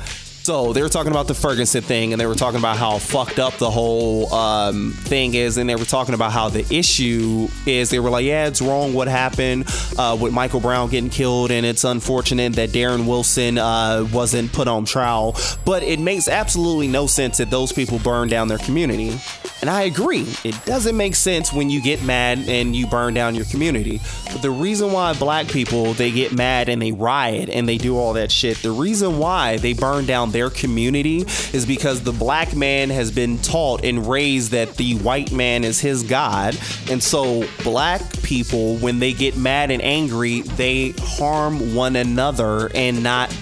So 0.45 0.73
they 0.73 0.83
were 0.83 0.89
talking 0.89 1.11
about 1.11 1.25
the 1.25 1.33
Ferguson 1.33 1.81
thing, 1.81 2.13
and 2.13 2.21
they 2.21 2.27
were 2.27 2.35
talking 2.35 2.59
about 2.59 2.77
how 2.77 2.99
fucked 2.99 3.39
up 3.39 3.55
the 3.55 3.71
whole 3.71 4.31
um, 4.31 4.91
thing 4.91 5.33
is, 5.33 5.57
and 5.57 5.67
they 5.67 5.75
were 5.75 5.85
talking 5.85 6.13
about 6.13 6.31
how 6.31 6.49
the 6.49 6.63
issue 6.71 7.47
is. 7.65 7.89
They 7.89 7.97
were 7.97 8.11
like, 8.11 8.25
"Yeah, 8.25 8.45
it's 8.45 8.61
wrong 8.61 8.93
what 8.93 9.07
happened 9.07 9.65
uh, 9.97 10.15
with 10.21 10.33
Michael 10.33 10.59
Brown 10.59 10.91
getting 10.91 11.09
killed, 11.09 11.49
and 11.49 11.65
it's 11.65 11.83
unfortunate 11.83 12.53
that 12.57 12.69
Darren 12.69 13.07
Wilson 13.07 13.57
uh, 13.57 14.07
wasn't 14.13 14.53
put 14.53 14.67
on 14.67 14.85
trial, 14.85 15.35
but 15.65 15.81
it 15.81 15.99
makes 15.99 16.27
absolutely 16.27 16.89
no 16.89 17.07
sense 17.07 17.37
that 17.37 17.49
those 17.49 17.71
people 17.71 17.97
burned 17.97 18.29
down 18.29 18.47
their 18.47 18.59
community." 18.59 19.19
And 19.66 19.72
I 19.72 19.82
agree. 19.82 20.28
It 20.43 20.63
doesn't 20.66 20.95
make 20.95 21.16
sense 21.16 21.51
when 21.51 21.72
you 21.72 21.82
get 21.82 22.03
mad 22.03 22.38
and 22.47 22.76
you 22.76 22.86
burn 22.86 23.16
down 23.16 23.34
your 23.34 23.45
community. 23.45 23.99
But 24.32 24.43
the 24.43 24.51
reason 24.51 24.91
why 24.91 25.13
black 25.13 25.47
people 25.47 25.95
they 25.95 26.11
get 26.11 26.32
mad 26.32 26.70
and 26.70 26.80
they 26.80 26.91
riot 26.91 27.49
and 27.49 27.68
they 27.68 27.80
do 27.80 27.97
all 27.97 28.13
that 28.13 28.32
shit, 28.32 28.57
the 28.57 28.70
reason 28.70 29.18
why 29.18 29.57
they 29.57 29.74
burn 29.74 30.05
down 30.05 30.30
their 30.30 30.51
community 30.51 31.22
is 31.51 31.66
because 31.66 32.03
the 32.03 32.11
black 32.11 32.55
man 32.55 32.91
has 32.91 33.09
been 33.09 33.39
taught 33.39 33.84
and 33.84 34.07
raised 34.07 34.51
that 34.51 34.78
the 34.78 34.99
white 34.99 35.32
man 35.32 35.63
is 35.63 35.80
his 35.80 36.03
god. 36.03 36.55
And 36.88 37.01
so 37.01 37.47
black 37.63 38.03
people 38.22 38.78
when 38.78 38.99
they 38.99 39.13
get 39.13 39.36
mad 39.36 39.72
and 39.72 39.82
angry, 39.82 40.41
they 40.41 40.93
harm 40.99 41.74
one 41.74 41.95
another 41.95 42.70
and 42.76 43.01
not 43.01 43.36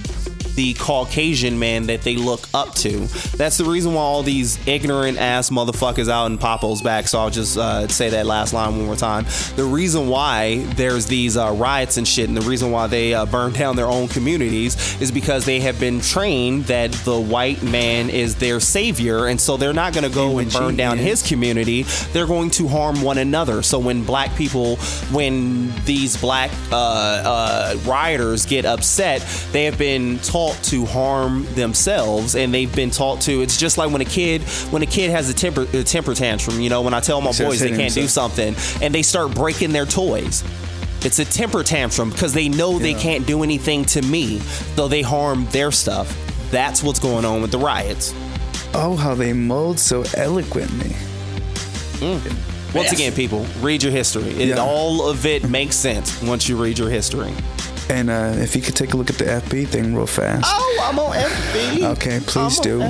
the 0.56 0.74
Caucasian 0.76 1.58
man 1.60 1.88
that 1.88 2.02
they 2.02 2.16
look 2.16 2.48
up 2.54 2.76
to. 2.76 3.08
That's 3.38 3.58
the 3.58 3.66
reason 3.66 3.94
why 3.94 4.02
all 4.02 4.24
these 4.24 4.66
ignorant 4.68 5.18
ass 5.18 5.50
motherfuckers 5.50 6.10
out 6.10 6.28
in 6.28 6.38
Popo's 6.38 6.82
back. 6.82 7.08
So 7.08 7.20
I'll 7.20 7.30
just 7.30 7.58
uh, 7.58 7.88
say 7.88 8.10
that 8.10 8.26
last 8.26 8.54
line 8.54 8.76
one 8.78 8.86
more 8.86 8.96
time. 8.96 9.26
The 9.56 9.64
reason 9.64 10.08
why 10.08 10.64
there's 10.76 11.06
these 11.06 11.38
uh, 11.38 11.52
riots 11.52 11.98
and 11.98 12.08
shit, 12.08 12.28
and 12.28 12.38
the 12.38 12.48
reason 12.50 12.72
why 12.72 12.88
they 12.88 13.14
uh, 13.14 13.26
burn 13.26 13.54
down 13.54 13.76
their 13.76 13.88
own 13.88 14.08
communities 14.08 15.02
is 15.02 15.12
because 15.12 15.46
they 15.46 15.60
have 15.60 15.80
been 15.80 16.02
trained 16.02 16.66
that 16.66 16.92
the 16.92 17.20
white 17.20 17.62
man 17.64 18.10
is 18.10 18.36
their 18.36 18.60
savior, 18.60 19.28
and 19.28 19.40
so 19.40 19.58
they're 19.58 19.74
not 19.74 19.94
going 19.94 20.08
to 20.08 20.14
go 20.14 20.40
and 20.40 20.52
burn 20.52 20.76
down 20.76 20.98
yeah. 20.98 21.04
his 21.04 21.28
community. 21.28 21.84
They're 22.12 22.28
going 22.28 22.50
to 22.52 22.68
harm 22.68 23.02
one 23.02 23.18
another. 23.18 23.62
So 23.62 23.80
when 23.80 24.04
black 24.04 24.36
people, 24.36 24.78
when 25.12 25.74
these 25.86 26.18
black 26.18 26.52
uh, 26.72 26.76
uh, 26.76 27.78
rioters 27.86 28.46
get 28.46 28.66
upset, 28.66 29.22
they 29.52 29.66
have 29.66 29.78
been 29.78 30.20
taught 30.44 30.64
to 30.64 30.86
harm 30.86 31.46
themselves, 31.56 32.36
and 32.36 32.54
they've 32.54 32.74
been 32.76 32.90
taught 32.90 33.22
to. 33.22 33.42
It's 33.42 33.58
just 33.58 33.78
like 33.78 33.92
when 33.92 34.02
a 34.02 34.06
kid, 34.06 34.42
when 34.72 34.82
a 34.82 34.86
kid 34.86 35.12
has 35.12 35.30
a 35.30 35.34
temper, 35.34 35.66
a 35.74 35.84
temper 35.84 36.14
tantrum. 36.14 36.60
You 36.60 36.70
know, 36.70 36.82
when 36.82 36.94
I 36.94 37.00
tell 37.00 37.22
my 37.22 37.32
boys 37.32 37.60
they 37.60 37.70
can't 37.70 37.94
do 37.94 38.08
something, 38.08 38.56
and 38.82 38.94
they 38.94 39.02
start 39.04 39.34
breaking 39.36 39.72
their 39.72 39.86
toys. 39.86 40.44
It's 41.06 41.20
a 41.20 41.26
temper 41.26 41.64
tantrum 41.64 42.10
because 42.12 42.34
they 42.34 42.48
know 42.50 42.80
they 42.80 42.94
can't 42.94 43.28
do 43.28 43.44
anything 43.44 43.84
to 43.86 44.02
me, 44.02 44.42
though 44.76 44.88
they 44.88 45.02
harm 45.02 45.46
their 45.52 45.72
stuff. 45.72 46.18
That's 46.50 46.82
what's 46.84 47.00
going 47.00 47.26
on 47.26 47.42
with 47.42 47.52
the 47.52 47.60
riots. 47.60 48.14
Oh, 48.74 48.96
how 48.96 49.14
they 49.14 49.34
mold 49.34 49.80
so 49.80 50.04
eloquently. 50.16 50.96
Mm. 52.00 52.24
Once 52.74 52.86
Yes. 52.92 52.94
again, 52.94 53.14
people, 53.14 53.46
read 53.62 53.84
your 53.84 53.92
history. 53.92 54.30
It, 54.32 54.48
Yeah. 54.50 54.58
All 54.64 55.08
of 55.08 55.26
it 55.26 55.48
makes 55.50 55.76
sense 55.76 56.22
once 56.22 56.48
you 56.50 56.56
read 56.62 56.80
your 56.80 56.90
history. 56.90 57.32
And 57.90 58.10
uh, 58.10 58.34
if 58.38 58.56
you 58.56 58.62
could 58.62 58.76
take 58.76 58.94
a 58.94 58.98
look 58.98 59.10
at 59.10 59.18
the 59.18 59.26
FB 59.26 59.68
thing 59.68 59.96
real 59.96 60.08
fast. 60.08 60.46
Oh, 60.48 60.80
I'm 60.90 61.00
on 61.00 61.14
FB. 61.16 61.84
Okay, 61.98 62.20
please 62.26 62.60
do. 62.60 62.82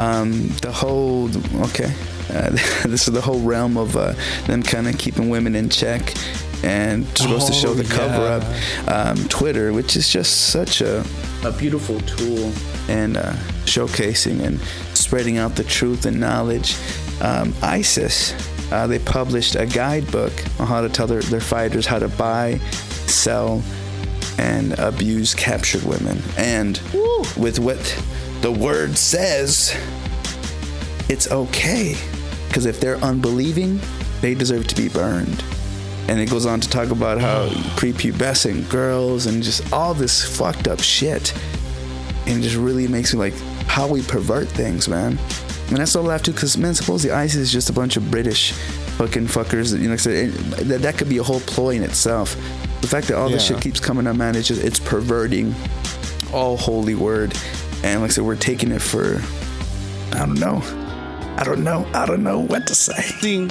Um, 0.00 0.48
the 0.60 0.70
whole 0.72 1.28
okay, 1.66 1.92
uh, 2.30 2.50
this 2.86 3.08
is 3.08 3.14
the 3.14 3.20
whole 3.20 3.40
realm 3.40 3.76
of 3.76 3.96
uh, 3.96 4.12
them 4.46 4.62
kind 4.62 4.86
of 4.88 4.98
keeping 4.98 5.30
women 5.30 5.54
in 5.54 5.68
check, 5.70 6.14
and 6.62 7.06
just 7.14 7.28
goes 7.28 7.44
to 7.46 7.52
show 7.52 7.70
Oh, 7.70 7.74
the 7.74 7.84
cover 7.84 8.26
up. 8.26 8.44
Um, 8.88 9.16
Twitter, 9.28 9.72
which 9.72 9.96
is 9.96 10.08
just 10.08 10.50
such 10.50 10.80
a 10.80 11.02
a 11.44 11.52
beautiful 11.52 12.00
tool 12.00 12.52
and 12.88 13.16
uh, 13.16 13.32
showcasing 13.64 14.42
and 14.44 14.60
spreading 14.96 15.38
out 15.38 15.54
the 15.56 15.64
truth 15.64 16.04
and 16.06 16.18
knowledge. 16.20 16.76
Um, 17.22 17.54
ISIS, 17.62 18.34
uh, 18.72 18.86
they 18.86 18.98
published 18.98 19.54
a 19.56 19.64
guidebook 19.64 20.32
on 20.60 20.66
how 20.66 20.82
to 20.82 20.88
tell 20.90 21.06
their, 21.06 21.22
their 21.22 21.40
fighters 21.40 21.86
how 21.86 21.98
to 21.98 22.08
buy, 22.08 22.58
sell, 23.06 23.62
and 24.38 24.78
abuse 24.78 25.34
captured 25.34 25.82
women. 25.84 26.22
And 26.36 26.78
with 27.36 27.58
what 27.58 27.78
the 28.42 28.52
word 28.52 28.96
says, 28.98 29.74
it's 31.08 31.30
okay. 31.30 31.96
Because 32.48 32.66
if 32.66 32.80
they're 32.80 32.96
unbelieving, 32.98 33.80
they 34.20 34.34
deserve 34.34 34.66
to 34.68 34.74
be 34.76 34.88
burned. 34.88 35.42
And 36.08 36.20
it 36.20 36.30
goes 36.30 36.46
on 36.46 36.60
to 36.60 36.68
talk 36.68 36.90
about 36.90 37.20
how 37.20 37.48
prepubescent 37.76 38.68
girls 38.70 39.26
and 39.26 39.42
just 39.42 39.72
all 39.72 39.92
this 39.94 40.24
fucked 40.36 40.68
up 40.68 40.80
shit. 40.80 41.34
And 42.26 42.38
it 42.38 42.42
just 42.42 42.56
really 42.56 42.86
makes 42.88 43.12
me 43.12 43.18
like 43.20 43.34
how 43.66 43.88
we 43.88 44.02
pervert 44.02 44.48
things, 44.48 44.88
man. 44.88 45.18
And 45.68 45.78
that's 45.78 45.96
all 45.96 46.08
I 46.08 46.12
have 46.12 46.22
to, 46.24 46.30
because 46.32 46.56
man, 46.56 46.74
supposedly 46.74 47.12
ISIS 47.14 47.36
is 47.40 47.52
just 47.52 47.70
a 47.70 47.72
bunch 47.72 47.96
of 47.96 48.08
British 48.10 48.52
fucking 48.98 49.26
fuckers. 49.26 49.72
You 49.72 49.84
know, 49.84 49.90
like 49.90 50.00
I 50.00 50.02
said, 50.02 50.28
it- 50.28 50.30
that, 50.68 50.82
that 50.82 50.96
could 50.98 51.08
be 51.08 51.18
a 51.18 51.22
whole 51.24 51.40
ploy 51.40 51.70
in 51.70 51.82
itself. 51.82 52.36
The 52.86 52.90
fact 52.90 53.08
that 53.08 53.18
all 53.18 53.28
this 53.28 53.44
shit 53.44 53.60
keeps 53.60 53.80
coming 53.80 54.06
up, 54.06 54.14
man, 54.14 54.36
it's 54.36 54.46
just 54.46 54.62
it's 54.62 54.78
perverting 54.78 55.56
all 56.32 56.56
holy 56.56 56.94
word. 56.94 57.36
And 57.82 58.00
like 58.00 58.12
I 58.12 58.14
said, 58.14 58.22
we're 58.22 58.36
taking 58.36 58.70
it 58.70 58.80
for 58.80 59.20
I 60.12 60.20
don't 60.20 60.38
know. 60.38 60.62
I 61.36 61.42
don't 61.42 61.64
know. 61.64 61.84
I 61.94 62.06
don't 62.06 62.22
know 62.22 62.38
what 62.38 62.68
to 62.68 62.76
say. 62.76 63.02
See, 63.18 63.50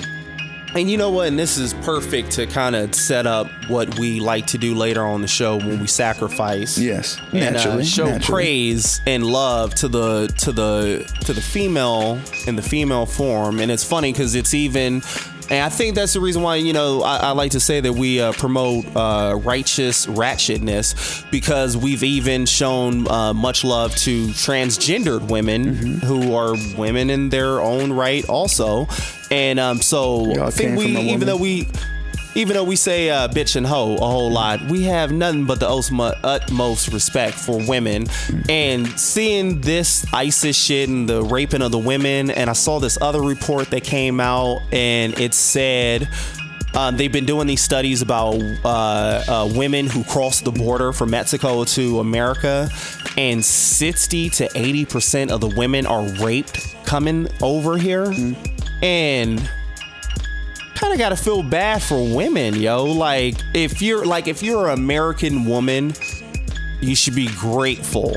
and 0.74 0.90
you 0.90 0.96
know 0.96 1.10
what? 1.10 1.28
And 1.28 1.38
this 1.38 1.58
is 1.58 1.74
perfect 1.74 2.32
to 2.32 2.48
kind 2.48 2.78
of 2.78 2.96
set 2.96 3.28
up 3.28 3.48
what 3.68 4.00
we 4.00 4.22
like 4.22 4.48
to 4.48 4.58
do 4.58 4.74
later 4.74 5.04
on 5.04 5.22
the 5.22 5.28
show 5.28 5.58
when 5.58 5.82
we 5.82 5.88
sacrifice. 5.88 6.78
Yes, 6.78 7.18
and 7.34 7.44
uh, 7.44 7.50
naturally. 7.52 7.84
show 7.84 8.06
naturally. 8.06 8.42
praise 8.42 9.02
and 9.06 9.26
love 9.26 9.76
to 9.76 9.90
the 9.90 10.34
to 10.38 10.54
the 10.54 11.14
to 11.26 11.34
the 11.34 11.42
female 11.42 12.22
in 12.48 12.56
the 12.56 12.62
female 12.62 13.06
form 13.06 13.60
and 13.60 13.70
it's 13.70 13.84
funny 13.84 14.14
because 14.14 14.34
it's 14.34 14.54
even 14.54 15.02
and 15.50 15.64
I 15.64 15.70
think 15.70 15.96
that's 15.96 16.14
the 16.14 16.20
reason 16.22 16.42
why 16.42 16.56
you 16.56 16.74
know 16.74 17.02
I, 17.04 17.18
I 17.18 17.32
like 17.32 17.52
to 17.52 17.60
say 17.60 17.80
that 17.82 17.94
we 17.94 18.20
uh, 18.22 18.32
promote 18.34 18.86
uh, 18.96 19.40
righteous 19.44 20.06
ratchetness 20.08 21.30
because 21.32 21.78
we've 21.78 22.04
even 22.04 22.46
shown 22.46 23.08
uh, 23.08 23.34
much 23.34 23.64
love 23.64 23.96
to 23.98 24.28
transgendered 24.30 25.30
women 25.30 25.66
Mm-hmm. 25.76 26.06
who 26.06 26.36
are 26.36 26.56
women 26.78 27.10
in 27.10 27.30
their 27.30 27.62
own 27.62 27.92
right 27.94 28.28
also 28.30 28.88
and 29.32 29.60
um, 29.60 29.78
so 29.82 30.42
I 30.44 30.50
think 30.52 30.78
we 30.78 30.86
even 30.98 31.28
though 31.28 31.38
we 31.38 31.68
even 32.36 32.54
though 32.54 32.64
we 32.66 32.76
say 32.76 33.10
uh, 33.10 33.30
bitch 33.30 33.56
and 33.56 33.66
hoe 33.66 33.96
a 33.96 34.00
whole 34.00 34.30
lot, 34.30 34.62
we 34.64 34.84
have 34.84 35.12
nothing 35.12 35.46
but 35.46 35.60
the 35.62 35.68
utmo- 35.68 36.18
utmost 36.24 36.92
respect 36.92 37.34
for 37.34 37.66
women. 37.66 38.08
And 38.50 38.88
seeing 39.00 39.62
this 39.62 40.06
ISIS 40.14 40.58
shit 40.58 40.90
and 40.90 41.08
the 41.08 41.24
raping 41.24 41.62
of 41.62 41.72
the 41.72 41.80
women, 41.80 42.30
and 42.30 42.50
I 42.50 42.54
saw 42.54 42.80
this 42.80 42.98
other 43.02 43.22
report 43.22 43.72
that 43.72 43.84
came 43.84 44.20
out, 44.20 44.62
and 44.72 45.18
it 45.20 45.34
said. 45.34 46.10
Um, 46.74 46.98
they've 46.98 47.10
been 47.10 47.26
doing 47.26 47.48
these 47.48 47.64
studies 47.64 48.02
about 48.02 48.36
uh, 48.66 49.24
uh, 49.30 49.54
women 49.56 49.88
who 49.88 50.04
cross 50.04 50.42
the 50.42 50.52
border 50.52 50.92
from 50.92 51.12
Mexico 51.12 51.64
to 51.64 52.02
America, 52.02 52.68
and 53.16 53.46
60 53.46 54.30
to 54.32 54.50
80 54.54 54.84
percent 54.84 55.32
of 55.32 55.40
the 55.40 55.48
women 55.56 55.86
are 55.86 56.04
raped 56.22 56.76
coming 56.84 57.30
over 57.42 57.78
here. 57.78 58.14
And 58.84 59.50
kind 60.86 60.94
of 60.94 61.00
got 61.00 61.10
to 61.10 61.16
feel 61.16 61.42
bad 61.42 61.82
for 61.82 61.98
women, 61.98 62.54
yo. 62.54 62.84
Like 62.86 63.36
if 63.56 63.82
you're 63.82 64.06
like 64.06 64.28
if 64.28 64.44
you're 64.44 64.68
an 64.68 64.78
American 64.78 65.46
woman, 65.46 65.94
you 66.80 66.96
should 66.96 67.16
be 67.16 67.28
grateful 67.38 68.16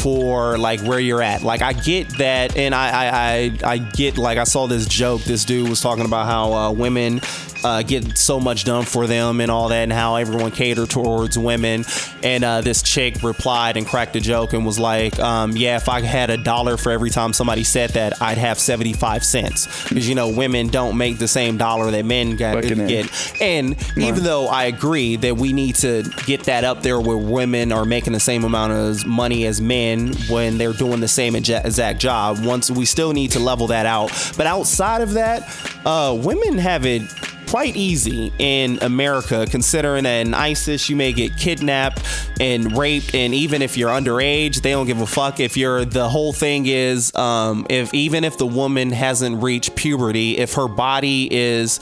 for 0.00 0.56
like 0.56 0.80
where 0.82 1.00
you're 1.00 1.22
at. 1.22 1.42
Like 1.42 1.60
I 1.60 1.72
get 1.72 2.18
that, 2.18 2.56
and 2.56 2.72
I 2.72 2.88
I 2.88 3.08
I, 3.08 3.72
I 3.72 3.78
get 3.78 4.16
like 4.16 4.38
I 4.38 4.44
saw 4.44 4.68
this 4.68 4.86
joke. 4.86 5.22
This 5.22 5.44
dude 5.44 5.68
was 5.68 5.80
talking 5.80 6.04
about 6.04 6.26
how 6.26 6.52
uh, 6.52 6.70
women 6.70 7.20
uh, 7.64 7.82
get 7.82 8.16
so 8.16 8.38
much 8.38 8.64
done 8.64 8.84
for 8.84 9.06
them 9.06 9.40
and 9.40 9.50
all 9.50 9.68
that, 9.70 9.82
and 9.82 9.92
how 9.92 10.16
everyone 10.16 10.50
catered 10.50 10.90
towards 10.90 11.38
women. 11.38 11.84
And 12.22 12.44
uh, 12.44 12.60
this 12.60 12.82
chick 12.82 13.22
replied 13.22 13.76
and 13.76 13.86
cracked 13.86 14.14
a 14.16 14.20
joke 14.20 14.52
and 14.52 14.64
was 14.64 14.78
like, 14.78 15.18
um, 15.18 15.56
"Yeah, 15.56 15.76
if 15.76 15.88
I 15.88 16.00
had 16.00 16.30
a 16.30 16.36
dollar 16.36 16.76
for 16.76 16.92
every 16.92 17.10
time 17.10 17.32
somebody 17.32 17.64
said 17.64 17.90
that, 17.90 18.20
I'd 18.20 18.38
have 18.38 18.58
75 18.58 19.24
cents 19.24 19.88
because 19.88 20.08
you 20.08 20.14
know 20.14 20.28
women 20.28 20.68
don't 20.68 20.96
make 20.96 21.18
the 21.18 21.28
same 21.28 21.56
dollar 21.56 21.90
that 21.90 22.04
men 22.04 22.36
get." 22.36 22.54
Get. 22.88 23.40
And 23.40 23.76
even 23.96 24.22
though 24.24 24.46
I 24.48 24.64
agree 24.64 25.16
that 25.16 25.36
we 25.36 25.52
need 25.52 25.76
to 25.76 26.02
get 26.26 26.44
that 26.44 26.64
up 26.64 26.82
there 26.82 27.00
where 27.00 27.16
women 27.16 27.72
are 27.72 27.84
making 27.84 28.12
the 28.12 28.20
same 28.20 28.44
amount 28.44 28.72
of 28.72 29.06
money 29.06 29.46
as 29.46 29.60
men 29.60 30.14
when 30.28 30.58
they're 30.58 30.72
doing 30.72 31.00
the 31.00 31.08
same 31.08 31.34
exact 31.34 32.00
job, 32.00 32.44
once 32.44 32.70
we 32.70 32.84
still 32.84 33.12
need 33.12 33.30
to 33.32 33.38
level 33.38 33.68
that 33.68 33.86
out. 33.86 34.10
But 34.36 34.46
outside 34.46 35.00
of 35.00 35.14
that, 35.14 35.42
uh, 35.84 36.16
women 36.18 36.58
have 36.58 36.84
it 36.84 37.02
quite 37.48 37.76
easy 37.76 38.32
in 38.38 38.78
America, 38.82 39.46
considering 39.50 40.04
that 40.04 40.26
in 40.26 40.34
ISIS 40.34 40.88
you 40.88 40.96
may 40.96 41.12
get 41.12 41.36
kidnapped 41.36 42.02
and 42.40 42.76
raped, 42.76 43.14
and 43.14 43.34
even 43.34 43.62
if 43.62 43.76
you're 43.76 43.90
underage, 43.90 44.62
they 44.62 44.70
don't 44.70 44.86
give 44.86 45.00
a 45.00 45.06
fuck. 45.06 45.40
If 45.40 45.56
you're 45.56 45.84
the 45.84 46.08
whole 46.08 46.32
thing 46.32 46.66
is, 46.66 47.14
um, 47.14 47.66
if 47.70 47.92
even 47.94 48.24
if 48.24 48.38
the 48.38 48.46
woman 48.46 48.90
hasn't 48.90 49.42
reached 49.42 49.76
puberty, 49.76 50.38
if 50.38 50.54
her 50.54 50.68
body 50.68 51.28
is 51.32 51.80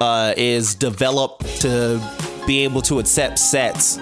uh, 0.00 0.34
is 0.36 0.74
developed 0.74 1.44
to 1.62 2.00
be 2.46 2.64
able 2.64 2.82
to 2.82 2.98
accept 2.98 3.38
sets, 3.38 3.98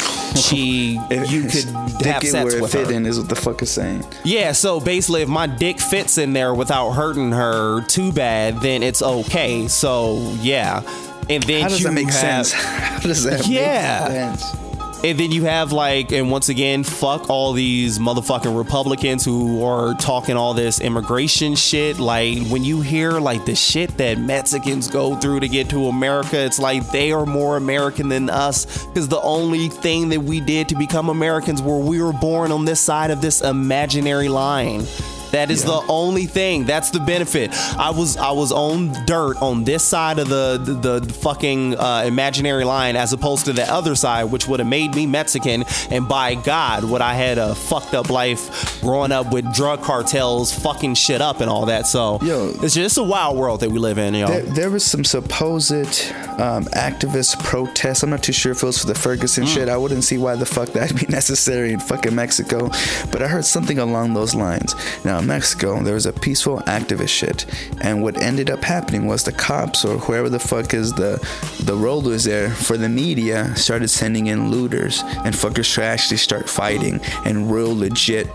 she 0.49 0.99
you 1.11 1.43
could 1.43 1.53
Dick 1.99 2.07
have 2.07 2.25
it 2.25 2.31
sets 2.31 2.45
where 2.45 2.57
it 2.57 2.63
with 2.63 2.73
fit 2.73 2.87
her. 2.89 2.93
in 2.93 3.07
is 3.07 3.19
what 3.19 3.29
the 3.29 3.37
fuck 3.37 3.63
is 3.63 3.71
saying. 3.71 4.05
Yeah, 4.25 4.53
so 4.53 4.81
basically, 4.81 5.23
if 5.23 5.29
my 5.29 5.47
dick 5.47 5.79
fits 5.81 6.19
in 6.19 6.33
there 6.33 6.55
without 6.55 6.93
hurting 6.93 7.33
her 7.33 7.83
too 7.87 8.13
bad, 8.13 8.61
then 8.61 8.83
it's 8.83 9.03
okay. 9.03 9.69
So 9.69 10.33
yeah, 10.41 10.83
and 11.29 11.43
then 11.45 11.63
How 11.63 11.69
does 11.69 11.81
you 11.81 11.87
that 11.87 11.93
make 11.93 12.07
have, 12.11 12.47
sense? 12.47 12.53
How 12.55 12.99
does 13.01 13.25
that 13.25 13.47
Yeah. 13.47 14.07
make 14.09 14.39
sense? 14.41 14.70
And 15.03 15.19
then 15.19 15.33
you 15.33 15.45
have 15.45 15.73
like, 15.73 16.13
and 16.13 16.31
once 16.31 16.51
again, 16.51 16.85
fuck 16.85 17.31
all 17.31 17.55
these 17.55 17.99
motherfucking 17.99 18.55
Republicans 18.55 19.25
who 19.25 19.65
are 19.65 19.95
talking 19.95 20.37
all 20.37 20.53
this 20.53 20.79
immigration 20.79 21.55
shit. 21.55 21.99
Like 21.99 22.47
when 22.49 22.65
you 22.65 22.83
hear 22.83 23.13
like 23.13 23.47
the 23.47 23.55
shit 23.55 23.97
that 23.97 24.19
Mexicans 24.19 24.89
go 24.89 25.17
through 25.17 25.41
to 25.41 25.49
get 25.49 25.71
to 25.71 25.87
America, 25.87 26.39
it's 26.39 26.59
like 26.59 26.87
they 26.91 27.13
are 27.13 27.25
more 27.25 27.57
American 27.57 28.11
than 28.11 28.29
us 28.29 28.85
because 28.87 29.09
the 29.09 29.23
only 29.23 29.69
thing 29.69 30.11
that 30.11 30.21
we 30.21 30.39
did 30.39 30.69
to 30.69 30.75
become 30.75 31.09
Americans 31.09 31.63
were 31.63 31.79
we 31.79 32.03
were 32.03 32.13
born 32.13 32.53
on 32.53 32.67
this 32.67 32.81
side 32.81 33.11
of 33.11 33.23
this 33.23 33.41
imaginary 33.41 34.29
line. 34.29 34.87
That 35.33 35.51
is 35.51 35.65
the 35.65 35.83
only 35.89 36.27
thing. 36.27 36.65
That's 36.65 36.91
the 36.91 37.01
benefit. 37.01 37.51
I 37.79 37.91
was 37.91 38.17
I 38.17 38.33
was 38.33 38.53
on 38.53 38.93
dirt 39.07 39.37
on 39.41 39.65
this 39.65 39.87
side 39.87 40.19
of 40.19 40.29
the 40.29 40.61
the, 40.63 41.01
the 41.01 41.13
fucking 41.13 41.79
uh, 41.79 42.05
imaginary 42.07 42.65
line 42.65 42.97
as 42.97 43.13
opposed 43.13 43.47
to 43.47 43.53
the 43.53 43.71
other 43.71 43.95
side, 43.95 44.25
which 44.25 44.47
would 44.49 44.61
have 44.61 44.69
made 44.69 44.95
me 44.95 45.07
Mexican. 45.07 45.65
And 45.91 46.09
by 46.09 46.35
God, 46.35 46.85
would 46.85 47.01
I 47.01 47.15
had 47.15 47.39
a 47.39 47.55
fucked 47.55 47.95
up 47.95 48.11
life 48.11 48.81
growing 48.81 49.13
up 49.13 49.33
with 49.33 49.53
drug 49.55 49.83
cartels 49.83 50.53
fucking 50.53 50.95
shit 50.95 51.21
up 51.21 51.41
and 51.41 51.51
all 51.51 51.67
that. 51.67 51.87
So 51.87 52.19
Yo. 52.23 52.53
it's 52.63 52.75
just 52.75 52.99
a 52.99 53.03
wild 53.03 53.37
world 53.37 53.61
that 53.61 53.71
we 53.71 53.79
live 53.79 53.99
in, 53.99 54.15
yo. 54.15 54.27
There, 54.27 54.43
there 54.43 54.71
was 54.71 54.85
some 54.85 55.05
supposed 55.05 55.73
um, 55.73 56.65
activist 56.75 57.43
protests. 57.43 58.03
I'm 58.03 58.11
not 58.11 58.23
too 58.23 58.33
sure 58.33 58.53
if 58.53 58.63
it 58.63 58.67
was 58.67 58.79
for 58.79 58.87
the 58.87 58.95
Ferguson 58.95 59.47
shit. 59.47 59.69
I 59.69 59.77
wouldn't 59.77 60.05
see 60.05 60.19
why 60.19 60.37
the 60.37 60.47
fuck 60.47 60.71
that'd 60.71 60.99
be 60.99 61.07
necessary 61.09 61.73
in 61.73 61.81
fucking 61.81 62.15
Mexico. 62.15 62.69
But 63.11 63.23
I 63.23 63.29
heard 63.29 63.45
something 63.45 63.79
along 63.79 64.15
those 64.15 64.35
lines. 64.35 64.75
Now, 65.05 65.20
in 65.21 65.27
Mexico, 65.27 65.83
there 65.83 65.95
was 65.95 66.07
a 66.07 66.13
peaceful 66.13 66.59
activist 66.61 67.09
shit. 67.09 67.47
And 67.81 68.03
what 68.03 68.21
ended 68.21 68.51
up 68.51 68.63
happening 68.63 69.07
was 69.07 69.25
the 69.25 69.33
cops 69.33 69.85
or 69.85 69.99
whoever 69.99 70.29
the 70.29 70.39
fuck 70.39 70.75
is 70.75 70.93
the, 70.93 71.25
the 71.65 71.77
rollers 71.77 72.25
there 72.25 72.51
for 72.51 72.77
the 72.77 72.89
media 72.89 73.55
started 73.57 73.89
sending 73.89 74.27
in 74.29 74.51
looters. 74.51 75.03
And 75.25 75.35
fuckers 75.35 75.75
to 75.75 75.83
actually 75.83 76.17
start 76.17 76.49
fighting 76.49 77.01
and 77.25 77.51
real 77.51 77.77
legit 77.77 78.29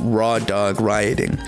raw 0.00 0.38
dog 0.38 0.80
rioting. 0.80 1.38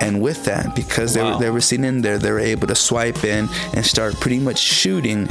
And 0.00 0.20
with 0.20 0.44
that, 0.44 0.76
because 0.76 1.14
they, 1.14 1.22
were, 1.22 1.38
they 1.38 1.50
were 1.50 1.60
seen 1.60 1.82
in 1.84 2.02
there, 2.02 2.18
they 2.18 2.30
were 2.30 2.38
able 2.38 2.66
to 2.66 2.74
swipe 2.74 3.24
in 3.24 3.48
and 3.72 3.84
start 3.84 4.14
pretty 4.20 4.38
much 4.38 4.58
shooting 4.58 5.28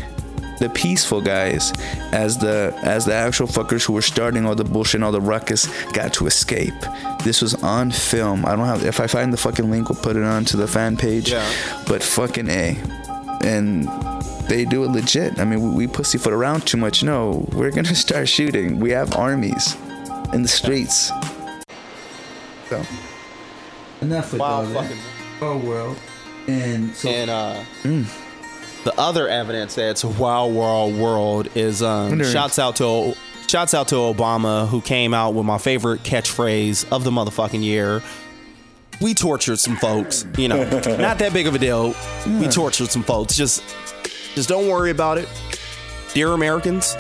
the 0.60 0.70
peaceful 0.70 1.22
guys 1.22 1.72
as 2.14 2.38
the 2.38 2.74
as 2.84 3.06
the 3.06 3.14
actual 3.14 3.48
fuckers 3.48 3.86
who 3.86 3.94
were 3.94 4.02
starting 4.02 4.46
all 4.46 4.56
the 4.56 4.64
bullshit 4.64 4.96
and 4.96 5.04
all 5.04 5.12
the 5.12 5.22
ruckus 5.22 5.68
got 5.92 6.14
to 6.14 6.28
escape. 6.28 6.74
This 7.24 7.42
was 7.42 7.56
on 7.64 7.92
film. 7.92 8.46
I 8.46 8.56
don't 8.56 8.66
have 8.66 8.84
if 8.86 9.00
I 9.00 9.08
find 9.08 9.32
the 9.34 9.38
fucking 9.38 9.70
link 9.70 9.90
we'll 9.90 10.02
put 10.02 10.16
it 10.16 10.24
onto 10.24 10.58
the 10.58 10.68
fan 10.68 10.96
page. 10.98 11.32
Yeah. 11.32 11.50
But 11.88 12.02
fucking 12.04 12.50
A. 12.50 12.78
And 13.44 13.88
they 14.48 14.64
do 14.66 14.84
it 14.84 14.90
legit. 14.92 15.40
I 15.40 15.44
mean, 15.46 15.62
we, 15.62 15.70
we 15.86 15.88
pussyfoot 15.88 16.34
around 16.34 16.66
too 16.68 16.78
much. 16.78 17.04
No, 17.04 17.48
we're 17.54 17.72
gonna 17.72 17.94
start 18.08 18.28
shooting. 18.30 18.80
We 18.80 18.92
have 18.92 19.16
armies 19.16 19.76
in 20.34 20.42
the 20.42 20.48
streets. 20.48 21.12
So 22.70 22.84
enough 24.02 24.32
with 24.32 24.42
Wow, 24.42 24.48
all 24.48 24.64
that. 24.66 24.84
fucking- 24.84 24.98
Our 25.42 25.58
world. 25.58 25.98
And 26.48 26.96
so 26.96 27.10
And 27.10 27.30
uh, 27.30 27.64
the 28.86 28.94
other 29.00 29.28
evidence 29.28 29.76
that's 29.76 30.04
a 30.04 30.08
wild 30.08 30.56
world 30.56 30.96
world 30.98 31.50
is 31.58 31.82
um, 31.82 32.24
shouts 32.24 32.60
out 32.60 32.76
to 32.78 33.16
shouts 33.48 33.74
out 33.74 33.88
to 33.90 33.96
Obama 33.96 34.68
who 34.68 34.80
came 34.80 35.14
out 35.14 35.34
with 35.34 35.46
my 35.46 35.58
favorite 35.58 36.04
catchphrase 36.04 36.90
of 36.92 37.04
the 37.04 37.12
motherfucking 37.12 37.64
year. 37.64 38.02
We 39.02 39.14
tortured 39.14 39.58
some 39.60 39.76
folks, 39.76 40.26
you 40.38 40.48
know, 40.48 40.64
not 40.98 41.18
that 41.18 41.32
big 41.34 41.48
of 41.48 41.56
a 41.56 41.60
deal. 41.60 41.96
We 42.28 42.48
tortured 42.48 42.90
some 42.90 43.04
folks. 43.04 43.36
Just, 43.36 43.62
just 44.36 44.48
don't 44.48 44.70
worry 44.70 44.92
about 44.92 45.18
it, 45.18 45.28
dear 46.14 46.30
Americans. 46.30 46.96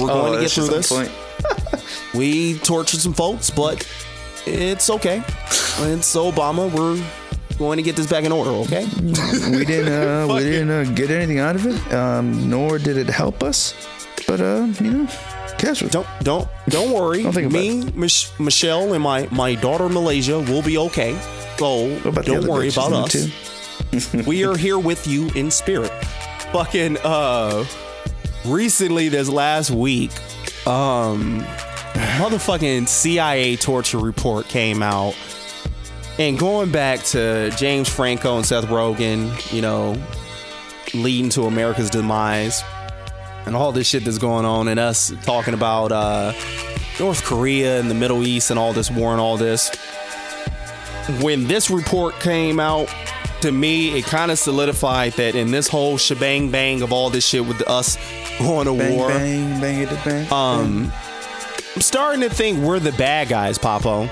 We're 0.00 0.08
going 0.08 0.32
to 0.34 0.40
get 0.40 0.50
through 0.50 0.68
this. 0.68 0.90
We 2.12 2.58
tortured 2.58 2.98
some 2.98 3.12
folks, 3.12 3.50
but 3.50 3.86
it's 4.44 4.90
okay. 4.90 5.22
It's 5.82 6.14
Obama. 6.16 6.70
We're 6.70 7.00
going 7.60 7.76
to 7.76 7.82
get 7.84 7.94
this 7.94 8.08
back 8.08 8.24
in 8.24 8.32
order, 8.32 8.50
okay? 8.50 8.84
we 9.56 9.64
didn't 9.64 9.92
uh, 9.92 10.26
we 10.34 10.40
didn't 10.40 10.70
uh, 10.70 10.84
get 10.94 11.10
anything 11.10 11.38
out 11.38 11.54
of 11.54 11.66
it, 11.66 11.92
um, 11.94 12.50
nor 12.50 12.78
did 12.78 12.96
it 12.96 13.08
help 13.08 13.44
us. 13.44 13.74
But 14.26 14.40
uh, 14.40 14.66
you 14.80 14.90
know, 14.90 15.08
casual. 15.58 15.90
Don't 15.90 16.08
don't 16.22 16.48
don't 16.68 16.90
worry. 16.92 17.22
Don't 17.22 17.32
think 17.32 17.52
Me, 17.52 17.84
Mich- 17.94 18.30
Michelle, 18.40 18.92
and 18.94 19.02
my 19.04 19.28
my 19.30 19.54
daughter 19.54 19.88
Malaysia 19.88 20.40
will 20.40 20.62
be 20.62 20.78
okay. 20.78 21.14
So 21.58 21.94
What 21.96 22.06
about 22.06 22.24
the 22.24 22.32
don't 22.34 22.46
worry 22.46 22.70
about 22.70 23.14
in 23.14 23.20
it 23.20 23.32
us. 23.94 24.26
we 24.26 24.44
are 24.44 24.56
here 24.56 24.78
with 24.78 25.06
you 25.06 25.28
in 25.34 25.50
spirit. 25.50 25.90
Fucking 26.52 26.96
uh, 27.04 27.64
recently 28.46 29.08
this 29.08 29.28
last 29.28 29.70
week, 29.70 30.10
um, 30.66 31.40
motherfucking 32.18 32.88
CIA 32.88 33.56
torture 33.56 33.98
report 33.98 34.48
came 34.48 34.82
out. 34.82 35.14
And 36.20 36.38
going 36.38 36.70
back 36.70 37.02
to 37.04 37.50
James 37.56 37.88
Franco 37.88 38.36
and 38.36 38.44
Seth 38.44 38.66
Rogen, 38.66 39.54
you 39.54 39.62
know, 39.62 39.96
leading 40.92 41.30
to 41.30 41.44
America's 41.44 41.88
demise 41.88 42.62
and 43.46 43.56
all 43.56 43.72
this 43.72 43.86
shit 43.86 44.04
that's 44.04 44.18
going 44.18 44.44
on 44.44 44.68
and 44.68 44.78
us 44.78 45.14
talking 45.22 45.54
about 45.54 45.92
uh, 45.92 46.34
North 46.98 47.24
Korea 47.24 47.80
and 47.80 47.90
the 47.90 47.94
Middle 47.94 48.26
East 48.26 48.50
and 48.50 48.58
all 48.58 48.74
this 48.74 48.90
war 48.90 49.12
and 49.12 49.20
all 49.20 49.38
this. 49.38 49.74
When 51.22 51.46
this 51.46 51.70
report 51.70 52.20
came 52.20 52.60
out, 52.60 52.94
to 53.40 53.50
me, 53.50 53.98
it 53.98 54.04
kind 54.04 54.30
of 54.30 54.38
solidified 54.38 55.14
that 55.14 55.34
in 55.34 55.50
this 55.50 55.68
whole 55.68 55.96
shebang 55.96 56.50
bang 56.50 56.82
of 56.82 56.92
all 56.92 57.08
this 57.08 57.26
shit 57.26 57.46
with 57.46 57.62
us 57.62 57.96
going 58.38 58.66
to 58.66 58.74
Bang 58.74 58.94
war, 58.94 59.08
bang 59.08 59.58
bang 59.58 59.80
it 59.80 60.04
bang. 60.04 60.30
um, 60.30 60.92
I'm 61.74 61.80
starting 61.80 62.20
to 62.20 62.28
think 62.28 62.58
we're 62.58 62.78
the 62.78 62.92
bad 62.92 63.30
guys, 63.30 63.58
Papo. 63.58 64.10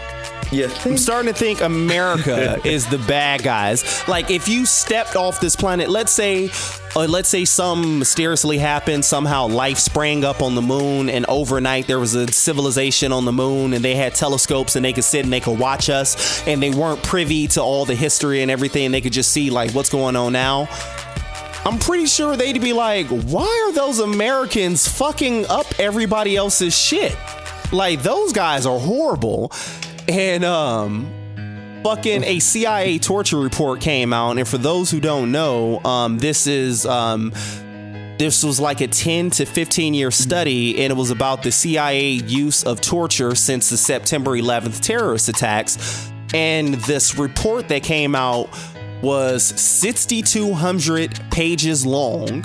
Yeah. 0.51 0.73
I'm 0.85 0.97
starting 0.97 1.33
to 1.33 1.39
think 1.39 1.61
America 1.61 2.59
is 2.67 2.87
the 2.87 2.99
bad 2.99 3.43
guys. 3.43 4.07
Like 4.09 4.31
if 4.31 4.49
you 4.49 4.65
stepped 4.65 5.15
off 5.15 5.41
this 5.41 5.55
planet, 5.55 5.91
let's 5.91 6.13
say 6.13 6.51
uh, 6.97 7.07
let's 7.07 7.29
say 7.29 7.45
some 7.45 7.99
mysteriously 7.99 8.57
happened, 8.57 9.05
somehow 9.05 9.47
life 9.47 9.79
sprang 9.79 10.25
up 10.25 10.41
on 10.41 10.55
the 10.55 10.63
moon 10.63 11.11
and 11.11 11.27
overnight 11.27 11.87
there 11.87 11.99
was 11.99 12.15
a 12.15 12.27
civilization 12.33 13.13
on 13.13 13.25
the 13.25 13.33
moon 13.33 13.75
and 13.75 13.85
they 13.85 13.95
had 13.95 14.15
telescopes 14.15 14.75
and 14.75 14.85
they 14.85 14.93
could 14.93 15.05
sit 15.05 15.25
and 15.25 15.33
they 15.33 15.41
could 15.41 15.59
watch 15.59 15.91
us 15.91 16.47
and 16.47 16.63
they 16.63 16.71
weren't 16.71 17.03
privy 17.03 17.47
to 17.49 17.61
all 17.61 17.85
the 17.85 17.95
history 17.95 18.41
and 18.41 18.51
everything. 18.51 18.91
They 18.91 19.03
could 19.03 19.13
just 19.13 19.31
see 19.33 19.51
like 19.51 19.73
what's 19.73 19.91
going 19.91 20.17
on 20.17 20.33
now. 20.33 20.69
I'm 21.65 21.79
pretty 21.79 22.07
sure 22.07 22.37
they'd 22.37 22.61
be 22.61 22.73
like, 22.73 23.07
why 23.09 23.67
are 23.69 23.73
those 23.73 23.99
Americans 23.99 24.89
fucking 24.89 25.47
up 25.47 25.67
everybody 25.79 26.37
else's 26.37 26.77
shit? 26.77 27.15
Like 27.73 28.03
those 28.03 28.33
guys 28.33 28.65
are 28.65 28.79
horrible. 28.79 29.53
And 30.09 30.45
um 30.45 31.13
fucking 31.85 32.25
a 32.25 32.41
CIA 32.41 32.99
torture 32.99 33.39
report 33.39 33.81
came 33.81 34.13
out 34.13 34.37
and 34.37 34.49
for 34.49 34.59
those 34.59 34.91
who 34.91 35.01
don't 35.01 35.31
know, 35.31 35.79
um 35.85 36.19
this 36.19 36.47
is 36.47 36.87
um 36.87 37.33
this 38.19 38.43
was 38.43 38.59
like 38.59 38.81
a 38.81 38.89
10 38.89 39.31
to 39.31 39.47
15 39.47 39.95
year 39.95 40.11
study 40.11 40.83
and 40.83 40.91
it 40.91 40.97
was 40.97 41.11
about 41.11 41.43
the 41.43 41.53
CIA 41.53 42.11
use 42.11 42.65
of 42.65 42.81
torture 42.81 43.35
since 43.35 43.71
the 43.71 43.77
September 43.77 44.33
11th 44.33 44.81
terrorist 44.81 45.29
attacks. 45.29 46.11
And 46.35 46.75
this 46.75 47.17
report 47.17 47.69
that 47.69 47.83
came 47.85 48.15
out 48.15 48.49
was 49.03 49.45
6200 49.45 51.31
pages 51.31 51.87
long 51.87 52.45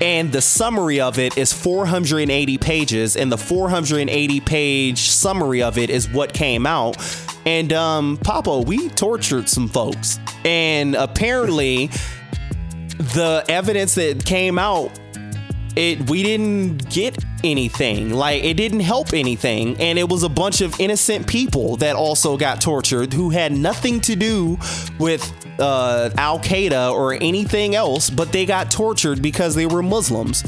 and 0.00 0.30
the 0.30 0.40
summary 0.40 1.00
of 1.00 1.18
it 1.18 1.36
is 1.36 1.52
480 1.52 2.58
pages 2.58 3.16
and 3.16 3.32
the 3.32 3.38
480 3.38 4.40
page 4.40 4.98
summary 5.10 5.62
of 5.62 5.78
it 5.78 5.90
is 5.90 6.08
what 6.08 6.32
came 6.32 6.66
out. 6.66 6.96
And 7.44 7.72
um 7.72 8.18
Papa 8.18 8.58
we 8.58 8.88
tortured 8.90 9.48
some 9.48 9.68
folks. 9.68 10.18
And 10.44 10.94
apparently 10.94 11.88
the 12.98 13.44
evidence 13.48 13.94
that 13.96 14.24
came 14.24 14.58
out 14.58 14.90
it 15.76 16.08
we 16.08 16.22
didn't 16.22 16.90
get 16.90 17.16
anything. 17.44 18.10
Like 18.10 18.44
it 18.44 18.54
didn't 18.54 18.80
help 18.80 19.12
anything. 19.12 19.80
And 19.80 19.98
it 19.98 20.08
was 20.08 20.22
a 20.22 20.28
bunch 20.28 20.60
of 20.60 20.78
innocent 20.80 21.26
people 21.26 21.76
that 21.78 21.96
also 21.96 22.36
got 22.36 22.60
tortured 22.60 23.12
who 23.12 23.30
had 23.30 23.52
nothing 23.52 24.00
to 24.02 24.16
do 24.16 24.58
with 24.98 25.32
uh, 25.60 26.10
Al 26.16 26.38
Qaeda 26.38 26.92
or 26.92 27.14
anything 27.14 27.74
else 27.74 28.10
but 28.10 28.30
they 28.32 28.46
got 28.46 28.70
tortured 28.70 29.20
because 29.20 29.54
they 29.54 29.66
were 29.66 29.82
Muslims 29.82 30.44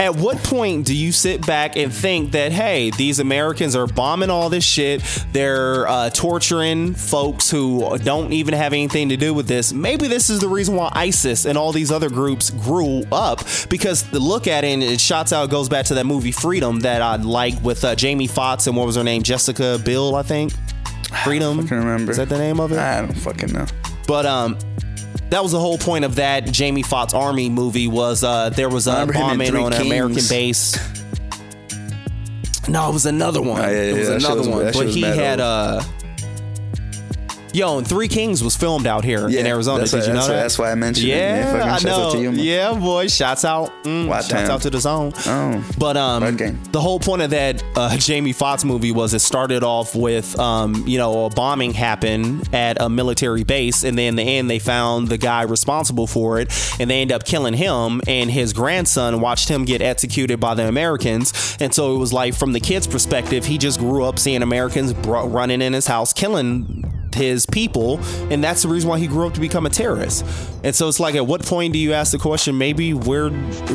at 0.00 0.16
what 0.16 0.38
point 0.38 0.86
do 0.86 0.96
you 0.96 1.12
sit 1.12 1.46
back 1.46 1.76
and 1.76 1.92
think 1.92 2.32
that 2.32 2.50
hey 2.50 2.90
these 2.92 3.18
americans 3.18 3.76
are 3.76 3.86
bombing 3.86 4.30
all 4.30 4.48
this 4.48 4.64
shit 4.64 5.02
they're 5.32 5.86
uh, 5.86 6.08
torturing 6.10 6.94
folks 6.94 7.50
who 7.50 7.96
don't 7.98 8.32
even 8.32 8.54
have 8.54 8.72
anything 8.72 9.08
to 9.10 9.16
do 9.16 9.32
with 9.34 9.46
this? 9.46 9.72
Maybe 9.72 10.08
this 10.08 10.30
is 10.30 10.40
the 10.40 10.48
reason 10.48 10.74
why 10.76 10.90
isis 10.92 11.44
and 11.44 11.56
all 11.56 11.72
these 11.72 11.90
other 11.90 12.08
groups 12.08 12.50
grew 12.50 13.02
up 13.12 13.40
because 13.68 14.02
the 14.10 14.18
look 14.18 14.46
at 14.46 14.64
it 14.64 14.68
and 14.68 14.82
it 14.82 15.00
shots 15.00 15.32
out 15.32 15.50
goes 15.50 15.68
back 15.68 15.86
to 15.86 15.94
that 15.94 16.06
movie 16.06 16.32
freedom 16.32 16.80
that 16.80 17.02
i 17.02 17.16
like 17.16 17.54
with 17.62 17.84
uh, 17.84 17.94
jamie 17.94 18.26
foxx 18.26 18.66
and 18.66 18.76
what 18.76 18.86
was 18.86 18.96
her 18.96 19.04
name? 19.04 19.22
Jessica 19.22 19.78
biel 19.84 20.14
i 20.14 20.22
think? 20.22 20.52
Freedom? 21.24 21.60
I 21.60 21.62
can 21.64 21.78
remember. 21.78 22.10
is 22.12 22.16
that 22.18 22.28
the 22.28 22.38
name 22.38 22.58
of 22.60 22.72
it? 22.72 22.78
I 22.78 23.02
don't 23.02 23.12
fucking 23.12 23.52
know. 23.52 23.66
but 24.06 24.26
um 24.26 24.58
that 25.32 25.42
was 25.42 25.52
the 25.52 25.58
whole 25.58 25.78
point 25.78 26.04
of 26.04 26.16
that 26.16 26.44
Jamie 26.52 26.82
Foxx 26.82 27.14
Army 27.14 27.48
movie 27.48 27.88
was 27.88 28.22
uh 28.22 28.50
there 28.50 28.68
was 28.68 28.86
a 28.86 28.92
remember 28.92 29.12
him 29.14 29.40
in 29.40 29.52
bombing 29.52 29.56
on 29.64 29.72
an 29.72 29.82
American 29.82 30.22
base. 30.28 30.78
No, 32.68 32.88
it 32.88 32.92
was 32.92 33.06
another 33.06 33.42
one. 33.42 33.60
Oh, 33.60 33.64
yeah, 33.64 33.70
yeah, 33.70 33.76
it 33.82 33.92
was 33.98 34.06
shit 34.06 34.16
another 34.30 34.38
was- 34.38 34.48
one. 34.48 34.72
But 34.72 34.88
he 34.94 35.00
had 35.02 35.40
old. 35.40 35.48
uh 35.48 35.82
Yo, 37.52 37.78
and 37.78 37.86
Three 37.86 38.08
Kings 38.08 38.42
was 38.42 38.56
filmed 38.56 38.86
out 38.86 39.04
here 39.04 39.28
in 39.28 39.46
Arizona. 39.46 39.84
Did 39.84 39.92
why, 39.92 39.98
you 40.00 40.06
know 40.08 40.14
that's 40.14 40.26
that? 40.26 40.32
Why, 40.32 40.40
that's 40.40 40.58
why 40.58 40.72
I 40.72 40.74
mentioned 40.74 41.08
it. 41.08 41.16
yeah, 41.16 41.78
I 41.78 41.84
know. 41.84 42.08
out 42.08 42.12
to 42.12 42.20
you, 42.20 42.30
yeah, 42.30 42.72
boy. 42.72 43.08
Shouts 43.08 43.44
out. 43.44 43.70
Mm, 43.84 44.08
shouts 44.08 44.28
damn. 44.28 44.50
out 44.50 44.62
to 44.62 44.70
the 44.70 44.80
zone. 44.80 45.12
Oh. 45.26 45.64
But 45.78 45.96
um, 45.98 46.36
the 46.72 46.80
whole 46.80 46.98
point 46.98 47.22
of 47.22 47.30
that 47.30 47.62
uh, 47.76 47.96
Jamie 47.98 48.32
Foxx 48.32 48.64
movie 48.64 48.90
was 48.90 49.12
it 49.12 49.18
started 49.18 49.62
off 49.62 49.94
with 49.94 50.38
um, 50.38 50.86
you 50.86 50.96
know, 50.96 51.26
a 51.26 51.30
bombing 51.30 51.72
happened 51.72 52.48
at 52.54 52.80
a 52.80 52.88
military 52.88 53.44
base, 53.44 53.84
and 53.84 53.98
then 53.98 54.08
in 54.08 54.16
the 54.16 54.22
end 54.22 54.48
they 54.48 54.58
found 54.58 55.08
the 55.08 55.18
guy 55.18 55.42
responsible 55.42 56.06
for 56.06 56.40
it, 56.40 56.50
and 56.80 56.90
they 56.90 57.02
end 57.02 57.12
up 57.12 57.24
killing 57.24 57.54
him, 57.54 58.00
and 58.06 58.30
his 58.30 58.52
grandson 58.52 59.20
watched 59.20 59.48
him 59.48 59.64
get 59.64 59.82
executed 59.82 60.40
by 60.40 60.54
the 60.54 60.66
Americans, 60.66 61.56
and 61.60 61.74
so 61.74 61.94
it 61.94 61.98
was 61.98 62.12
like 62.12 62.34
from 62.34 62.52
the 62.52 62.60
kid's 62.60 62.86
perspective, 62.86 63.44
he 63.44 63.58
just 63.58 63.78
grew 63.78 64.04
up 64.04 64.18
seeing 64.18 64.42
Americans 64.42 64.94
running 64.94 65.60
in 65.60 65.74
his 65.74 65.86
house, 65.86 66.12
killing 66.12 67.01
his 67.14 67.46
people 67.46 67.98
and 68.30 68.42
that's 68.42 68.62
the 68.62 68.68
reason 68.68 68.88
why 68.88 68.98
he 68.98 69.06
grew 69.06 69.26
up 69.26 69.34
to 69.34 69.40
become 69.40 69.66
a 69.66 69.70
terrorist 69.70 70.24
and 70.64 70.74
so 70.74 70.88
it's 70.88 71.00
like 71.00 71.14
at 71.14 71.26
what 71.26 71.44
point 71.44 71.72
do 71.72 71.78
you 71.78 71.92
ask 71.92 72.12
the 72.12 72.18
question 72.18 72.56
maybe 72.56 72.94
we're 72.94 73.30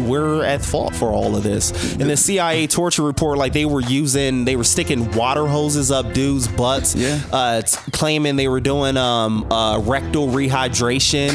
we're 0.08 0.44
at 0.44 0.64
fault 0.64 0.96
for 0.96 1.10
all 1.12 1.36
of 1.36 1.44
this 1.44 1.96
in 1.96 2.08
the 2.08 2.18
cia 2.18 2.68
torture 2.68 3.04
report 3.04 3.38
like 3.38 3.54
they 3.54 3.66
were 3.66 3.82
using 3.82 4.46
they 4.46 4.56
were 4.56 4.64
sticking 4.64 5.10
water 5.12 5.46
hoses 5.48 5.92
up 5.92 6.14
dudes 6.14 6.48
butts 6.48 6.96
Yeah. 6.96 7.20
uh 7.32 7.62
claiming 7.92 8.36
they 8.36 8.48
were 8.48 8.62
doing 8.62 8.98
um 8.98 9.52
uh 9.52 9.80
rectal 9.80 10.28
rehydration 10.28 11.30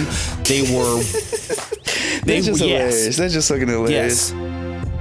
they 0.46 0.62
were 0.76 1.02
they 2.24 2.40
That's 2.40 2.46
just 2.46 2.60
yes. 2.60 2.92
hilarious. 2.94 3.16
That's 3.16 3.32
just 3.34 3.48
fucking 3.48 3.68
hilarious. 3.68 4.32
Yes. 4.32 4.51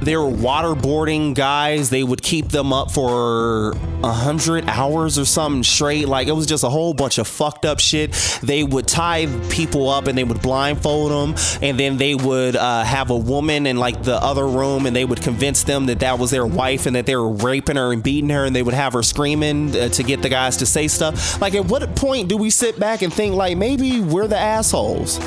They 0.01 0.17
were 0.17 0.31
waterboarding 0.31 1.35
guys. 1.35 1.91
They 1.91 2.03
would 2.03 2.23
keep 2.23 2.49
them 2.49 2.73
up 2.73 2.91
for 2.91 3.73
a 4.03 4.11
hundred 4.11 4.67
hours 4.67 5.19
or 5.19 5.25
something 5.25 5.63
straight. 5.63 6.07
Like 6.07 6.27
it 6.27 6.31
was 6.31 6.47
just 6.47 6.63
a 6.63 6.69
whole 6.69 6.93
bunch 6.95 7.19
of 7.19 7.27
fucked 7.27 7.65
up 7.65 7.79
shit. 7.79 8.13
They 8.41 8.63
would 8.63 8.87
tie 8.87 9.27
people 9.49 9.89
up 9.89 10.07
and 10.07 10.17
they 10.17 10.23
would 10.23 10.41
blindfold 10.41 11.11
them, 11.11 11.35
and 11.61 11.79
then 11.79 11.97
they 11.97 12.15
would 12.15 12.55
uh, 12.55 12.83
have 12.83 13.11
a 13.11 13.17
woman 13.17 13.67
in 13.67 13.77
like 13.77 14.01
the 14.03 14.15
other 14.15 14.47
room, 14.47 14.87
and 14.87 14.95
they 14.95 15.05
would 15.05 15.21
convince 15.21 15.63
them 15.63 15.85
that 15.85 15.99
that 15.99 16.17
was 16.17 16.31
their 16.31 16.47
wife 16.47 16.87
and 16.87 16.95
that 16.95 17.05
they 17.05 17.15
were 17.15 17.29
raping 17.29 17.75
her 17.75 17.93
and 17.93 18.01
beating 18.01 18.31
her, 18.31 18.45
and 18.45 18.55
they 18.55 18.63
would 18.63 18.73
have 18.73 18.93
her 18.93 19.03
screaming 19.03 19.75
uh, 19.75 19.89
to 19.89 20.01
get 20.03 20.23
the 20.23 20.29
guys 20.29 20.57
to 20.57 20.65
say 20.65 20.87
stuff. 20.87 21.39
Like 21.39 21.53
at 21.53 21.65
what 21.65 21.95
point 21.95 22.27
do 22.27 22.37
we 22.37 22.49
sit 22.49 22.79
back 22.79 23.03
and 23.03 23.13
think 23.13 23.35
like 23.35 23.55
maybe 23.55 24.01
we're 24.01 24.27
the 24.27 24.39
assholes? 24.39 25.19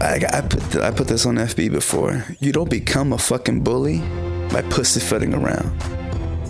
I, 0.00 0.20
I 0.32 0.40
put 0.42 0.76
I 0.76 0.90
put 0.90 1.08
this 1.08 1.26
on 1.26 1.36
FB 1.36 1.70
before. 1.72 2.24
You 2.40 2.52
don't 2.52 2.70
become 2.70 3.12
a 3.12 3.18
fucking 3.18 3.62
bully 3.62 3.98
by 4.52 4.62
pussyfooting 4.70 5.34
around. 5.34 5.70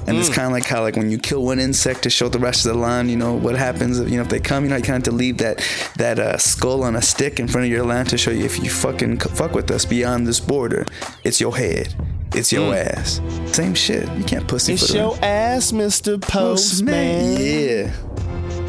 And 0.07 0.17
Hmm. 0.17 0.21
it's 0.21 0.29
kind 0.35 0.47
of 0.47 0.53
like 0.53 0.65
how 0.65 0.83
like 0.83 0.97
when 0.97 1.11
you 1.11 1.19
kill 1.19 1.45
one 1.45 1.59
insect 1.61 2.03
to 2.05 2.11
show 2.11 2.29
the 2.29 2.39
rest 2.39 2.65
of 2.67 2.73
the 2.73 2.79
line, 2.79 3.09
you 3.09 3.17
know 3.17 3.35
what 3.35 3.55
happens. 3.57 3.99
If, 4.01 4.09
you 4.11 4.17
know 4.17 4.23
if 4.23 4.29
they 4.29 4.41
come, 4.41 4.65
you 4.65 4.71
know 4.71 4.77
you 4.77 4.83
kind 4.83 4.97
of 4.97 5.05
have 5.07 5.13
to 5.13 5.17
leave 5.17 5.39
that 5.39 5.65
that 5.97 6.19
uh, 6.19 6.37
skull 6.39 6.83
on 6.85 6.97
a 6.97 7.03
stick 7.03 7.39
in 7.39 7.47
front 7.49 7.67
of 7.67 7.71
your 7.73 7.85
line 7.85 8.07
to 8.07 8.19
show 8.19 8.31
you 8.31 8.45
if 8.45 8.63
you 8.63 8.71
fucking 8.71 9.19
fuck 9.19 9.53
with 9.53 9.71
us 9.71 9.85
beyond 9.85 10.27
this 10.27 10.41
border, 10.41 10.87
it's 11.25 11.41
your 11.41 11.57
head, 11.57 11.95
it's 12.35 12.51
your 12.53 12.75
ass. 12.75 13.21
Same 13.47 13.75
shit. 13.75 14.09
You 14.17 14.25
can't 14.25 14.49
pussyfoot 14.49 14.79
Hmm. 14.81 14.85
It's 14.85 14.95
around. 14.95 15.17
your 15.17 15.25
ass, 15.25 15.73
Mr. 15.73 16.21
Postman. 16.21 17.37
Yeah. 17.41 17.93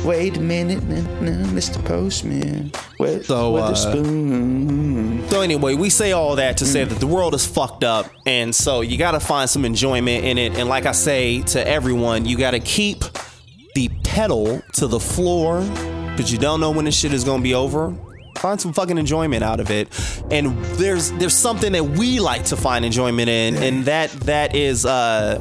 Wait 0.03 0.36
a 0.36 0.41
minute, 0.41 0.84
now, 0.86 1.02
now, 1.22 1.45
Mr. 1.52 1.84
Postman. 1.86 2.72
With, 2.98 3.28
So, 3.28 3.56
the 3.56 3.61
uh, 3.61 3.73
spoon? 3.76 5.30
So 5.30 5.41
anyway, 5.41 5.76
we 5.76 5.91
say 5.91 6.11
all 6.11 6.36
that 6.38 6.57
to 6.57 6.65
say 6.65 6.84
that 6.84 6.99
the 6.99 7.06
world 7.06 7.36
is 7.36 7.45
fucked 7.45 7.84
up, 7.84 8.07
and 8.26 8.53
so 8.53 8.82
you 8.82 8.98
got 8.98 9.11
to 9.11 9.19
find 9.19 9.48
some 9.48 9.64
enjoyment 9.64 10.26
in 10.26 10.40
it. 10.40 10.57
And 10.57 10.68
like 10.68 10.88
I 10.88 10.91
say 10.91 11.44
to 11.44 11.68
everyone, 11.68 12.26
you 12.26 12.36
got 12.36 12.52
to 12.52 12.60
keep 12.60 13.03
the 13.76 13.90
pedal 14.03 14.61
to 14.73 14.88
the 14.88 14.99
floor 14.99 15.61
because 15.61 16.32
you 16.32 16.40
don't 16.40 16.60
know 16.60 16.72
when 16.72 16.86
this 16.86 16.98
shit 16.98 17.14
is 17.14 17.23
gonna 17.23 17.44
be 17.44 17.53
over. 17.53 17.95
Find 18.41 18.59
some 18.59 18.73
fucking 18.73 18.97
enjoyment 18.97 19.43
out 19.43 19.59
of 19.59 19.69
it, 19.69 19.88
and 20.31 20.57
there's 20.77 21.11
there's 21.11 21.35
something 21.35 21.73
that 21.73 21.84
we 21.84 22.19
like 22.19 22.45
to 22.45 22.57
find 22.57 22.84
enjoyment 22.84 23.30
in, 23.30 23.55
and 23.55 23.85
that 23.85 24.09
that 24.22 24.55
is 24.55 24.84
uh, 24.84 25.38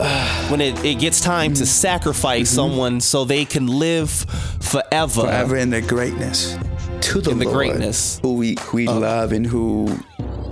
when 0.51 0.61
it, 0.61 0.85
it 0.85 0.99
gets 0.99 1.23
time 1.23 1.55
to 1.55 1.63
mm-hmm. 1.63 1.65
sacrifice 1.65 2.49
mm-hmm. 2.49 2.57
someone 2.57 3.01
so 3.01 3.25
they 3.25 3.47
can 3.47 3.67
live 3.67 4.11
forever. 4.11 5.23
Forever 5.23 5.57
in 5.57 5.71
their 5.71 5.81
greatness. 5.81 6.59
To 7.01 7.21
the 7.21 7.31
In 7.31 7.39
the 7.39 7.47
Lord, 7.47 7.57
greatness. 7.57 8.19
Who 8.21 8.35
we, 8.35 8.57
who 8.61 8.77
we 8.77 8.87
love 8.87 9.33
and 9.33 9.47
who 9.47 9.99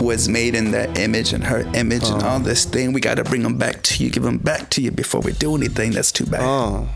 was 0.01 0.29
made 0.29 0.55
in 0.55 0.71
that 0.71 0.99
image 0.99 1.33
and 1.33 1.45
her 1.45 1.61
image 1.75 2.05
and 2.05 2.23
uh-huh. 2.23 2.29
all 2.29 2.41
this 2.41 2.65
thing. 2.65 2.93
We 2.93 3.01
got 3.01 3.17
to 3.17 3.25
bring 3.25 3.43
them 3.43 3.59
back 3.59 3.83
to 3.83 4.03
you, 4.03 4.11
give 4.11 4.23
them 4.23 4.39
back 4.39 4.71
to 4.71 4.81
you 4.81 4.91
before 4.91 5.21
we 5.21 5.33
do 5.33 5.55
anything 5.55 5.91
that's 5.91 6.13
too 6.13 6.25
bad. 6.25 6.41
Oh, 6.43 6.89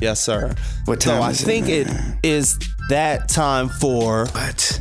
yes, 0.00 0.20
sir. 0.20 0.54
What 0.84 1.02
so 1.02 1.10
time 1.12 1.22
I 1.22 1.30
is 1.30 1.42
it, 1.42 1.44
think 1.44 1.68
it 1.68 1.88
is 2.22 2.58
that 2.88 3.28
time 3.28 3.68
for 3.68 4.26
but 4.32 4.80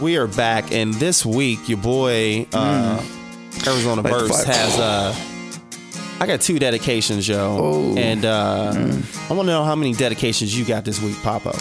we 0.01 0.17
are 0.17 0.27
back, 0.27 0.71
and 0.73 0.93
this 0.95 1.25
week 1.25 1.67
your 1.69 1.77
boy 1.77 2.45
uh, 2.53 3.01
Arizona 3.65 4.03
Mm. 4.03 4.09
Verse 4.09 4.43
five. 4.43 4.55
has 4.55 4.79
uh, 4.79 5.15
I 6.19 6.27
got 6.27 6.41
two 6.41 6.59
dedications, 6.59 7.27
yo, 7.27 7.57
Oh. 7.59 7.97
and 7.97 8.25
uh, 8.25 8.73
I 9.29 9.33
want 9.33 9.47
to 9.47 9.51
know 9.53 9.63
how 9.63 9.75
many 9.75 9.93
dedications 9.93 10.57
you 10.57 10.65
got 10.65 10.83
this 10.85 11.01
week, 11.01 11.15
Papo. 11.17 11.53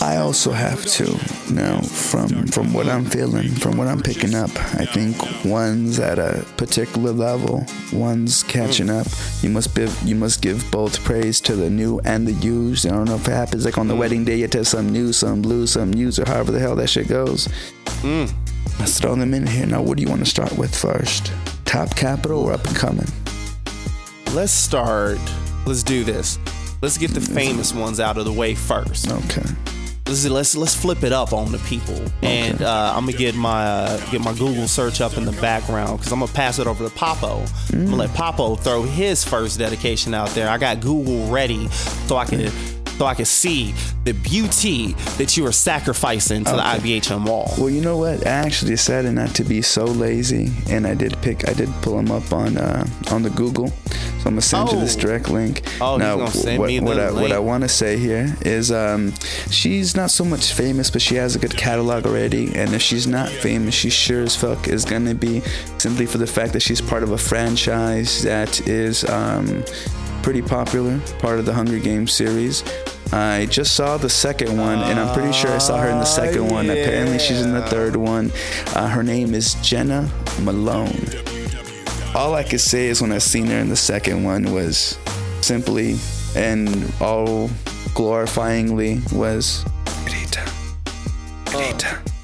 I 0.00 0.16
also 0.16 0.52
have 0.52 0.84
to. 0.84 1.04
Now, 1.52 1.80
from 1.80 2.46
from 2.48 2.72
what 2.72 2.88
I'm 2.88 3.04
feeling, 3.04 3.48
from 3.50 3.76
what 3.76 3.86
I'm 3.86 4.00
picking 4.00 4.34
up, 4.34 4.50
I 4.74 4.84
think 4.84 5.16
one's 5.44 5.98
at 5.98 6.18
a 6.18 6.44
particular 6.56 7.12
level, 7.12 7.66
one's 7.92 8.42
catching 8.42 8.90
up. 8.90 9.06
You 9.42 9.50
must 9.50 9.74
be, 9.74 9.88
you 10.04 10.14
must 10.14 10.42
give 10.42 10.68
both 10.70 11.02
praise 11.04 11.40
to 11.42 11.56
the 11.56 11.70
new 11.70 12.00
and 12.00 12.26
the 12.26 12.32
used. 12.32 12.86
I 12.86 12.90
don't 12.90 13.06
know 13.06 13.16
if 13.16 13.26
it 13.28 13.32
happens 13.32 13.64
like 13.64 13.78
on 13.78 13.88
the 13.88 13.96
wedding 13.96 14.24
day, 14.24 14.36
you 14.36 14.48
test 14.48 14.70
some 14.70 14.90
new, 14.90 15.12
some 15.12 15.42
blue, 15.42 15.66
some 15.66 15.94
used, 15.94 16.18
or 16.18 16.26
however 16.26 16.52
the 16.52 16.60
hell 16.60 16.76
that 16.76 16.88
shit 16.88 17.08
goes. 17.08 17.48
Mm. 18.02 18.32
Let's 18.78 19.00
throw 19.00 19.14
them 19.14 19.32
in 19.32 19.46
here. 19.46 19.66
Now, 19.66 19.82
what 19.82 19.96
do 19.96 20.02
you 20.02 20.08
want 20.08 20.20
to 20.24 20.30
start 20.30 20.56
with 20.58 20.74
first? 20.74 21.32
Top 21.64 21.94
capital 21.96 22.40
or 22.40 22.52
up 22.52 22.64
and 22.66 22.76
coming? 22.76 23.08
Let's 24.32 24.52
start. 24.52 25.18
Let's 25.66 25.82
do 25.82 26.04
this. 26.04 26.38
Let's 26.82 26.98
get 26.98 27.12
the 27.12 27.20
famous 27.20 27.72
ones 27.72 28.00
out 28.00 28.18
of 28.18 28.26
the 28.26 28.32
way 28.32 28.54
first. 28.54 29.10
Okay. 29.10 29.75
Let's 30.06 30.24
let's, 30.28 30.56
let's 30.56 30.74
flip 30.74 31.02
it 31.02 31.12
up 31.12 31.32
on 31.32 31.50
the 31.50 31.58
people, 31.58 32.00
and 32.22 32.62
uh, 32.62 32.92
I'm 32.94 33.06
gonna 33.06 33.18
get 33.18 33.34
my 33.34 33.64
uh, 33.64 34.10
get 34.12 34.20
my 34.20 34.32
Google 34.34 34.68
search 34.68 35.00
up 35.00 35.16
in 35.16 35.24
the 35.24 35.32
background 35.40 35.98
because 35.98 36.12
I'm 36.12 36.20
gonna 36.20 36.32
pass 36.32 36.60
it 36.60 36.68
over 36.68 36.88
to 36.88 36.94
Papo. 36.94 37.40
I'm 37.72 37.86
gonna 37.86 37.96
let 37.96 38.10
Papo 38.10 38.58
throw 38.58 38.82
his 38.82 39.24
first 39.24 39.58
dedication 39.58 40.14
out 40.14 40.28
there. 40.30 40.48
I 40.48 40.58
got 40.58 40.80
Google 40.80 41.26
ready 41.28 41.68
so 41.68 42.16
I 42.16 42.24
can 42.24 42.40
so 42.98 43.06
I 43.06 43.14
can 43.14 43.24
see 43.24 43.74
the 44.04 44.12
beauty 44.12 44.92
that 45.18 45.36
you 45.36 45.46
are 45.46 45.52
sacrificing 45.52 46.44
to 46.44 46.52
the 46.52 46.62
IBHM 46.62 47.26
wall. 47.26 47.52
Well, 47.58 47.70
you 47.70 47.80
know 47.80 47.98
what? 47.98 48.26
I 48.26 48.30
actually 48.30 48.70
decided 48.70 49.12
not 49.12 49.34
to 49.36 49.44
be 49.44 49.62
so 49.62 49.84
lazy, 49.84 50.52
and 50.70 50.86
I 50.86 50.94
did 50.94 51.16
pick. 51.22 51.48
I 51.48 51.52
did 51.52 51.68
pull 51.82 51.96
them 51.96 52.10
up 52.10 52.32
on 52.32 52.56
uh, 52.56 52.86
on 53.10 53.22
the 53.22 53.30
Google. 53.30 53.68
So 53.68 54.30
I'm 54.30 54.32
gonna 54.32 54.40
send 54.40 54.72
you 54.72 54.80
this 54.80 54.96
Oh. 54.96 55.00
direct 55.00 55.28
link. 55.30 55.62
Oh, 55.80 55.92
he's 55.96 55.98
now, 56.00 56.16
gonna 56.16 56.30
send 56.30 56.58
what, 56.58 56.68
me 56.68 56.80
what 56.80 56.96
the 56.96 57.06
I 57.08 57.10
what 57.12 57.32
I 57.32 57.38
want 57.38 57.62
to 57.62 57.68
say 57.68 57.96
here 57.98 58.34
is, 58.42 58.72
um, 58.72 59.12
she's 59.50 59.94
not 59.94 60.10
so 60.10 60.24
much 60.24 60.52
famous, 60.52 60.90
but 60.90 61.02
she 61.02 61.14
has 61.16 61.36
a 61.36 61.38
good 61.38 61.56
catalog 61.56 62.06
already. 62.06 62.54
And 62.56 62.72
if 62.74 62.82
she's 62.82 63.06
not 63.06 63.28
famous, 63.28 63.74
she 63.74 63.90
sure 63.90 64.22
as 64.22 64.34
fuck 64.34 64.68
is 64.68 64.84
gonna 64.84 65.14
be 65.14 65.42
simply 65.78 66.06
for 66.06 66.18
the 66.18 66.26
fact 66.26 66.52
that 66.54 66.60
she's 66.60 66.80
part 66.80 67.02
of 67.02 67.12
a 67.12 67.18
franchise 67.18 68.22
that 68.22 68.66
is 68.66 69.04
um, 69.04 69.62
pretty 70.26 70.42
popular, 70.42 70.98
part 71.20 71.38
of 71.38 71.46
the 71.46 71.54
Hunger 71.54 71.78
Games 71.78 72.12
series. 72.12 72.64
I 73.12 73.46
just 73.46 73.76
saw 73.76 73.96
the 73.96 74.08
second 74.08 74.58
one, 74.58 74.80
and 74.80 74.98
I'm 74.98 75.14
pretty 75.14 75.32
sure 75.32 75.52
I 75.52 75.58
saw 75.58 75.78
her 75.78 75.88
in 75.88 76.00
the 76.00 76.04
second 76.04 76.48
one. 76.48 76.68
Apparently, 76.68 77.20
she's 77.20 77.42
in 77.42 77.52
the 77.52 77.62
third 77.68 77.94
one. 77.94 78.32
Uh, 78.74 78.88
her 78.88 79.04
name 79.04 79.34
is 79.34 79.54
Jena 79.62 80.10
Malone. 80.40 80.98
All 82.16 82.34
I 82.34 82.42
could 82.42 82.60
say 82.60 82.88
is 82.88 83.00
when 83.00 83.12
I 83.12 83.18
seen 83.18 83.46
her 83.46 83.58
in 83.58 83.68
the 83.68 83.76
second 83.76 84.24
one 84.24 84.52
was 84.52 84.98
simply 85.42 85.96
and 86.34 86.68
all 87.00 87.46
glorifyingly 87.94 89.00
was 89.12 89.64
Rita. 90.06 90.44
Rita. 91.56 92.15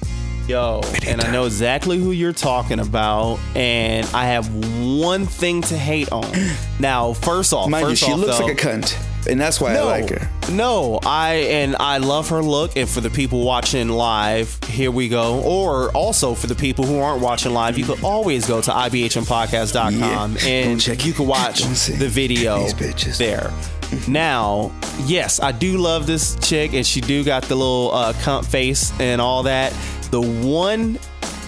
Yo, 0.49 0.81
and 1.07 1.21
I 1.21 1.31
know 1.31 1.45
exactly 1.45 1.99
who 1.99 2.11
you're 2.11 2.33
talking 2.33 2.81
about, 2.81 3.39
and 3.55 4.05
I 4.13 4.27
have 4.27 4.53
one 4.91 5.25
thing 5.25 5.63
to 5.63 5.77
hate 5.79 6.11
on. 6.13 6.31
Now, 6.81 7.13
first 7.13 7.53
off, 7.53 7.69
Mind 7.71 7.91
you, 7.91 7.95
she 7.95 8.11
off, 8.11 8.19
looks 8.19 8.39
though, 8.39 8.47
like 8.47 8.61
a 8.61 8.67
cunt, 8.69 9.29
and 9.31 9.41
that's 9.41 9.61
why 9.61 9.73
no, 9.75 9.87
I 9.87 10.01
like 10.01 10.11
her. 10.11 10.29
No, 10.51 10.99
I 11.07 11.35
and 11.35 11.77
I 11.77 11.99
love 11.99 12.29
her 12.31 12.43
look. 12.43 12.77
And 12.77 12.89
for 12.89 13.01
the 13.01 13.11
people 13.11 13.45
watching 13.45 13.89
live, 13.89 14.59
here 14.65 14.91
we 14.91 15.09
go. 15.09 15.41
Or 15.43 15.93
also 15.93 16.35
for 16.35 16.49
the 16.49 16.57
people 16.57 16.85
who 16.85 16.99
aren't 16.99 17.23
watching 17.23 17.55
live, 17.55 17.79
you 17.79 17.85
could 17.85 18.03
always 18.03 18.49
go 18.49 18.61
to 18.61 18.71
ibhmpodcast.com 18.73 19.93
Yeah, 20.37 20.45
and 20.45 20.81
check 20.81 21.07
you 21.07 21.13
can 21.13 21.29
watch 21.29 21.63
the 21.63 22.09
video 22.09 22.67
there. 23.19 23.53
Now, 24.09 24.73
yes, 25.05 25.39
I 25.39 25.53
do 25.53 25.77
love 25.77 26.07
this 26.07 26.37
chick, 26.37 26.73
and 26.73 26.85
she 26.87 27.03
do 27.03 27.23
got 27.23 27.43
the 27.43 27.55
little 27.55 27.91
uh, 27.93 28.15
cunt 28.15 28.47
face 28.47 28.91
and 28.99 29.21
all 29.21 29.43
that. 29.43 29.75
The 30.13 30.21
one 30.21 30.99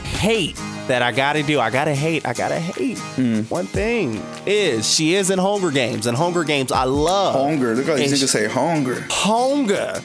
hate 0.05 0.57
that 0.89 1.03
I 1.03 1.13
gotta 1.13 1.43
do, 1.43 1.61
I 1.61 1.69
gotta 1.71 1.95
hate, 1.95 2.27
I 2.27 2.33
gotta 2.33 2.59
hate. 2.59 2.99
Hmm. 2.99 3.43
One 3.43 3.67
thing 3.67 4.23
is 4.47 4.91
she 4.91 5.15
is 5.15 5.31
in 5.31 5.39
Hunger 5.39 5.71
Games, 5.71 6.07
and 6.07 6.17
Hunger 6.17 6.45
Games 6.45 6.73
I 6.73 6.85
love. 6.85 7.35
Hunger. 7.35 7.75
Look 7.75 7.87
how 7.87 7.95
these 7.95 8.11
niggas 8.13 8.29
say 8.29 8.49
hunger. 8.49 9.07
Hunger. 9.11 10.01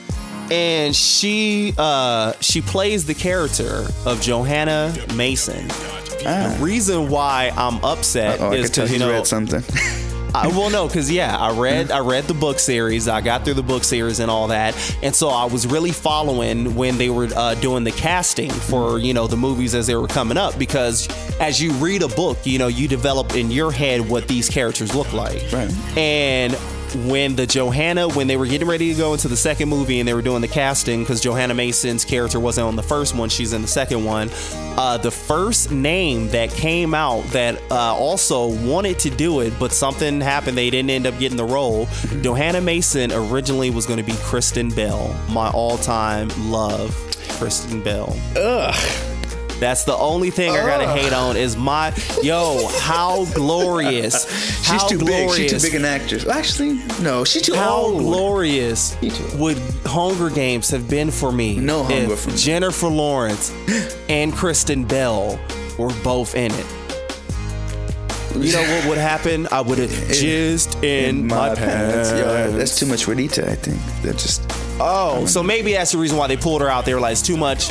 And 0.52 0.94
she 0.94 1.74
uh 1.78 2.34
she 2.42 2.62
plays 2.62 3.06
the 3.06 3.14
character 3.14 3.88
of 4.06 4.20
Johanna 4.20 4.94
Mason. 5.16 5.66
Ah. 6.26 6.54
The 6.58 6.58
reason 6.62 7.10
why 7.10 7.54
I'm 7.56 7.82
upset 7.84 8.42
Oh, 8.42 8.50
I 8.52 8.56
is 8.56 8.70
because 8.70 8.92
you 8.92 9.00
know 9.00 9.24
something. 9.24 9.64
I, 10.34 10.48
well, 10.48 10.70
no, 10.70 10.88
because 10.88 11.12
yeah, 11.12 11.36
I 11.36 11.58
read 11.58 11.92
I 11.92 12.00
read 12.00 12.26
the 12.26 12.34
book 12.34 12.60
series. 12.60 13.08
I 13.08 13.22
got 13.22 13.44
through 13.44 13.56
the 13.56 13.64
book 13.64 13.84
series 13.84 14.20
and 14.20 14.30
all 14.30 14.48
that, 14.48 14.76
and 15.02 15.16
so 15.16 15.30
I 15.30 15.46
was 15.46 15.66
really 15.66 15.92
following 15.92 16.76
when 16.76 16.98
they 16.98 17.10
were 17.10 17.30
uh, 17.36 17.56
doing 17.56 17.84
the 17.84 17.92
casting 17.92 18.52
for 18.52 19.00
you 19.00 19.14
know 19.14 19.28
the 19.28 19.38
movies 19.38 19.74
as 19.74 19.88
they 19.88 19.96
were 19.96 20.08
coming 20.08 20.38
up. 20.38 20.58
Because 20.60 21.08
as 21.40 21.62
you 21.62 21.72
read 21.74 22.04
a 22.04 22.08
book, 22.08 22.38
you 22.44 22.60
know 22.60 22.68
you 22.68 22.88
develop 22.88 23.36
in 23.36 23.50
your 23.50 23.72
head 23.72 24.08
what 24.08 24.28
these 24.28 24.50
characters 24.50 24.94
look 24.94 25.12
like. 25.14 25.44
Right. 25.52 25.72
And 25.98 26.56
when 26.96 27.36
the 27.36 27.48
Johanna, 27.48 28.08
when 28.10 28.28
they 28.28 28.38
were 28.38 28.46
getting 28.46 28.68
ready 28.68 28.94
to 28.94 28.98
go 28.98 29.14
into 29.14 29.28
the 29.28 29.38
second 29.38 29.70
movie 29.70 30.00
and 30.00 30.08
they 30.08 30.14
were 30.14 30.22
doing 30.22 30.42
the 30.42 30.48
casting, 30.48 31.02
because 31.02 31.22
Johanna 31.22 31.54
Mason's 31.54 32.06
character 32.06 32.40
wasn't 32.40 32.68
on 32.68 32.76
the 32.76 32.84
first 32.84 33.16
one, 33.16 33.30
she's 33.30 33.54
in 33.54 33.62
the 33.62 33.68
second 33.68 34.04
one. 34.04 34.30
Uh, 34.78 34.98
the 34.98 35.12
first 35.12 35.72
name 35.72 36.30
that 36.30 36.50
came 36.52 36.94
out 36.94 37.24
that 37.28 37.62
uh, 37.72 37.96
also 37.96 38.48
wanted 38.66 39.00
to 39.00 39.10
do 39.10 39.42
it, 39.42 39.54
but 39.60 39.72
something 39.72 40.22
happened, 40.22 40.58
they 40.58 40.70
didn't 40.70 40.90
end 40.90 41.06
up 41.06 41.18
getting 41.20 41.38
the 41.38 41.46
role. 41.46 41.88
Johanna 42.22 42.62
Mason 42.62 43.12
originally 43.12 43.70
was 43.70 43.86
going 43.86 43.98
to 43.98 44.04
be 44.04 44.18
Kristen 44.24 44.70
Bell, 44.70 45.14
my 45.30 45.50
all-time 45.50 46.30
love, 46.52 46.96
Kristen 47.38 47.82
Bell. 47.82 48.16
Ugh. 48.36 49.09
That's 49.60 49.84
the 49.84 49.96
only 49.96 50.30
thing 50.30 50.52
I 50.52 50.58
gotta 50.66 50.86
oh. 50.86 50.96
hate 50.96 51.12
on 51.12 51.36
is 51.36 51.58
my 51.58 51.94
yo. 52.24 52.68
How 52.80 53.26
glorious! 53.34 54.28
She's 54.60 54.82
how 54.82 54.88
too 54.88 54.98
glorious, 54.98 55.38
big. 55.38 55.50
She's 55.50 55.62
too 55.62 55.68
big 55.68 55.76
an 55.76 55.86
actress. 55.86 56.28
Actually, 56.28 56.82
no, 57.02 57.24
she's 57.24 57.42
too 57.42 57.56
How 57.56 57.78
old. 57.78 58.02
glorious 58.02 59.00
Me 59.02 59.10
too. 59.10 59.38
would 59.38 59.58
Hunger 59.86 60.30
Games 60.30 60.70
have 60.70 60.90
been 60.90 61.12
for 61.12 61.32
me? 61.32 61.58
No 61.58 61.84
hunger 61.84 62.14
if 62.14 62.20
for 62.20 62.30
me. 62.32 62.38
Jennifer 62.38 62.88
Lawrence 62.88 63.52
and 64.10 64.34
Kristen 64.34 64.86
Bell 64.86 65.40
were 65.78 65.94
both 66.04 66.36
in 66.36 66.52
it. 66.52 66.66
You 68.36 68.54
know 68.54 68.62
what 68.62 68.86
would 68.90 68.98
happen? 68.98 69.48
I 69.52 69.60
would 69.60 69.80
have 69.80 69.90
jizzed 69.90 70.84
in, 70.84 71.26
my, 71.28 71.56
pants. 71.56 72.12
Yo, 72.12 72.52
that's 72.52 72.78
too 72.78 72.86
much 72.86 73.08
Rita, 73.08 73.50
I 73.50 73.56
think. 73.56 73.82
That 74.04 74.18
just 74.18 74.44
Oh, 74.80 75.26
so 75.26 75.44
maybe 75.44 75.74
that's 75.74 75.92
the 75.92 75.98
reason 75.98 76.18
why 76.18 76.28
they 76.28 76.38
pulled 76.38 76.62
her 76.62 76.70
out. 76.70 76.86
They 76.86 76.94
were 76.94 77.02
like, 77.02 77.14
it's 77.14 77.22
too 77.22 77.36
much. 77.36 77.70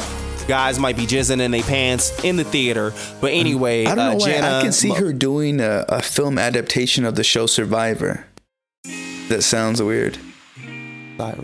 Guys 0.49 0.79
might 0.79 0.97
be 0.97 1.07
jizzing 1.07 1.41
in 1.41 1.51
their 1.51 1.63
pants 1.63 2.25
in 2.25 2.37
the 2.37 2.45
theater. 2.45 2.95
But 3.21 3.33
anyway, 3.33 3.85
I 3.85 3.95
don't 3.95 3.97
know 3.97 4.11
uh, 4.13 4.15
why 4.21 4.33
Jena, 4.33 4.47
I 4.59 4.63
can 4.63 4.73
see 4.73 4.91
her 4.95 5.13
doing 5.13 5.61
a, 5.61 5.85
a 5.89 6.01
film 6.03 6.39
adaptation 6.39 7.05
of 7.05 7.15
the 7.17 7.23
show 7.23 7.47
Survivor. 7.47 8.25
That 9.29 9.43
sounds 9.43 9.83
weird. 9.83 10.19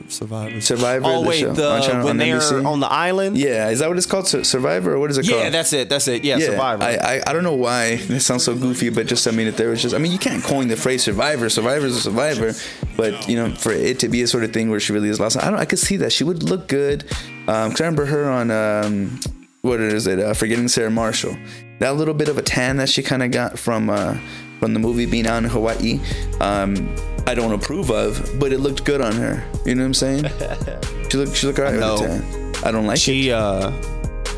Survivor. 0.09 0.61
Survivor. 0.61 1.05
Oh 1.07 1.23
the 1.23 1.29
wait, 1.29 1.41
show, 1.41 1.53
the 1.53 1.69
on 1.69 1.83
channel- 1.83 2.05
when 2.05 2.11
on 2.13 2.17
they're 2.19 2.39
NBC? 2.39 2.65
on 2.65 2.79
the 2.81 2.87
island. 2.91 3.37
Yeah, 3.37 3.71
is 3.71 3.81
that 3.81 3.89
what 3.89 3.99
it's 3.99 4.07
called? 4.07 4.29
Survivor, 4.29 4.95
or 4.95 5.01
what 5.01 5.11
is 5.11 5.19
it 5.19 5.25
Yeah, 5.27 5.33
called? 5.33 5.45
Yeah, 5.45 5.51
that's 5.51 5.73
it. 5.73 5.89
That's 5.89 6.07
it. 6.07 6.23
Yeah, 6.23 6.37
yeah, 6.39 6.47
Survivor. 6.47 6.85
I, 6.85 6.95
I 6.95 7.23
I 7.27 7.33
don't 7.33 7.43
know 7.43 7.57
why 7.57 7.87
it 8.09 8.21
sounds 8.21 8.45
so 8.45 8.55
goofy, 8.55 8.91
but 8.91 9.07
just 9.07 9.27
I 9.27 9.33
mean, 9.33 9.49
if 9.49 9.57
there 9.57 9.71
was 9.71 9.83
just 9.83 9.93
I 9.93 9.99
mean, 9.99 10.13
you 10.13 10.19
can't 10.19 10.45
coin 10.45 10.69
the 10.69 10.77
phrase 10.77 11.03
Survivor. 11.03 11.49
Survivor 11.51 11.87
is 11.87 11.97
a 11.97 12.01
Survivor, 12.01 12.53
but 12.97 13.29
you 13.29 13.35
know, 13.37 13.53
for 13.57 13.73
it 13.73 13.99
to 13.99 14.09
be 14.09 14.23
a 14.23 14.29
sort 14.29 14.45
of 14.45 14.53
thing 14.53 14.71
where 14.71 14.79
she 14.79 14.93
really 14.93 15.09
is 15.09 15.19
lost, 15.19 15.37
I 15.37 15.51
don't. 15.51 15.59
I 15.59 15.65
could 15.65 15.81
see 15.81 15.97
that 15.99 16.13
she 16.13 16.23
would 16.23 16.45
look 16.45 16.69
good. 16.69 17.05
Um, 17.47 17.71
'cause 17.71 17.81
I 17.81 17.85
remember 17.85 18.07
her 18.07 18.31
on 18.31 18.51
um, 18.51 19.21
what 19.63 19.81
is 19.81 20.07
it? 20.07 20.19
Uh, 20.19 20.35
Forgetting 20.35 20.69
Sarah 20.69 20.91
Marshall. 20.91 21.37
That 21.81 21.97
little 21.97 22.15
bit 22.15 22.29
of 22.29 22.39
a 22.39 22.43
tan 22.43 22.77
that 22.79 22.89
she 22.89 23.03
kind 23.03 23.23
of 23.23 23.31
got 23.31 23.59
from 23.59 23.91
uh, 23.91 24.17
from 24.61 24.73
the 24.75 24.79
movie 24.81 25.07
being 25.07 25.27
out 25.27 25.43
in 25.43 25.51
Hawaii. 25.51 26.01
Um, 26.41 26.89
I 27.27 27.35
don't 27.35 27.53
approve 27.53 27.91
of, 27.91 28.39
but 28.39 28.53
it 28.53 28.59
looked 28.61 28.85
good 28.85 29.01
on 29.01 29.13
her. 29.15 29.43
You 29.67 29.75
know 29.75 29.83
what 29.83 29.87
I'm 29.89 29.95
saying? 29.95 30.25
she 31.11 31.19
looked 31.19 31.35
she 31.37 31.47
looked 31.47 31.59
alright 31.59 31.75
with 31.75 32.01
the 32.01 32.07
tan. 32.07 32.53
I 32.65 32.71
don't 32.71 32.87
like 32.87 32.97
it. 32.97 33.01
she 33.01 33.33
uh 33.33 33.71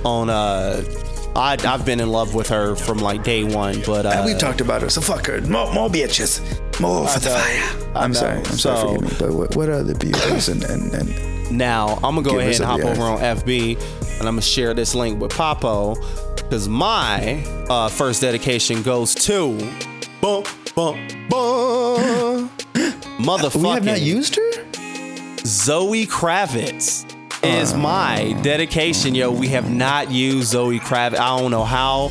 on 0.05 0.31
uh 0.31 0.83
I 1.37 1.57
I've 1.65 1.85
been 1.85 2.01
in 2.01 2.09
love 2.11 2.35
with 2.35 2.49
her 2.49 2.75
from 2.77 2.99
like 2.99 3.23
day 3.23 3.45
one, 3.45 3.83
but 3.85 4.07
uh, 4.07 4.11
And 4.11 4.25
we've 4.25 4.39
talked 4.39 4.61
about 4.63 4.83
her, 4.83 4.89
so 4.89 5.01
fuck 5.03 5.27
her. 5.27 5.41
More, 5.43 5.73
more 5.75 5.89
bitches. 5.91 6.41
More 6.81 7.07
for 7.09 7.21
the 7.21 7.29
fire. 7.31 7.93
I'm 7.95 8.15
sorry. 8.15 8.39
I'm 8.39 8.45
sorry. 8.45 8.95
Forgive 8.97 9.03
me. 9.11 9.17
But 9.19 9.35
what, 9.35 9.57
what 9.57 9.69
are 9.69 9.83
the 9.83 9.95
beauties 9.97 10.49
and, 10.49 10.63
and, 10.65 10.93
and 10.95 11.11
now 11.51 11.95
I'm 11.97 12.15
gonna 12.15 12.23
go 12.23 12.31
Give 12.33 12.41
ahead 12.41 12.57
and 12.57 12.65
hop 12.65 12.81
over 12.81 13.03
on 13.03 13.19
FB 13.21 13.79
and 14.19 14.21
I'm 14.29 14.35
gonna 14.35 14.43
share 14.43 14.75
this 14.75 14.95
link 14.95 15.21
with 15.21 15.33
Papo 15.33 15.97
because 16.37 16.69
my 16.69 17.43
uh, 17.69 17.89
first 17.89 18.21
dedication 18.21 18.83
goes 18.83 19.15
to 19.15 19.57
bum 20.21 20.45
bum 20.75 21.07
bum 21.29 22.51
motherfucking 23.19 23.55
we 23.63 23.69
have 23.69 23.85
not 23.85 24.01
used 24.01 24.37
her? 24.37 24.51
Zoe 25.45 26.07
Kravitz 26.07 27.05
is 27.45 27.75
my 27.75 28.33
dedication, 28.43 29.15
yo. 29.15 29.31
We 29.31 29.49
have 29.49 29.71
not 29.71 30.11
used 30.11 30.49
Zoe 30.49 30.81
Kravitz. 30.81 31.19
I 31.19 31.39
don't 31.39 31.51
know 31.53 31.65
how 31.65 32.09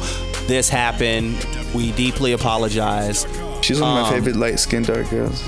this 0.47 0.69
happened. 0.69 1.45
We 1.73 1.91
deeply 1.93 2.31
apologize. 2.31 3.27
She's 3.61 3.81
one 3.81 3.89
of 3.97 4.03
my 4.03 4.07
Um, 4.07 4.13
favorite 4.13 4.35
light 4.37 4.59
skinned 4.59 4.85
dark 4.87 5.09
girls. 5.09 5.43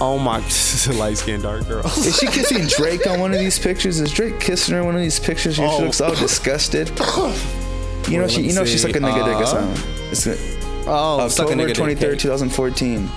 Oh 0.00 0.18
my, 0.18 0.40
this 0.42 0.86
is 0.88 0.94
a 0.94 0.98
light 0.98 1.16
skinned 1.18 1.44
dark 1.44 1.66
girl. 1.68 1.86
Is 1.86 2.16
she 2.18 2.26
kissing 2.26 2.66
Drake 2.66 3.06
on 3.06 3.20
one 3.20 3.32
of 3.32 3.38
these 3.38 3.58
pictures? 3.58 4.00
Is 4.00 4.10
Drake 4.12 4.40
kissing 4.40 4.74
her 4.74 4.80
in 4.80 4.86
one 4.86 4.94
of 4.96 5.00
these 5.00 5.20
pictures? 5.20 5.54
She 5.56 5.62
Oh. 5.62 5.78
looks 5.80 6.00
all 6.00 6.14
disgusted. 6.14 6.90
You 8.06 8.18
know, 8.18 8.28
she, 8.28 8.42
you 8.42 8.52
know, 8.52 8.66
she's 8.66 8.84
like 8.84 8.96
a 8.96 8.98
nigga 8.98 9.24
dick 9.24 9.34
or 9.36 9.44
Uh, 9.44 9.46
something. 9.46 10.10
It's 10.10 10.26
uh, 10.26 10.36
Oh, 10.86 11.20
a 11.20 11.24
October 11.24 11.72
twenty 11.72 11.94
third, 11.94 12.18
two 12.18 12.28
thousand 12.28 12.50
fourteen. 12.50 13.08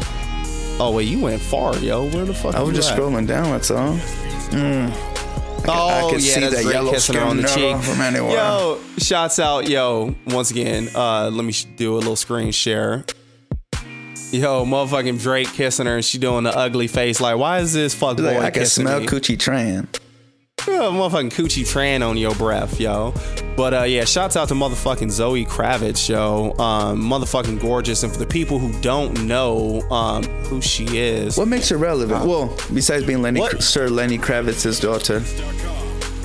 Oh 0.79 0.93
wait, 0.95 1.09
you 1.09 1.19
went 1.19 1.41
far, 1.41 1.75
yo. 1.79 2.05
Where 2.07 2.23
the 2.23 2.33
fuck? 2.33 2.55
I 2.55 2.61
was 2.61 2.73
just 2.73 2.91
at? 2.93 2.97
scrolling 2.97 3.27
down. 3.27 3.51
That's 3.51 3.69
all. 3.69 3.99
Oh, 5.69 5.89
I 5.89 6.09
could 6.09 6.23
yeah, 6.23 6.33
see 6.35 6.39
that's 6.39 6.55
that 6.55 6.61
Drake 6.63 6.73
yellow 6.73 6.91
kissing 6.93 7.15
her 7.17 7.21
on 7.23 7.35
the 7.41 7.47
cheek. 7.49 7.75
from 7.83 7.99
anywhere. 7.99 8.31
Yo, 8.31 8.79
shouts 8.97 9.39
out, 9.39 9.67
yo. 9.67 10.15
Once 10.27 10.51
again, 10.51 10.87
uh, 10.95 11.29
let 11.33 11.43
me 11.43 11.53
do 11.75 11.95
a 11.95 11.97
little 11.97 12.15
screen 12.15 12.51
share. 12.53 13.03
Yo, 14.31 14.65
motherfucking 14.65 15.21
Drake 15.21 15.47
kissing 15.53 15.85
her, 15.85 15.95
and 15.95 16.03
she 16.05 16.17
doing 16.17 16.43
the 16.43 16.55
ugly 16.55 16.87
face. 16.87 17.21
Like, 17.21 17.37
why 17.37 17.59
is 17.59 17.71
this 17.73 17.95
fuck 17.95 18.17
boy 18.17 18.23
Like, 18.23 18.37
I 18.43 18.49
can 18.51 18.65
smell 18.65 18.99
me? 18.99 19.05
coochie 19.07 19.37
tran. 19.37 19.87
Yeah, 20.67 20.73
motherfucking 20.91 21.31
coochie 21.31 21.63
tran 21.63 22.05
on 22.07 22.17
your 22.17 22.35
breath, 22.35 22.77
yo. 22.77 23.13
But 23.55 23.73
uh, 23.73 23.83
yeah, 23.83 24.03
shouts 24.03 24.35
out 24.35 24.49
to 24.49 24.53
motherfucking 24.53 25.09
Zoe 25.11 25.45
Kravitz, 25.45 26.09
yo. 26.09 26.51
Um, 26.61 27.01
motherfucking 27.01 27.61
gorgeous. 27.61 28.03
And 28.03 28.11
for 28.11 28.19
the 28.19 28.25
people 28.25 28.59
who 28.59 28.77
don't 28.81 29.23
know 29.23 29.81
um, 29.89 30.23
who 30.45 30.61
she 30.61 30.97
is, 30.97 31.37
What 31.37 31.47
makes 31.47 31.69
her 31.69 31.77
relevant? 31.77 32.25
well, 32.25 32.53
besides 32.73 33.05
being 33.05 33.21
Lenny? 33.21 33.41
Sir 33.61 33.87
Lenny 33.87 34.17
Kravitz's 34.17 34.79
daughter. 34.79 35.21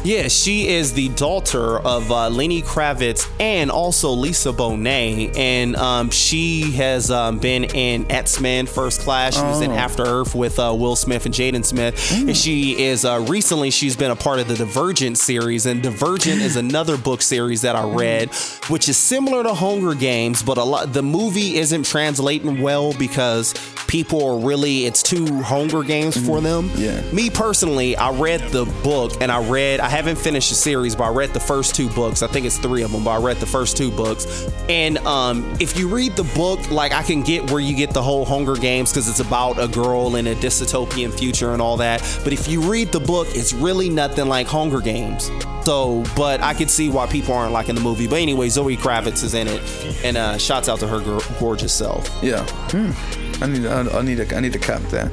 Yeah, 0.04 0.26
she 0.26 0.68
is 0.68 0.92
the 0.92 1.10
daughter 1.10 1.78
of 1.78 2.10
uh, 2.10 2.28
Lenny 2.28 2.60
Kravitz 2.60 3.30
and 3.38 3.70
also 3.70 4.10
Lisa 4.10 4.52
Bonet, 4.52 5.36
and 5.36 5.76
um, 5.76 6.10
she 6.10 6.72
has 6.72 7.10
um, 7.10 7.38
been 7.38 7.64
in 7.64 8.10
X 8.10 8.40
Men 8.40 8.66
First 8.66 9.02
Class. 9.02 9.36
She 9.36 9.42
was 9.42 9.60
in 9.60 9.70
Oh. 9.72 9.76
After 9.76 10.02
Earth 10.02 10.34
with 10.34 10.58
uh, 10.58 10.74
Will 10.76 10.96
Smith 10.96 11.24
and 11.24 11.34
Jaden 11.34 11.64
Smith, 11.64 12.12
and 12.12 12.36
she 12.36 12.82
is 12.82 13.04
uh, 13.04 13.24
recently 13.28 13.70
she's 13.70 13.96
been 13.96 14.10
a 14.10 14.16
part 14.16 14.38
of 14.40 14.48
the 14.48 14.56
Divergent 14.56 15.18
series, 15.18 15.66
and 15.66 15.82
Divergent 15.82 16.40
is 16.42 16.56
another 16.66 16.96
book 16.98 17.22
series 17.22 17.62
that 17.62 17.76
I 17.76 17.84
read, 17.84 18.34
which 18.68 18.88
is 18.88 18.96
similar 18.96 19.42
to 19.44 19.54
Hunger 19.54 19.94
Games, 19.94 20.42
but 20.42 20.58
a 20.58 20.64
lot 20.64 20.92
the 20.92 21.02
movie 21.02 21.56
isn't 21.58 21.84
translating 21.84 22.60
well 22.60 22.92
because 22.94 23.54
people 23.86 24.24
are 24.24 24.38
really 24.46 24.86
it's 24.86 25.02
too 25.02 25.42
Hunger 25.42 25.82
Games 25.84 26.16
for 26.26 26.40
them. 26.40 26.70
Yeah. 26.74 27.00
Me 27.12 27.30
personally, 27.30 27.96
I 27.96 28.10
read 28.10 28.40
the 28.50 28.64
book 28.82 29.12
and 29.20 29.30
I 29.30 29.46
read, 29.48 29.80
I 29.80 29.88
haven't 29.92 30.16
finished 30.16 30.48
the 30.48 30.54
series, 30.54 30.96
but 30.96 31.04
I 31.04 31.08
read 31.10 31.34
the 31.34 31.40
first 31.40 31.74
two 31.74 31.90
books. 31.90 32.22
I 32.22 32.26
think 32.26 32.46
it's 32.46 32.56
three 32.56 32.82
of 32.82 32.92
them, 32.92 33.04
but 33.04 33.10
I 33.10 33.18
read 33.18 33.36
the 33.36 33.46
first 33.46 33.76
two 33.76 33.90
books. 33.90 34.50
And 34.70 34.96
um, 34.98 35.54
if 35.60 35.78
you 35.78 35.86
read 35.86 36.16
the 36.16 36.24
book, 36.34 36.70
like 36.70 36.92
I 36.92 37.02
can 37.02 37.22
get 37.22 37.50
where 37.50 37.60
you 37.60 37.76
get 37.76 37.90
the 37.90 38.02
whole 38.02 38.24
Hunger 38.24 38.54
Games 38.54 38.90
because 38.90 39.06
it's 39.06 39.20
about 39.20 39.62
a 39.62 39.68
girl 39.68 40.16
in 40.16 40.26
a 40.28 40.34
dystopian 40.34 41.12
future 41.12 41.52
and 41.52 41.60
all 41.60 41.76
that. 41.76 42.00
But 42.24 42.32
if 42.32 42.48
you 42.48 42.62
read 42.62 42.90
the 42.90 43.00
book, 43.00 43.28
it's 43.32 43.52
really 43.52 43.90
nothing 43.90 44.28
like 44.28 44.46
Hunger 44.46 44.80
Games. 44.80 45.30
So, 45.66 46.02
but 46.16 46.40
I 46.40 46.54
could 46.54 46.70
see 46.70 46.88
why 46.88 47.06
people 47.06 47.34
aren't 47.34 47.52
liking 47.52 47.74
the 47.74 47.82
movie. 47.82 48.06
But 48.08 48.20
anyway, 48.20 48.48
Zoe 48.48 48.78
Kravitz 48.78 49.22
is 49.22 49.34
in 49.34 49.46
it, 49.46 49.60
and 50.02 50.16
uh, 50.16 50.38
shouts 50.38 50.70
out 50.70 50.80
to 50.80 50.88
her 50.88 51.00
gor- 51.00 51.20
gorgeous 51.38 51.72
self. 51.74 52.08
Yeah. 52.22 52.44
Hmm. 52.70 53.44
I 53.44 53.46
need. 53.46 53.66
I, 53.66 53.98
I 53.98 54.02
need. 54.02 54.16
To, 54.16 54.36
I 54.36 54.40
need 54.40 54.54
to 54.54 54.58
cap 54.58 54.80
that. 54.90 55.12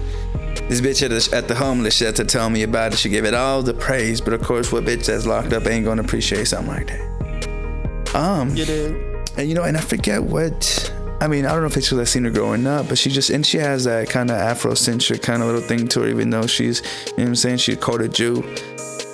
This 0.69 0.81
bitch 0.81 1.01
at 1.01 1.09
the, 1.09 1.35
at 1.35 1.47
the 1.47 1.55
homeless 1.55 1.95
shelter 1.95 2.23
told 2.23 2.53
me 2.53 2.61
about 2.61 2.93
it. 2.93 2.99
She 2.99 3.09
gave 3.09 3.25
it 3.25 3.33
all 3.33 3.63
the 3.63 3.73
praise, 3.73 4.21
but 4.21 4.33
of 4.33 4.43
course, 4.43 4.71
what 4.71 4.85
bitch 4.85 5.07
that's 5.07 5.25
locked 5.25 5.51
up 5.51 5.65
ain't 5.65 5.83
gonna 5.83 6.03
appreciate 6.03 6.47
something 6.47 6.71
like 6.71 6.87
that. 6.87 8.15
Um. 8.15 8.55
You 8.55 8.65
did. 8.65 9.09
And 9.35 9.49
you 9.49 9.55
know, 9.55 9.63
and 9.63 9.75
I 9.75 9.81
forget 9.81 10.21
what. 10.23 10.93
I 11.21 11.27
mean, 11.27 11.45
I 11.45 11.51
don't 11.51 11.61
know 11.61 11.67
if 11.67 11.75
it's 11.75 11.87
because 11.87 11.99
I've 11.99 12.07
seen 12.07 12.23
her 12.25 12.29
growing 12.29 12.65
up, 12.67 12.87
but 12.87 12.97
she 12.97 13.09
just 13.09 13.29
and 13.31 13.45
she 13.45 13.57
has 13.57 13.83
that 13.85 14.09
kind 14.09 14.29
of 14.29 14.37
Afrocentric 14.37 15.21
kind 15.21 15.41
of 15.41 15.47
little 15.47 15.61
thing 15.61 15.87
to 15.89 16.01
her, 16.01 16.07
even 16.07 16.29
though 16.29 16.45
she's, 16.47 16.81
you 17.07 17.17
know 17.17 17.23
what 17.23 17.27
I'm 17.29 17.35
saying, 17.35 17.57
she's 17.57 17.77
called 17.77 18.01
a 18.01 18.07
Jew. 18.07 18.43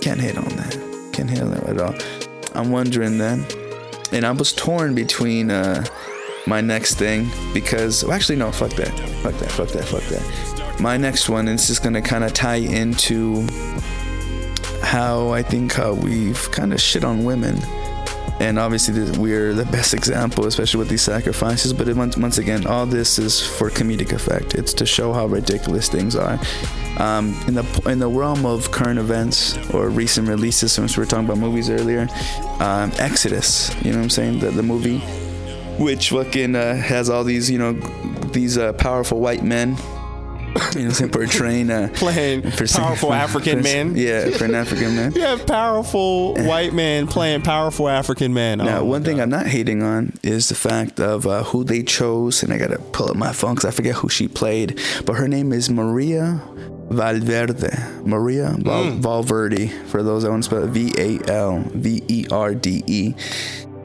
Can't 0.02 0.20
hit 0.20 0.38
on 0.38 0.50
that. 0.58 1.10
Can't 1.14 1.30
hit 1.30 1.42
on 1.42 1.52
that 1.52 1.64
at 1.64 1.80
all. 1.80 1.96
I'm 2.54 2.70
wondering 2.70 3.18
then, 3.18 3.46
and 4.12 4.26
I 4.26 4.32
was 4.32 4.54
torn 4.54 4.94
between 4.94 5.50
uh, 5.50 5.84
my 6.46 6.62
next 6.62 6.96
thing 6.96 7.30
because, 7.54 8.04
well, 8.04 8.14
actually, 8.14 8.36
no, 8.36 8.52
fuck 8.52 8.72
that, 8.74 8.92
fuck 9.24 9.34
that, 9.40 9.52
fuck 9.52 9.70
that, 9.70 9.86
fuck 9.86 10.04
that. 10.04 10.55
My 10.80 10.98
next 10.98 11.30
one 11.30 11.48
is 11.48 11.68
just 11.68 11.84
gonna 11.84 12.02
kind 12.02 12.24
of 12.24 12.34
tie 12.34 12.56
into 12.56 13.48
how 14.82 15.30
I 15.30 15.42
think 15.42 15.74
how 15.74 15.94
we've 15.94 16.50
kind 16.52 16.74
of 16.74 16.82
shit 16.82 17.04
on 17.04 17.24
women. 17.24 17.58
And 18.40 18.60
obviously 18.60 18.94
this, 18.94 19.18
we're 19.18 19.54
the 19.54 19.66
best 19.66 19.94
example 19.94 20.46
especially 20.46 20.80
with 20.80 20.90
these 20.90 21.02
sacrifices 21.02 21.72
but 21.72 21.88
it, 21.88 21.96
once, 21.96 22.18
once 22.18 22.38
again 22.38 22.68
all 22.68 22.86
this 22.86 23.18
is 23.18 23.42
for 23.42 23.70
comedic 23.70 24.12
effect. 24.12 24.56
It's 24.56 24.74
to 24.74 24.86
show 24.86 25.14
how 25.14 25.28
ridiculous 25.28 25.88
things 25.88 26.18
are. 26.18 26.38
Um, 26.98 27.34
in 27.48 27.56
the 27.56 27.82
in 27.88 28.00
the 28.00 28.10
realm 28.10 28.46
of 28.46 28.72
current 28.72 29.00
events 29.00 29.58
or 29.74 29.90
recent 29.90 30.28
releases 30.28 30.74
since 30.74 30.96
we 30.96 31.02
were 31.02 31.08
talking 31.08 31.26
about 31.26 31.38
movies 31.38 31.70
earlier 31.70 32.08
um, 32.62 32.90
exodus 33.00 33.70
you 33.84 33.92
know 33.92 33.98
what 33.98 34.04
i'm 34.06 34.10
saying? 34.10 34.40
The, 34.40 34.50
the 34.52 34.64
movie 34.64 35.00
which 35.78 36.12
fucking 36.12 36.56
uh, 36.56 36.76
has 36.76 37.10
all 37.10 37.26
these 37.26 37.52
you 37.52 37.58
know 37.58 37.74
these 38.32 38.58
uh, 38.58 38.72
powerful 38.74 39.20
white 39.20 39.44
men 39.44 39.76
you 40.76 40.84
know 40.86 40.90
saying 40.92 41.12
portraying 41.12 41.70
uh, 41.70 41.90
Playing 41.94 42.42
powerful 42.44 43.14
African 43.26 43.58
for- 43.60 43.64
men. 43.64 43.96
yeah 43.96 44.30
for 44.32 44.46
an 44.46 44.56
african 44.56 44.96
man 44.96 45.12
You 45.16 45.22
have 45.22 45.46
powerful 45.46 46.34
white 46.36 46.74
men 46.74 47.08
playing 47.08 47.42
powerful 47.42 47.90
African 47.90 48.34
men. 48.34 48.60
Now, 48.60 48.80
Oh, 48.80 48.86
one 48.86 49.04
thing 49.04 49.18
God. 49.18 49.24
I'm 49.24 49.30
not 49.30 49.48
hating 49.48 49.84
on 49.84 50.14
is 50.24 50.50
the 50.50 50.56
fact 50.56 51.00
of 51.00 51.26
uh, 51.28 51.44
who 51.44 51.64
they 51.64 51.84
chose, 51.84 52.44
and 52.44 52.52
I 52.54 52.58
gotta 52.58 52.80
pull 52.80 53.10
up 53.10 53.16
my 53.16 53.32
phone 53.34 53.56
because 53.56 53.66
I 53.66 53.72
forget 53.72 53.96
who 53.96 54.10
she 54.10 54.28
played, 54.28 54.80
but 55.06 55.14
her 55.14 55.28
name 55.28 55.52
is 55.54 55.70
Maria 55.70 56.42
Valverde. 56.90 57.70
Maria 58.06 58.56
Val- 58.60 58.92
Hmm. 58.92 59.02
Valverde, 59.02 59.68
for 59.88 60.04
those 60.04 60.24
that 60.24 60.30
want 60.30 60.44
to 60.44 60.50
spell 60.50 60.64
it, 60.64 60.68
V 60.70 60.94
A 60.98 61.32
L 61.32 61.60
V 61.74 62.02
E 62.08 62.26
R 62.32 62.54
D 62.56 62.84
E. 62.88 63.14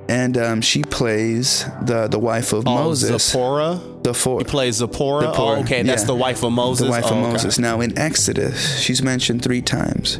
And 0.09 0.36
um, 0.36 0.60
she 0.60 0.82
plays 0.82 1.64
the 1.82 2.09
the 2.09 2.18
wife 2.18 2.52
of 2.52 2.66
Oh, 2.66 2.74
Moses. 2.74 3.30
Zipporah. 3.30 3.80
The 4.02 4.14
four. 4.14 4.39
He 4.39 4.44
plays 4.44 4.77
Zipporah. 4.77 5.20
Zipporah, 5.32 5.59
Oh, 5.59 5.60
okay, 5.60 5.82
that's 5.82 6.02
yeah. 6.02 6.06
the 6.06 6.14
wife 6.14 6.43
of 6.43 6.52
Moses. 6.52 6.86
The 6.86 6.90
wife 6.90 7.05
Oh, 7.06 7.10
of 7.10 7.18
okay. 7.18 7.32
Moses. 7.32 7.59
Now 7.59 7.81
in 7.81 7.98
Exodus, 7.98 8.81
she's 8.81 9.02
mentioned 9.02 9.43
three 9.43 9.60
times. 9.60 10.18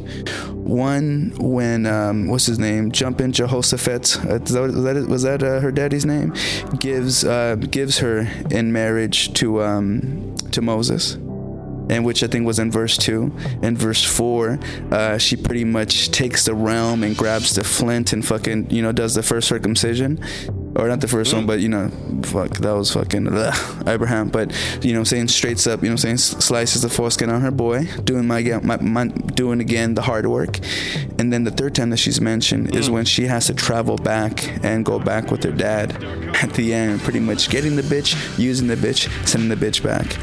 One 0.55 1.33
when 1.39 1.87
um, 1.87 2.29
what's 2.29 2.47
his 2.47 2.59
name? 2.59 2.93
Jumping 2.93 3.33
Jehoshaphat. 3.33 4.19
Uh, 4.25 4.39
was 4.39 4.53
that 4.85 5.07
was 5.09 5.23
that, 5.23 5.43
uh, 5.43 5.61
her 5.61 5.73
daddy's 5.73 6.05
name? 6.05 6.35
Gives 6.79 7.25
uh, 7.25 7.57
gives 7.57 7.99
her 7.99 8.29
in 8.51 8.73
marriage 8.73 9.33
to 9.35 9.63
um, 9.63 10.35
to 10.53 10.61
Moses. 10.63 11.17
And 11.89 12.05
which 12.05 12.23
I 12.23 12.29
think 12.29 12.47
was 12.47 12.61
in 12.61 12.71
verse 12.71 12.97
two. 12.97 13.35
In 13.63 13.77
verse 13.77 14.05
four, 14.05 14.61
uh, 14.93 15.19
she 15.19 15.35
pretty 15.35 15.65
much 15.65 16.13
takes 16.13 16.45
the 16.45 16.55
realm 16.55 17.03
and 17.03 17.17
grabs 17.17 17.57
the 17.57 17.65
flint 17.65 18.13
and 18.13 18.25
fucking 18.25 18.71
you 18.71 18.81
know 18.81 18.93
does 18.93 19.17
the 19.17 19.25
first 19.25 19.49
circumcision, 19.49 20.21
or 20.77 20.89
not 20.89 21.01
the 21.01 21.09
first 21.09 21.35
one, 21.35 21.47
but 21.47 21.61
you 21.61 21.69
know, 21.69 21.91
fuck 22.23 22.51
that 22.59 22.73
was 22.73 22.93
fucking 22.93 23.29
ugh, 23.29 23.89
Abraham. 23.89 24.29
But 24.29 24.55
you 24.85 24.93
know, 24.93 25.01
I'm 25.01 25.05
saying? 25.05 25.29
Straights 25.29 25.67
up, 25.67 25.83
you 25.83 25.89
know, 25.89 25.93
I'm 25.93 25.99
saying? 25.99 26.19
Slices 26.19 26.83
the 26.83 26.89
foreskin 26.89 27.31
on 27.31 27.41
her 27.41 27.51
boy, 27.51 27.87
doing 28.05 28.27
my, 28.27 28.43
my, 28.63 28.77
my 28.79 29.07
doing 29.07 29.61
again 29.61 29.95
the 29.95 30.03
hard 30.03 30.27
work. 30.27 30.59
And 31.19 31.33
then 31.33 31.45
the 31.45 31.51
third 31.51 31.75
time 31.75 31.91
that 31.91 31.99
she's 31.99 32.21
mentioned 32.21 32.75
is 32.75 32.89
when 32.91 33.05
she 33.05 33.27
has 33.27 33.47
to 33.47 33.55
travel 33.55 33.97
back 33.97 34.65
and 34.65 34.85
go 34.85 34.99
back 34.99 35.31
with 35.31 35.43
her 35.45 35.53
dad 35.53 36.03
at 36.43 36.55
the 36.55 36.73
end, 36.73 37.01
pretty 37.01 37.21
much 37.21 37.51
getting 37.51 37.77
the 37.77 37.83
bitch, 37.83 38.39
using 38.39 38.69
the 38.69 38.77
bitch, 38.77 39.09
sending 39.27 39.49
the 39.49 39.57
bitch 39.57 39.83
back, 39.83 40.17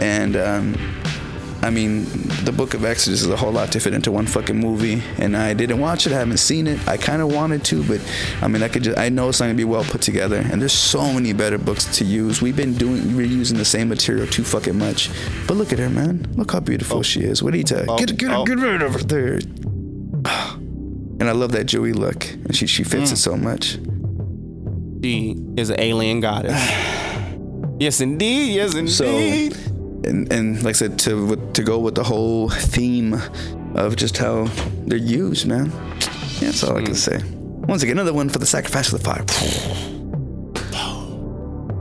and 0.00 0.36
um, 0.36 0.97
I 1.68 1.70
mean, 1.70 2.06
the 2.44 2.50
Book 2.56 2.72
of 2.72 2.86
Exodus 2.86 3.20
is 3.20 3.28
a 3.28 3.36
whole 3.36 3.52
lot 3.52 3.72
to 3.72 3.78
fit 3.78 3.92
into 3.92 4.10
one 4.10 4.24
fucking 4.24 4.56
movie, 4.56 5.02
and 5.18 5.36
I 5.36 5.52
didn't 5.52 5.78
watch 5.78 6.06
it. 6.06 6.14
I 6.14 6.18
haven't 6.18 6.38
seen 6.38 6.66
it. 6.66 6.88
I 6.88 6.96
kind 6.96 7.20
of 7.20 7.30
wanted 7.30 7.62
to, 7.66 7.84
but 7.84 8.00
I 8.40 8.48
mean, 8.48 8.62
I 8.62 8.68
could 8.68 8.84
just. 8.84 8.96
I 8.96 9.10
know 9.10 9.28
it's 9.28 9.38
not 9.38 9.48
gonna 9.48 9.54
be 9.54 9.64
well 9.64 9.84
put 9.84 10.00
together, 10.00 10.38
and 10.38 10.62
there's 10.62 10.72
so 10.72 11.12
many 11.12 11.34
better 11.34 11.58
books 11.58 11.84
to 11.98 12.06
use. 12.06 12.40
We've 12.40 12.56
been 12.56 12.72
doing, 12.72 13.14
we're 13.14 13.26
using 13.26 13.58
the 13.58 13.66
same 13.66 13.90
material 13.90 14.26
too 14.26 14.44
fucking 14.44 14.78
much. 14.78 15.10
But 15.46 15.58
look 15.58 15.70
at 15.70 15.78
her, 15.78 15.90
man. 15.90 16.26
Look 16.36 16.52
how 16.52 16.60
beautiful 16.60 17.02
she 17.02 17.20
is. 17.20 17.42
What 17.42 17.52
do 17.52 17.58
you 17.58 17.64
tell? 17.64 17.84
Oh, 17.86 17.98
Get, 17.98 18.16
get, 18.16 18.30
oh. 18.30 18.46
get 18.46 18.58
rid 18.58 18.80
of 18.80 18.94
her 18.94 19.00
there. 19.00 19.40
And 21.20 21.28
I 21.28 21.32
love 21.32 21.50
that 21.52 21.64
Joey 21.64 21.92
look, 21.92 22.30
and 22.30 22.56
she 22.56 22.66
she 22.66 22.82
fits 22.82 23.10
it 23.10 23.16
so 23.16 23.34
mm. 23.34 23.42
much. 23.42 23.78
She 25.02 25.36
is 25.60 25.68
an 25.68 25.80
alien 25.80 26.20
goddess. 26.20 26.54
yes, 27.78 28.00
indeed. 28.00 28.54
Yes, 28.54 28.72
So, 28.96 29.04
indeed. 29.04 29.67
And 30.04 30.32
and 30.32 30.62
like 30.62 30.74
I 30.76 30.78
said, 30.78 30.98
to 31.00 31.36
to 31.54 31.62
go 31.62 31.78
with 31.78 31.94
the 31.94 32.04
whole 32.04 32.48
theme 32.50 33.14
of 33.74 33.96
just 33.96 34.16
how 34.16 34.44
they're 34.86 34.98
used, 34.98 35.46
man. 35.46 35.70
Yeah, 36.40 36.46
that's 36.50 36.62
all 36.64 36.76
I 36.76 36.82
can 36.82 36.90
hmm. 36.90 36.94
say. 36.94 37.22
Once 37.68 37.82
again, 37.82 37.98
another 37.98 38.14
one 38.14 38.28
for 38.28 38.38
the 38.38 38.46
sacrifice 38.46 38.92
of 38.92 39.02
the 39.02 39.04
fire. 39.04 39.24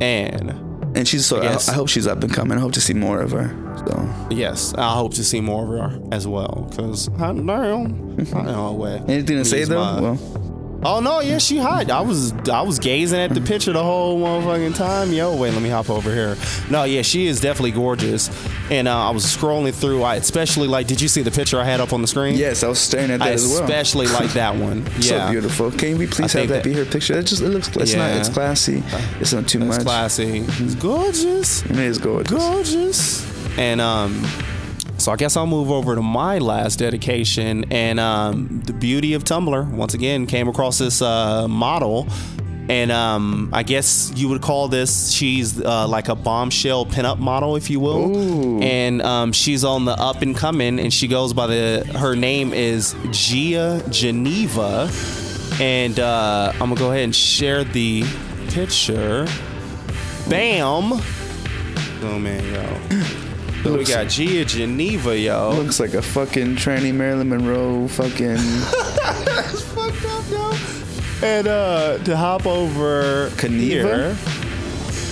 and 0.01 0.51
And 0.97 1.07
she's 1.07 1.25
so. 1.25 1.39
I, 1.39 1.43
Yes. 1.43 1.69
I 1.69 1.73
hope 1.73 1.89
she's 1.89 2.07
up 2.07 2.23
and 2.23 2.33
coming. 2.33 2.57
I 2.57 2.61
hope 2.61 2.73
to 2.73 2.81
see 2.81 2.93
more 2.93 3.21
of 3.21 3.31
her. 3.31 3.49
So, 3.87 4.09
yes, 4.31 4.73
I 4.73 4.93
hope 4.93 5.13
to 5.13 5.23
see 5.23 5.39
more 5.39 5.63
of 5.63 5.69
her 5.91 6.01
as 6.11 6.27
well. 6.27 6.69
Cause 6.75 7.09
I 7.19 7.31
know, 7.31 7.85
I 8.35 8.41
know 8.41 8.73
way. 8.73 9.01
anything 9.07 9.37
to 9.37 9.45
say 9.45 9.63
though? 9.63 9.79
my- 9.79 10.01
Well, 10.01 10.17
Oh 10.83 10.99
no, 10.99 11.19
yeah, 11.21 11.39
she 11.39 11.57
hot. 11.57 11.89
I 11.89 12.01
was 12.01 12.31
I 12.47 12.61
was 12.61 12.77
gazing 12.77 13.19
at 13.19 13.33
the 13.33 13.41
picture 13.41 13.73
the 13.73 13.83
whole 13.83 14.19
motherfucking 14.19 14.75
time. 14.75 15.11
Yo, 15.11 15.35
wait, 15.35 15.51
let 15.53 15.61
me 15.61 15.69
hop 15.69 15.89
over 15.89 16.13
here. 16.13 16.37
No, 16.69 16.83
yeah, 16.83 17.01
she 17.01 17.25
is 17.25 17.41
definitely 17.41 17.71
gorgeous. 17.71 18.29
And 18.69 18.87
uh, 18.87 19.07
I 19.07 19.09
was 19.09 19.25
scrolling 19.25 19.73
through. 19.73 20.03
I 20.03 20.15
especially 20.15 20.67
like. 20.67 20.87
Did 20.87 21.01
you 21.01 21.07
see 21.07 21.23
the 21.23 21.31
picture 21.31 21.59
I 21.59 21.63
had 21.63 21.81
up 21.81 21.93
on 21.93 22.01
the 22.01 22.07
screen? 22.07 22.35
Yes, 22.35 22.63
I 22.63 22.67
was 22.67 22.79
staring 22.79 23.09
at 23.11 23.19
that 23.19 23.27
I 23.29 23.31
as 23.31 23.47
well. 23.47 23.63
especially 23.63 24.07
like 24.07 24.31
that 24.33 24.55
one. 24.55 24.85
Yeah, 24.97 25.25
So 25.27 25.31
beautiful. 25.31 25.71
Can 25.71 25.97
we 25.97 26.05
please 26.07 26.35
I 26.35 26.39
have 26.39 26.49
that, 26.49 26.55
that- 26.55 26.63
be 26.63 26.73
her 26.73 26.85
picture? 26.85 27.17
It 27.17 27.23
just 27.25 27.41
it 27.41 27.49
looks 27.49 27.67
it's 27.75 27.93
not 27.95 28.11
it's 28.11 28.29
classy. 28.29 28.83
It's 29.19 29.33
not 29.33 29.47
too 29.47 29.59
much. 29.59 29.67
It's 29.69 29.77
much. 29.79 29.85
classy. 29.85 30.39
It's 30.47 30.75
gorgeous. 30.75 31.63
It 31.65 31.77
is 31.79 31.97
gorgeous. 31.97 32.31
gorgeous. 32.31 33.57
And 33.57 33.81
um, 33.81 34.23
so 35.07 35.13
I 35.13 35.15
guess 35.15 35.37
I'll 35.37 35.47
move 35.47 35.71
over 35.71 35.95
to 35.95 36.01
my 36.01 36.37
last 36.39 36.79
dedication. 36.79 37.63
And 37.71 37.97
um, 37.97 38.61
the 38.65 38.73
beauty 38.73 39.13
of 39.13 39.23
Tumblr 39.23 39.71
once 39.71 39.93
again 39.93 40.27
came 40.27 40.49
across 40.49 40.79
this 40.79 41.01
uh, 41.01 41.47
model. 41.47 42.09
And 42.67 42.91
um, 42.91 43.49
I 43.53 43.63
guess 43.63 44.11
you 44.17 44.27
would 44.27 44.41
call 44.41 44.67
this 44.67 45.11
she's 45.11 45.61
uh, 45.61 45.87
like 45.87 46.09
a 46.09 46.15
bombshell 46.15 46.87
pinup 46.87 47.19
model, 47.19 47.55
if 47.55 47.69
you 47.69 47.79
will. 47.79 48.17
Ooh. 48.17 48.61
And 48.61 49.01
um, 49.01 49.31
she's 49.31 49.63
on 49.63 49.85
the 49.85 49.93
up 49.93 50.23
and 50.23 50.35
coming, 50.35 50.77
and 50.77 50.93
she 50.93 51.07
goes 51.07 51.31
by 51.31 51.47
the 51.47 51.89
her 51.97 52.13
name 52.13 52.51
is 52.51 52.93
Gia 53.11 53.81
Geneva. 53.89 54.91
And 55.61 56.01
uh, 56.01 56.51
I'm 56.55 56.59
gonna 56.59 56.75
go 56.75 56.91
ahead 56.91 57.05
and 57.05 57.15
share 57.15 57.63
the 57.63 58.03
picture. 58.49 59.25
Bam. 60.27 60.99
Oh 62.03 62.19
man, 62.19 62.43
yo. 62.53 63.23
We 63.73 63.85
got 63.85 64.09
Gia 64.09 64.45
Geneva, 64.45 65.17
yo. 65.17 65.51
Looks 65.51 65.79
like 65.79 65.93
a 65.93 66.01
fucking 66.01 66.55
tranny 66.55 66.93
Marilyn 66.93 67.29
Monroe 67.29 67.87
fucking 67.87 68.35
That's 68.35 69.61
fucked 69.61 70.05
up, 70.05 70.23
yo. 70.29 71.27
And 71.27 71.47
uh 71.47 71.97
to 72.03 72.15
hop 72.15 72.45
over 72.45 73.29
Geneva? 73.37 74.17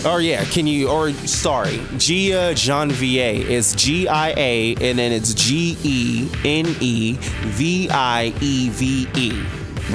Or 0.07 0.21
yeah, 0.21 0.43
can 0.45 0.67
you 0.67 0.87
or 0.89 1.11
sorry, 1.13 1.81
Gia 1.97 2.53
Genevieve. 2.55 3.49
It's 3.49 3.73
G 3.73 4.07
I 4.07 4.33
A 4.37 4.75
and 4.75 4.99
then 4.99 5.11
it's 5.11 5.33
G 5.33 5.77
E 5.83 6.29
N 6.43 6.75
E 6.79 7.13
V 7.19 7.89
I 7.89 8.33
E 8.39 8.69
V 8.69 9.07
E. 9.15 9.43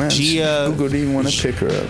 Gia 0.09 0.66
Google 0.69 0.89
didn't 0.89 1.03
even 1.03 1.15
want 1.15 1.28
to 1.28 1.43
pick 1.43 1.55
her 1.57 1.69
up. 1.69 1.89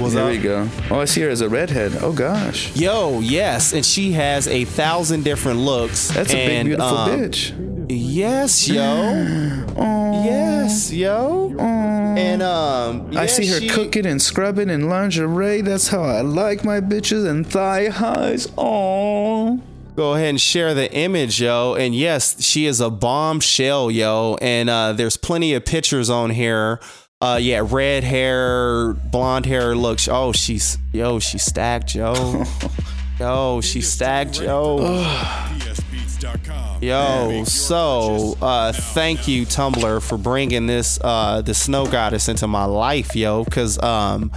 Was 0.00 0.14
there 0.14 0.24
up. 0.24 0.30
we 0.30 0.38
go. 0.38 0.68
Oh, 0.90 1.00
I 1.00 1.04
see 1.04 1.20
her 1.22 1.28
as 1.28 1.40
a 1.40 1.48
redhead. 1.48 1.92
Oh 2.00 2.12
gosh. 2.12 2.74
Yo, 2.76 3.20
yes, 3.20 3.72
and 3.72 3.84
she 3.84 4.12
has 4.12 4.48
a 4.48 4.64
thousand 4.64 5.24
different 5.24 5.60
looks. 5.60 6.08
That's 6.08 6.32
a 6.32 6.46
big 6.46 6.66
beautiful 6.66 6.96
um, 6.96 7.10
bitch. 7.10 7.86
Yes, 7.88 8.68
yo. 8.68 9.66
Yes, 10.20 10.92
yo. 10.92 11.56
And 11.58 12.42
um, 12.42 13.16
I 13.16 13.24
see 13.26 13.46
her 13.46 13.60
she- 13.60 13.68
cooking 13.68 14.04
and 14.04 14.20
scrubbing 14.20 14.68
in 14.68 14.88
lingerie. 14.90 15.62
That's 15.62 15.88
how 15.88 16.02
I 16.02 16.20
like 16.20 16.62
my 16.64 16.80
bitches 16.80 17.26
and 17.26 17.46
thigh 17.46 17.88
highs. 17.88 18.48
Oh. 18.58 19.60
Go 19.96 20.14
ahead 20.14 20.28
and 20.28 20.40
share 20.40 20.74
the 20.74 20.92
image, 20.92 21.40
yo. 21.40 21.74
And 21.74 21.94
yes, 21.94 22.42
she 22.42 22.66
is 22.66 22.80
a 22.80 22.90
bombshell, 22.90 23.90
yo. 23.90 24.36
And 24.42 24.68
uh, 24.68 24.92
there's 24.92 25.16
plenty 25.16 25.54
of 25.54 25.64
pictures 25.64 26.10
on 26.10 26.30
here. 26.30 26.80
Uh, 27.22 27.38
yeah, 27.38 27.60
red 27.62 28.02
hair, 28.02 28.94
blonde 28.94 29.44
hair. 29.44 29.76
Look, 29.76 29.98
oh, 30.08 30.32
she's 30.32 30.78
yo, 30.90 31.18
she's 31.18 31.42
stacked, 31.42 31.94
yo. 31.94 32.44
Yo, 33.18 33.60
she's 33.60 33.92
stacked, 33.92 34.40
yo. 34.40 34.78
Yo, 36.80 37.44
so 37.44 38.38
uh, 38.40 38.72
thank 38.72 39.28
you 39.28 39.44
Tumblr 39.44 40.02
for 40.02 40.16
bringing 40.16 40.66
this 40.66 40.98
uh, 41.04 41.42
the 41.42 41.52
snow 41.52 41.86
goddess 41.86 42.30
into 42.30 42.48
my 42.48 42.64
life, 42.64 43.14
yo, 43.14 43.44
because 43.44 43.78
um, 43.82 44.32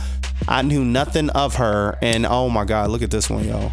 I 0.50 0.64
knew 0.64 0.84
nothing 0.84 1.30
of 1.30 1.56
her, 1.56 1.98
and 2.02 2.26
oh 2.26 2.50
my 2.50 2.66
god, 2.66 2.90
look 2.90 3.02
at 3.02 3.12
this 3.12 3.30
one, 3.30 3.48
yo. 3.48 3.72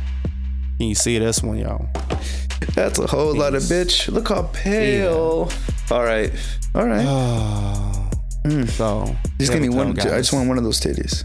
Can 0.78 0.86
you 0.86 0.94
see 0.94 1.18
this 1.18 1.42
one, 1.42 1.58
yo? 1.58 1.88
That's 2.76 3.00
a 3.00 3.08
whole 3.08 3.36
lot 3.36 3.56
of 3.56 3.64
bitch. 3.64 4.08
Look 4.12 4.28
how 4.28 4.44
pale. 4.52 5.50
All 5.90 6.04
right. 6.04 6.30
All 6.76 6.86
right. 6.86 8.04
So 8.68 9.14
just 9.38 9.52
give 9.52 9.60
me 9.62 9.68
one. 9.68 9.92
go, 9.94 10.02
I 10.02 10.18
just 10.18 10.32
want 10.32 10.48
one 10.48 10.58
of 10.58 10.64
those 10.64 10.80
titties. 10.80 11.24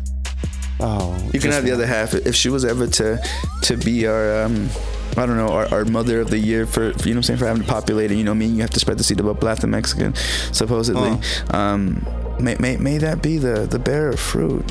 Oh, 0.79 1.17
You 1.33 1.39
can 1.39 1.51
have 1.51 1.63
the 1.63 1.71
other 1.71 1.85
half 1.85 2.13
if 2.13 2.35
she 2.35 2.49
was 2.49 2.65
ever 2.65 2.87
to 2.87 3.17
to 3.63 3.77
be 3.77 4.05
our 4.07 4.43
um 4.43 4.69
I 5.17 5.25
don't 5.25 5.37
know 5.37 5.47
our, 5.53 5.65
our 5.73 5.85
mother 5.85 6.19
of 6.19 6.29
the 6.29 6.37
year 6.37 6.65
for, 6.65 6.91
for 6.93 7.07
you 7.07 7.13
know 7.13 7.19
what 7.19 7.19
I'm 7.19 7.23
saying 7.23 7.39
for 7.39 7.45
having 7.47 7.63
to 7.63 7.67
populate 7.69 8.11
it. 8.11 8.15
You 8.15 8.25
know 8.25 8.31
what 8.31 8.35
I 8.35 8.39
mean? 8.39 8.55
You 8.55 8.61
have 8.61 8.71
to 8.71 8.79
spread 8.81 8.97
the 8.97 9.03
seed 9.05 9.21
about 9.21 9.39
black 9.39 9.63
and 9.63 9.71
Mexican, 9.71 10.13
supposedly. 10.51 11.17
Um, 11.51 12.05
may, 12.39 12.55
may 12.59 12.75
may 12.75 12.97
that 12.97 13.21
be 13.21 13.37
the 13.37 13.65
the 13.65 13.79
bearer 13.79 14.09
of 14.09 14.19
fruit. 14.19 14.69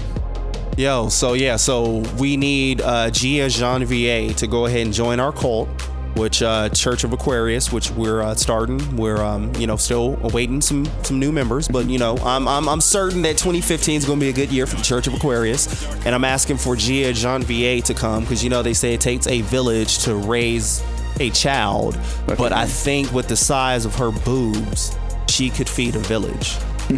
Yo, 0.77 1.09
so 1.09 1.33
yeah, 1.33 1.57
so 1.57 2.01
we 2.19 2.37
need 2.37 2.83
uh, 2.83 3.09
Gia 3.11 3.49
Genevieve 3.49 4.37
to 4.37 4.47
go 4.47 4.66
ahead 4.66 4.81
and 4.85 4.93
join 4.93 5.21
our 5.21 5.33
cult, 5.33 5.69
which 6.15 6.43
uh, 6.43 6.69
Church 6.70 7.05
of 7.05 7.12
Aquarius, 7.12 7.73
which 7.73 7.91
we're 7.91 8.23
uh, 8.23 8.35
starting. 8.35 8.97
We're 8.97 9.23
um, 9.23 9.55
you 9.57 9.66
know 9.66 9.77
still 9.77 10.19
awaiting 10.23 10.61
some 10.61 10.86
some 11.03 11.19
new 11.19 11.32
members, 11.32 11.69
but 11.69 11.86
you 11.86 11.99
know 11.99 12.16
I'm 12.19 12.49
I'm, 12.49 12.69
I'm 12.69 12.81
certain 12.81 13.23
that 13.23 13.36
2015 13.39 13.97
is 13.97 14.05
going 14.05 14.19
to 14.19 14.24
be 14.24 14.31
a 14.31 14.32
good 14.32 14.51
year 14.53 14.66
for 14.66 14.77
the 14.77 14.82
Church 14.82 15.07
of 15.07 15.15
Aquarius, 15.15 15.86
and 16.07 16.15
I'm 16.15 16.24
asking 16.24 16.59
for 16.59 16.77
Gia 16.77 17.12
Jean 17.12 17.43
Genevieve 17.43 17.85
to 17.85 17.95
come 17.95 18.23
because 18.24 18.43
you 18.45 18.51
know 18.51 18.62
they 18.62 18.74
say 18.74 18.95
it 18.95 19.01
takes 19.01 19.27
a 19.27 19.41
village 19.43 19.99
to 20.05 20.15
raise 20.15 20.82
a 21.20 21.31
child, 21.31 21.99
but 22.27 22.53
I 22.53 22.66
think 22.66 23.12
with 23.12 23.28
the 23.28 23.36
size 23.36 23.85
of 23.85 23.95
her 23.97 24.11
boobs, 24.11 24.97
she 25.28 25.51
could 25.51 25.69
feed 25.69 25.97
a 25.97 26.01
village. 26.01 26.57
I 26.89 26.97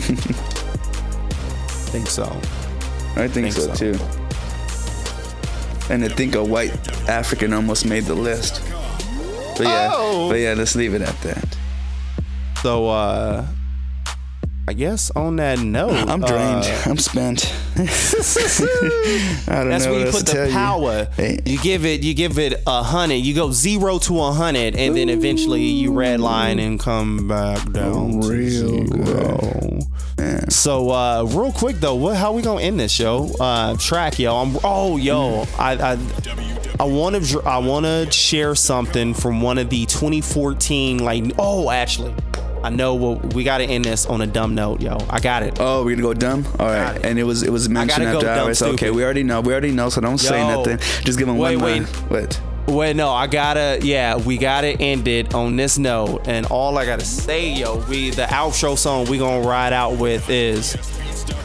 think 1.89 2.07
so. 2.07 2.25
I 3.17 3.29
think, 3.29 3.53
Think 3.53 3.53
so, 3.53 3.75
so. 3.75 3.75
too. 3.75 3.99
And 5.89 6.05
I 6.05 6.09
think 6.09 6.35
a 6.35 6.45
white 6.45 6.73
African 7.09 7.53
almost 7.53 7.87
made 7.87 8.05
the 8.05 8.15
list. 8.15 8.61
But 9.57 9.67
yeah, 9.67 9.91
Oh. 9.93 10.29
but 10.29 10.39
yeah, 10.39 10.55
let's 10.55 10.75
leave 10.77 10.95
it 10.95 11.03
at 11.03 11.19
that. 11.23 11.57
So 12.63 12.89
uh 12.89 13.47
I 14.69 14.73
guess 14.73 15.11
on 15.15 15.37
that 15.37 15.61
note, 15.61 16.09
I'm 16.09 16.21
drained. 16.21 16.65
uh, 16.65 16.83
I'm 16.87 16.99
spent. 16.99 17.53
I 17.79 17.81
don't 19.47 19.69
that's 19.69 19.87
where 19.87 20.07
you 20.07 20.11
put 20.11 20.25
the 20.25 20.49
power. 20.51 21.09
Hey. 21.15 21.41
You 21.45 21.59
give 21.59 21.85
it, 21.85 22.03
you 22.03 22.15
give 22.15 22.39
it 22.39 22.63
a 22.67 22.83
hundred. 22.83 23.17
You 23.17 23.35
go 23.35 23.53
zero 23.53 23.99
to 23.99 24.21
a 24.23 24.33
hundred, 24.33 24.77
and 24.77 24.97
then 24.97 25.11
eventually 25.11 25.63
you 25.63 25.91
redline 25.93 26.59
and 26.59 26.81
come 26.81 27.29
back 27.29 27.71
down 27.73 28.23
to 28.23 28.29
Real 28.29 28.87
zero. 28.87 29.81
So 30.49 30.91
uh, 30.91 31.25
real 31.25 31.53
quick 31.53 31.77
though, 31.77 31.97
what 31.97 32.17
how 32.17 32.33
we 32.33 32.41
gonna 32.41 32.63
end 32.63 32.81
this 32.81 32.93
show? 32.93 33.31
Uh, 33.39 33.77
track, 33.77 34.19
yo. 34.19 34.35
I'm 34.35 34.57
oh 34.65 34.97
yo, 34.97 35.45
I 35.59 35.75
I 35.75 35.99
I 36.81 36.85
want 36.85 37.23
to 37.23 37.43
I 37.43 37.59
want 37.59 37.85
to 37.85 38.11
share 38.11 38.55
something 38.55 39.13
from 39.13 39.43
one 39.43 39.59
of 39.59 39.69
the 39.69 39.85
2014 39.87 40.99
like 40.99 41.25
oh 41.39 41.71
actually. 41.71 42.15
I 42.67 42.71
know 42.71 42.97
what 42.97 43.33
we 43.33 43.45
got 43.45 43.59
to 43.59 43.65
end 43.65 43.85
this 43.85 44.07
on 44.07 44.23
a 44.23 44.27
dumb 44.27 44.57
note, 44.57 44.81
yo. 44.81 44.99
I 45.09 45.21
got 45.21 45.45
it. 45.45 45.59
Oh, 45.61 45.85
we're 45.85 45.95
gonna 45.95 46.03
go 46.03 46.15
dumb. 46.15 46.45
All 46.59 46.67
right, 46.67 46.99
and 47.05 47.17
it 47.17 47.23
was 47.23 47.45
it 47.45 47.51
was 47.51 47.69
mentioned 47.69 48.05
gotta 48.07 48.19
go 48.21 48.29
after 48.29 48.65
dumb. 48.65 48.75
Okay, 48.75 48.91
we 48.91 49.05
already 49.05 49.23
know. 49.23 49.41
We 49.41 49.53
already 49.53 49.71
know. 49.71 49.89
So 49.89 50.01
don't 50.01 50.19
say 50.19 50.41
nothing. 50.45 50.79
Just 51.05 51.17
give 51.17 51.29
them 51.29 51.39
Wait, 51.39 51.57
one 51.57 51.65
wait. 51.65 51.87
What? 52.11 52.41
Wait, 52.67 52.97
no, 52.97 53.11
I 53.11 53.29
gotta, 53.29 53.79
yeah, 53.83 54.17
we 54.17 54.37
gotta 54.39 54.71
end 54.81 55.07
it 55.07 55.33
on 55.37 55.55
this 55.55 55.79
note. 55.79 56.27
And 56.27 56.47
all 56.47 56.77
I 56.77 56.85
gotta 56.85 57.05
say, 57.05 57.53
yo, 57.53 57.77
we 57.89 58.11
the 58.11 58.25
outro 58.25 58.77
song 58.77 59.07
we 59.09 59.19
gonna 59.19 59.47
ride 59.47 59.73
out 59.73 59.97
with 59.99 60.29
is 60.29 60.77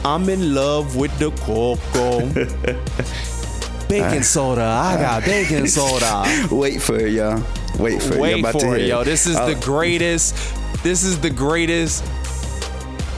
I'm 0.04 0.28
in 0.28 0.52
love 0.56 0.96
with 0.96 1.16
the 1.20 1.30
cocoa. 1.30 2.26
baking 3.88 4.24
soda, 4.24 4.62
I 4.64 4.96
got 4.96 5.24
baking 5.24 5.68
soda. 5.68 6.24
Wait 6.50 6.82
for 6.82 6.96
it, 6.98 7.12
y'all. 7.12 7.40
Wait 7.78 8.02
for 8.02 8.14
it. 8.14 8.20
Wait 8.20 8.46
for 8.48 8.76
it, 8.76 8.86
yo. 8.88 9.04
This 9.04 9.26
is 9.26 9.36
the 9.36 9.56
Oh, 9.56 9.60
greatest, 9.60 10.34
this 10.82 11.04
is 11.04 11.20
the 11.20 11.30
greatest 11.30 12.04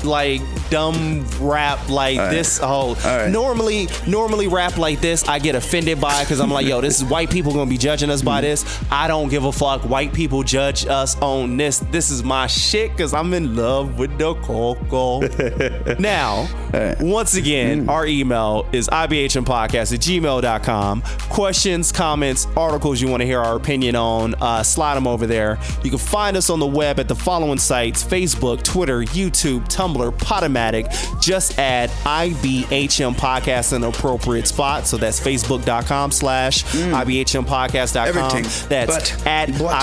like 0.04 0.40
dumb 0.70 1.24
rap 1.40 1.88
like 1.88 2.18
right. 2.18 2.30
this. 2.30 2.58
Whole 2.58 2.94
right. 2.96 3.28
normally 3.30 3.88
normally 4.06 4.48
rap 4.48 4.76
like 4.78 5.00
this 5.00 5.26
I 5.28 5.38
get 5.38 5.54
offended 5.54 6.00
by 6.00 6.22
because 6.24 6.40
I'm 6.40 6.50
like 6.50 6.66
yo 6.66 6.80
this 6.80 6.98
is 7.00 7.04
white 7.10 7.30
people 7.30 7.52
gonna 7.52 7.70
be 7.70 7.78
judging 7.78 8.10
us 8.10 8.22
Mm. 8.22 8.26
by 8.26 8.40
this. 8.42 8.64
I 8.90 9.08
don't 9.08 9.28
give 9.28 9.44
a 9.44 9.52
fuck. 9.52 9.82
White 9.88 10.12
people 10.12 10.42
judge 10.42 10.86
us 10.86 11.16
on 11.20 11.56
this. 11.56 11.78
This 11.90 12.10
is 12.10 12.22
my 12.22 12.46
shit 12.46 12.90
because 12.92 13.12
I'm 13.12 13.34
in 13.34 13.56
love 13.56 13.98
with 13.98 14.16
the 14.18 14.34
coco 14.36 15.20
now 15.98 16.46
right. 16.72 16.96
once 17.00 17.34
again 17.34 17.88
our 17.88 18.06
email 18.06 18.66
is 18.72 18.88
ibhmpodcast 18.88 19.92
at 19.94 20.00
gmail.com 20.00 21.02
questions 21.28 21.92
comments 21.92 22.46
articles 22.56 23.00
you 23.00 23.08
want 23.08 23.20
to 23.20 23.26
hear 23.26 23.40
our 23.40 23.56
opinion 23.56 23.96
on 23.96 24.34
uh, 24.40 24.62
slide 24.62 24.94
them 24.94 25.06
over 25.06 25.26
there. 25.26 25.58
You 25.82 25.90
can 25.90 25.98
find 25.98 26.36
us 26.36 26.50
on 26.50 26.60
the 26.60 26.66
web 26.66 26.98
at 27.00 27.08
the 27.08 27.14
following 27.16 27.58
sites 27.58 28.02
facebook 28.04 28.62
twitter 28.62 29.00
youtube 29.02 29.64
tumblr 29.68 29.93
Tumblr, 29.94 30.12
Podomatic. 30.18 31.20
Just 31.20 31.58
add 31.58 31.90
IBHM 32.04 33.14
Podcast 33.14 33.72
in 33.74 33.80
the 33.80 33.88
appropriate 33.88 34.46
spot. 34.48 34.86
So 34.86 34.96
that's 34.96 35.20
facebook.com 35.20 36.10
slash 36.10 36.64
IBHMpodcast.com. 36.64 38.06
Everything. 38.08 38.68
That's 38.68 39.16
But 39.16 39.26
at. 39.26 39.50
What? 39.60 39.74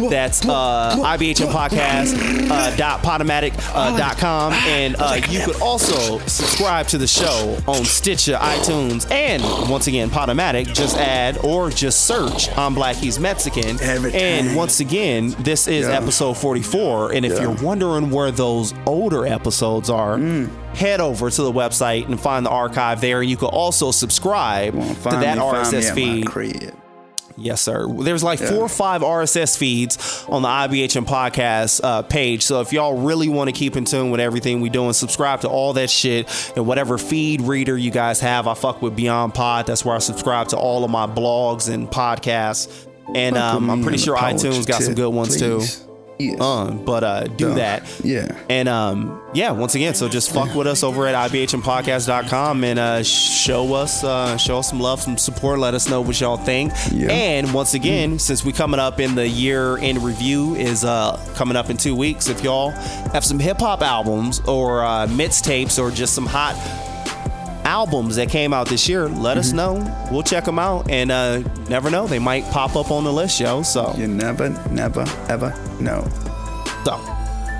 What? 0.00 0.10
That's 0.10 0.46
uh, 0.46 0.96
What? 0.96 1.20
IBHMpodcast 1.20 2.50
uh, 2.50 2.76
dot 2.76 3.02
Podomatic 3.02 3.52
uh, 3.74 3.96
dot 3.96 4.18
com. 4.18 4.52
And 4.52 4.96
uh, 4.98 5.20
you 5.28 5.44
could 5.44 5.60
also 5.60 6.18
subscribe 6.26 6.86
to 6.88 6.98
the 6.98 7.06
show 7.06 7.58
on 7.66 7.84
Stitcher, 7.84 8.34
iTunes, 8.34 9.10
and 9.10 9.42
once 9.70 9.86
again, 9.86 10.10
Podomatic. 10.10 10.72
Just 10.74 10.96
add 10.96 11.38
or 11.44 11.70
just 11.70 12.06
search 12.06 12.48
I'm 12.56 12.74
Black 12.74 12.96
He's 12.96 13.18
Mexican. 13.18 13.80
Everything. 13.80 14.20
And 14.20 14.56
once 14.56 14.80
again, 14.80 15.34
this 15.40 15.66
is 15.68 15.86
Yeah. 15.86 15.96
episode 15.96 16.34
44. 16.36 17.12
And 17.12 17.24
if 17.24 17.32
Yeah. 17.34 17.42
you're 17.42 17.50
wondering 17.62 18.10
where 18.10 18.29
those 18.36 18.74
older 18.86 19.26
episodes 19.26 19.90
are, 19.90 20.16
Mm. 20.16 20.48
head 20.74 21.00
over 21.00 21.30
to 21.30 21.42
the 21.42 21.52
website 21.52 22.06
and 22.06 22.18
find 22.20 22.44
the 22.46 22.50
archive 22.50 23.00
there. 23.00 23.20
And 23.20 23.28
you 23.30 23.36
can 23.36 23.48
also 23.48 23.90
subscribe 23.90 24.74
Well, 24.74 24.88
to 24.94 25.02
that 25.10 25.38
RSS 25.38 25.94
me 25.94 26.20
at 26.20 26.26
my 26.26 26.32
feed. 26.52 26.72
Yes, 27.36 27.62
sir. 27.62 27.86
There's 27.88 28.22
like 28.22 28.38
four 28.38 28.58
or 28.58 28.68
five 28.68 29.00
RSS 29.02 29.56
feeds 29.56 30.26
on 30.28 30.42
the 30.42 30.48
IBHM 30.48 31.06
podcast 31.06 31.80
uh, 31.82 32.02
page. 32.02 32.42
So 32.42 32.60
if 32.60 32.70
y'all 32.70 32.98
really 32.98 33.30
want 33.30 33.48
to 33.48 33.52
keep 33.52 33.76
in 33.78 33.86
tune 33.86 34.10
with 34.10 34.20
everything 34.20 34.60
we 34.60 34.68
doing, 34.68 34.92
subscribe 34.92 35.40
to 35.42 35.48
all 35.48 35.72
that 35.74 35.88
shit 35.88 36.28
and 36.54 36.66
whatever 36.66 36.98
feed 36.98 37.40
reader 37.40 37.78
you 37.78 37.90
guys 37.90 38.20
have. 38.20 38.46
I 38.46 38.52
fuck 38.52 38.82
with 38.82 38.94
Beyond 38.94 39.32
Pod. 39.32 39.66
That's 39.66 39.86
where 39.86 39.94
I 39.96 40.00
subscribe 40.00 40.48
to 40.48 40.58
all 40.58 40.84
of 40.84 40.90
my 40.90 41.06
blogs 41.06 41.72
and 41.72 41.88
podcasts. 41.90 42.86
And 43.14 43.38
um, 43.38 43.70
I'm 43.70 43.82
pretty 43.82 43.98
sure 43.98 44.16
iTunes 44.18 44.66
got 44.66 44.82
some 44.82 44.94
good 44.94 45.08
ones 45.08 45.36
please. 45.38 45.78
too. 45.80 45.89
Um, 46.40 46.84
but 46.84 47.04
uh, 47.04 47.24
do 47.24 47.48
Yeah. 47.48 47.54
that. 47.54 48.00
Yeah. 48.04 48.38
And 48.48 48.68
um, 48.68 49.20
yeah, 49.34 49.50
once 49.52 49.74
again, 49.74 49.94
so 49.94 50.08
just 50.08 50.32
fuck 50.32 50.54
with 50.54 50.66
us 50.66 50.82
over 50.82 51.06
at 51.06 51.14
ibhmpodcast.com 51.30 52.64
and 52.64 52.78
uh, 52.78 53.02
show 53.02 53.74
us 53.74 54.02
uh, 54.04 54.36
show 54.36 54.58
us 54.58 54.68
some 54.70 54.80
love, 54.80 55.00
some 55.00 55.16
support. 55.18 55.58
Let 55.58 55.74
us 55.74 55.88
know 55.88 56.00
what 56.00 56.20
y'all 56.20 56.36
think. 56.36 56.72
Yeah. 56.92 57.10
And 57.10 57.52
once 57.54 57.74
again, 57.74 58.18
since 58.18 58.44
we 58.44 58.52
coming 58.52 58.80
up 58.80 59.00
in 59.00 59.14
the 59.14 59.26
year 59.28 59.78
in 59.78 60.02
review 60.02 60.54
is 60.54 60.84
uh, 60.84 61.16
coming 61.34 61.56
up 61.56 61.70
in 61.70 61.76
two 61.76 61.94
weeks, 61.96 62.28
if 62.28 62.42
y'all 62.42 62.70
have 63.12 63.24
some 63.24 63.38
hip 63.38 63.58
hop 63.58 63.82
albums 63.82 64.40
or 64.46 64.84
uh, 64.84 65.06
mixtapes 65.08 65.78
or 65.82 65.90
just 65.90 66.14
some 66.14 66.26
hot 66.26 66.54
albums 67.70 68.16
that 68.16 68.28
came 68.28 68.52
out 68.52 68.66
this 68.68 68.88
year, 68.88 69.08
let 69.08 69.38
us 69.38 69.52
know. 69.52 69.74
We'll 70.10 70.24
check 70.24 70.44
them 70.44 70.58
out, 70.58 70.90
and 70.90 71.10
uh, 71.12 71.38
never 71.68 71.88
know, 71.88 72.06
they 72.08 72.18
might 72.18 72.44
pop 72.50 72.74
up 72.74 72.90
on 72.90 73.04
the 73.04 73.12
list, 73.12 73.38
yo. 73.40 73.62
So, 73.62 73.94
You 73.96 74.08
never, 74.08 74.48
never, 74.70 75.04
ever 75.28 75.54
know. 75.80 76.02
so 76.84 76.98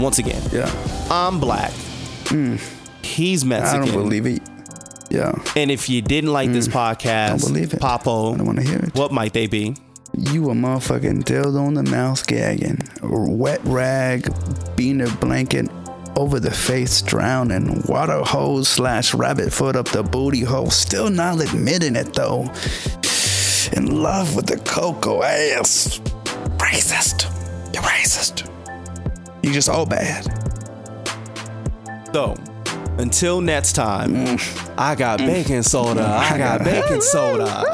once 0.00 0.18
again, 0.18 0.42
Yeah. 0.52 0.68
I'm 1.10 1.38
black. 1.38 1.70
Mm. 2.24 2.60
He's 3.04 3.44
Mexican. 3.44 3.82
I 3.82 3.86
don't 3.86 3.94
believe 3.94 4.26
it. 4.26 4.42
Yeah. 5.10 5.32
And 5.56 5.70
if 5.70 5.88
you 5.88 6.02
didn't 6.02 6.32
like 6.32 6.52
this 6.52 6.66
podcast, 6.68 7.40
Don't 7.42 7.52
believe 7.52 7.72
it. 7.74 7.80
Papo, 7.80 8.34
I 8.34 8.36
don't 8.38 8.46
want 8.46 8.58
to 8.58 8.64
hear 8.64 8.78
it. 8.78 8.94
what 8.94 9.12
might 9.12 9.32
they 9.32 9.46
be? 9.46 9.76
You 10.16 10.50
a 10.50 10.54
motherfucking 10.54 11.22
dildo 11.22 11.66
on 11.66 11.74
the 11.74 11.84
mouth 11.84 12.26
gagging, 12.26 12.78
wet 13.02 13.60
rag, 13.64 14.22
beaner 14.76 15.08
blanket 15.20 15.66
over 16.16 16.40
the 16.40 16.50
face 16.50 17.02
drowning, 17.02 17.82
water 17.86 18.22
hose 18.22 18.68
slash 18.68 19.14
rabbit 19.14 19.52
foot 19.52 19.76
up 19.76 19.88
the 19.88 20.02
booty 20.02 20.42
hole, 20.42 20.70
still 20.70 21.10
not 21.10 21.40
admitting 21.40 21.96
it 21.96 22.14
though. 22.14 22.50
In 23.72 24.02
love 24.02 24.34
with 24.34 24.46
the 24.46 24.60
cocoa 24.64 25.22
ass. 25.22 26.00
Racist. 26.58 27.24
You're 27.72 27.82
racist. 27.82 28.48
You 29.42 29.52
just 29.52 29.68
all 29.68 29.86
bad. 29.86 30.24
So, 32.12 32.34
until 32.98 33.40
next 33.40 33.74
time, 33.74 34.14
Mm. 34.14 34.74
I 34.76 34.94
got 34.94 35.20
mm. 35.20 35.26
baking 35.26 35.62
soda. 35.62 36.02
I 36.04 36.32
mm. 36.32 36.38
got 36.38 36.64
baking 36.64 37.00
soda. 37.00 37.64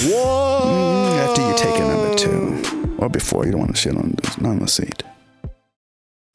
Whoa! 0.00 1.28
After 1.28 1.42
you 1.48 1.56
take 1.56 1.76
a 1.76 1.86
number 1.86 2.14
two, 2.14 2.96
or 2.98 3.08
before 3.08 3.44
you 3.44 3.52
don't 3.52 3.60
want 3.60 3.74
to 3.74 3.80
shit 3.80 3.96
on 3.96 4.14
not 4.40 4.50
on 4.50 4.58
the 4.60 4.68
seat. 4.68 5.02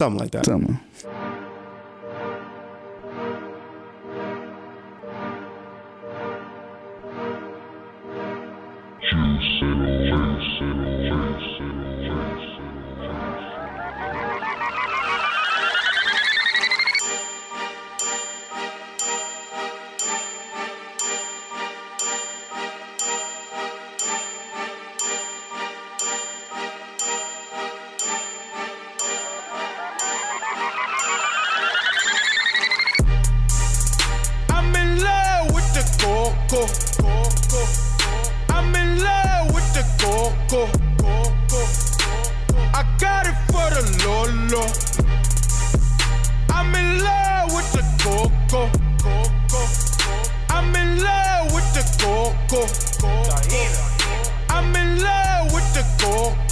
Something 0.00 0.18
like 0.18 0.32
that. 0.32 0.46
Someone. 0.46 0.80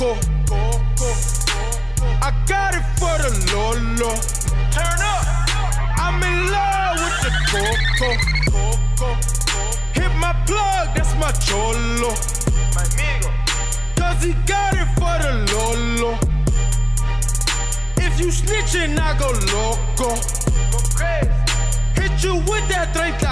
Coco. 0.03 0.19
I 2.21 2.31
got 2.47 2.75
it 2.75 2.87
for 2.99 3.15
the 3.23 3.31
Lolo. 3.55 4.11
Turn 4.75 4.99
up. 5.13 5.25
I'm 5.97 6.23
in 6.23 6.51
love 6.51 6.99
with 7.05 7.19
the 7.25 7.33
coco. 7.51 8.11
Hit 9.95 10.13
my 10.17 10.33
plug, 10.47 10.95
that's 10.97 11.15
my 11.15 11.31
cholo. 11.47 12.11
Cause 13.97 14.23
he 14.25 14.33
got 14.45 14.75
it 14.75 14.89
for 14.99 15.17
the 15.23 15.33
Lolo. 15.53 16.19
If 17.97 18.19
you 18.19 18.29
snitching, 18.29 18.99
I 18.99 19.17
go 19.19 19.31
loco. 19.55 20.17
Hit 21.95 22.25
you 22.25 22.37
with 22.51 22.67
that 22.69 22.93
38. 22.93 23.23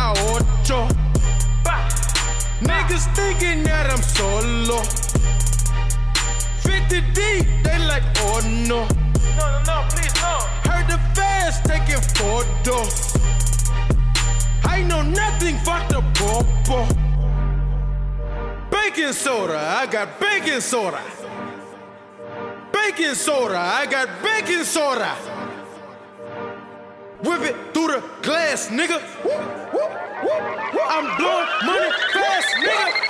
Niggas 2.62 3.06
thinking 3.16 3.64
that 3.64 3.90
I'm 3.90 4.02
solo. 4.02 5.09
50 6.90 7.12
deep, 7.12 7.46
they 7.62 7.78
like, 7.86 8.02
oh 8.18 8.40
no. 8.66 8.82
No, 9.36 9.46
no, 9.46 9.62
no, 9.62 9.86
please, 9.90 10.14
no. 10.16 10.38
Heard 10.68 10.88
the 10.88 10.98
fans 11.14 11.60
taking 11.60 12.02
photos. 12.18 13.14
I 14.64 14.82
know 14.82 15.02
nothing 15.02 15.56
but 15.64 15.88
the 15.88 16.02
popo. 16.18 16.88
Baking 18.70 19.12
soda, 19.12 19.56
I 19.56 19.86
got 19.86 20.18
baking 20.18 20.60
soda. 20.60 21.00
Baking 22.72 23.14
soda, 23.14 23.58
I 23.58 23.86
got 23.86 24.08
baking 24.22 24.64
soda. 24.64 25.14
Whip 27.22 27.42
it 27.42 27.56
through 27.72 27.88
the 27.88 28.02
glass, 28.22 28.68
nigga. 28.68 29.00
I'm 30.88 31.16
blowing 31.16 31.48
money 31.66 31.90
fast, 32.12 32.48
nigga. 32.56 33.09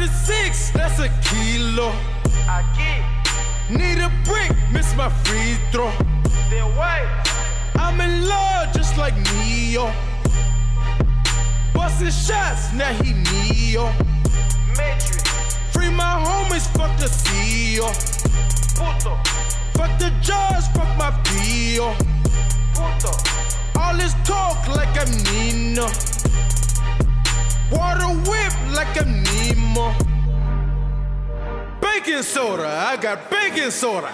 36, 0.00 0.70
that's 0.70 0.98
a 0.98 1.08
kilo. 1.28 1.92
I 2.48 2.64
get. 2.74 3.04
Need 3.70 3.98
a 3.98 4.08
brick, 4.24 4.50
miss 4.72 4.96
my 4.96 5.10
free 5.24 5.58
throw. 5.70 5.92
I'm 7.76 8.00
in 8.00 8.26
love 8.26 8.72
just 8.72 8.96
like 8.96 9.14
Neo. 9.34 9.92
Busting 11.74 12.10
shots, 12.10 12.72
now 12.72 12.92
he 13.02 13.12
Neo. 13.12 13.92
Free 15.70 15.90
my 15.90 16.16
homies, 16.24 16.66
fuck 16.74 16.96
the 16.98 17.04
CEO. 17.04 17.84
Puto. 18.76 19.16
Fuck 19.74 19.98
the 19.98 20.10
judge, 20.22 20.64
fuck 20.72 20.96
my 20.96 21.10
PO. 21.28 21.94
Puto. 22.72 23.12
All 23.78 23.94
this 23.98 24.14
talk 24.24 24.66
like 24.68 24.96
I'm 24.98 25.12
Nino. 25.24 25.88
Water 27.72 28.08
whip 28.28 28.52
like 28.74 29.00
I'm 29.00 29.22
Nemo. 29.22 29.94
Baking 31.80 32.22
soda, 32.22 32.66
I 32.66 32.96
got 32.96 33.30
baking 33.30 33.70
soda. 33.70 34.12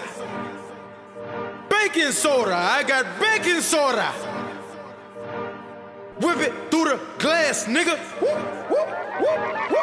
Baking 1.67 2.11
soda, 2.11 2.55
I 2.55 2.83
got 2.83 3.19
baking 3.19 3.61
soda. 3.61 4.11
Whip 6.21 6.37
it 6.39 6.53
through 6.69 6.85
the 6.85 6.99
glass, 7.17 7.65
nigga. 7.65 7.97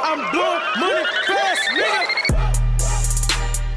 I'm 0.02 0.30
blowing 0.30 0.62
money 0.78 1.04
fast, 1.26 1.70
nigga. 1.70 2.04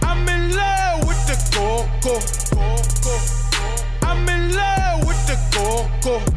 I'm 0.03 0.27
in 0.29 0.55
love 0.55 1.07
with 1.07 1.25
the 1.25 1.37
coco. 1.55 2.19
I'm 4.05 4.29
in 4.29 4.53
love 4.53 5.07
with 5.07 5.25
the 5.25 5.37
coco. 5.51 6.36